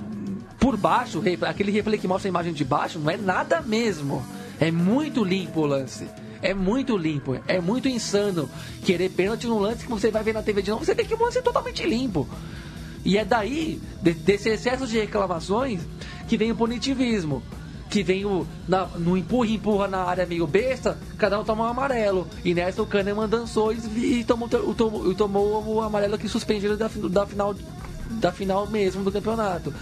por 0.59 0.77
baixo, 0.77 1.23
aquele 1.49 1.71
replay 1.71 1.99
que 1.99 2.09
mostra 2.09 2.29
a 2.29 2.31
imagem 2.31 2.53
de 2.53 2.65
baixo, 2.65 2.99
não 2.99 3.11
é 3.11 3.17
nada 3.17 3.61
mesmo. 3.63 4.23
É 4.61 4.73
muito 4.73 5.23
limpo 5.23 5.61
o 5.61 5.67
lance. 5.67 6.07
É 6.41 6.55
muito 6.55 6.97
limpo, 6.97 7.37
é 7.49 7.61
muito 7.61 7.89
insano 7.89 8.49
querer 8.85 9.09
pênalti 9.11 9.47
no 9.47 9.59
lance 9.59 9.85
que 9.85 9.91
você 9.91 10.11
vai 10.11 10.23
ver 10.23 10.33
na 10.35 10.43
TV 10.43 10.63
de 10.63 10.71
novo, 10.71 10.85
você 10.85 10.95
vê 10.95 11.05
que 11.05 11.15
o 11.15 11.23
lance 11.23 11.39
é 11.39 11.43
totalmente 11.43 11.85
limpo. 11.85 12.29
E 13.05 13.17
é 13.19 13.25
daí, 13.25 13.81
de- 14.03 14.13
desse 14.15 14.49
excesso 14.49 14.87
de 14.87 14.99
reclamações, 14.99 15.81
que 16.29 16.37
vem 16.37 16.53
o 16.53 16.57
punitivismo. 16.57 17.43
Que 17.91 18.03
vem 18.03 18.25
o. 18.27 18.47
na- 18.69 18.85
no 18.85 19.17
empurra 19.17 19.49
empurra 19.49 19.89
na 19.89 20.03
área 20.03 20.27
meio 20.27 20.47
besta, 20.47 20.99
cada 21.17 21.41
um 21.41 21.45
toma 21.45 21.65
um 21.65 21.69
amarelo. 21.69 22.29
E 22.45 22.53
nessa 22.53 22.83
o 22.83 22.87
Kahneman 22.87 23.27
dançou 23.27 23.73
e, 23.73 24.23
tomou, 24.25 24.47
tomou, 24.47 25.15
tomou 25.15 25.65
o 25.77 25.81
amarelo 25.81 26.19
que 26.19 26.29
suspendeu 26.29 26.77
da, 26.77 26.89
da 27.09 27.27
final 27.27 27.55
da 28.11 28.31
final 28.31 28.67
mesmo 28.67 29.03
do 29.03 29.11
campeonato. 29.11 29.73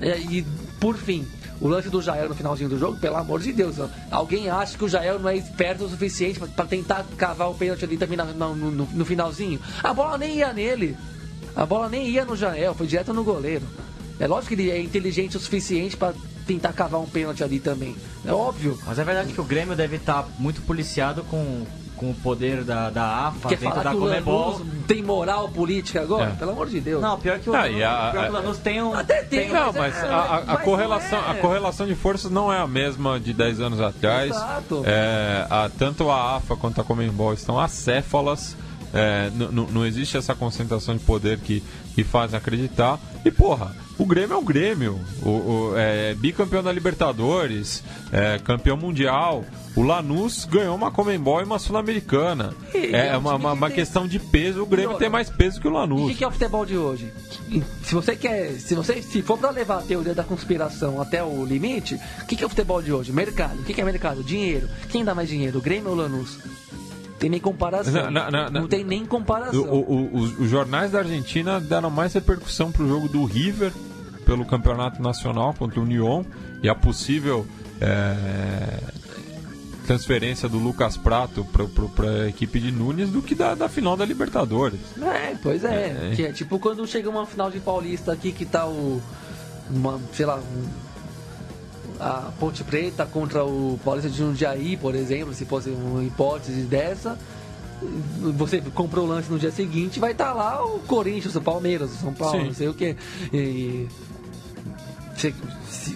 É, 0.00 0.18
e 0.18 0.46
por 0.78 0.96
fim, 0.96 1.26
o 1.62 1.68
lance 1.68 1.88
do 1.88 2.02
Jael 2.02 2.28
no 2.28 2.34
finalzinho 2.34 2.68
do 2.68 2.78
jogo, 2.78 2.98
pelo 2.98 3.16
amor 3.16 3.40
de 3.40 3.52
Deus, 3.52 3.76
alguém 4.10 4.50
acha 4.50 4.76
que 4.76 4.84
o 4.84 4.88
Jael 4.88 5.18
não 5.18 5.28
é 5.30 5.36
esperto 5.36 5.84
o 5.84 5.88
suficiente 5.88 6.38
pra 6.40 6.66
tentar 6.66 7.06
cavar 7.16 7.48
o 7.48 7.54
pênalti 7.54 7.84
ali 7.84 7.96
também 7.96 8.18
no, 8.18 8.54
no- 8.54 8.86
no 8.86 9.04
finalzinho? 9.04 9.60
A 9.82 9.94
bola 9.94 10.18
nem 10.18 10.36
ia 10.38 10.52
nele. 10.52 10.96
A 11.54 11.64
bola 11.64 11.88
nem 11.88 12.08
ia 12.08 12.24
no 12.24 12.34
Jael, 12.36 12.74
foi 12.74 12.86
direto 12.86 13.14
no 13.14 13.22
goleiro. 13.24 13.64
É 14.18 14.26
lógico 14.26 14.54
que 14.54 14.60
ele 14.60 14.70
é 14.70 14.80
inteligente 14.82 15.36
o 15.36 15.40
suficiente 15.40 15.96
pra 15.96 16.12
tentar 16.46 16.72
cavar 16.72 17.00
um 17.00 17.06
pênalti 17.06 17.44
ali 17.44 17.60
também. 17.60 17.94
É 18.26 18.32
óbvio. 18.32 18.78
Mas 18.86 18.98
é 18.98 19.04
verdade 19.04 19.32
que 19.32 19.40
o 19.40 19.44
Grêmio 19.44 19.76
deve 19.76 19.96
estar 19.96 20.26
muito 20.38 20.60
policiado 20.62 21.22
com, 21.24 21.64
com 22.02 22.10
o 22.10 22.14
poder 22.14 22.64
da, 22.64 22.90
da 22.90 23.28
AFA 23.28 23.48
Quer 23.50 23.58
dentro 23.58 23.70
falar 23.70 23.82
da 23.84 23.90
que 23.90 23.96
o 23.96 24.00
Comebol. 24.00 24.50
Lanús 24.58 24.66
tem 24.88 25.02
moral 25.02 25.48
política 25.48 26.00
agora? 26.02 26.30
É. 26.30 26.34
Pelo 26.34 26.50
amor 26.50 26.68
de 26.68 26.80
Deus. 26.80 27.00
Não, 27.00 27.16
pior 27.18 27.38
que 27.38 27.48
o 27.48 27.54
Ah, 27.54 27.62
Lanús, 27.62 27.82
a- 27.82 28.10
pior 28.10 28.24
que 28.24 28.30
o 28.30 28.32
Lanús 28.32 28.58
tem 28.58 28.82
um... 28.82 28.94
Até 28.94 29.22
tem, 29.22 29.50
um- 29.50 29.54
Não, 29.54 29.72
Mas 29.72 29.96
é, 29.96 30.08
a, 30.08 30.16
a- 30.16 30.38
a 30.38 30.44
mas 30.46 30.62
correlação, 30.62 31.22
não 31.22 31.28
é. 31.28 31.30
a 31.30 31.34
correlação 31.36 31.86
de 31.86 31.94
forças 31.94 32.30
não 32.30 32.52
é 32.52 32.58
a 32.58 32.66
mesma 32.66 33.20
de 33.20 33.32
10 33.32 33.60
anos 33.60 33.80
atrás. 33.80 34.30
Exato. 34.30 34.82
É, 34.84 35.46
a- 35.48 35.70
tanto 35.78 36.10
a 36.10 36.36
AFA 36.36 36.56
quanto 36.56 36.80
a 36.80 36.84
Comembol 36.84 37.32
estão 37.32 37.58
acéfalas. 37.58 38.56
É, 38.94 39.30
não 39.70 39.86
existe 39.86 40.16
essa 40.18 40.34
concentração 40.34 40.94
de 40.96 41.02
poder 41.04 41.38
que, 41.38 41.62
que 41.94 42.04
faz 42.04 42.34
acreditar. 42.34 42.98
E 43.24 43.30
porra, 43.30 43.74
o 43.98 44.06
Grêmio 44.06 44.34
é 44.34 44.36
o 44.38 44.42
Grêmio. 44.42 45.00
O, 45.22 45.28
o- 45.30 45.72
é 45.76 46.14
bicampeão 46.14 46.62
da 46.62 46.72
Libertadores, 46.72 47.82
é, 48.12 48.38
campeão 48.38 48.76
mundial. 48.76 49.44
O 49.74 49.82
Lanús 49.82 50.44
ganhou 50.44 50.74
uma 50.76 50.90
Comembol 50.90 51.40
e 51.40 51.44
uma 51.44 51.58
Sul-Americana. 51.58 52.52
É 52.74 53.08
é 53.08 53.16
um 53.16 53.20
uma, 53.20 53.34
uma- 53.36 53.52
uma 53.52 53.70
questão 53.70 54.06
de 54.06 54.18
peso. 54.18 54.62
O 54.62 54.66
Grêmio 54.66 54.98
tem 54.98 55.08
mais 55.08 55.30
peso 55.30 55.58
que 55.60 55.66
o 55.66 55.70
E 55.70 55.72
o 55.72 55.74
Lanús. 55.74 56.16
que, 56.16 56.22
é 56.24 56.28
o 56.28 56.30
futebol 56.30 56.66
de 56.66 56.76
hoje? 56.76 57.10
Se 57.82 57.94
você 57.94 58.14
quer, 58.14 58.52
se 58.60 58.74
você 58.74 59.00
se 59.00 59.22
for 59.22 59.38
pra 59.38 59.50
levar 59.50 59.78
a 59.78 59.82
teoria 59.82 60.14
da 60.14 60.24
conspiração 60.24 61.00
até 61.00 61.22
o 61.24 61.44
limite, 61.44 61.98
o 62.22 62.26
que, 62.26 62.42
é 62.42 62.46
o 62.46 62.50
futebol 62.50 62.82
de 62.82 62.92
hoje? 62.92 63.12
Mercado. 63.12 63.60
O 63.60 63.64
que, 63.64 63.72
que 63.72 63.80
é 63.80 63.84
mercado? 63.84 64.22
Dinheiro. 64.22 64.68
Quem 64.90 65.04
dá 65.04 65.14
mais 65.14 65.28
dinheiro? 65.28 65.58
O 65.58 65.62
Grêmio 65.62 65.88
ou 65.90 65.94
o 65.96 65.98
Lanús? 65.98 66.38
Tem 67.22 67.30
nem 67.30 67.40
comparação. 67.40 67.92
Não, 67.92 68.10
não, 68.10 68.30
não, 68.30 68.50
Não 68.50 68.68
tem 68.68 68.82
nem 68.84 69.06
comparação. 69.06 69.62
O- 69.62 69.74
o- 69.80 69.94
o- 69.94 70.16
os, 70.18 70.38
os 70.40 70.50
jornais 70.50 70.90
da 70.90 70.98
Argentina 70.98 71.60
deram 71.60 71.88
mais 71.88 72.12
repercussão 72.12 72.70
pro 72.72 72.86
jogo 72.88 73.08
do 73.08 73.24
River 73.24 73.72
pelo 74.26 74.44
campeonato 74.44 75.00
nacional 75.00 75.54
contra 75.56 75.78
o 75.78 75.84
Union 75.84 76.24
e 76.62 76.68
a 76.68 76.74
possível 76.74 77.46
é, 77.80 78.78
transferência 79.86 80.48
do 80.48 80.58
Lucas 80.58 80.96
Prato 80.96 81.44
para 81.94 82.10
a 82.24 82.28
equipe 82.28 82.60
de 82.60 82.70
Nunes 82.70 83.10
do 83.10 83.20
que 83.22 83.34
da, 83.34 83.54
da 83.54 83.68
final 83.68 83.96
da 83.96 84.04
Libertadores. 84.04 84.80
É, 85.00 85.34
pois 85.42 85.64
é. 85.64 86.12
É. 86.18 86.22
É 86.22 86.32
tipo 86.32 86.58
quando 86.58 86.86
chega 86.86 87.08
uma 87.10 87.26
final 87.26 87.50
de 87.50 87.58
Paulista 87.60 88.12
aqui 88.12 88.32
que 88.32 88.44
tá 88.44 88.66
o. 88.66 89.00
Uma, 89.70 90.00
sei 90.12 90.26
lá. 90.26 90.36
um- 90.36 90.91
a 92.02 92.32
Ponte 92.40 92.64
Preta 92.64 93.06
contra 93.06 93.44
o 93.44 93.78
Paulista 93.84 94.10
de 94.10 94.18
Jundiaí, 94.18 94.76
por 94.76 94.94
exemplo, 94.94 95.32
se 95.32 95.44
fosse 95.44 95.70
uma 95.70 96.02
hipótese 96.02 96.62
dessa. 96.62 97.18
Você 98.36 98.60
comprou 98.60 99.04
o 99.04 99.08
lance 99.08 99.30
no 99.30 99.38
dia 99.38 99.50
seguinte, 99.50 99.98
vai 99.98 100.12
estar 100.12 100.32
lá 100.32 100.64
o 100.64 100.78
Corinthians, 100.80 101.34
o 101.34 101.40
Palmeiras, 101.40 101.92
o 101.92 101.96
São 101.96 102.12
Paulo, 102.14 102.38
Sim. 102.40 102.46
não 102.46 102.54
sei 102.54 102.68
o 102.68 102.74
que. 102.74 102.96
E, 103.32 103.88
se, 105.16 105.34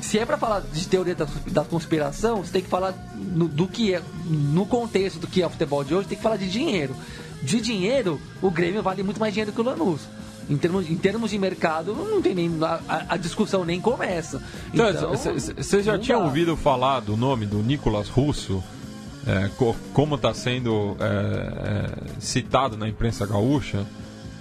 se- 0.02 0.18
é 0.18 0.24
pra 0.26 0.36
falar 0.36 0.60
de 0.60 0.86
teoria 0.88 1.14
da, 1.14 1.26
da 1.48 1.64
conspiração, 1.64 2.42
você 2.44 2.52
tem 2.52 2.62
que 2.62 2.68
falar 2.68 2.92
no, 3.16 3.46
do 3.48 3.66
que 3.66 3.94
é, 3.94 4.02
no 4.26 4.66
contexto 4.66 5.18
do 5.18 5.26
que 5.26 5.42
é 5.42 5.46
o 5.46 5.50
futebol 5.50 5.82
de 5.84 5.94
hoje, 5.94 6.08
tem 6.08 6.16
que 6.16 6.22
falar 6.22 6.36
de 6.36 6.48
dinheiro. 6.50 6.94
De 7.42 7.60
dinheiro, 7.60 8.20
o 8.42 8.50
Grêmio 8.50 8.82
vale 8.82 9.02
muito 9.02 9.20
mais 9.20 9.32
dinheiro 9.32 9.52
que 9.52 9.60
o 9.60 9.64
Lanús. 9.64 10.00
Em 10.48 10.56
termos, 10.56 10.88
em 10.88 10.96
termos 10.96 11.30
de 11.30 11.38
mercado, 11.38 11.92
não 11.94 12.22
tem 12.22 12.34
nem. 12.34 12.50
A, 12.62 12.80
a- 13.08 13.16
discussão 13.16 13.64
nem 13.64 13.80
começa. 13.80 14.40
Então, 14.72 15.10
Vocês 15.10 15.84
já 15.84 15.94
não 15.94 16.00
tinham 16.00 16.24
ouvido 16.24 16.56
falar 16.56 17.00
do 17.00 17.16
nome 17.16 17.46
do 17.46 17.58
Nicolas 17.62 18.08
Russo? 18.08 18.62
É, 19.26 19.48
co- 19.56 19.74
como 19.92 20.14
está 20.14 20.32
sendo 20.32 20.96
é, 21.00 21.06
é, 21.06 22.20
citado 22.20 22.76
na 22.76 22.88
imprensa 22.88 23.26
gaúcha? 23.26 23.84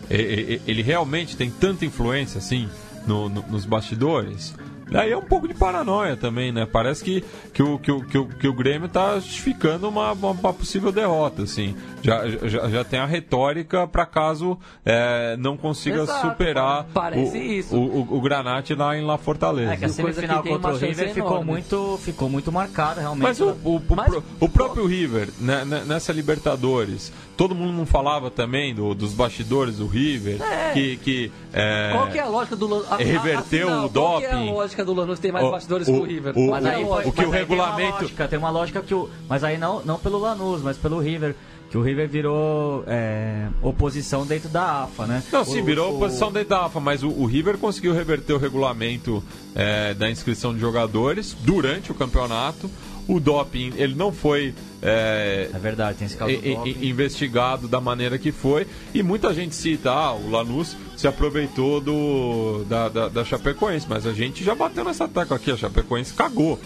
Ele 0.08 0.84
realmente 0.84 1.36
tem 1.36 1.50
tanta 1.50 1.84
influência 1.86 2.38
assim 2.38 2.70
no- 3.08 3.28
no- 3.28 3.44
nos 3.50 3.66
bastidores? 3.66 4.54
Daí 4.90 5.12
é 5.12 5.18
um 5.18 5.22
pouco 5.22 5.48
de 5.48 5.54
paranoia 5.54 6.16
também, 6.16 6.52
né? 6.52 6.66
Parece 6.66 7.04
que, 7.04 7.24
que, 7.54 7.64
o, 7.64 7.80
que, 7.80 7.92
o, 7.92 8.02
que, 8.06 8.18
o, 8.18 8.26
que 8.28 8.48
o 8.48 8.54
Grêmio 8.54 8.86
está 8.86 9.16
justificando 9.20 9.90
uma, 9.90 10.12
uma, 10.12 10.32
uma 10.32 10.54
possível 10.54 10.92
derrota, 10.92 11.44
assim. 11.44 11.76
Já, 12.04 12.28
já, 12.48 12.70
já 12.70 12.84
tem 12.84 13.00
a 13.00 13.06
retórica 13.06 13.88
para 13.88 14.06
caso 14.06 14.58
é, 14.86 15.36
não 15.38 15.58
consiga 15.58 16.04
Exato, 16.04 16.28
superar 16.28 16.86
parece 16.94 17.36
o, 17.38 17.42
isso. 17.42 17.76
O, 17.76 18.02
o, 18.12 18.18
o 18.18 18.22
Granate 18.22 18.76
lá 18.76 18.96
em 18.96 19.04
La 19.04 19.18
Fortaleza. 19.18 19.74
É 19.74 19.78
que 19.78 19.86
a 19.86 19.90
Coisa 19.90 20.04
que 20.04 20.14
semifinal 20.14 20.44
tem 20.44 20.52
contra 20.54 20.70
uma 20.72 20.78
o 20.78 20.80
River 20.80 21.10
ficou 21.14 21.32
enorme. 21.32 21.52
muito, 21.52 22.00
ficou 22.04 22.30
muito 22.30 22.52
marcada, 22.52 23.02
realmente. 23.02 23.24
Mas 23.24 23.42
o, 23.42 23.56
o, 23.64 23.78
o, 23.78 23.96
Mas- 23.96 24.06
pro- 24.10 24.24
o 24.40 24.48
próprio 24.50 24.86
River, 24.86 25.30
né, 25.40 25.66
né, 25.66 25.84
nessa 25.86 26.14
Libertadores, 26.14 27.12
todo 27.36 27.56
mundo 27.56 27.74
não 27.74 27.86
falava 27.86 28.30
também 28.30 28.74
do- 28.76 28.94
dos 28.94 29.14
bastidores 29.14 29.78
do 29.78 29.88
River, 29.88 30.40
É. 30.42 30.72
que, 30.74 30.98
que 30.98 31.32
é, 31.52 31.90
Qual 31.92 32.08
que 32.08 32.20
é 32.20 32.22
a 32.22 32.28
lógica 32.28 32.56
do? 32.56 32.86
A- 32.90 32.96
a- 32.96 32.98
Reverteu 32.98 33.68
afinal, 33.68 33.86
o 33.86 33.90
Qual 33.90 34.20
que 34.20 34.26
é 34.26 34.30
a 34.30 34.32
doping? 34.36 34.52
Lógica 34.76 34.86
do 34.86 34.94
Lanús 34.94 35.20
ter 35.20 35.32
mais 35.32 35.46
O- 35.46 35.52
bastidores 35.52 35.88
o- 35.88 35.94
que 35.94 36.00
o 36.00 36.04
River? 36.04 36.34
o- 36.38 36.52
Mas 36.52 36.66
é 36.66 36.76
aí, 36.76 36.86
foi- 36.86 37.06
o 37.06 37.12
que 37.12 37.26
o 37.26 37.30
regulamento- 37.30 37.76
Tem 37.78 37.88
uma, 37.88 38.00
lógica, 38.02 38.28
tem 38.28 38.40
uma 38.40 38.50
lógica 38.50 38.82
que 38.82 38.94
o. 38.94 39.10
Mas 39.30 39.44
aí 39.44 39.58
não, 39.58 39.82
não 39.86 39.98
pelo 39.98 40.20
Lanús, 40.20 40.62
mas 40.62 40.78
pelo 40.78 41.00
River. 41.00 41.36
Que 41.70 41.78
o 41.80 41.82
River 41.82 42.08
virou 42.08 42.84
é, 42.88 43.48
oposição 43.62 44.26
dentro 44.26 44.48
da 44.50 44.84
AFA, 44.84 45.08
né? 45.08 45.24
Não, 45.32 45.44
sim, 45.44 45.62
O- 45.62 45.66
virou 45.66 45.92
o- 45.92 45.96
oposição 45.96 46.32
dentro 46.32 46.50
da 46.50 46.66
AFA, 46.66 46.80
mas 46.80 47.04
o, 47.04 47.10
o 47.10 47.26
River 47.26 47.58
conseguiu 47.58 47.94
reverter 47.94 48.34
o 48.34 48.38
regulamento 48.38 49.24
é, 49.56 49.94
da 49.94 50.10
inscrição 50.10 50.54
de 50.54 50.60
jogadores 50.60 51.36
durante 51.42 51.92
o 51.92 51.96
campeonato. 51.96 52.70
O 53.08 53.20
doping, 53.20 53.74
ele 53.78 53.94
não 53.96 54.12
foi 54.12 54.54
é, 54.86 55.50
É 55.54 55.58
verdade, 55.60 55.98
tem 55.98 56.06
esse 56.06 56.16
caso 56.16 56.32
doping. 56.36 56.78
investigado 56.88 57.68
da 57.68 57.82
maneira 57.82 58.18
que 58.18 58.32
foi. 58.32 58.68
E 58.94 59.02
muita 59.02 59.34
gente 59.34 59.56
cita, 59.56 59.92
ah, 59.92 60.14
o 60.14 60.30
Lanús 60.30 60.78
se 60.96 61.08
aproveitou 61.08 61.82
do, 61.82 62.64
da, 62.70 62.88
da, 62.90 63.08
da 63.10 63.26
Chapecoense, 63.26 63.88
mas 63.90 64.06
a 64.06 64.14
gente 64.14 64.44
já 64.44 64.54
bateu 64.54 64.84
nessa 64.84 65.08
tecla 65.08 65.38
aqui, 65.38 65.52
a 65.52 65.58
Chapecoense 65.58 66.14
cagou. 66.14 66.60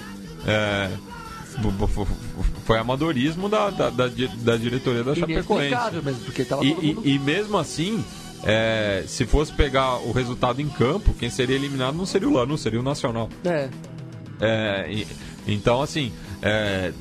É, 0.46 0.90
foi 2.66 2.78
amadorismo 2.78 3.50
da, 3.50 3.70
da, 3.70 3.90
da, 3.90 4.08
da 4.08 4.58
diretoria 4.58 5.04
da 5.04 5.16
Chapecoense. 5.16 6.02
Mesmo, 6.04 6.22
porque 6.26 6.44
tava 6.46 6.64
E, 6.66 6.74
todo 6.74 6.84
e- 6.86 6.94
mundo... 6.94 7.08
e 7.08 7.20
mesmo 7.20 7.58
assim, 7.58 8.04
é, 8.44 9.04
se 9.08 9.26
fosse 9.26 9.52
pegar 9.52 9.98
o 9.98 10.12
resultado 10.12 10.62
em 10.62 10.70
campo, 10.70 11.14
quem 11.20 11.30
seria 11.30 11.56
eliminado 11.56 11.96
não 11.96 12.06
seria 12.06 12.30
o 12.30 12.34
Lanús, 12.34 12.62
seria 12.62 12.80
o 12.80 12.84
Nacional. 12.84 13.30
É, 13.44 13.70
É, 14.42 14.88
e- 14.90 15.08
então, 15.48 15.82
assim, 15.82 16.14
é, 16.42 16.94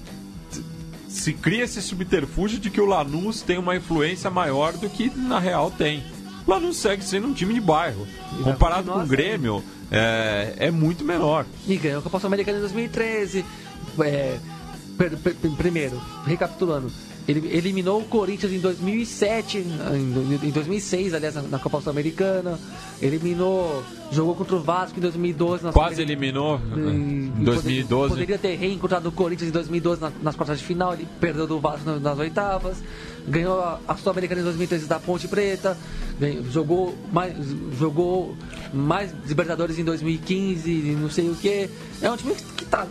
se 1.09 1.32
cria 1.32 1.64
esse 1.64 1.80
subterfúgio 1.80 2.59
de 2.59 2.70
que 2.70 2.80
o 2.80 2.86
Lanús 2.86 3.40
tem 3.43 3.59
uma 3.59 3.74
influência 3.74 4.30
maior 4.30 4.74
do 4.74 4.89
que 4.89 5.10
na 5.10 5.39
real 5.39 5.70
tem. 5.70 6.05
O 6.47 6.51
Lanús 6.51 6.76
segue 6.76 7.02
sendo 7.02 7.28
um 7.28 7.32
time 7.32 7.55
de 7.55 7.60
bairro. 7.60 8.06
E 8.39 8.43
Comparado 8.43 8.93
com 8.93 8.98
o 8.98 9.06
Grêmio, 9.06 9.64
é, 9.90 10.55
é 10.59 10.70
muito 10.70 11.05
menor. 11.05 11.47
E 11.66 11.76
ganhou 11.76 12.01
a 12.01 12.02
Copa 12.02 12.20
Sul-Americana 12.20 12.59
em 12.59 12.60
2013. 12.60 13.44
É, 14.01 14.39
primeiro, 15.56 16.01
recapitulando. 16.26 16.93
Ele 17.28 17.55
eliminou 17.55 18.00
o 18.00 18.05
Corinthians 18.05 18.50
em 18.50 18.59
2007, 18.59 19.59
em 19.59 20.50
2006, 20.50 21.12
aliás, 21.12 21.34
na 21.50 21.59
Copa 21.59 21.78
Sul-Americana. 21.82 22.59
Eliminou, 23.02 23.84
jogou 24.10 24.34
contra 24.34 24.56
o 24.56 24.62
Vasco 24.62 24.98
em 24.98 25.02
2012. 25.02 25.70
Quase 25.72 26.00
eliminou 26.00 26.59
em 26.74 27.30
2012. 27.44 28.09
Poderia 28.09 28.38
ter 28.38 28.56
reencontrado 28.56 29.10
o 29.10 29.12
Corinthians 29.12 29.50
em 29.50 29.52
2012 29.52 30.00
nas 30.22 30.36
quartas 30.36 30.59
de 30.59 30.64
final, 30.64 30.94
ele 30.94 31.06
perdeu 31.20 31.46
do 31.46 31.60
Vasco 31.60 31.90
nas 32.00 32.18
oitavas. 32.18 32.78
Ganhou 33.28 33.60
a 33.60 33.94
Sul-Americana 33.96 34.40
em 34.40 34.44
2013 34.44 34.86
da 34.86 34.98
Ponte 34.98 35.28
Preta. 35.28 35.76
Ganhou, 36.18 36.44
jogou 36.50 36.96
mais, 37.12 37.34
jogou 37.78 38.34
mais 38.72 39.12
Libertadores 39.26 39.78
em 39.78 39.84
2015, 39.84 40.96
não 40.98 41.10
sei 41.10 41.28
o 41.28 41.34
que. 41.34 41.68
É 42.00 42.10
um 42.10 42.16
time 42.16 42.34
que 42.56 42.64
tá 42.64 42.86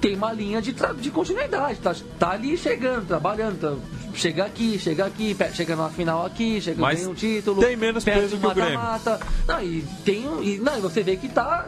tem 0.00 0.14
uma 0.14 0.32
linha 0.32 0.62
de, 0.62 0.74
de 1.00 1.10
continuidade, 1.10 1.78
tá, 1.80 1.94
tá 2.18 2.30
ali 2.30 2.56
chegando, 2.56 3.06
trabalhando, 3.06 3.58
tá, 3.58 3.74
chega 4.14 4.44
aqui, 4.44 4.78
chega 4.78 5.06
aqui, 5.06 5.36
chega 5.54 5.76
numa 5.76 5.90
final 5.90 6.24
aqui, 6.24 6.60
chega 6.60 6.80
Mas 6.80 7.06
um 7.06 7.14
título, 7.14 7.60
tem 7.60 7.76
menos 7.76 8.04
peso 8.04 8.36
que 8.36 8.46
o 8.46 8.54
Grêmio. 8.54 8.78
Mata. 8.78 9.20
Não, 9.46 9.62
e 9.62 9.84
tem 10.04 10.24
e, 10.42 10.58
não, 10.58 10.78
e 10.78 10.80
você 10.80 11.02
vê 11.02 11.16
que 11.16 11.28
tá 11.28 11.66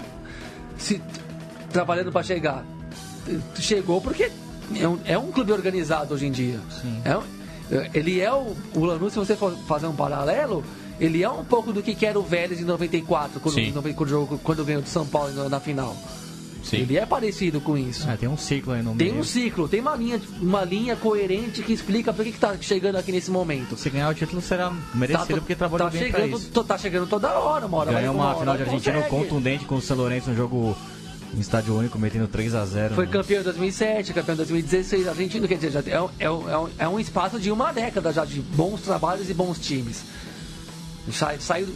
se, 0.78 1.00
trabalhando 1.72 2.12
para 2.12 2.22
chegar. 2.22 2.64
Chegou 3.56 4.00
porque 4.00 4.30
é 4.78 4.88
um, 4.88 4.98
é 5.04 5.18
um 5.18 5.30
clube 5.30 5.52
organizado 5.52 6.14
hoje 6.14 6.26
em 6.26 6.30
dia. 6.30 6.60
É, 7.04 7.90
ele 7.94 8.20
é 8.20 8.32
o, 8.32 8.56
o 8.74 8.84
Lanús, 8.84 9.12
se 9.12 9.18
você 9.18 9.36
for 9.36 9.56
fazer 9.66 9.86
um 9.86 9.94
paralelo, 9.94 10.64
ele 10.98 11.22
é 11.22 11.30
um 11.30 11.44
pouco 11.44 11.72
do 11.72 11.82
que 11.82 12.04
era 12.04 12.18
o 12.18 12.22
Vélez 12.22 12.60
em 12.60 12.64
94, 12.64 13.40
quando, 13.40 13.94
quando, 13.94 14.40
quando 14.42 14.64
ganhou 14.64 14.82
do 14.82 14.88
São 14.88 15.06
Paulo 15.06 15.48
na 15.48 15.60
final. 15.60 15.96
Sim. 16.62 16.78
Ele 16.78 16.96
é 16.96 17.06
parecido 17.06 17.60
com 17.60 17.76
isso. 17.76 18.08
É, 18.08 18.16
tem 18.16 18.28
um 18.28 18.36
ciclo 18.36 18.72
aí 18.72 18.82
no 18.82 18.90
tem 18.90 18.96
meio. 18.96 19.10
Tem 19.12 19.20
um 19.20 19.24
ciclo, 19.24 19.68
tem 19.68 19.80
uma 19.80 19.96
linha, 19.96 20.20
uma 20.40 20.64
linha 20.64 20.96
coerente 20.96 21.62
que 21.62 21.72
explica 21.72 22.12
por 22.12 22.24
que, 22.24 22.30
está 22.30 22.56
chegando 22.60 22.96
aqui 22.96 23.12
nesse 23.12 23.30
momento. 23.30 23.76
Se 23.76 23.90
ganhar 23.90 24.08
o 24.10 24.14
título 24.14 24.40
será 24.40 24.72
merecido 24.94 25.26
tá, 25.26 25.36
porque 25.36 25.54
trabalhou 25.54 25.90
tá 25.90 25.98
bem 25.98 26.02
chegando, 26.02 26.36
isso. 26.36 26.64
Tá 26.64 26.78
chegando 26.78 27.06
toda 27.08 27.30
hora, 27.38 27.66
uma 27.66 27.78
hora. 27.78 27.92
Ganhou 27.92 28.14
uma, 28.14 28.32
uma 28.32 28.38
final 28.38 28.56
de 28.56 28.62
Argentina 28.62 29.02
contundente 29.02 29.64
com 29.64 29.76
o 29.76 29.80
São 29.80 29.96
Lourenço, 29.96 30.30
um 30.30 30.36
jogo 30.36 30.76
em 31.34 31.40
estádio 31.40 31.76
único, 31.76 31.98
metendo 31.98 32.26
3 32.26 32.54
a 32.54 32.64
0 32.64 32.94
Foi 32.94 33.06
né? 33.06 33.12
campeão 33.12 33.40
em 33.40 33.44
2007, 33.44 34.12
campeão 34.12 34.34
em 34.34 34.38
2016, 34.38 35.08
argentino, 35.08 35.48
quer 35.48 35.54
dizer, 35.54 35.70
já 35.70 35.80
é, 35.80 35.96
é, 36.18 36.26
é, 36.26 36.84
é, 36.84 36.88
um 36.88 36.98
espaço 36.98 37.38
de 37.38 37.50
uma 37.50 37.72
década 37.72 38.12
já 38.12 38.24
de 38.24 38.40
bons 38.40 38.80
trabalhos 38.80 39.30
e 39.30 39.34
bons 39.34 39.58
times. 39.58 40.02
Saiu, 41.40 41.68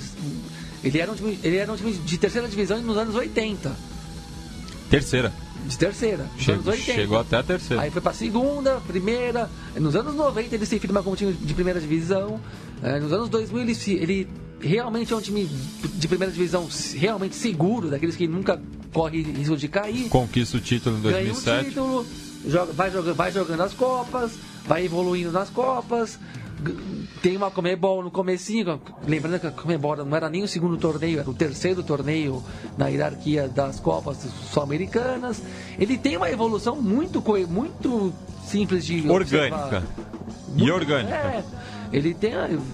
ele, 0.83 0.99
era 0.99 1.11
um 1.11 1.15
time, 1.15 1.39
ele 1.43 1.57
era 1.57 1.73
um 1.73 1.77
time 1.77 1.93
de 1.93 2.19
terceira 2.19 2.47
divisão 2.47 2.81
nos 2.83 2.97
anos 2.97 3.15
80. 3.15 3.94
Terceira 5.01 5.33
de 5.67 5.79
terceira. 5.79 6.27
Chegou, 6.39 6.75
chegou 6.75 7.19
até 7.19 7.37
a 7.39 7.43
terceira. 7.43 7.83
Aí 7.83 7.91
foi 7.91 8.03
pra 8.03 8.13
segunda, 8.13 8.81
primeira. 8.87 9.51
Nos 9.77 9.97
anos 9.97 10.15
90 10.15 10.55
ele 10.55 10.67
se 10.67 10.79
firma 10.79 11.03
como 11.03 11.17
time 11.17 11.33
de 11.33 11.55
primeira 11.55 11.81
divisão. 11.81 12.41
É, 12.83 13.01
nos 13.01 13.13
anos 13.13 13.29
2000 13.29 13.63
ele, 13.63 13.77
ele 14.03 14.29
realmente 14.61 15.13
é 15.13 15.17
um 15.17 15.21
time 15.21 15.49
de 15.95 16.09
primeira 16.09 16.33
divisão 16.33 16.69
realmente 16.95 17.35
seguro, 17.35 17.89
daqueles 17.89 18.17
que 18.17 18.27
nunca 18.27 18.61
corre 18.93 19.23
risco 19.23 19.57
de 19.57 19.69
cair. 19.69 20.09
Conquista 20.09 20.57
o 20.57 20.61
título 20.61 20.99
em 20.99 21.01
2007. 21.01 21.45
Ganha 21.45 21.61
o 21.61 21.65
título, 21.65 22.07
joga, 22.47 22.73
vai, 22.73 22.91
jogando, 22.91 23.15
vai 23.15 23.33
jogando 23.33 23.61
as 23.63 23.73
Copas, 23.73 24.33
vai 24.67 24.85
evoluindo 24.85 25.33
nas 25.33 25.49
Copas 25.51 26.19
tem 27.23 27.37
uma 27.37 27.51
Comebol 27.51 28.03
no 28.03 28.11
comecinho, 28.11 28.81
lembrando 29.07 29.41
que 29.41 29.47
a 29.47 29.51
Comebol 29.51 29.97
não 29.97 30.17
era 30.17 30.29
nem 30.29 30.43
o 30.43 30.49
segundo 30.49 30.77
torneio, 30.77 31.21
era 31.21 31.31
o 31.31 31.35
terceiro 31.35 31.83
torneio 31.83 32.43
na 32.77 32.89
hierarquia 32.89 33.49
das 33.49 33.81
Copas 33.81 34.19
Sul-Americanas. 34.53 35.43
Ele 35.79 35.97
tem 35.97 36.17
uma 36.17 36.31
evolução 36.31 36.81
muito, 36.81 37.23
muito 37.49 38.13
simples 38.47 38.85
de 38.85 39.09
Orgânica. 39.09 39.57
Observar. 39.57 39.83
E 40.57 40.71
orgânica. 40.71 41.15
É, 41.15 41.45
ele 41.93 42.15
tem. 42.15 42.33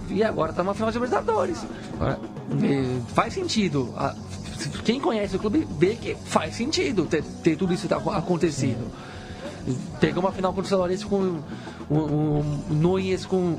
E 0.09 0.23
agora 0.23 0.51
está 0.51 0.61
uma 0.61 0.73
final 0.73 0.91
de 0.91 0.97
Libertadores. 0.97 1.65
Faz 3.13 3.33
sentido. 3.33 3.93
Quem 4.85 4.99
conhece 4.99 5.35
o 5.35 5.39
clube 5.39 5.67
vê 5.79 5.95
que 5.95 6.15
faz 6.15 6.55
sentido 6.55 7.05
ter, 7.05 7.23
ter 7.43 7.55
tudo 7.55 7.73
isso 7.73 7.87
acontecido. 7.91 8.91
Pegou 9.99 10.23
uma 10.23 10.31
final 10.31 10.53
contra 10.53 10.75
o 10.75 10.79
Lourenço 10.79 11.07
com 11.07 11.17
um, 11.17 11.43
um, 11.89 12.39
um 12.69 12.73
Nunes 12.73 13.25
com 13.25 13.57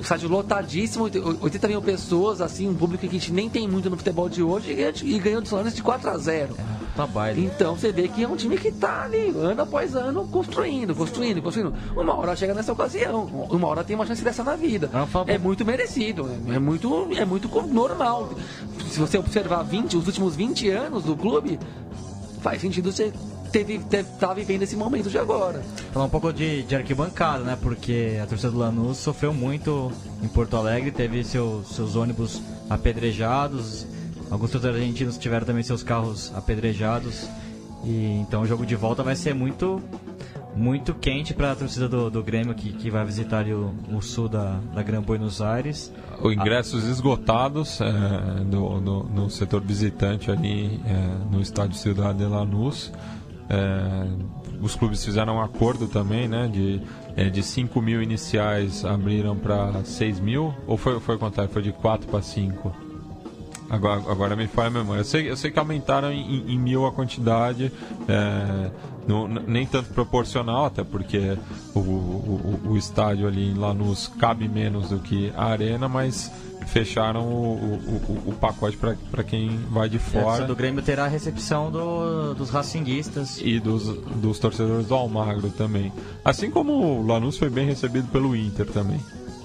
estádio 0.00 0.28
lotadíssimo, 0.28 1.04
80 1.04 1.68
mil 1.68 1.82
pessoas, 1.82 2.40
assim, 2.40 2.68
um 2.68 2.74
público 2.74 3.02
que 3.02 3.08
a 3.08 3.12
gente 3.12 3.32
nem 3.32 3.48
tem 3.48 3.68
muito 3.68 3.88
no 3.88 3.96
futebol 3.96 4.28
de 4.28 4.42
hoje, 4.42 4.72
e, 4.72 5.14
e 5.14 5.18
ganhou 5.18 5.40
do 5.40 5.48
São 5.48 5.62
de 5.62 5.82
4 5.82 6.10
a 6.10 6.18
0 6.18 6.54
é, 6.58 6.96
tá 6.96 7.06
baile. 7.06 7.44
Então 7.44 7.76
você 7.76 7.92
vê 7.92 8.08
que 8.08 8.24
é 8.24 8.28
um 8.28 8.36
time 8.36 8.56
que 8.56 8.72
tá 8.72 9.04
ali, 9.04 9.28
ano 9.36 9.62
após 9.62 9.94
ano, 9.94 10.26
construindo, 10.28 10.94
construindo, 10.94 11.42
construindo. 11.42 11.74
Uma 11.96 12.16
hora 12.16 12.34
chega 12.36 12.54
nessa 12.54 12.72
ocasião, 12.72 13.24
uma 13.50 13.68
hora 13.68 13.84
tem 13.84 13.94
uma 13.94 14.06
chance 14.06 14.22
dessa 14.22 14.42
na 14.42 14.56
vida. 14.56 14.90
É, 15.26 15.34
é 15.34 15.38
muito 15.38 15.64
merecido, 15.64 16.28
é, 16.48 16.56
é 16.56 16.58
muito, 16.58 17.08
é 17.16 17.24
muito 17.24 17.48
normal. 17.62 18.30
Se 18.90 18.98
você 18.98 19.18
observar 19.18 19.62
20, 19.62 19.96
os 19.96 20.06
últimos 20.06 20.34
20 20.34 20.70
anos 20.70 21.04
do 21.04 21.16
clube, 21.16 21.58
faz 22.40 22.60
sentido 22.60 22.92
você 22.92 23.12
teve, 23.50 23.78
teve, 23.78 24.08
tá 24.18 24.32
vivendo 24.32 24.62
esse 24.62 24.76
momento 24.76 25.10
de 25.10 25.18
agora. 25.18 25.62
Falar 25.92 26.06
um 26.06 26.10
pouco 26.10 26.32
de, 26.32 26.62
de 26.62 26.76
arquibancada, 26.76 27.44
né? 27.44 27.58
Porque 27.60 28.18
a 28.22 28.26
torcida 28.26 28.50
do 28.50 28.58
Lanús 28.58 28.98
sofreu 28.98 29.32
muito 29.32 29.92
em 30.22 30.28
Porto 30.28 30.56
Alegre, 30.56 30.90
teve 30.90 31.24
seu, 31.24 31.62
seus 31.64 31.96
ônibus 31.96 32.42
apedrejados, 32.68 33.86
alguns 34.30 34.50
torcedores 34.50 34.82
argentinos 34.82 35.18
tiveram 35.18 35.46
também 35.46 35.62
seus 35.62 35.82
carros 35.82 36.32
apedrejados. 36.34 37.28
E 37.84 38.20
então 38.20 38.42
o 38.42 38.46
jogo 38.46 38.66
de 38.66 38.74
volta 38.74 39.02
vai 39.02 39.14
ser 39.14 39.34
muito 39.34 39.80
muito 40.58 40.92
quente 40.92 41.32
para 41.32 41.52
a 41.52 41.54
torcida 41.54 41.88
do, 41.88 42.10
do 42.10 42.22
Grêmio 42.22 42.52
que, 42.52 42.72
que 42.72 42.90
vai 42.90 43.04
visitar 43.04 43.46
o, 43.46 43.72
o 43.92 44.02
sul 44.02 44.28
da, 44.28 44.58
da 44.74 44.82
Gran 44.82 45.00
Buenos 45.00 45.40
Aires. 45.40 45.92
O 46.20 46.32
ingressos 46.32 46.84
a... 46.84 46.90
esgotados 46.90 47.80
é, 47.80 48.44
do, 48.44 48.80
do, 48.80 49.04
no 49.04 49.30
setor 49.30 49.60
visitante 49.60 50.30
ali 50.30 50.80
é, 50.84 51.32
no 51.32 51.40
estádio 51.40 51.76
Cidade 51.76 52.18
de 52.18 52.24
Lanús. 52.24 52.92
É, 53.48 54.06
os 54.60 54.74
clubes 54.74 55.04
fizeram 55.04 55.36
um 55.36 55.40
acordo 55.40 55.86
também, 55.86 56.28
né? 56.28 56.48
De, 56.48 56.80
é, 57.16 57.30
de 57.30 57.42
5 57.42 57.80
mil 57.80 58.02
iniciais 58.02 58.84
abriram 58.84 59.36
para 59.36 59.84
6 59.84 60.20
mil, 60.20 60.54
ou 60.66 60.76
foi, 60.76 61.00
foi 61.00 61.18
quanto? 61.18 61.46
Foi 61.48 61.62
de 61.62 61.72
4 61.72 62.08
para 62.08 62.22
5? 62.22 62.88
Agora, 63.70 64.00
agora 64.10 64.36
me 64.36 64.46
falha 64.46 64.68
a 64.68 64.70
memória. 64.70 65.00
Eu 65.00 65.04
sei, 65.04 65.30
eu 65.30 65.36
sei 65.36 65.50
que 65.50 65.58
aumentaram 65.58 66.10
em, 66.10 66.52
em 66.52 66.58
mil 66.58 66.86
a 66.86 66.92
quantidade, 66.92 67.70
é, 68.08 68.70
no, 69.06 69.28
nem 69.28 69.66
tanto 69.66 69.92
proporcional, 69.92 70.64
até 70.64 70.82
porque 70.82 71.36
o, 71.74 71.78
o, 71.78 72.60
o, 72.68 72.76
estádio 72.78 73.26
ali 73.26 73.50
em 73.50 73.54
Lanús 73.54 74.08
cabe 74.18 74.48
menos 74.48 74.88
do 74.88 74.98
que 74.98 75.32
a 75.36 75.44
arena, 75.44 75.86
mas 75.86 76.32
fecharam 76.68 77.26
o, 77.26 78.22
o, 78.26 78.30
o 78.30 78.32
pacote 78.34 78.76
para 78.76 79.24
quem 79.24 79.58
vai 79.70 79.88
de 79.88 79.98
fora. 79.98 80.46
do 80.46 80.54
Grêmio 80.54 80.82
terá 80.82 81.04
a 81.04 81.08
recepção 81.08 81.70
do, 81.70 82.34
dos 82.34 82.50
racinguistas. 82.50 83.40
E 83.42 83.58
dos, 83.58 83.84
dos 83.84 84.38
torcedores 84.38 84.86
do 84.86 84.94
Almagro 84.94 85.50
também. 85.50 85.92
Assim 86.24 86.50
como 86.50 86.72
o 86.72 87.06
Lanús 87.06 87.36
foi 87.38 87.50
bem 87.50 87.66
recebido 87.66 88.08
pelo 88.08 88.36
Inter 88.36 88.66
também. 88.66 89.00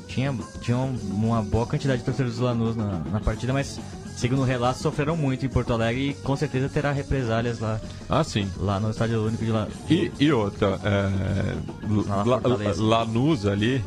Tinha, 0.08 0.36
tinha 0.62 0.78
uma 0.78 1.42
boa 1.42 1.66
quantidade 1.66 2.00
de 2.00 2.06
torcedores 2.06 2.38
do 2.38 2.44
Lanús 2.44 2.76
na, 2.76 3.00
na 3.00 3.20
partida, 3.20 3.52
mas 3.52 3.80
segundo 4.16 4.42
o 4.42 4.46
relato, 4.46 4.80
sofreram 4.80 5.18
muito 5.18 5.46
em 5.46 5.50
Porto 5.50 5.74
Alegre 5.74 6.10
e 6.10 6.14
com 6.14 6.36
certeza 6.36 6.70
terá 6.70 6.92
represálias 6.92 7.60
lá. 7.60 7.80
Ah, 8.08 8.24
sim. 8.24 8.48
Lá 8.58 8.80
no 8.80 8.92
Estádio 8.92 9.26
Único 9.26 9.44
de 9.44 9.52
Lanús. 9.52 9.74
E, 9.90 10.12
e 10.20 10.32
outra, 10.32 10.80
é, 10.84 11.56
Lanús 12.78 13.46
ali 13.46 13.84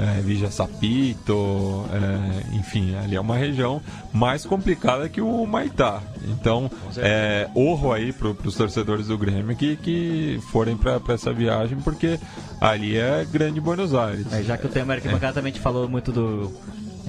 é, 0.00 0.20
Vija 0.22 0.50
Sapito, 0.50 1.84
é, 1.92 2.56
enfim, 2.56 2.94
ali 2.96 3.16
é 3.16 3.20
uma 3.20 3.36
região 3.36 3.82
mais 4.12 4.46
complicada 4.46 5.08
que 5.08 5.20
o 5.20 5.46
Maitá. 5.46 6.00
Então, 6.28 6.70
é, 6.96 7.48
orro 7.54 7.92
aí 7.92 8.12
para 8.12 8.28
os 8.28 8.54
torcedores 8.54 9.08
do 9.08 9.18
Grêmio 9.18 9.54
que, 9.54 9.76
que 9.76 10.40
forem 10.50 10.76
para 10.76 11.00
essa 11.08 11.32
viagem, 11.32 11.78
porque 11.80 12.18
ali 12.60 12.96
é 12.96 13.26
grande 13.30 13.60
Buenos 13.60 13.94
Aires. 13.94 14.32
É, 14.32 14.42
já 14.42 14.56
que 14.56 14.66
o 14.66 14.70
tema 14.70 14.94
Arquibancada 14.94 15.32
é. 15.32 15.34
também 15.34 15.52
te 15.52 15.60
falou 15.60 15.86
muito 15.86 16.10
do 16.10 16.50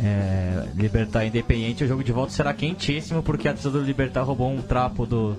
é, 0.03 0.65
Libertar 0.75 1.25
Independente, 1.25 1.85
o 1.85 1.87
jogo 1.87 2.03
de 2.03 2.11
volta 2.11 2.33
será 2.33 2.53
quentíssimo, 2.53 3.23
porque 3.23 3.47
a 3.47 3.53
torcida 3.53 3.79
do 3.79 3.85
Libertar 3.85 4.23
roubou 4.23 4.51
um 4.51 4.61
trapo 4.61 5.05
do, 5.05 5.37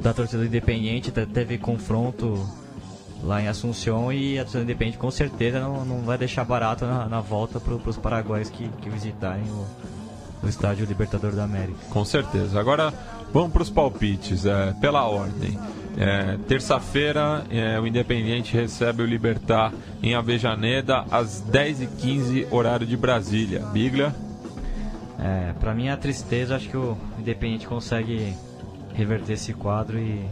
da 0.00 0.12
torcida 0.14 0.44
Independente, 0.44 1.10
teve 1.10 1.58
confronto 1.58 2.61
lá 3.22 3.40
em 3.40 3.48
Assunção 3.48 4.12
e 4.12 4.38
a 4.38 4.42
torcida 4.42 4.64
independente 4.64 4.98
com 4.98 5.10
certeza 5.10 5.60
não, 5.60 5.84
não 5.84 6.00
vai 6.02 6.18
deixar 6.18 6.44
barato 6.44 6.84
na, 6.84 7.08
na 7.08 7.20
volta 7.20 7.60
para 7.60 7.74
os 7.74 7.96
paraguaios 7.96 8.50
que, 8.50 8.68
que 8.80 8.90
visitarem 8.90 9.44
o, 9.44 9.66
o 10.44 10.48
estádio 10.48 10.84
Libertador 10.84 11.32
da 11.32 11.44
América. 11.44 11.78
Com 11.90 12.04
certeza. 12.04 12.58
Agora 12.58 12.92
vamos 13.32 13.52
para 13.52 13.62
os 13.62 13.70
palpites, 13.70 14.44
é, 14.44 14.72
pela 14.80 15.06
ordem. 15.06 15.58
É, 15.96 16.38
Terça-feira, 16.48 17.44
é, 17.50 17.78
o 17.78 17.86
Independiente 17.86 18.54
recebe 18.56 19.02
o 19.02 19.06
Libertar 19.06 19.72
em 20.02 20.14
Avejaneda 20.14 21.04
às 21.10 21.42
10h15, 21.42 22.46
horário 22.50 22.86
de 22.86 22.96
Brasília. 22.96 23.60
Biglia? 23.66 24.14
É, 25.18 25.52
para 25.60 25.74
mim, 25.74 25.88
a 25.88 25.96
tristeza, 25.96 26.56
acho 26.56 26.68
que 26.68 26.76
o 26.76 26.96
Independiente 27.18 27.66
consegue 27.66 28.34
reverter 28.94 29.34
esse 29.34 29.52
quadro 29.52 29.98
e, 29.98 30.26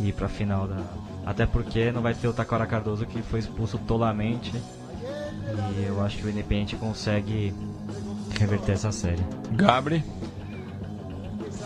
e 0.00 0.08
ir 0.08 0.12
para 0.12 0.26
a 0.26 0.28
final 0.28 0.66
da, 0.66 0.82
até 1.24 1.46
porque 1.46 1.92
não 1.92 2.02
vai 2.02 2.14
ter 2.14 2.28
o 2.28 2.32
Takara 2.32 2.66
Cardoso 2.66 3.06
que 3.06 3.22
foi 3.22 3.40
expulso 3.40 3.78
tolamente. 3.78 4.52
E 4.54 5.86
eu 5.86 6.02
acho 6.02 6.18
que 6.18 6.26
o 6.26 6.30
Independente 6.30 6.76
consegue 6.76 7.54
reverter 8.38 8.72
essa 8.72 8.90
série. 8.92 9.22
Gabri? 9.52 10.04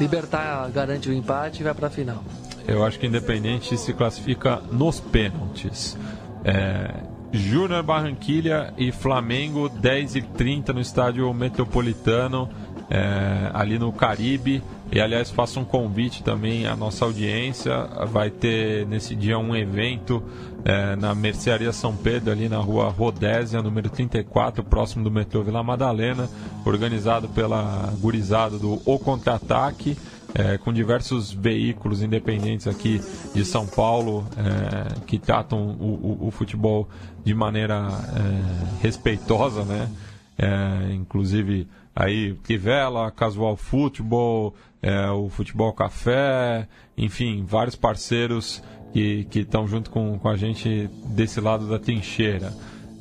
Libertar 0.01 0.69
garante 0.71 1.09
o 1.09 1.13
empate 1.13 1.61
e 1.61 1.65
vai 1.65 1.75
pra 1.75 1.89
final. 1.89 2.23
Eu 2.67 2.85
acho 2.85 2.99
que 2.99 3.07
o 3.07 3.09
Independente 3.09 3.77
se 3.79 3.93
classifica 3.93 4.61
nos 4.73 5.01
pênaltis. 5.01 5.97
É, 6.45 6.91
Júnior 7.33 7.83
Barranquilha 7.83 8.73
e 8.77 8.91
Flamengo, 8.91 9.69
10 9.69 10.17
e 10.17 10.23
30 10.23 10.73
no 10.73 10.81
estádio 10.81 11.33
Metropolitano, 11.33 12.49
é, 12.91 13.51
ali 13.53 13.79
no 13.79 13.93
Caribe. 13.93 14.63
E 14.93 15.01
aliás, 15.01 15.31
faço 15.31 15.59
um 15.59 15.65
convite 15.65 16.23
também 16.23 16.67
à 16.67 16.77
nossa 16.77 17.05
audiência. 17.05 17.77
Vai 18.11 18.31
ter 18.31 18.87
nesse 18.87 19.17
dia 19.17 19.39
um 19.39 19.55
evento 19.55 20.23
é, 20.65 20.95
na 20.97 21.15
Mercearia 21.15 21.73
São 21.73 21.97
Pedro, 21.97 22.31
ali 22.31 22.49
na 22.49 22.59
rua 22.59 22.89
Rodésia, 22.89 23.61
número 23.63 23.91
34, 23.91 24.63
próximo 24.65 25.03
do 25.03 25.11
metrô 25.11 25.43
Vila 25.43 25.63
Madalena, 25.63 26.29
organizado 26.65 27.29
pela 27.29 27.93
gurizada 28.01 28.59
do 28.59 28.81
O 28.85 28.99
Contra-Ataque. 28.99 29.97
É, 30.39 30.59
com 30.59 30.71
diversos 30.71 31.33
veículos 31.33 32.03
independentes 32.03 32.67
aqui 32.67 33.01
de 33.35 33.43
São 33.43 33.67
Paulo 33.67 34.27
é, 34.37 35.01
que 35.07 35.19
tratam 35.19 35.59
o, 35.81 36.19
o, 36.21 36.27
o, 36.27 36.31
futebol 36.31 36.87
de 37.25 37.33
maneira 37.33 37.89
é, 38.15 38.83
respeitosa, 38.83 39.65
né? 39.65 39.89
É, 40.37 40.93
inclusive 40.93 41.67
aí 41.97 42.35
Tivela, 42.45 43.11
Casual 43.11 43.57
Futebol, 43.57 44.55
é, 44.83 45.11
o 45.11 45.31
Futebol 45.31 45.73
Café, 45.73 46.69
enfim, 46.97 47.43
vários 47.45 47.75
parceiros 47.75 48.63
que 48.93 49.41
estão 49.41 49.67
junto 49.67 49.91
com, 49.91 50.19
com 50.19 50.29
a 50.29 50.37
gente 50.37 50.89
desse 51.07 51.41
lado 51.41 51.69
da 51.69 51.79
trincheira. 51.79 52.53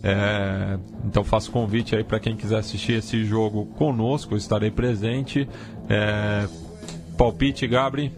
É, 0.03 0.77
então 1.05 1.23
faço 1.23 1.51
convite 1.51 1.95
aí 1.95 2.03
para 2.03 2.19
quem 2.19 2.35
quiser 2.35 2.57
assistir 2.59 2.93
esse 2.93 3.23
jogo 3.25 3.65
conosco, 3.77 4.35
estarei 4.35 4.71
presente. 4.71 5.47
É, 5.89 6.47
palpite, 7.17 7.67
Gabri? 7.67 8.13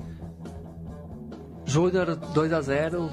Júnior 1.65 2.15
2 2.15 2.53
a 2.53 2.61
0 2.61 3.11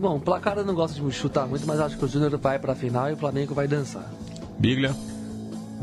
Bom, 0.00 0.18
placar 0.18 0.56
eu 0.56 0.64
não 0.64 0.74
gosto 0.74 1.00
de 1.00 1.12
chutar 1.12 1.46
muito, 1.46 1.66
mas 1.66 1.78
acho 1.80 1.98
que 1.98 2.04
o 2.04 2.08
Júnior 2.08 2.36
vai 2.38 2.58
para 2.58 2.72
a 2.72 2.76
final 2.76 3.10
e 3.10 3.12
o 3.12 3.16
Flamengo 3.16 3.54
vai 3.54 3.68
dançar. 3.68 4.10
Biglia? 4.58 4.94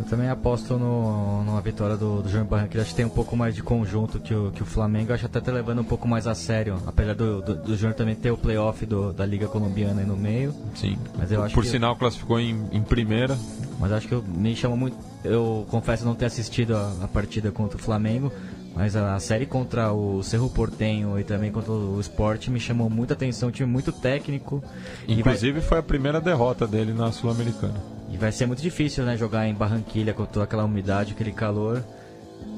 Eu 0.02 0.06
também 0.06 0.30
aposto 0.30 0.80
no, 0.80 1.44
numa 1.44 1.62
vitória 1.62 1.96
do, 1.96 2.24
do 2.24 2.28
Júnior 2.28 2.48
Barranquilla. 2.48 2.82
Acho 2.82 2.90
que 2.90 2.96
tem 2.96 3.06
um 3.06 3.10
pouco 3.10 3.38
mais 3.38 3.54
de 3.54 3.62
conjunto 3.62 4.20
que 4.20 4.34
o, 4.34 4.52
que 4.52 4.64
o 4.64 4.66
Flamengo. 4.66 5.14
Acho 5.14 5.28
até 5.28 5.40
tá 5.40 5.52
levando 5.52 5.82
um 5.82 5.84
pouco 5.84 6.08
mais 6.08 6.26
a 6.26 6.34
sério. 6.34 6.82
Apesar 6.88 7.14
do, 7.14 7.40
do, 7.42 7.56
do 7.56 7.76
Júnior 7.76 7.94
também 7.94 8.16
ter 8.16 8.32
o 8.32 8.38
playoff 8.38 8.84
do, 8.84 9.14
da 9.14 9.24
Liga 9.26 9.48
Colombiana 9.48 10.02
aí 10.02 10.08
no 10.08 10.18
meio. 10.18 10.56
Sim. 10.74 10.98
Mas 11.16 11.32
eu 11.32 11.44
acho 11.44 11.54
Por 11.54 11.64
que 11.64 11.70
sinal, 11.70 11.96
classificou 11.96 12.40
em, 12.40 12.68
em, 12.72 12.82
primeira. 12.82 13.38
Mas 13.80 13.92
acho 13.92 14.08
que 14.08 14.14
eu, 14.14 14.24
me 14.24 14.56
chama 14.56 14.76
muito. 14.76 14.98
Eu 15.24 15.68
confesso 15.70 16.04
não 16.04 16.16
ter 16.16 16.26
assistido 16.26 16.76
a, 16.76 16.92
a 17.04 17.08
partida 17.08 17.52
contra 17.52 17.78
o 17.78 17.80
Flamengo. 17.80 18.32
Mas 18.76 18.96
a 18.96 19.20
série 19.20 19.46
contra 19.46 19.92
o 19.92 20.24
Cerro 20.24 20.50
Portenho 20.50 21.20
e 21.20 21.24
também 21.24 21.52
contra 21.52 21.72
o 21.72 22.00
Sport 22.00 22.48
me 22.48 22.60
chamou 22.60 22.90
muita 22.90 23.14
atenção. 23.14 23.50
Um 23.50 23.52
time 23.52 23.70
muito 23.70 23.92
técnico. 23.92 24.64
Inclusive 25.08 25.60
vai... 25.60 25.62
foi 25.62 25.78
a 25.80 25.84
primeira 25.84 26.22
derrota 26.22 26.66
dele 26.66 26.94
na 26.94 27.12
Sul-Americana. 27.12 27.76
E 28.10 28.18
vai 28.18 28.32
ser 28.32 28.46
muito 28.46 28.62
difícil, 28.62 29.04
né, 29.04 29.18
jogar 29.18 29.48
em 29.48 29.54
Barranquilha 29.54 30.14
com 30.14 30.26
toda 30.26 30.46
aquela 30.46 30.64
umidade, 30.64 31.14
aquele 31.14 31.32
calor. 31.32 31.84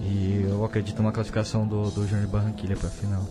E 0.01 0.45
eu 0.49 0.63
acredito 0.63 1.01
numa 1.01 1.11
classificação 1.11 1.67
do, 1.67 1.89
do 1.89 2.07
Júnior 2.07 2.25
de 2.25 2.31
Barranquilha 2.31 2.75
para 2.75 2.87
a 2.87 2.91
final. 2.91 3.27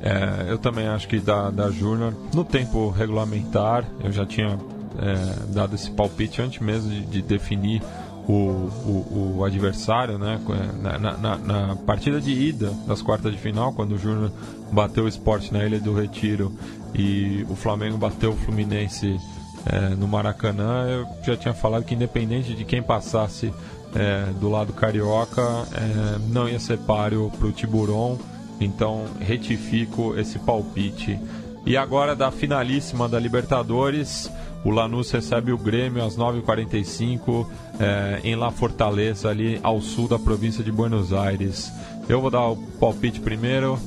É, 0.00 0.50
eu 0.50 0.58
também 0.58 0.88
acho 0.88 1.06
que 1.06 1.20
da, 1.20 1.50
da 1.50 1.70
Júnior, 1.70 2.14
no 2.34 2.44
tempo 2.44 2.90
regulamentar, 2.90 3.84
eu 4.02 4.10
já 4.10 4.26
tinha 4.26 4.58
é, 4.98 5.52
dado 5.52 5.74
esse 5.74 5.90
palpite 5.90 6.42
antes 6.42 6.60
mesmo 6.60 6.90
de, 6.90 7.02
de 7.06 7.22
definir 7.22 7.82
o, 8.28 8.32
o, 8.32 9.34
o, 9.38 9.44
adversário, 9.44 10.18
né? 10.18 10.40
Na, 10.80 11.16
na, 11.16 11.38
na, 11.38 11.76
partida 11.76 12.20
de 12.20 12.30
ida 12.30 12.72
das 12.86 13.02
quartas 13.02 13.32
de 13.32 13.38
final, 13.38 13.72
quando 13.72 13.92
o 13.92 13.98
Júnior 13.98 14.30
bateu 14.70 15.04
o 15.04 15.08
esporte 15.08 15.52
na 15.52 15.64
Ilha 15.64 15.80
do 15.80 15.92
Retiro 15.92 16.52
e 16.94 17.44
o 17.48 17.56
Flamengo 17.56 17.98
bateu 17.98 18.30
o 18.30 18.36
Fluminense 18.36 19.18
é, 19.66 19.90
no 19.90 20.06
Maracanã, 20.06 20.86
eu 20.88 21.06
já 21.24 21.36
tinha 21.36 21.54
falado 21.54 21.84
que 21.84 21.94
independente 21.94 22.54
de 22.54 22.64
quem 22.64 22.82
passasse 22.82 23.52
é, 23.94 24.26
do 24.40 24.48
lado 24.48 24.72
carioca, 24.72 25.42
é, 25.72 26.18
não 26.28 26.48
ia 26.48 26.58
ser 26.58 26.78
páreo 26.78 27.30
para 27.38 27.48
o 27.48 27.52
Tiburon, 27.52 28.18
então 28.60 29.04
retifico 29.20 30.16
esse 30.18 30.38
palpite. 30.38 31.18
E 31.64 31.76
agora 31.76 32.16
da 32.16 32.30
finalíssima 32.30 33.08
da 33.08 33.20
Libertadores, 33.20 34.30
o 34.64 34.70
Lanús 34.70 35.10
recebe 35.10 35.52
o 35.52 35.58
Grêmio 35.58 36.04
às 36.04 36.16
9h45 36.16 37.46
é, 37.80 38.20
em 38.22 38.36
La 38.36 38.50
Fortaleza, 38.50 39.28
ali 39.28 39.58
ao 39.62 39.80
sul 39.80 40.08
da 40.08 40.18
província 40.18 40.62
de 40.62 40.70
Buenos 40.70 41.12
Aires. 41.12 41.72
Eu 42.08 42.20
vou 42.20 42.30
dar 42.30 42.46
o 42.48 42.56
palpite 42.56 43.20
primeiro. 43.20 43.78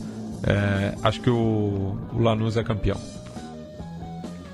É, 0.44 0.96
acho 1.04 1.22
que 1.22 1.30
o, 1.30 1.98
o 2.14 2.20
Lanús 2.20 2.58
é 2.58 2.64
campeão. 2.64 3.00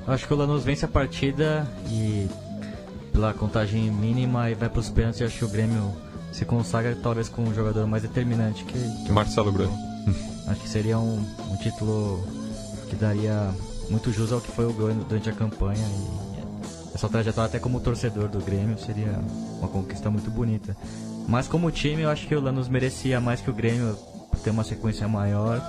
Acho 0.07 0.27
que 0.27 0.33
o 0.33 0.37
Lanús 0.37 0.63
vence 0.63 0.85
a 0.85 0.87
partida 0.87 1.67
e 1.89 2.27
pela 3.11 3.33
contagem 3.33 3.91
mínima 3.91 4.49
e 4.49 4.53
vai 4.53 4.69
para 4.69 4.79
os 4.79 4.89
pênaltis. 4.89 5.21
Acho 5.21 5.39
que 5.39 5.45
o 5.45 5.49
Grêmio 5.49 5.91
se 6.31 6.45
consagra 6.45 6.95
talvez 7.01 7.29
com 7.29 7.43
um 7.43 7.53
jogador 7.53 7.85
mais 7.87 8.03
determinante 8.03 8.63
que, 8.63 9.05
que 9.05 9.11
Marcelo 9.11 9.51
Grêmio. 9.51 9.75
Acho 10.47 10.61
que 10.61 10.69
seria 10.69 10.97
um, 10.97 11.23
um, 11.49 11.55
título 11.57 12.25
que 12.89 12.95
daria 12.95 13.51
muito 13.91 14.11
jus 14.11 14.31
ao 14.31 14.41
que 14.41 14.51
foi 14.51 14.65
o 14.65 14.73
Grêmio 14.73 15.03
durante 15.03 15.29
a 15.29 15.33
campanha 15.33 15.85
e 15.85 16.95
essa 16.95 17.07
trajetória 17.07 17.47
até 17.47 17.59
como 17.59 17.79
torcedor 17.79 18.27
do 18.27 18.39
Grêmio 18.39 18.79
seria 18.79 19.19
uma 19.59 19.67
conquista 19.67 20.09
muito 20.09 20.31
bonita. 20.31 20.75
Mas 21.27 21.47
como 21.47 21.69
time 21.69 22.01
eu 22.01 22.09
acho 22.09 22.27
que 22.27 22.35
o 22.35 22.41
Lanús 22.41 22.67
merecia 22.67 23.21
mais 23.21 23.41
que 23.41 23.49
o 23.49 23.53
Grêmio 23.53 23.95
ter 24.43 24.49
uma 24.49 24.63
sequência 24.63 25.07
maior 25.07 25.61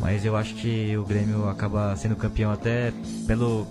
mas 0.00 0.24
eu 0.24 0.34
acho 0.34 0.54
que 0.54 0.96
o 0.96 1.04
Grêmio 1.04 1.48
acaba 1.48 1.94
sendo 1.94 2.16
campeão 2.16 2.50
até 2.50 2.92
pelo, 3.26 3.66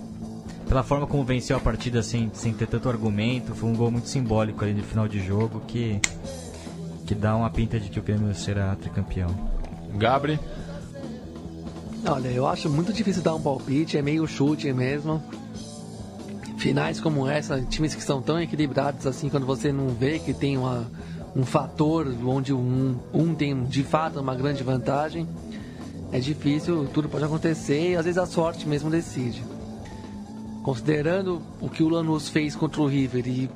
pela 0.68 0.82
forma 0.82 1.06
como 1.06 1.24
venceu 1.24 1.56
a 1.56 1.60
partida 1.60 2.02
sem, 2.02 2.30
sem 2.32 2.54
ter 2.54 2.68
tanto 2.68 2.88
argumento. 2.88 3.54
Foi 3.54 3.68
um 3.68 3.74
gol 3.74 3.90
muito 3.90 4.08
simbólico 4.08 4.64
ali 4.64 4.72
no 4.72 4.84
final 4.84 5.08
de 5.08 5.20
jogo 5.20 5.60
que, 5.66 6.00
que 7.04 7.16
dá 7.16 7.34
uma 7.34 7.50
pinta 7.50 7.80
de 7.80 7.90
que 7.90 7.98
o 7.98 8.02
Grêmio 8.02 8.32
será 8.34 8.76
tricampeão. 8.76 9.28
Gabri? 9.96 10.38
Olha, 12.06 12.28
eu 12.28 12.46
acho 12.46 12.68
muito 12.70 12.92
difícil 12.92 13.22
dar 13.22 13.34
um 13.34 13.40
palpite, 13.40 13.98
é 13.98 14.02
meio 14.02 14.26
chute 14.26 14.72
mesmo. 14.72 15.22
Finais 16.58 17.00
como 17.00 17.26
essa, 17.26 17.60
times 17.62 17.94
que 17.94 18.02
são 18.02 18.20
tão 18.20 18.40
equilibrados 18.40 19.06
assim, 19.06 19.28
quando 19.28 19.46
você 19.46 19.72
não 19.72 19.88
vê 19.88 20.18
que 20.18 20.34
tem 20.34 20.58
uma, 20.58 20.86
um 21.34 21.44
fator 21.44 22.06
onde 22.24 22.52
um, 22.52 22.96
um 23.14 23.34
tem 23.34 23.64
de 23.64 23.82
fato 23.82 24.20
uma 24.20 24.34
grande 24.34 24.62
vantagem 24.62 25.26
é 26.12 26.18
difícil, 26.18 26.88
tudo 26.92 27.08
pode 27.08 27.24
acontecer 27.24 27.92
e 27.92 27.96
às 27.96 28.04
vezes 28.04 28.18
a 28.18 28.26
sorte 28.26 28.66
mesmo 28.66 28.90
decide. 28.90 29.42
Considerando 30.62 31.40
o 31.60 31.68
que 31.68 31.82
o 31.82 31.88
Lanús 31.88 32.28
fez 32.28 32.54
contra 32.56 32.82
o 32.82 32.86
River 32.86 33.26
e 33.26 33.48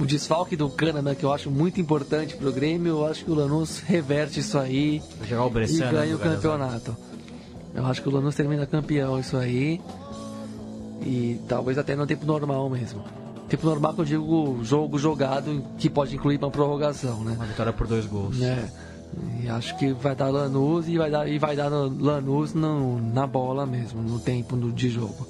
o 0.00 0.06
desfalque 0.06 0.56
do 0.56 0.68
Kahneman, 0.68 1.14
que 1.14 1.24
eu 1.24 1.32
acho 1.32 1.50
muito 1.50 1.80
importante 1.80 2.36
para 2.36 2.48
o 2.48 2.52
Grêmio, 2.52 2.88
eu 2.88 3.06
acho 3.06 3.24
que 3.24 3.30
o 3.30 3.34
Lanús 3.34 3.80
reverte 3.80 4.40
isso 4.40 4.58
aí 4.58 5.02
e 5.88 5.92
ganha 5.92 6.16
o 6.16 6.18
campeonato. 6.18 6.96
Eu 7.74 7.86
acho 7.86 8.02
que 8.02 8.08
o 8.08 8.12
Lanús 8.12 8.34
termina 8.34 8.66
campeão 8.66 9.18
isso 9.18 9.36
aí. 9.36 9.80
E 11.02 11.40
talvez 11.48 11.78
até 11.78 11.94
no 11.94 12.06
tempo 12.06 12.26
normal 12.26 12.68
mesmo. 12.68 13.02
Tempo 13.48 13.66
normal 13.66 13.94
que 13.94 14.00
eu 14.00 14.04
digo 14.04 14.58
jogo 14.62 14.98
jogado, 14.98 15.64
que 15.78 15.88
pode 15.88 16.14
incluir 16.14 16.38
uma 16.38 16.50
prorrogação, 16.50 17.24
né? 17.24 17.32
Uma 17.36 17.46
vitória 17.46 17.72
por 17.72 17.86
dois 17.86 18.04
gols. 18.04 18.40
É. 18.42 18.68
E 19.42 19.48
acho 19.48 19.76
que 19.78 19.92
vai 19.92 20.14
dar 20.14 20.28
Lanús 20.28 20.86
e 20.86 20.98
vai 20.98 21.10
dar, 21.10 21.28
e 21.28 21.38
vai 21.38 21.56
dar 21.56 21.68
Lanús 21.68 22.52
no, 22.52 23.00
na 23.00 23.26
bola 23.26 23.64
mesmo, 23.64 24.02
no 24.02 24.18
tempo 24.18 24.56
do, 24.56 24.70
de 24.70 24.90
jogo. 24.90 25.26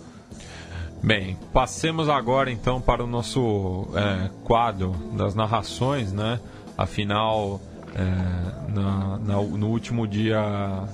Bem, 1.03 1.37
passemos 1.53 2.09
agora 2.09 2.51
então 2.51 2.81
para 2.81 3.05
o 3.05 3.07
nosso 3.07 3.87
é, 3.95 4.31
quadro 4.43 4.93
das 5.17 5.35
narrações, 5.35 6.13
né? 6.13 6.41
Afinal, 6.77 7.61
é, 7.95 8.73
na, 8.73 9.19
na, 9.19 9.35
no 9.43 9.69
último 9.69 10.09
dia 10.09 10.89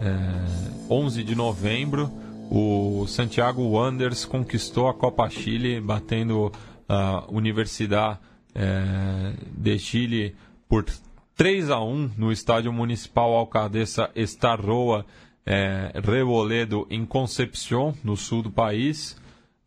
é, 0.00 0.92
11 0.92 1.22
de 1.22 1.34
novembro, 1.34 2.10
o 2.50 3.06
Santiago 3.06 3.62
Wanderers 3.62 4.24
conquistou 4.24 4.88
a 4.88 4.94
Copa 4.94 5.28
Chile, 5.28 5.80
batendo 5.80 6.50
a 6.88 7.24
Universidade 7.28 8.18
é, 8.54 9.32
de 9.56 9.78
Chile 9.78 10.34
por 10.68 10.84
3 11.36 11.70
a 11.70 11.80
1 11.80 12.12
no 12.16 12.32
estádio 12.32 12.72
municipal 12.72 13.32
Alcaldesa 13.34 14.10
Estarroa 14.16 15.06
é, 15.46 15.92
em 16.90 17.04
Concepción, 17.06 17.94
no 18.02 18.16
sul 18.16 18.42
do 18.42 18.50
país. 18.50 19.16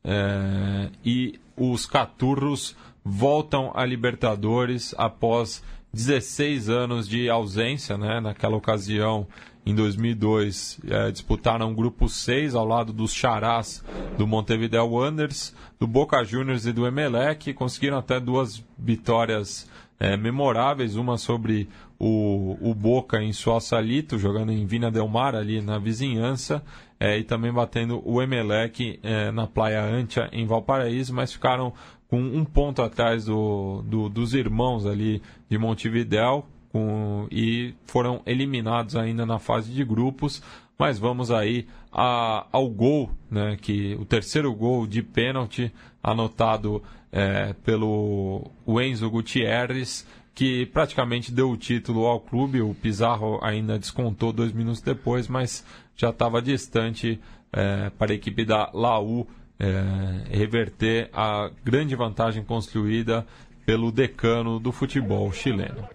É, 0.04 0.90
e 1.06 1.40
os 1.56 1.86
Caturros 1.86 2.76
voltam 3.04 3.72
a 3.74 3.86
Libertadores 3.86 4.94
após 4.98 5.64
16 5.94 6.70
anos 6.70 7.08
de 7.08 7.30
ausência. 7.30 7.98
Né? 7.98 8.20
Naquela 8.20 8.58
ocasião, 8.58 9.28
em 9.66 9.74
2002 9.74 10.80
é, 10.88 11.12
disputaram 11.12 11.74
grupo 11.74 12.10
6 12.10 12.54
ao 12.56 12.66
lado 12.66 12.92
dos 12.92 13.14
Charás 13.14 13.84
do 14.18 14.28
Montevideo 14.28 14.86
Wanderers, 14.86 15.56
do 15.80 15.88
Boca 15.88 16.24
Juniors 16.24 16.66
e 16.66 16.74
do 16.74 16.86
Emelec. 16.86 17.54
Conseguiram 17.54 17.98
até 17.98 18.20
duas 18.20 18.64
vitórias 18.78 19.70
é, 20.00 20.18
memoráveis, 20.18 20.96
uma 20.96 21.18
sobre 21.18 21.70
o, 21.98 22.58
o 22.60 22.76
Boca 22.76 23.22
em 23.22 23.32
Suaçalito, 23.32 24.20
jogando 24.20 24.52
em 24.52 24.66
Vina 24.66 24.92
Del 24.92 25.08
Mar, 25.08 25.36
ali 25.36 25.62
na 25.62 25.80
vizinhança, 25.80 26.62
é, 27.00 27.18
e 27.18 27.24
também 27.24 27.52
batendo 27.52 28.02
o 28.04 28.22
Emelec 28.22 29.00
é, 29.02 29.32
na 29.32 29.48
Praia 29.48 29.82
Antia, 29.82 30.30
em 30.34 30.46
Valparaíso, 30.46 31.14
mas 31.14 31.32
ficaram 31.32 31.74
com 32.10 32.20
um 32.20 32.44
ponto 32.44 32.82
atrás 32.82 33.26
do, 33.26 33.82
do 33.88 34.10
dos 34.10 34.34
irmãos 34.34 34.86
ali 34.86 35.22
de 35.50 35.58
Montevideo, 35.58 36.44
com, 36.74 37.28
e 37.32 37.76
foram 37.86 38.22
eliminados 38.26 38.96
ainda 38.96 39.26
na 39.26 39.38
fase 39.38 39.72
de 39.72 39.86
grupos. 39.86 40.42
Mas 40.78 40.98
vamos 40.98 41.30
aí 41.30 41.68
a, 41.92 42.48
ao 42.52 42.68
gol, 42.68 43.12
né, 43.30 43.56
que 43.62 43.96
o 44.00 44.04
terceiro 44.04 44.52
gol 44.54 44.88
de 44.88 45.04
pênalti 45.04 45.72
anotado 46.02 46.82
é, 47.12 47.54
pelo 47.64 48.50
Enzo 48.82 49.10
Gutierrez, 49.10 50.06
que 50.34 50.66
praticamente 50.66 51.32
deu 51.32 51.52
o 51.52 51.58
título 51.58 52.08
ao 52.08 52.20
clube. 52.20 52.60
O 52.60 52.74
Pizarro 52.74 53.40
ainda 53.44 53.78
descontou 53.78 54.34
dois 54.34 54.52
minutos 54.52 54.82
depois, 54.82 55.28
mas 55.28 55.64
já 55.96 56.10
estava 56.10 56.42
distante 56.42 57.20
é, 57.52 57.92
para 57.92 58.12
a 58.12 58.16
equipe 58.16 58.44
da 58.44 58.72
Laú 58.74 59.28
é, 59.60 60.36
reverter 60.36 61.10
a 61.14 61.52
grande 61.64 61.96
vantagem 61.96 62.44
construída 62.44 63.26
pelo 63.64 63.92
decano 63.92 64.60
do 64.60 64.72
futebol 64.72 65.32
chileno. 65.32 65.88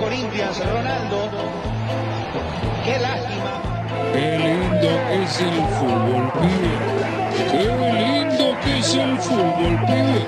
Corinthians, 0.00 0.58
Ronaldo. 0.58 1.30
Qué 2.84 2.98
lástima. 2.98 3.60
Qué 4.12 4.38
lindo 4.38 4.88
es 5.10 5.40
el 5.40 5.54
fútbol, 5.76 6.32
que 8.66 8.78
es 8.78 8.94
el 8.94 9.18
fútbol, 9.18 9.80
pibe. 9.86 10.26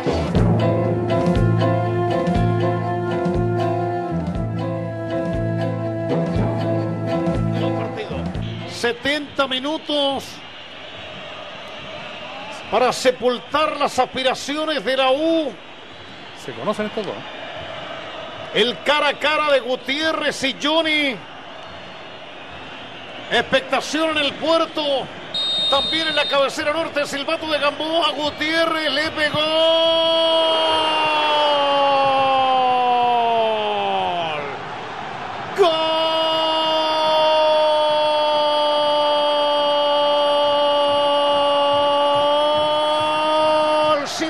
70 8.79 9.49
minutos 9.49 10.25
para 12.71 12.93
sepultar 12.93 13.77
las 13.77 13.99
aspiraciones 13.99 14.85
de 14.85 14.97
la 14.97 15.11
U. 15.11 15.53
Se 16.45 16.53
conocen 16.53 16.87
estos 16.87 17.07
dos. 17.07 17.15
El 18.55 18.79
cara 18.85 19.09
a 19.09 19.19
cara 19.19 19.51
de 19.51 19.61
Gutiérrez 19.61 20.45
y 20.45 20.57
Johnny. 20.63 21.17
Expectación 23.33 24.17
en 24.17 24.25
el 24.25 24.33
puerto. 24.35 25.07
También 25.71 26.09
en 26.09 26.17
la 26.17 26.25
cabecera 26.27 26.73
norte, 26.73 27.07
silbato 27.07 27.47
de 27.47 27.59
Gamboa. 27.59 28.11
Gutiérrez 28.13 28.91
le 28.91 29.11
pegó. 29.11 29.39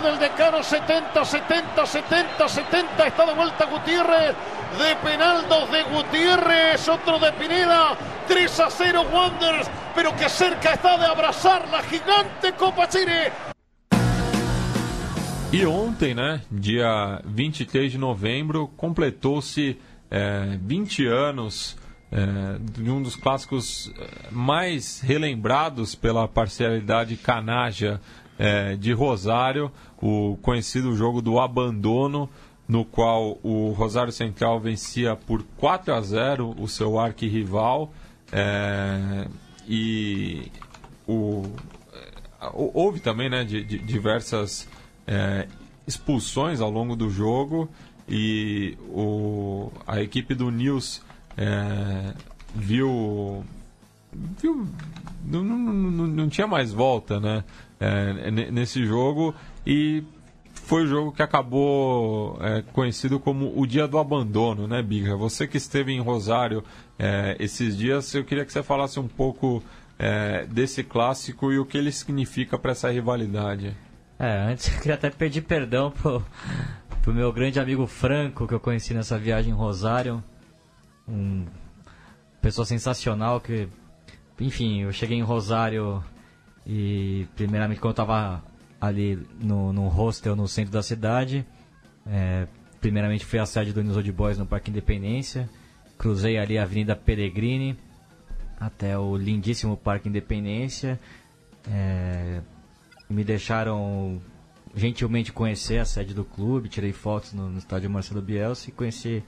del 0.02 0.19
decano 0.19 0.62
70, 0.62 1.24
70, 1.24 1.86
70, 1.86 2.48
70. 2.48 3.06
Está 3.06 3.27
de 3.27 3.35
vuelta 3.35 3.65
Gutiérrez. 3.66 4.35
De 4.78 4.97
penaldos 4.97 5.70
de 5.70 5.82
Gutiérrez. 5.85 6.89
Otro 6.89 7.19
de 7.19 7.32
Pineda. 7.32 7.97
3 8.27 8.60
a 8.60 8.70
0 8.70 9.06
Wanderers. 9.12 9.69
Pero 9.98 10.14
que 10.14 10.28
cerca 10.28 10.74
está 10.74 10.96
de 10.96 11.06
abrazar 11.06 11.68
la 11.68 11.82
gigante 11.82 12.52
Copa 12.52 12.88
Chile. 12.88 13.32
E 15.52 15.66
ontem, 15.66 16.14
né, 16.14 16.40
dia 16.48 17.20
23 17.24 17.90
de 17.90 17.98
novembro, 17.98 18.68
completou-se 18.76 19.76
é, 20.08 20.56
20 20.62 21.04
anos 21.04 21.76
é, 22.12 22.58
de 22.80 22.88
um 22.88 23.02
dos 23.02 23.16
clássicos 23.16 23.92
é, 23.98 24.30
mais 24.30 25.00
relembrados 25.00 25.96
pela 25.96 26.28
parcialidade 26.28 27.16
canaja 27.16 28.00
é, 28.38 28.76
de 28.76 28.92
Rosário, 28.92 29.68
o 30.00 30.38
conhecido 30.40 30.94
jogo 30.94 31.20
do 31.20 31.40
abandono, 31.40 32.30
no 32.68 32.84
qual 32.84 33.36
o 33.42 33.72
Rosário 33.72 34.12
Central 34.12 34.60
vencia 34.60 35.16
por 35.16 35.42
4 35.56 35.92
a 35.92 36.00
0 36.00 36.54
o 36.56 36.68
seu 36.68 37.00
arquirrival. 37.00 37.92
É, 38.30 39.26
e 39.68 40.50
o, 41.06 41.44
é, 41.92 42.50
houve 42.52 43.00
também 43.00 43.28
né, 43.28 43.44
de, 43.44 43.62
de 43.62 43.78
diversas 43.78 44.66
é, 45.06 45.46
expulsões 45.86 46.60
ao 46.60 46.70
longo 46.70 46.96
do 46.96 47.10
jogo 47.10 47.68
e 48.08 48.76
o, 48.88 49.70
a 49.86 50.00
equipe 50.00 50.34
do 50.34 50.50
News 50.50 51.02
é, 51.36 52.14
viu, 52.54 53.44
viu 54.40 54.66
não, 55.24 55.44
não, 55.44 55.58
não, 55.58 56.06
não, 56.06 56.28
tinha 56.28 56.46
mais 56.46 56.72
volta 56.72 57.20
né, 57.20 57.44
é, 57.78 58.30
nesse 58.50 58.84
jogo 58.86 59.34
e 59.66 60.02
foi 60.54 60.84
o 60.84 60.86
jogo 60.86 61.12
que 61.12 61.22
acabou 61.22 62.38
é, 62.42 62.62
conhecido 62.72 63.18
como 63.18 63.52
o 63.58 63.66
dia 63.66 63.86
do 63.88 63.98
abandono, 63.98 64.66
né, 64.66 64.82
Biga? 64.82 65.16
Você 65.16 65.46
que 65.46 65.56
esteve 65.56 65.92
em 65.92 66.00
Rosário 66.00 66.62
é, 66.98 67.36
esses 67.38 67.76
dias, 67.76 68.12
eu 68.14 68.24
queria 68.24 68.44
que 68.44 68.52
você 68.52 68.62
falasse 68.62 68.98
um 68.98 69.06
pouco 69.06 69.62
é, 69.98 70.46
desse 70.46 70.82
clássico 70.82 71.52
e 71.52 71.58
o 71.58 71.64
que 71.64 71.78
ele 71.78 71.92
significa 71.92 72.58
para 72.58 72.72
essa 72.72 72.90
rivalidade. 72.90 73.76
É, 74.18 74.38
antes 74.50 74.68
eu 74.68 74.78
queria 74.78 74.94
até 74.94 75.10
pedir 75.10 75.42
perdão 75.42 75.90
pro, 75.92 76.24
pro 77.02 77.14
meu 77.14 77.32
grande 77.32 77.60
amigo 77.60 77.86
Franco, 77.86 78.46
que 78.46 78.54
eu 78.54 78.60
conheci 78.60 78.92
nessa 78.92 79.18
viagem 79.18 79.52
em 79.52 79.54
Rosário. 79.54 80.22
Um 81.06 81.46
pessoa 82.40 82.64
sensacional 82.64 83.40
que, 83.40 83.68
enfim, 84.40 84.82
eu 84.82 84.92
cheguei 84.92 85.18
em 85.18 85.22
Rosário 85.22 86.02
e 86.66 87.26
primeiramente 87.34 87.80
quando 87.80 87.98
eu 87.98 88.02
estava 88.02 88.42
ali 88.80 89.26
no, 89.40 89.72
no 89.72 89.88
hostel 89.88 90.36
no 90.36 90.46
centro 90.46 90.72
da 90.72 90.82
cidade. 90.82 91.44
É, 92.06 92.46
primeiramente 92.80 93.24
fui 93.24 93.38
à 93.38 93.46
sede 93.46 93.72
do 93.72 93.82
News 93.82 93.96
Old 93.96 94.12
Boys 94.12 94.38
no 94.38 94.46
Parque 94.46 94.70
Independência. 94.70 95.48
Cruzei 95.98 96.38
ali 96.38 96.56
a 96.56 96.62
Avenida 96.62 96.94
Peregrini 96.94 97.76
até 98.58 98.98
o 98.98 99.16
lindíssimo 99.16 99.76
Parque 99.76 100.08
Independência. 100.08 100.98
É, 101.68 102.40
me 103.10 103.24
deixaram 103.24 104.20
gentilmente 104.74 105.32
conhecer 105.32 105.78
a 105.78 105.84
sede 105.84 106.14
do 106.14 106.24
clube, 106.24 106.68
tirei 106.68 106.92
fotos 106.92 107.32
no, 107.32 107.48
no 107.48 107.58
estádio 107.58 107.90
Marcelo 107.90 108.22
Bielsa 108.22 108.68
e 108.68 108.72
conheci 108.72 109.22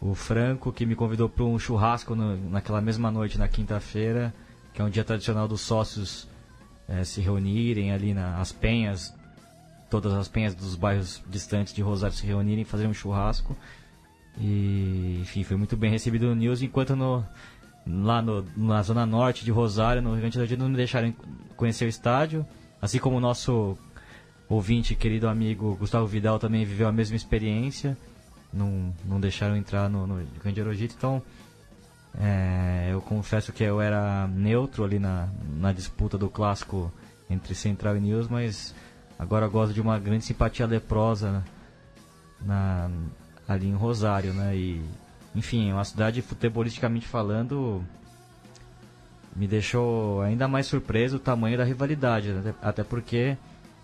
o 0.00 0.14
Franco, 0.14 0.72
que 0.72 0.84
me 0.84 0.96
convidou 0.96 1.28
para 1.28 1.44
um 1.44 1.58
churrasco 1.58 2.14
no, 2.14 2.36
naquela 2.50 2.80
mesma 2.80 3.10
noite, 3.10 3.38
na 3.38 3.48
quinta-feira, 3.48 4.34
que 4.72 4.80
é 4.80 4.84
um 4.84 4.90
dia 4.90 5.04
tradicional 5.04 5.46
dos 5.46 5.60
sócios 5.60 6.28
é, 6.88 7.04
se 7.04 7.20
reunirem 7.20 7.92
ali 7.92 8.12
nas 8.12 8.50
penhas, 8.50 9.14
todas 9.88 10.12
as 10.12 10.26
penhas 10.26 10.54
dos 10.54 10.74
bairros 10.74 11.22
distantes 11.28 11.72
de 11.72 11.82
Rosário 11.82 12.16
se 12.16 12.26
reunirem, 12.26 12.64
fazer 12.64 12.86
um 12.86 12.94
churrasco. 12.94 13.56
E, 14.38 15.18
enfim, 15.20 15.44
foi 15.44 15.56
muito 15.56 15.76
bem 15.76 15.90
recebido 15.90 16.26
no 16.26 16.34
News, 16.34 16.62
enquanto 16.62 16.96
no, 16.96 17.24
lá 17.86 18.22
no, 18.22 18.44
na 18.56 18.82
zona 18.82 19.04
norte 19.04 19.44
de 19.44 19.50
Rosário, 19.50 20.02
no 20.02 20.10
Rio 20.12 20.20
Grande 20.20 20.38
do 20.38 20.46
Sul, 20.46 20.56
não 20.58 20.68
me 20.68 20.76
deixaram 20.76 21.14
conhecer 21.56 21.84
o 21.84 21.88
estádio, 21.88 22.46
assim 22.80 22.98
como 22.98 23.16
o 23.16 23.20
nosso 23.20 23.76
ouvinte, 24.48 24.94
querido 24.94 25.28
amigo 25.28 25.76
Gustavo 25.76 26.06
Vidal 26.06 26.38
também 26.38 26.64
viveu 26.64 26.88
a 26.88 26.92
mesma 26.92 27.16
experiência, 27.16 27.96
não, 28.52 28.94
não 29.04 29.20
deixaram 29.20 29.56
entrar 29.56 29.88
no, 29.88 30.06
no 30.06 30.16
Sul, 30.16 30.74
então 30.84 31.22
é, 32.18 32.88
eu 32.90 33.00
confesso 33.00 33.52
que 33.52 33.64
eu 33.64 33.80
era 33.80 34.26
neutro 34.28 34.84
ali 34.84 34.98
na, 34.98 35.28
na 35.56 35.72
disputa 35.72 36.18
do 36.18 36.28
clássico 36.28 36.92
entre 37.28 37.54
Central 37.54 37.96
e 37.96 38.00
News, 38.00 38.28
mas 38.28 38.74
agora 39.18 39.48
gosto 39.48 39.72
de 39.72 39.80
uma 39.80 39.98
grande 39.98 40.24
simpatia 40.24 40.66
leprosa 40.66 41.42
na, 42.40 42.90
ali 43.52 43.68
em 43.68 43.74
Rosário, 43.74 44.32
né? 44.32 44.56
E, 44.56 44.82
enfim, 45.34 45.70
é 45.70 45.74
uma 45.74 45.84
cidade 45.84 46.20
futebolisticamente 46.22 47.06
falando 47.06 47.82
me 49.34 49.46
deixou 49.46 50.20
ainda 50.20 50.46
mais 50.46 50.66
surpreso 50.66 51.16
o 51.16 51.20
tamanho 51.20 51.56
da 51.56 51.64
rivalidade, 51.64 52.28
né? 52.32 52.54
até 52.60 52.84
porque 52.84 53.36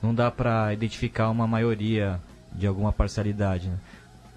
não 0.03 0.15
dá 0.15 0.31
pra 0.31 0.73
identificar 0.75 1.31
uma 1.31 1.47
maioria 1.47 2.21
de 2.53 2.67
alguma 2.67 2.93
parcialidade. 2.93 3.69
Né? 3.69 3.79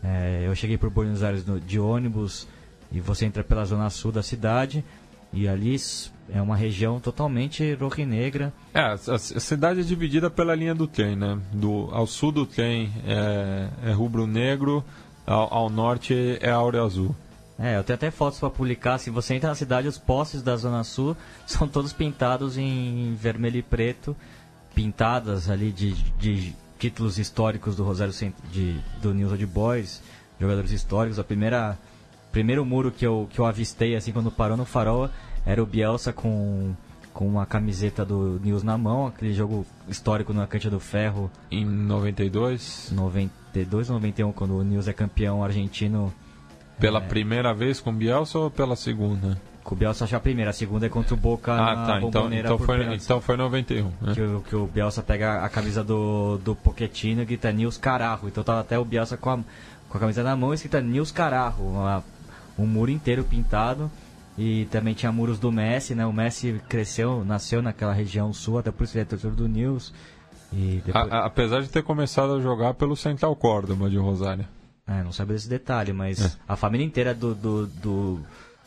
É, 0.03 0.43
eu 0.47 0.55
cheguei 0.55 0.77
por 0.77 0.89
Buenos 0.89 1.21
Aires 1.21 1.45
no- 1.45 1.59
de 1.59 1.79
ônibus 1.79 2.47
e 2.91 2.99
você 3.01 3.25
entra 3.25 3.43
pela 3.43 3.65
zona 3.65 3.89
sul 3.89 4.11
da 4.11 4.23
cidade 4.23 4.83
e 5.33 5.47
ali 5.47 5.75
é 6.33 6.41
uma 6.41 6.55
região 6.55 6.97
totalmente 6.99 7.73
rojinegra. 7.73 8.53
É, 8.73 8.79
a- 8.79 8.93
a 8.93 9.17
cidade 9.19 9.81
é 9.81 9.83
dividida 9.83 10.29
pela 10.29 10.55
linha 10.55 10.73
do 10.73 10.87
trem, 10.87 11.15
né? 11.17 11.37
Do, 11.51 11.89
ao 11.91 12.07
sul 12.07 12.31
do 12.31 12.45
trem 12.45 12.89
é, 13.05 13.67
é 13.89 13.91
rubro-negro, 13.91 14.81
ao, 15.25 15.53
ao 15.53 15.69
norte 15.69 16.37
é 16.41 16.49
áureo 16.49 16.83
azul. 16.83 17.15
É, 17.59 17.77
eu 17.77 17.83
tenho 17.83 17.95
até 17.95 18.09
fotos 18.09 18.39
pra 18.39 18.49
publicar. 18.49 18.97
Se 18.97 19.09
você 19.09 19.35
entra 19.35 19.49
na 19.49 19.55
cidade, 19.55 19.87
os 19.87 19.97
postes 19.97 20.41
da 20.41 20.55
Zona 20.55 20.83
Sul 20.83 21.15
são 21.45 21.67
todos 21.67 21.93
pintados 21.93 22.57
em 22.57 23.13
vermelho 23.15 23.57
e 23.57 23.61
preto, 23.61 24.15
pintadas 24.73 25.49
ali 25.49 25.71
de, 25.71 25.93
de 25.93 26.55
títulos 26.79 27.19
históricos 27.19 27.75
do 27.75 27.83
Rosário 27.83 28.13
Cent- 28.13 28.33
de 28.51 28.79
do 29.01 29.13
News 29.13 29.31
Old 29.31 29.45
Boys, 29.45 30.01
jogadores 30.39 30.71
históricos. 30.71 31.19
A 31.19 31.23
primeira 31.23 31.77
primeiro 32.31 32.65
muro 32.65 32.91
que 32.91 33.05
eu 33.05 33.27
que 33.29 33.39
eu 33.39 33.45
avistei 33.45 33.95
assim 33.95 34.11
quando 34.11 34.31
parou 34.31 34.55
no 34.57 34.65
farol 34.65 35.09
era 35.45 35.61
o 35.61 35.65
Bielsa 35.65 36.11
com 36.13 36.73
com 37.13 37.27
uma 37.27 37.45
camiseta 37.45 38.05
do 38.05 38.39
News 38.41 38.63
na 38.63 38.77
mão, 38.77 39.05
aquele 39.07 39.33
jogo 39.33 39.65
histórico 39.87 40.31
na 40.33 40.47
Cancha 40.47 40.69
do 40.69 40.79
Ferro, 40.79 41.29
Em 41.51 41.65
92, 41.65 42.89
92 43.53 43.89
91, 43.89 44.31
quando 44.31 44.55
o 44.57 44.63
News 44.63 44.87
é 44.87 44.93
campeão 44.93 45.43
argentino 45.43 46.13
pela 46.79 46.99
É. 46.99 47.01
primeira 47.01 47.53
vez 47.53 47.79
com 47.79 47.93
Bielsa 47.93 48.39
ou 48.39 48.49
pela 48.51 48.75
segunda? 48.75 49.39
Com 49.63 49.75
o 49.75 49.77
Bielsa 49.77 50.05
achou 50.05 50.17
a 50.17 50.19
primeira, 50.19 50.49
a 50.49 50.53
segunda 50.53 50.87
é 50.87 50.89
contra 50.89 51.13
o 51.13 51.17
Boca 51.17 51.53
Ah, 51.53 51.75
na 51.75 51.85
tá. 51.85 52.01
Então, 52.01 52.33
então, 52.33 52.57
por 52.57 52.65
foi, 52.65 52.79
pênaltis. 52.79 53.05
então 53.05 53.21
foi 53.21 53.37
91. 53.37 53.91
Né? 54.01 54.13
Que, 54.15 54.21
o, 54.21 54.41
que 54.41 54.55
o 54.55 54.65
Bielsa 54.65 55.03
pega 55.03 55.43
a 55.43 55.49
camisa 55.49 55.83
do, 55.83 56.37
do 56.39 56.55
Pochettino 56.55 57.21
e 57.21 57.25
grita 57.25 57.51
Nils 57.51 57.77
Carajo. 57.77 58.27
Então 58.27 58.43
tava 58.43 58.61
até 58.61 58.79
o 58.79 58.85
Bielsa 58.85 59.17
com 59.17 59.29
a, 59.29 59.37
com 59.89 59.97
a 59.97 59.99
camisa 59.99 60.23
na 60.23 60.35
mão 60.35 60.51
e 60.51 60.55
escrita 60.55 60.81
Nils 60.81 61.11
Carajo. 61.11 61.61
Uma, 61.61 62.03
um 62.57 62.65
muro 62.65 62.89
inteiro 62.89 63.23
pintado. 63.23 63.91
E 64.37 64.65
também 64.71 64.95
tinha 64.95 65.11
muros 65.11 65.37
do 65.37 65.51
Messi, 65.51 65.93
né? 65.93 66.05
O 66.07 66.13
Messi 66.13 66.59
cresceu, 66.67 67.23
nasceu 67.23 67.61
naquela 67.61 67.93
região 67.93 68.33
sul, 68.33 68.57
até 68.57 68.71
por 68.71 68.85
isso 68.85 68.97
ele 68.97 69.03
é 69.03 69.05
torcedor 69.05 69.35
do 69.35 69.47
News. 69.47 69.93
Depois... 70.51 70.95
A- 71.11 71.25
apesar 71.25 71.61
de 71.61 71.69
ter 71.69 71.83
começado 71.83 72.33
a 72.35 72.41
jogar 72.41 72.73
pelo 72.73 72.95
Central 72.95 73.35
Córdoba 73.35 73.89
de 73.89 73.97
Rosário. 73.97 74.45
É, 74.87 75.01
não 75.03 75.11
sabe 75.13 75.33
desse 75.33 75.47
detalhe, 75.47 75.93
mas 75.93 76.19
É. 76.19 76.31
a 76.47 76.55
família 76.55 76.85
inteira 76.85 77.13
do, 77.13 77.33
do, 77.33 77.67
do, 77.67 78.19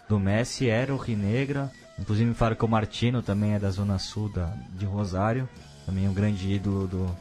do 0.08 0.18
Messi 0.18 0.68
era 0.68 0.94
o 0.94 0.96
Rinegra. 0.96 1.70
Inclusive 1.98 2.28
me 2.28 2.34
falaram 2.34 2.56
que 2.56 2.64
o 2.64 2.68
Martino 2.68 3.22
também 3.22 3.52
é 3.54 3.58
da 3.58 3.70
zona 3.70 3.98
sul 3.98 4.28
da, 4.30 4.46
de 4.78 4.84
Rosário. 4.86 5.48
Também 5.86 6.06
é 6.06 6.08
um 6.08 6.14
grande 6.14 6.50
ídolo 6.50 6.86
do, 6.86 7.16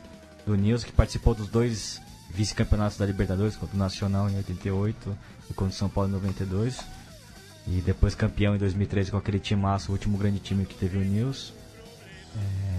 do 0.46 0.56
Nils, 0.56 0.84
que 0.84 0.92
participou 0.92 1.36
dos 1.36 1.48
dois 1.50 2.02
vice-campeonatos 2.30 2.98
da 2.98 3.06
Libertadores, 3.06 3.56
contra 3.56 3.76
o 3.76 3.80
Nacional 3.80 4.30
em 4.30 4.38
88 4.38 5.18
e 5.50 5.54
contra 5.54 5.74
o 5.74 5.78
São 5.78 5.90
Paulo 5.90 6.10
em 6.10 6.14
92. 6.14 6.80
E 7.68 7.82
depois 7.82 8.16
campeão 8.16 8.56
em 8.56 8.58
2013 8.58 9.12
com 9.12 9.18
aquele 9.18 9.40
timaço, 9.40 9.90
o 9.90 9.94
último 9.94 10.18
grande 10.18 10.40
time 10.40 10.66
que 10.66 10.76
teve 10.76 10.98
o 10.98 11.02
Nils. 11.02 11.54
É, 12.36 12.73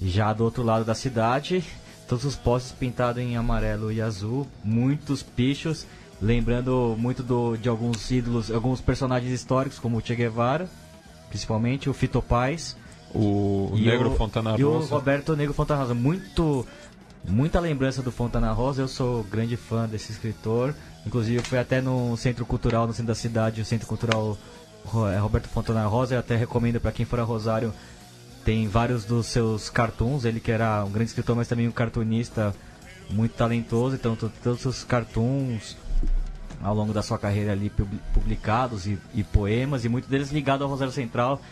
já 0.00 0.32
do 0.32 0.44
outro 0.44 0.62
lado 0.62 0.84
da 0.84 0.94
cidade, 0.94 1.64
todos 2.08 2.24
os 2.24 2.36
postes 2.36 2.72
pintados 2.72 3.22
em 3.22 3.36
amarelo 3.36 3.90
e 3.92 4.00
azul, 4.00 4.46
muitos 4.64 5.22
pichos, 5.22 5.86
lembrando 6.20 6.94
muito 6.98 7.22
do, 7.22 7.56
de 7.56 7.68
alguns 7.68 8.10
ídolos, 8.10 8.50
alguns 8.50 8.80
personagens 8.80 9.32
históricos, 9.32 9.78
como 9.78 9.98
o 9.98 10.00
Che 10.00 10.14
Guevara, 10.14 10.68
principalmente 11.28 11.88
o 11.90 11.92
Fito 11.94 12.22
Paz. 12.22 12.76
O 13.14 13.70
Negro 13.74 14.10
o- 14.12 14.16
Fontana 14.16 14.54
E 14.58 14.64
o 14.64 14.72
Rosa. 14.74 14.94
Roberto 14.94 15.34
Negro 15.36 15.54
Fontana 15.54 15.80
Rosa. 15.80 15.94
Muito, 15.94 16.66
muita 17.26 17.58
lembrança 17.58 18.02
do 18.02 18.12
Fontana 18.12 18.52
Rosa, 18.52 18.82
eu 18.82 18.88
sou 18.88 19.22
grande 19.24 19.56
fã 19.56 19.88
desse 19.88 20.12
escritor. 20.12 20.74
Inclusive, 21.06 21.42
fui 21.42 21.58
até 21.58 21.80
no 21.80 22.16
Centro 22.18 22.44
Cultural, 22.44 22.86
no 22.86 22.92
centro 22.92 23.06
da 23.08 23.14
cidade, 23.14 23.62
o 23.62 23.64
Centro 23.64 23.86
Cultural 23.86 24.36
é, 25.14 25.18
Roberto 25.18 25.48
Fontana 25.48 25.86
Rosa. 25.86 26.14
Eu 26.16 26.20
até 26.20 26.36
recomendo 26.36 26.78
para 26.80 26.92
quem 26.92 27.06
for 27.06 27.18
a 27.18 27.22
Rosário. 27.22 27.72
Tem 28.48 28.66
vários 28.66 29.04
dos 29.04 29.26
seus 29.26 29.68
cartoons. 29.68 30.24
Ele 30.24 30.40
que 30.40 30.50
era 30.50 30.82
um 30.82 30.90
grande 30.90 31.10
escritor, 31.10 31.36
mas 31.36 31.46
também 31.46 31.68
um 31.68 31.70
cartunista 31.70 32.54
muito 33.10 33.32
talentoso. 33.32 33.94
Então, 33.94 34.16
to- 34.16 34.32
todos 34.42 34.64
os 34.64 34.82
cartoons 34.84 35.76
ao 36.62 36.74
longo 36.74 36.94
da 36.94 37.02
sua 37.02 37.18
carreira 37.18 37.52
ali 37.52 37.68
pub- 37.68 38.00
publicados 38.14 38.86
e, 38.86 38.98
e 39.14 39.22
poemas, 39.22 39.84
e 39.84 39.88
muitos 39.90 40.08
deles 40.08 40.30
ligados 40.32 40.62
ao 40.62 40.70
Rosário 40.70 40.94
Central. 40.94 41.42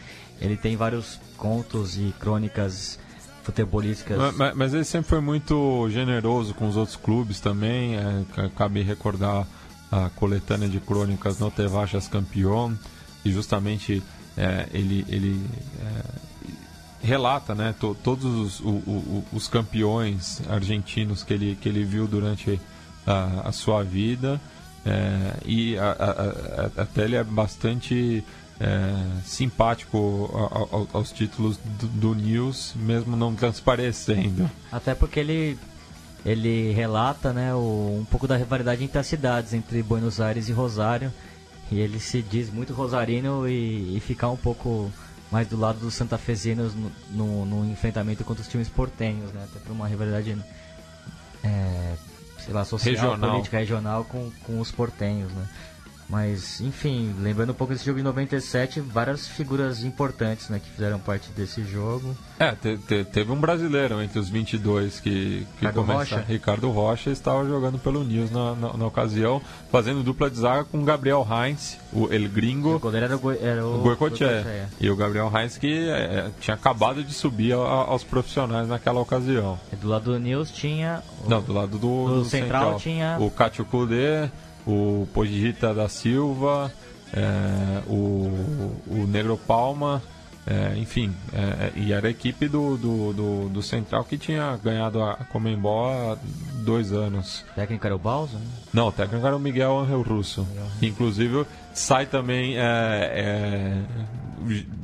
Ele 0.40 0.56
tem 0.56 0.74
vários 0.74 1.20
contos 1.36 1.98
e 1.98 2.14
crônicas 2.18 2.98
futebolísticas. 3.43 4.16
Ma- 4.16 4.32
ma- 4.32 4.55
Mas, 4.55 4.73
ele 4.73 4.85
sempre 4.85 5.10
foi 5.10 5.20
muito 5.20 5.86
generoso 5.90 6.55
com 6.55 6.66
os 6.66 6.78
outros 6.78 6.97
clubes 6.97 7.40
também. 7.40 7.97
É, 7.97 8.23
ca- 8.35 8.48
cabe 8.56 8.81
recordar 8.81 9.47
a 9.93 10.09
coletânea 10.16 10.66
de 10.66 10.81
crônicas 10.81 11.39
No 11.40 11.51
Te 11.51 11.66
Vayas 11.66 12.09
Campeón. 12.09 12.73
E 13.23 13.31
justamente 13.31 14.02
é, 14.35 14.66
ele, 14.73 15.05
ele 15.10 15.44
é, 15.85 16.26
relata 17.02 17.55
né, 17.55 17.74
to- 17.78 17.97
todos 18.02 18.24
os, 18.24 18.60
o- 18.60 18.68
o- 18.68 19.24
os 19.32 19.48
campeões 19.48 20.40
argentinos 20.48 21.23
que 21.23 21.32
ele, 21.35 21.59
que 21.60 21.68
ele 21.68 21.85
viu 21.85 22.06
durante 22.06 22.60
a, 23.06 23.48
a 23.48 23.52
sua 23.52 23.82
vida. 23.82 24.40
É, 24.85 25.32
e 25.44 25.77
a- 25.78 25.93
a- 26.77 26.82
até 26.82 27.05
ele 27.05 27.16
é 27.16 27.24
bastante 27.24 28.23
é, 28.59 28.94
simpático 29.24 30.31
ao- 30.32 30.89
aos 30.94 31.12
títulos 31.12 31.59
do, 31.78 31.86
do 31.89 32.14
News, 32.14 32.73
mesmo 32.77 33.14
não 33.16 33.35
transparecendo. 33.35 34.51
Até 34.73 34.94
porque 34.94 35.20
ele 35.20 35.59
ele 36.24 36.73
relata, 36.73 37.32
né, 37.32 37.55
o- 37.55 37.98
um 38.01 38.05
pouco 38.10 38.27
da 38.27 38.36
rivalidade 38.36 38.82
entre 38.82 38.98
as 38.98 39.06
cidades, 39.06 39.52
entre 39.52 39.81
Buenos 39.82 40.20
Aires 40.20 40.48
e 40.48 40.52
Rosário. 40.52 41.12
E 41.70 41.78
ele 41.78 42.01
se 42.01 42.23
diz 42.23 42.48
muito 42.52 42.73
rosarino 42.73 43.47
e, 43.48 43.97
e 43.97 44.01
ficar 44.01 44.31
um 44.31 44.36
pouco 44.36 44.90
mais 45.31 45.48
do 45.48 45.57
lado 45.57 45.78
dos 45.81 45.94
santafesinos 45.94 46.74
no, 46.74 46.93
no, 47.11 47.44
no 47.47 47.70
enfrentamento 47.73 48.24
contra 48.24 48.43
os 48.43 48.48
times 48.48 48.69
portenhos, 48.69 49.32
né? 49.32 49.44
Até 49.51 49.59
por 49.61 49.73
uma 49.73 49.89
rivalidade 49.89 50.36
é, 51.43 51.97
sei 52.39 52.55
lá, 52.55 52.65
social, 52.65 52.94
Regional. 52.94 53.31
política 53.32 53.59
regional 53.59 54.05
com, 54.05 54.31
com 54.44 54.61
os 54.61 54.70
portenhos, 54.70 55.31
né? 55.32 55.47
Mas, 56.08 56.60
enfim, 56.60 57.12
lembrando 57.18 57.50
um 57.50 57.54
pouco 57.54 57.72
desse 57.72 57.84
jogo 57.84 57.98
de 57.98 58.04
97, 58.04 58.80
várias 58.80 59.26
figuras 59.26 59.82
importantes, 59.82 60.48
né, 60.48 60.60
que 60.60 60.70
fizeram 60.70 61.00
parte 61.00 61.30
desse 61.30 61.64
jogo. 61.64 62.16
É, 62.38 62.52
te- 62.52 62.76
te- 62.78 63.04
teve 63.04 63.32
um 63.32 63.40
brasileiro 63.40 64.00
entre 64.00 64.18
os 64.20 64.28
22 64.28 65.00
que, 65.00 65.10
que 65.10 65.46
Ricardo 65.66 65.74
começa- 65.74 65.98
Rocha? 66.16 66.24
Ricardo 66.28 66.70
Rocha 66.70 67.10
estava 67.10 67.44
jogando 67.44 67.76
pelo 67.78 68.04
News 68.04 68.30
na, 68.30 68.54
na, 68.54 68.72
na 68.76 68.86
ocasião, 68.86 69.42
fazendo 69.72 70.04
dupla 70.04 70.30
de 70.30 70.38
zaga 70.38 70.62
com 70.64 70.84
Gabriel 70.84 71.26
Heinz, 71.28 71.76
o 71.92 72.06
El 72.12 72.28
Gringo, 72.28 72.76
O 72.76 72.78
goleiro 72.78 73.06
era 73.06 73.16
o, 73.16 73.32
era 73.32 73.66
o 73.66 73.80
o 73.80 73.82
Goicoechea. 73.82 74.68
E 74.80 74.88
o 74.88 74.94
Gabriel 74.94 75.32
Heinz 75.34 75.58
que 75.58 75.88
é, 75.88 76.30
tinha 76.40 76.54
acabado 76.54 77.02
de 77.02 77.12
subir 77.12 77.54
a- 77.54 77.56
aos 77.56 78.04
profissionais 78.04 78.68
naquela 78.68 79.00
ocasião. 79.00 79.58
E 79.72 79.76
do 79.76 79.88
lado 79.88 80.12
do 80.12 80.18
News 80.20 80.52
tinha. 80.52 81.02
o- 81.24 81.28
Não, 81.28 81.42
do 81.42 81.52
lado 81.52 81.78
do, 81.78 81.78
Do 82.06 82.14
do 82.20 82.24
central 82.26 82.76
tinha- 82.78 83.16
o 83.18 83.28
Cátio 83.28 83.64
Kudê, 83.64 84.30
o 84.66 85.06
Pogita 85.14 85.72
da 85.72 85.88
Silva, 85.88 86.72
é, 87.14 87.82
o, 87.88 88.72
o 88.88 89.06
Negro 89.06 89.38
Palma, 89.38 90.02
é, 90.47 90.78
enfim, 90.78 91.12
é, 91.32 91.73
e 91.78 91.93
era 91.93 92.06
a 92.06 92.10
equipe 92.10 92.47
do, 92.48 92.77
do, 92.77 93.12
do, 93.12 93.48
do 93.48 93.62
Central 93.62 94.05
que 94.05 94.16
tinha 94.16 94.56
ganhado 94.62 95.02
a 95.02 95.16
Comembol 95.32 95.86
há 96.12 96.18
dois 96.64 96.93
anos. 96.93 97.44
O 97.51 97.55
técnico 97.55 97.85
era 97.86 97.97
o 97.97 97.98
Balsa? 97.98 98.39
né? 98.39 98.44
Não, 98.73 98.89
o 98.89 98.93
técnico 98.93 99.27
era 99.27 99.36
o 99.36 99.40
Miguel 99.40 99.78
Angel 99.78 100.02
Russo. 100.02 100.47
que, 100.78 100.86
Inclusive 100.86 101.44
sai 101.74 102.06
também 102.06 102.56
é, 102.56 102.62
é, 102.62 103.82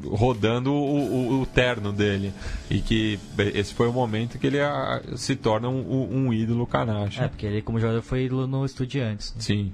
rodando 0.09 0.73
o, 0.73 1.37
o- 1.39 1.43
o 1.43 1.47
terno 1.47 1.93
dele. 1.93 2.33
E 2.71 2.81
que 2.81 3.19
esse 3.55 3.73
foi 3.75 3.89
o 3.89 3.93
momento 3.93 4.39
que 4.39 4.47
ele 4.47 4.61
ah, 4.61 5.01
se 5.17 5.37
torna 5.37 5.69
um, 5.69 6.27
um 6.27 6.33
ídolo 6.33 6.67
canacha. 6.67 7.25
É, 7.25 7.29
porque 7.29 7.47
ele, 7.47 7.63
como 7.63 7.79
jogador, 7.79 8.03
foi 8.03 8.25
ídolo 8.25 8.47
no 8.47 8.65
Estudiantes. 8.65 9.33
Né? 9.35 9.41
Sim. 9.41 9.73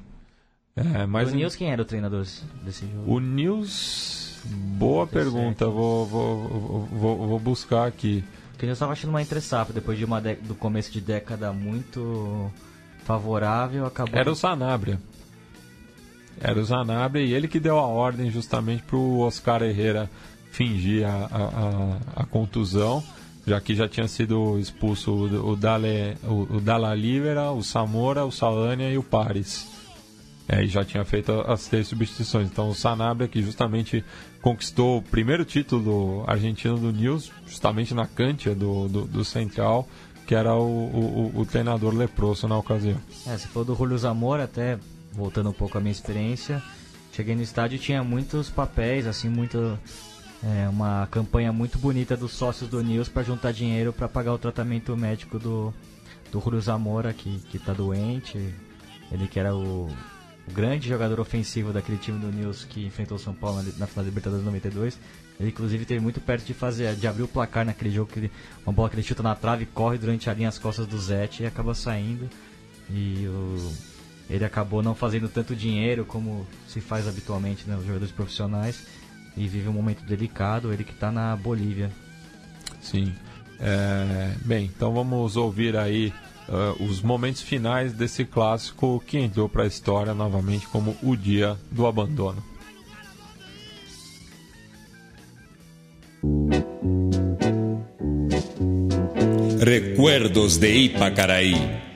É, 0.77 1.07
mas 1.07 1.33
o 1.33 1.35
News, 1.35 1.57
quem 1.57 1.71
era 1.73 1.83
o 1.83 1.85
treinador 1.85 2.25
desse 2.65 2.87
jogo? 2.87 3.13
o 3.13 3.19
News. 3.21 4.28
Boa 4.49 5.07
pergunta, 5.07 5.67
vou, 5.67 6.07
vou, 6.07 6.87
vou, 6.87 7.29
vou, 7.29 7.39
buscar 7.39 7.87
aqui. 7.87 8.25
Porque 8.53 8.67
News 8.67 8.77
estava 8.77 8.93
achando 8.93 9.11
uma 9.11 9.21
entre 9.23 9.41
safra, 9.41 9.73
depois 9.75 9.99
de 9.99 10.05
uma 10.05 10.21
dé- 10.21 10.37
do 10.37 10.55
começo 10.55 10.91
de 10.91 11.01
década 11.01 11.53
muito 11.53 12.51
favorável, 13.05 13.87
acabou. 13.87 14.19
Era 14.19 14.31
o 14.31 14.35
Sanabria. 14.35 14.99
Era 16.41 16.61
o 16.61 16.65
Sanabria 16.65 17.25
e 17.25 17.35
ele 17.35 17.49
que 17.49 17.59
deu 17.61 17.79
a 17.79 17.87
ordem 17.87 18.31
justamente 18.31 18.83
para 18.85 18.97
o 18.97 19.21
Oscar 19.21 19.63
Herrera 19.63 20.09
fingir 20.51 21.07
a, 21.07 21.11
a, 21.11 21.43
a- 22.17 22.23
a 22.23 22.27
contusão, 22.27 23.03
já 23.47 23.61
que 23.61 23.75
já 23.75 23.89
tinha 23.89 24.07
sido 24.09 24.59
expulso 24.59 25.11
o, 25.13 25.51
o, 25.53 25.57
Dale, 25.57 26.17
o, 26.25 26.57
o 26.57 26.61
Dalla 26.61 26.95
Livera, 26.95 27.51
o 27.51 27.63
Samora, 27.63 28.25
o 28.25 28.31
Salânia 28.33 28.91
e 28.91 28.99
o 28.99 29.03
Pares. 29.03 29.67
É, 30.49 30.65
e 30.65 30.67
já 30.67 30.83
tinha 30.85 31.05
feito 31.05 31.33
as 31.47 31.67
três 31.67 31.89
substituições. 31.89 32.49
Então 32.49 32.71
o 32.71 32.75
Sanabria, 32.75 33.29
que 33.29 33.43
justamente 33.43 34.03
conquistou 34.41 34.99
o 34.99 35.03
primeiro 35.03 35.45
título 35.45 36.25
argentino 36.27 36.79
do 36.79 36.93
News, 36.93 37.31
justamente 37.47 37.95
na 37.95 38.07
cancha 38.07 38.55
do, 38.55 38.89
do, 38.89 39.05
do 39.05 39.25
Central, 39.25 39.89
que 40.27 40.35
era 40.35 40.55
o, 40.55 40.63
o, 40.63 41.41
o, 41.41 41.47
treinador 41.47 41.95
leproso 41.95 42.47
na 42.47 42.57
ocasião. 42.57 43.01
É, 43.27 43.37
você 43.37 43.49
falou 43.49 43.65
do 43.65 43.75
Julio 43.75 43.97
Zamora, 43.97 44.45
até 44.45 44.79
voltando 45.13 45.51
um 45.51 45.53
pouco 45.53 45.79
à 45.79 45.81
minha 45.81 45.93
experiência. 45.93 46.63
Cheguei 47.13 47.35
no 47.35 47.43
estádio 47.43 47.77
e 47.77 47.79
tinha 47.79 48.05
muitos 48.05 48.51
papéis, 48.51 49.07
assim, 49.07 49.29
muito. 49.29 49.79
É, 50.41 50.69
uma 50.69 51.09
campanha 51.11 51.53
muito 51.53 51.79
bonita 51.79 52.17
dos 52.17 52.31
sócios 52.31 52.71
do 52.71 52.81
News 52.81 53.09
para 53.09 53.25
juntar 53.25 53.53
dinheiro 53.53 53.93
para 53.93 54.07
pagar 54.07 54.33
o 54.33 54.39
tratamento 54.39 54.97
médico 54.97 55.37
do, 55.37 55.75
do 56.31 56.41
Julio 56.41 56.61
Zamora, 56.61 57.13
que, 57.13 57.39
que 57.51 57.59
tá 57.59 57.73
doente. 57.73 58.39
Ele 59.11 59.27
que 59.27 59.41
era 59.41 59.57
o, 59.57 59.89
grande 60.49 60.89
jogador 60.89 61.21
ofensivo 61.21 61.73
daquele 61.73 61.99
time 61.99 62.19
do 62.19 62.31
News 62.31 62.65
que 62.65 62.85
enfrentou 62.85 63.17
o 63.17 63.21
São 63.21 63.35
Paulo 63.35 63.63
na, 63.63 63.65
na 63.79 63.87
final 63.87 64.05
da 64.05 64.09
Libertadores 64.09 64.45
92. 64.45 64.99
Ele 65.39 65.51
inclusive 65.51 65.85
teve 65.85 66.01
muito 66.01 66.21
perto 66.21 66.45
de 66.45 66.55
fazer, 66.55 66.95
de 66.97 67.07
abrir 67.07 67.23
o 67.23 67.29
placar 67.29 67.65
naquele 67.65 67.91
jogo 67.91 68.11
que 68.11 68.19
ele, 68.19 68.33
uma 68.67 68.73
bola 68.73 68.89
que 68.89 68.97
ele 68.97 69.03
chuta 69.03 69.23
na 69.23 69.35
trave, 69.35 69.67
corre 69.67 69.97
durante 69.99 70.29
a 70.29 70.35
linha 70.35 70.49
as 70.49 70.59
costas 70.59 70.87
do 70.87 70.99
Zete 70.99 71.43
e 71.43 71.47
acaba 71.47 71.75
saindo. 71.75 72.29
E 72.91 73.27
o, 73.29 73.73
ele 74.29 74.45
acabou 74.45 74.83
não 74.83 74.95
fazendo 74.95 75.29
tanto 75.29 75.55
dinheiro 75.55 76.05
como 76.05 76.47
se 76.67 76.81
faz 76.81 77.07
habitualmente 77.07 77.69
nos 77.69 77.81
né, 77.81 77.87
jogadores 77.87 78.13
profissionais 78.13 78.87
e 79.37 79.47
vive 79.47 79.69
um 79.69 79.73
momento 79.73 80.05
delicado, 80.05 80.73
ele 80.73 80.85
que 80.85 80.93
está 80.93 81.13
na 81.13 81.37
Bolívia. 81.37 81.91
Sim. 82.81 83.15
É, 83.61 84.35
bem, 84.45 84.67
então 84.67 84.93
vamos 84.93 85.37
ouvir 85.37 85.77
aí 85.77 86.13
uh, 86.49 86.83
os 86.83 87.01
momentos 87.01 87.43
finais 87.43 87.93
desse 87.93 88.25
clássico 88.25 89.03
que 89.07 89.19
entrou 89.19 89.49
para 89.49 89.65
a 89.65 89.67
história 89.67 90.15
novamente 90.15 90.67
como 90.69 90.97
o 91.03 91.17
dia 91.17 91.57
do 91.71 91.87
abandono. 91.87 92.43
Recuerdos 99.61 100.57
de 100.57 100.71
Ipacaraí. 100.71 101.89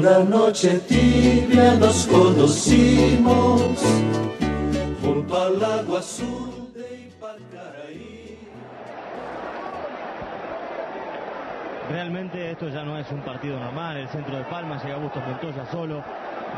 Noche 0.00 0.78
tibia 0.88 1.74
nos 1.74 2.06
conocimos 2.06 3.60
junto 5.02 5.42
al 5.42 5.62
agua 5.62 5.98
azul 5.98 6.72
de 6.74 7.08
Ipacaraí. 7.08 8.38
Realmente 11.90 12.50
esto 12.52 12.68
ya 12.70 12.82
no 12.82 12.98
es 12.98 13.10
un 13.10 13.20
partido 13.20 13.58
normal, 13.60 13.98
el 13.98 14.08
centro 14.08 14.36
de 14.38 14.44
Palma 14.44 14.82
llega 14.82 14.96
Bustos 14.96 15.22
Montoya 15.26 15.66
solo. 15.70 16.02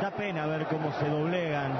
Da 0.00 0.10
pena 0.10 0.46
ver 0.46 0.66
cómo 0.66 0.92
se 1.00 1.08
doblegan 1.08 1.72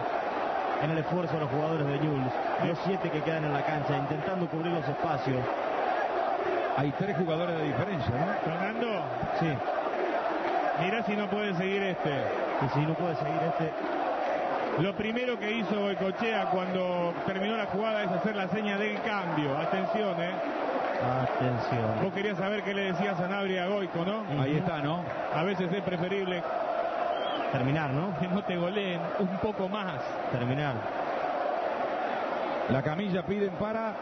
en 0.83 0.91
el 0.91 0.99
esfuerzo 0.99 1.39
los 1.39 1.49
jugadores 1.49 1.87
de 1.87 1.99
Jules, 1.99 2.33
los 2.67 2.79
siete 2.85 3.09
que 3.11 3.21
quedan 3.23 3.45
en 3.45 3.53
la 3.53 3.65
cancha, 3.65 3.97
intentando 3.97 4.49
cubrir 4.49 4.73
los 4.73 4.87
espacios. 4.89 5.39
Hay 6.77 6.93
tres 6.99 7.17
jugadores 7.17 7.57
de 7.57 7.65
diferencia, 7.67 8.11
¿no? 8.11 8.51
Fernando. 8.51 8.87
Sí. 9.39 9.82
Mirá 10.81 11.03
si 11.05 11.17
no 11.17 11.29
puede 11.29 11.55
seguir 11.55 11.83
este. 11.83 12.11
Y 12.65 12.69
si 12.71 12.81
no 12.81 12.95
puede 12.95 13.17
seguir 13.17 13.41
este. 13.49 13.73
Lo 14.81 14.95
primero 14.95 15.39
que 15.39 15.53
hizo 15.53 15.81
Boicochea 15.81 16.47
cuando 16.47 17.13
terminó 17.27 17.57
la 17.57 17.67
jugada 17.67 18.05
es 18.05 18.11
hacer 18.11 18.35
la 18.35 18.49
seña 18.49 18.79
del 18.79 19.01
cambio. 19.03 19.57
Atención, 19.59 20.21
¿eh? 20.21 20.31
Atención. 21.23 22.03
Vos 22.03 22.13
querías 22.15 22.39
saber 22.39 22.63
qué 22.63 22.73
le 22.73 22.93
decía 22.93 23.15
Sanabria 23.17 23.65
a 23.65 23.69
Goico, 23.69 24.05
¿no? 24.05 24.25
Ahí 24.41 24.57
está, 24.57 24.81
¿no? 24.81 25.05
A 25.35 25.43
veces 25.43 25.71
es 25.73 25.83
preferible 25.83 26.43
terminar, 27.53 27.91
¿no? 27.91 28.19
Que 28.19 28.29
no 28.29 28.43
te 28.45 28.57
goleen 28.57 29.01
un 29.19 29.37
poco 29.39 29.69
más. 29.69 30.01
Terminar. 30.31 30.75
La 32.71 32.83
camilla 32.83 33.23
piden 33.25 33.51
para 33.51 33.93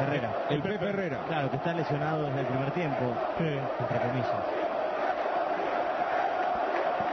Herrera. 0.00 0.30
El, 0.50 0.62
Pepe 0.62 0.88
Herrera. 0.88 1.18
Claro, 1.28 1.50
que 1.50 1.56
está 1.56 1.72
lesionado 1.74 2.24
desde 2.24 2.40
el 2.40 2.46
primer 2.46 2.70
tiempo. 2.72 3.14
Sí. 3.38 3.58
Entre 3.80 3.98
comillas 4.00 4.67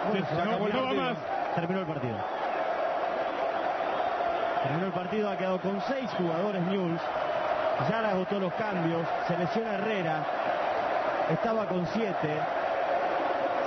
no, 0.05 1.15
Terminó 1.55 1.79
el 1.79 1.85
partido. 1.85 2.15
Terminó 4.63 4.85
el 4.87 4.91
partido, 4.91 5.29
ha 5.29 5.37
quedado 5.37 5.59
con 5.59 5.81
seis 5.87 6.09
jugadores 6.17 6.61
News. 6.63 6.99
Ya 7.89 8.01
le 8.01 8.07
agotó 8.07 8.39
los 8.39 8.53
cambios. 8.53 9.05
Se 9.27 9.37
lesiona 9.37 9.75
Herrera. 9.75 10.23
Estaba 11.29 11.65
con 11.65 11.85
siete. 11.87 12.39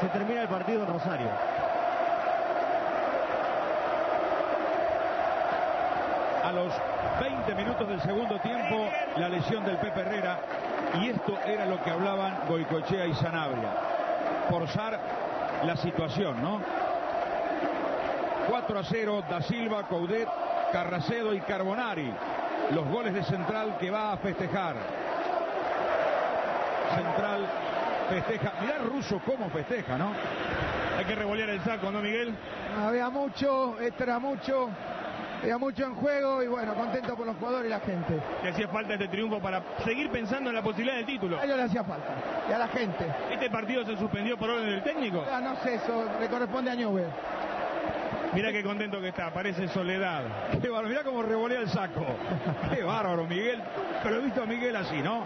Se 0.00 0.08
termina 0.08 0.42
el 0.42 0.48
partido 0.48 0.82
en 0.82 0.92
Rosario. 0.92 1.30
A 6.44 6.52
los 6.52 6.72
20 7.20 7.54
minutos 7.54 7.88
del 7.88 8.00
segundo 8.00 8.38
tiempo, 8.40 8.88
la 9.16 9.28
lesión 9.28 9.64
del 9.64 9.76
Pepe 9.76 10.00
Herrera. 10.00 10.38
Y 11.00 11.10
esto 11.10 11.38
era 11.46 11.66
lo 11.66 11.82
que 11.82 11.90
hablaban 11.90 12.38
Goicochea 12.48 13.06
y 13.06 13.14
Sanabria. 13.14 13.70
Forzar 14.48 14.97
la 15.64 15.76
situación, 15.76 16.42
¿no? 16.42 16.60
4 18.48 18.78
a 18.78 18.84
0, 18.84 19.24
Da 19.28 19.42
Silva, 19.42 19.86
Coudet, 19.88 20.28
Carracedo 20.72 21.34
y 21.34 21.40
Carbonari. 21.40 22.12
Los 22.70 22.86
goles 22.88 23.14
de 23.14 23.22
Central 23.24 23.76
que 23.78 23.90
va 23.90 24.12
a 24.12 24.16
festejar. 24.18 24.76
Central 26.94 27.46
festeja. 28.08 28.52
Mirá 28.60 28.78
Russo 28.78 29.20
cómo 29.24 29.50
festeja, 29.50 29.96
¿no? 29.98 30.12
Hay 30.98 31.04
que 31.04 31.14
revolear 31.14 31.50
el 31.50 31.60
saco, 31.62 31.90
¿no, 31.90 32.00
Miguel? 32.00 32.34
Había 32.76 33.08
mucho, 33.10 33.78
esto 33.80 34.02
era 34.02 34.18
mucho. 34.18 34.68
Había 35.42 35.58
mucho 35.58 35.84
en 35.84 35.94
juego 35.94 36.42
y 36.42 36.48
bueno, 36.48 36.74
contento 36.74 37.14
por 37.14 37.26
los 37.26 37.36
jugadores 37.36 37.66
y 37.66 37.70
la 37.70 37.80
gente. 37.80 38.20
Le 38.42 38.50
hacía 38.50 38.68
falta 38.68 38.94
este 38.94 39.08
triunfo 39.08 39.40
para 39.40 39.62
seguir 39.84 40.10
pensando 40.10 40.50
en 40.50 40.56
la 40.56 40.62
posibilidad 40.62 40.96
del 40.96 41.06
título. 41.06 41.38
A 41.38 41.44
ellos 41.44 41.56
le 41.56 41.62
hacía 41.62 41.84
falta. 41.84 42.08
Y 42.48 42.52
a 42.52 42.58
la 42.58 42.68
gente. 42.68 43.06
¿Este 43.30 43.48
partido 43.48 43.84
se 43.84 43.96
suspendió 43.96 44.36
por 44.36 44.50
orden 44.50 44.68
del 44.68 44.82
técnico? 44.82 45.24
Ah, 45.30 45.40
no 45.40 45.56
sé, 45.62 45.76
eso 45.76 46.04
le 46.20 46.28
corresponde 46.28 46.70
a 46.70 46.74
Newell. 46.74 47.06
Mira 48.34 48.52
qué 48.52 48.62
contento 48.62 49.00
que 49.00 49.08
está, 49.08 49.32
parece 49.32 49.68
soledad. 49.68 50.22
Qué 50.60 50.68
bárbaro, 50.68 50.88
mira 50.88 51.02
cómo 51.02 51.22
revolea 51.22 51.60
el 51.60 51.68
saco. 51.68 52.04
Qué 52.74 52.82
bárbaro, 52.82 53.24
Miguel. 53.24 53.62
Pero 54.02 54.16
he 54.16 54.20
visto 54.20 54.42
a 54.42 54.46
Miguel 54.46 54.76
así, 54.76 55.00
¿no? 55.00 55.24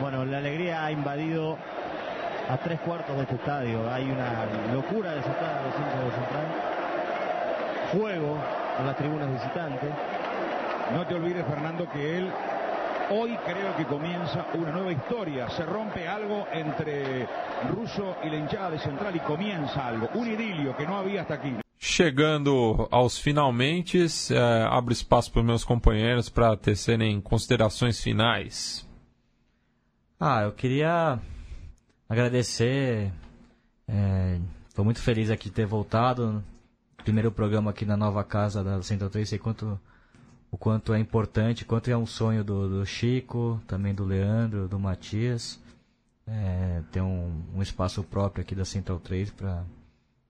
Bueno, 0.00 0.24
la 0.24 0.38
alegría 0.38 0.84
ha 0.84 0.90
invadido 0.90 1.58
a 2.48 2.56
tres 2.56 2.80
cuartos 2.80 3.14
de 3.16 3.22
este 3.22 3.34
estadio. 3.34 3.92
Hay 3.92 4.10
una 4.10 4.46
locura 4.72 5.12
desatada 5.12 5.58
de 5.58 5.68
los 5.68 5.76
hinchas 5.76 6.04
de 6.04 6.10
Central. 6.12 6.46
Juego 7.92 8.38
en 8.80 8.86
las 8.86 8.96
tribunas 8.96 9.30
visitantes. 9.32 9.90
No 10.94 11.06
te 11.06 11.14
olvides, 11.14 11.46
Fernando, 11.46 11.88
que 11.90 12.18
él 12.18 12.30
hoy 13.10 13.36
creo 13.44 13.76
que 13.76 13.84
comienza 13.84 14.46
una 14.54 14.72
nueva 14.72 14.92
historia. 14.92 15.48
Se 15.50 15.64
rompe 15.64 16.08
algo 16.08 16.46
entre 16.52 17.26
Russo 17.70 18.16
y 18.24 18.30
la 18.30 18.36
hinchada 18.36 18.70
de 18.70 18.78
Central 18.78 19.14
y 19.16 19.20
comienza 19.20 19.86
algo, 19.86 20.08
un 20.14 20.28
idilio 20.28 20.76
que 20.76 20.86
no 20.86 20.96
había 20.96 21.22
hasta 21.22 21.34
aquí. 21.34 21.54
Chegando 21.78 22.88
aos 22.90 23.18
finalmente, 23.18 24.06
é, 24.30 24.66
abro 24.68 24.92
espaço 24.92 25.32
para 25.32 25.40
os 25.40 25.46
meus 25.46 25.64
companheiros 25.64 26.28
para 26.28 26.56
tecerem 26.56 27.20
considerações 27.20 28.02
finais. 28.02 28.86
Ah, 30.18 30.42
eu 30.42 30.52
queria 30.52 31.18
agradecer. 32.08 33.10
É, 33.88 34.38
Estou 34.70 34.84
muito 34.84 35.02
feliz 35.02 35.30
aqui 35.30 35.48
de 35.50 35.54
ter 35.56 35.66
voltado 35.66 36.42
primeiro 37.02 37.32
programa 37.32 37.70
aqui 37.70 37.84
na 37.84 37.96
nova 37.96 38.22
casa 38.22 38.62
da 38.62 38.82
Central 38.82 39.10
3, 39.10 39.28
sei 39.28 39.38
quanto, 39.38 39.80
o 40.50 40.56
quanto 40.56 40.92
é 40.92 40.98
importante, 40.98 41.64
quanto 41.64 41.90
é 41.90 41.96
um 41.96 42.06
sonho 42.06 42.44
do, 42.44 42.68
do 42.68 42.86
Chico, 42.86 43.60
também 43.66 43.94
do 43.94 44.04
Leandro, 44.04 44.68
do 44.68 44.78
Matias. 44.78 45.58
É, 46.26 46.82
ter 46.92 47.00
um, 47.00 47.42
um, 47.56 47.62
espaço 47.62 48.04
próprio 48.04 48.42
aqui 48.42 48.54
da 48.54 48.64
Central 48.64 49.00
3 49.00 49.30
para 49.32 49.64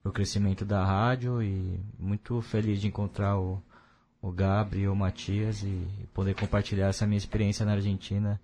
o 0.02 0.10
crescimento 0.10 0.64
da 0.64 0.82
rádio 0.82 1.42
e 1.42 1.78
muito 1.98 2.40
feliz 2.40 2.80
de 2.80 2.86
encontrar 2.86 3.38
o, 3.38 3.62
o 4.22 4.32
Gabri 4.32 4.82
e 4.82 4.88
o 4.88 4.96
Matias 4.96 5.62
e 5.62 5.86
poder 6.14 6.34
compartilhar 6.34 6.88
essa 6.88 7.06
minha 7.06 7.18
experiência 7.18 7.66
na 7.66 7.72
Argentina 7.72 8.40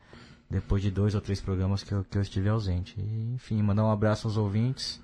depois 0.50 0.82
de 0.82 0.90
dois 0.90 1.14
ou 1.14 1.20
três 1.20 1.40
programas 1.40 1.82
que 1.82 1.92
eu, 1.92 2.04
que 2.04 2.18
eu 2.18 2.22
estive 2.22 2.48
ausente. 2.48 2.94
E, 2.98 3.34
enfim, 3.34 3.62
mandar 3.62 3.84
um 3.84 3.90
abraço 3.90 4.26
aos 4.26 4.36
ouvintes 4.36 5.00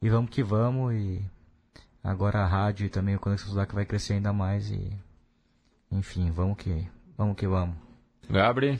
e 0.00 0.08
vamos 0.08 0.30
que 0.30 0.42
vamos 0.42 0.94
e 0.94 1.22
Agora 2.02 2.40
a 2.40 2.46
rádio 2.46 2.86
e 2.86 2.88
também 2.88 3.14
o 3.14 3.20
Conexão 3.20 3.48
Sudaca 3.48 3.74
vai 3.74 3.84
crescer 3.84 4.14
ainda 4.14 4.32
mais 4.32 4.70
e. 4.70 4.92
Enfim, 5.90 6.30
vamos 6.30 6.56
que 6.56 6.86
vamos. 7.16 7.36
Que 7.36 7.46
vamos. 7.46 7.76
Gabriel? 8.28 8.78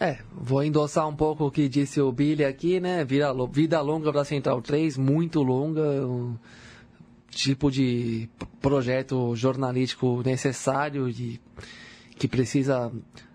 É, 0.00 0.18
vou 0.32 0.62
endossar 0.62 1.08
um 1.08 1.14
pouco 1.14 1.46
o 1.46 1.50
que 1.50 1.68
disse 1.68 2.00
o 2.00 2.12
Billy 2.12 2.44
aqui, 2.44 2.78
né? 2.78 3.04
Vida, 3.04 3.32
vida 3.50 3.80
longa 3.80 4.12
para 4.12 4.24
Central 4.24 4.62
3, 4.62 4.96
muito 4.96 5.42
longa. 5.42 5.82
tipo 7.30 7.70
de 7.70 8.28
projeto 8.60 9.34
jornalístico 9.36 10.22
necessário 10.24 11.08
e 11.08 11.40
que 12.16 12.26
precisa 12.26 12.92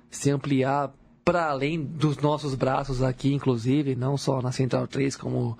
se 0.09 0.29
ampliar 0.29 0.91
para 1.23 1.49
além 1.49 1.81
dos 1.81 2.17
nossos 2.17 2.55
braços 2.55 3.01
aqui, 3.01 3.33
inclusive, 3.33 3.95
não 3.95 4.17
só 4.17 4.41
na 4.41 4.51
Central 4.51 4.87
3, 4.87 5.15
como 5.15 5.57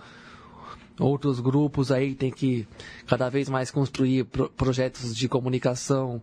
outros 0.99 1.39
grupos 1.39 1.91
aí 1.91 2.15
tem 2.15 2.31
que 2.31 2.67
cada 3.07 3.29
vez 3.29 3.49
mais 3.49 3.71
construir 3.71 4.25
pro 4.25 4.49
projetos 4.49 5.15
de 5.15 5.27
comunicação 5.27 6.21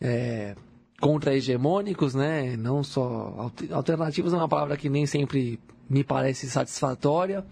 é, 0.00 0.54
contra-hegemônicos, 1.00 2.14
né? 2.14 2.56
Não 2.56 2.82
só 2.82 3.50
alternativos 3.70 4.32
é 4.32 4.36
uma 4.36 4.48
palavra 4.48 4.76
que 4.76 4.88
nem 4.88 5.06
sempre 5.06 5.58
me 5.88 6.04
parece 6.04 6.48
satisfatória. 6.48 7.44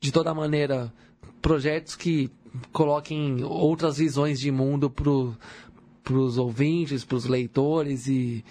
De 0.00 0.12
toda 0.12 0.34
maneira, 0.34 0.92
projetos 1.40 1.96
que 1.96 2.30
coloquem 2.72 3.42
outras 3.42 3.98
visões 3.98 4.38
de 4.38 4.50
mundo 4.50 4.88
para 4.90 6.14
os 6.14 6.38
ouvintes, 6.38 7.04
para 7.04 7.16
os 7.16 7.24
leitores 7.24 8.06
e, 8.06 8.44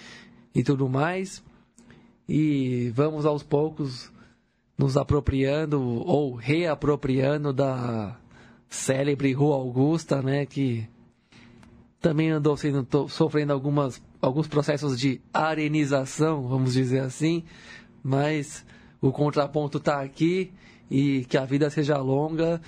e 0.54 0.64
tudo 0.64 0.90
mais. 0.90 1.44
E 2.28 2.92
vamos 2.96 3.26
aos 3.26 3.44
poucos 3.44 4.13
nos 4.78 4.98
apropriando 4.98 5.82
ou 5.82 6.36
reapropriando 6.36 7.54
da 7.54 8.18
célebre 8.70 9.32
Rua 9.34 9.56
Augusta, 9.56 10.22
né, 10.22 10.46
que 10.46 10.88
também 12.02 12.32
andou 12.32 12.58
sendo, 12.58 12.86
sofrendo 13.08 13.54
algumas, 13.54 14.02
alguns 14.22 14.48
processos 14.48 15.00
de 15.00 15.22
arenização, 15.34 16.48
vamos 16.48 16.74
dizer 16.74 17.00
assim, 17.00 17.44
mas 18.04 18.66
o 19.00 19.12
contraponto 19.12 19.78
está 19.78 20.02
aqui 20.02 20.52
e 20.90 21.24
que 21.26 21.38
a 21.38 21.46
vida 21.46 21.70
seja 21.70 21.98
longa 21.98 22.62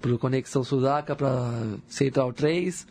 para 0.00 0.18
Conexão 0.18 0.64
Sudaca, 0.64 1.14
para 1.14 1.78
Central 1.86 2.32
3 2.32 2.86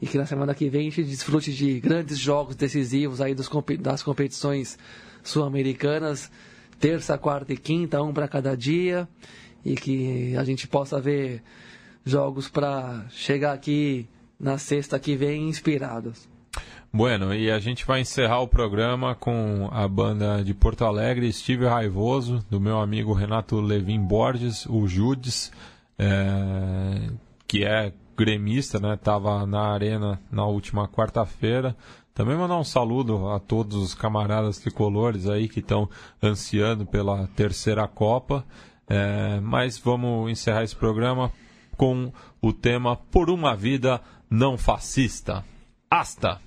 e 0.00 0.06
que 0.06 0.18
na 0.18 0.26
semana 0.26 0.54
que 0.54 0.68
vem 0.68 0.88
a 0.88 0.90
gente 0.90 1.04
desfrute 1.04 1.52
de 1.52 1.78
grandes 1.78 2.18
jogos 2.18 2.56
decisivos 2.56 3.20
aí 3.20 3.34
dos, 3.34 3.48
das 3.80 4.02
competições 4.02 4.78
sul-americanas, 5.22 6.30
terça, 6.78 7.16
quarta 7.18 7.52
e 7.52 7.56
quinta, 7.56 8.02
um 8.02 8.12
para 8.12 8.28
cada 8.28 8.56
dia, 8.56 9.08
e 9.64 9.74
que 9.74 10.36
a 10.36 10.44
gente 10.44 10.68
possa 10.68 11.00
ver 11.00 11.42
jogos 12.04 12.48
para 12.48 13.06
chegar 13.10 13.52
aqui 13.52 14.06
na 14.38 14.58
sexta 14.58 14.98
que 14.98 15.16
vem 15.16 15.48
inspirados. 15.48 16.28
Bueno, 16.92 17.34
e 17.34 17.50
a 17.50 17.58
gente 17.58 17.84
vai 17.84 18.02
encerrar 18.02 18.40
o 18.40 18.46
programa 18.46 19.16
com 19.16 19.68
a 19.72 19.88
banda 19.88 20.44
de 20.44 20.54
Porto 20.54 20.84
Alegre, 20.84 21.32
Steve 21.32 21.66
Raivoso, 21.66 22.44
do 22.48 22.60
meu 22.60 22.78
amigo 22.78 23.12
Renato 23.12 23.60
Levin 23.60 24.00
Borges, 24.00 24.64
o 24.66 24.86
Judes, 24.86 25.50
é, 25.98 27.10
que 27.48 27.64
é 27.64 27.92
gremista, 28.16 28.78
né? 28.78 28.96
Tava 28.96 29.44
na 29.44 29.72
arena 29.72 30.20
na 30.30 30.46
última 30.46 30.86
quarta-feira. 30.86 31.76
Também 32.14 32.36
mandar 32.36 32.56
um 32.56 32.64
saludo 32.64 33.28
a 33.28 33.40
todos 33.40 33.76
os 33.76 33.92
camaradas 33.92 34.58
tricolores 34.58 35.28
aí 35.28 35.48
que 35.48 35.58
estão 35.58 35.90
ansiando 36.22 36.86
pela 36.86 37.26
terceira 37.34 37.88
Copa. 37.88 38.44
É, 38.88 39.40
mas 39.40 39.78
vamos 39.78 40.30
encerrar 40.30 40.62
esse 40.62 40.76
programa 40.76 41.32
com 41.76 42.12
o 42.40 42.52
tema 42.52 42.96
Por 42.96 43.28
uma 43.28 43.56
Vida 43.56 44.00
Não 44.30 44.56
Fascista. 44.56 45.44
Hasta! 45.90 46.40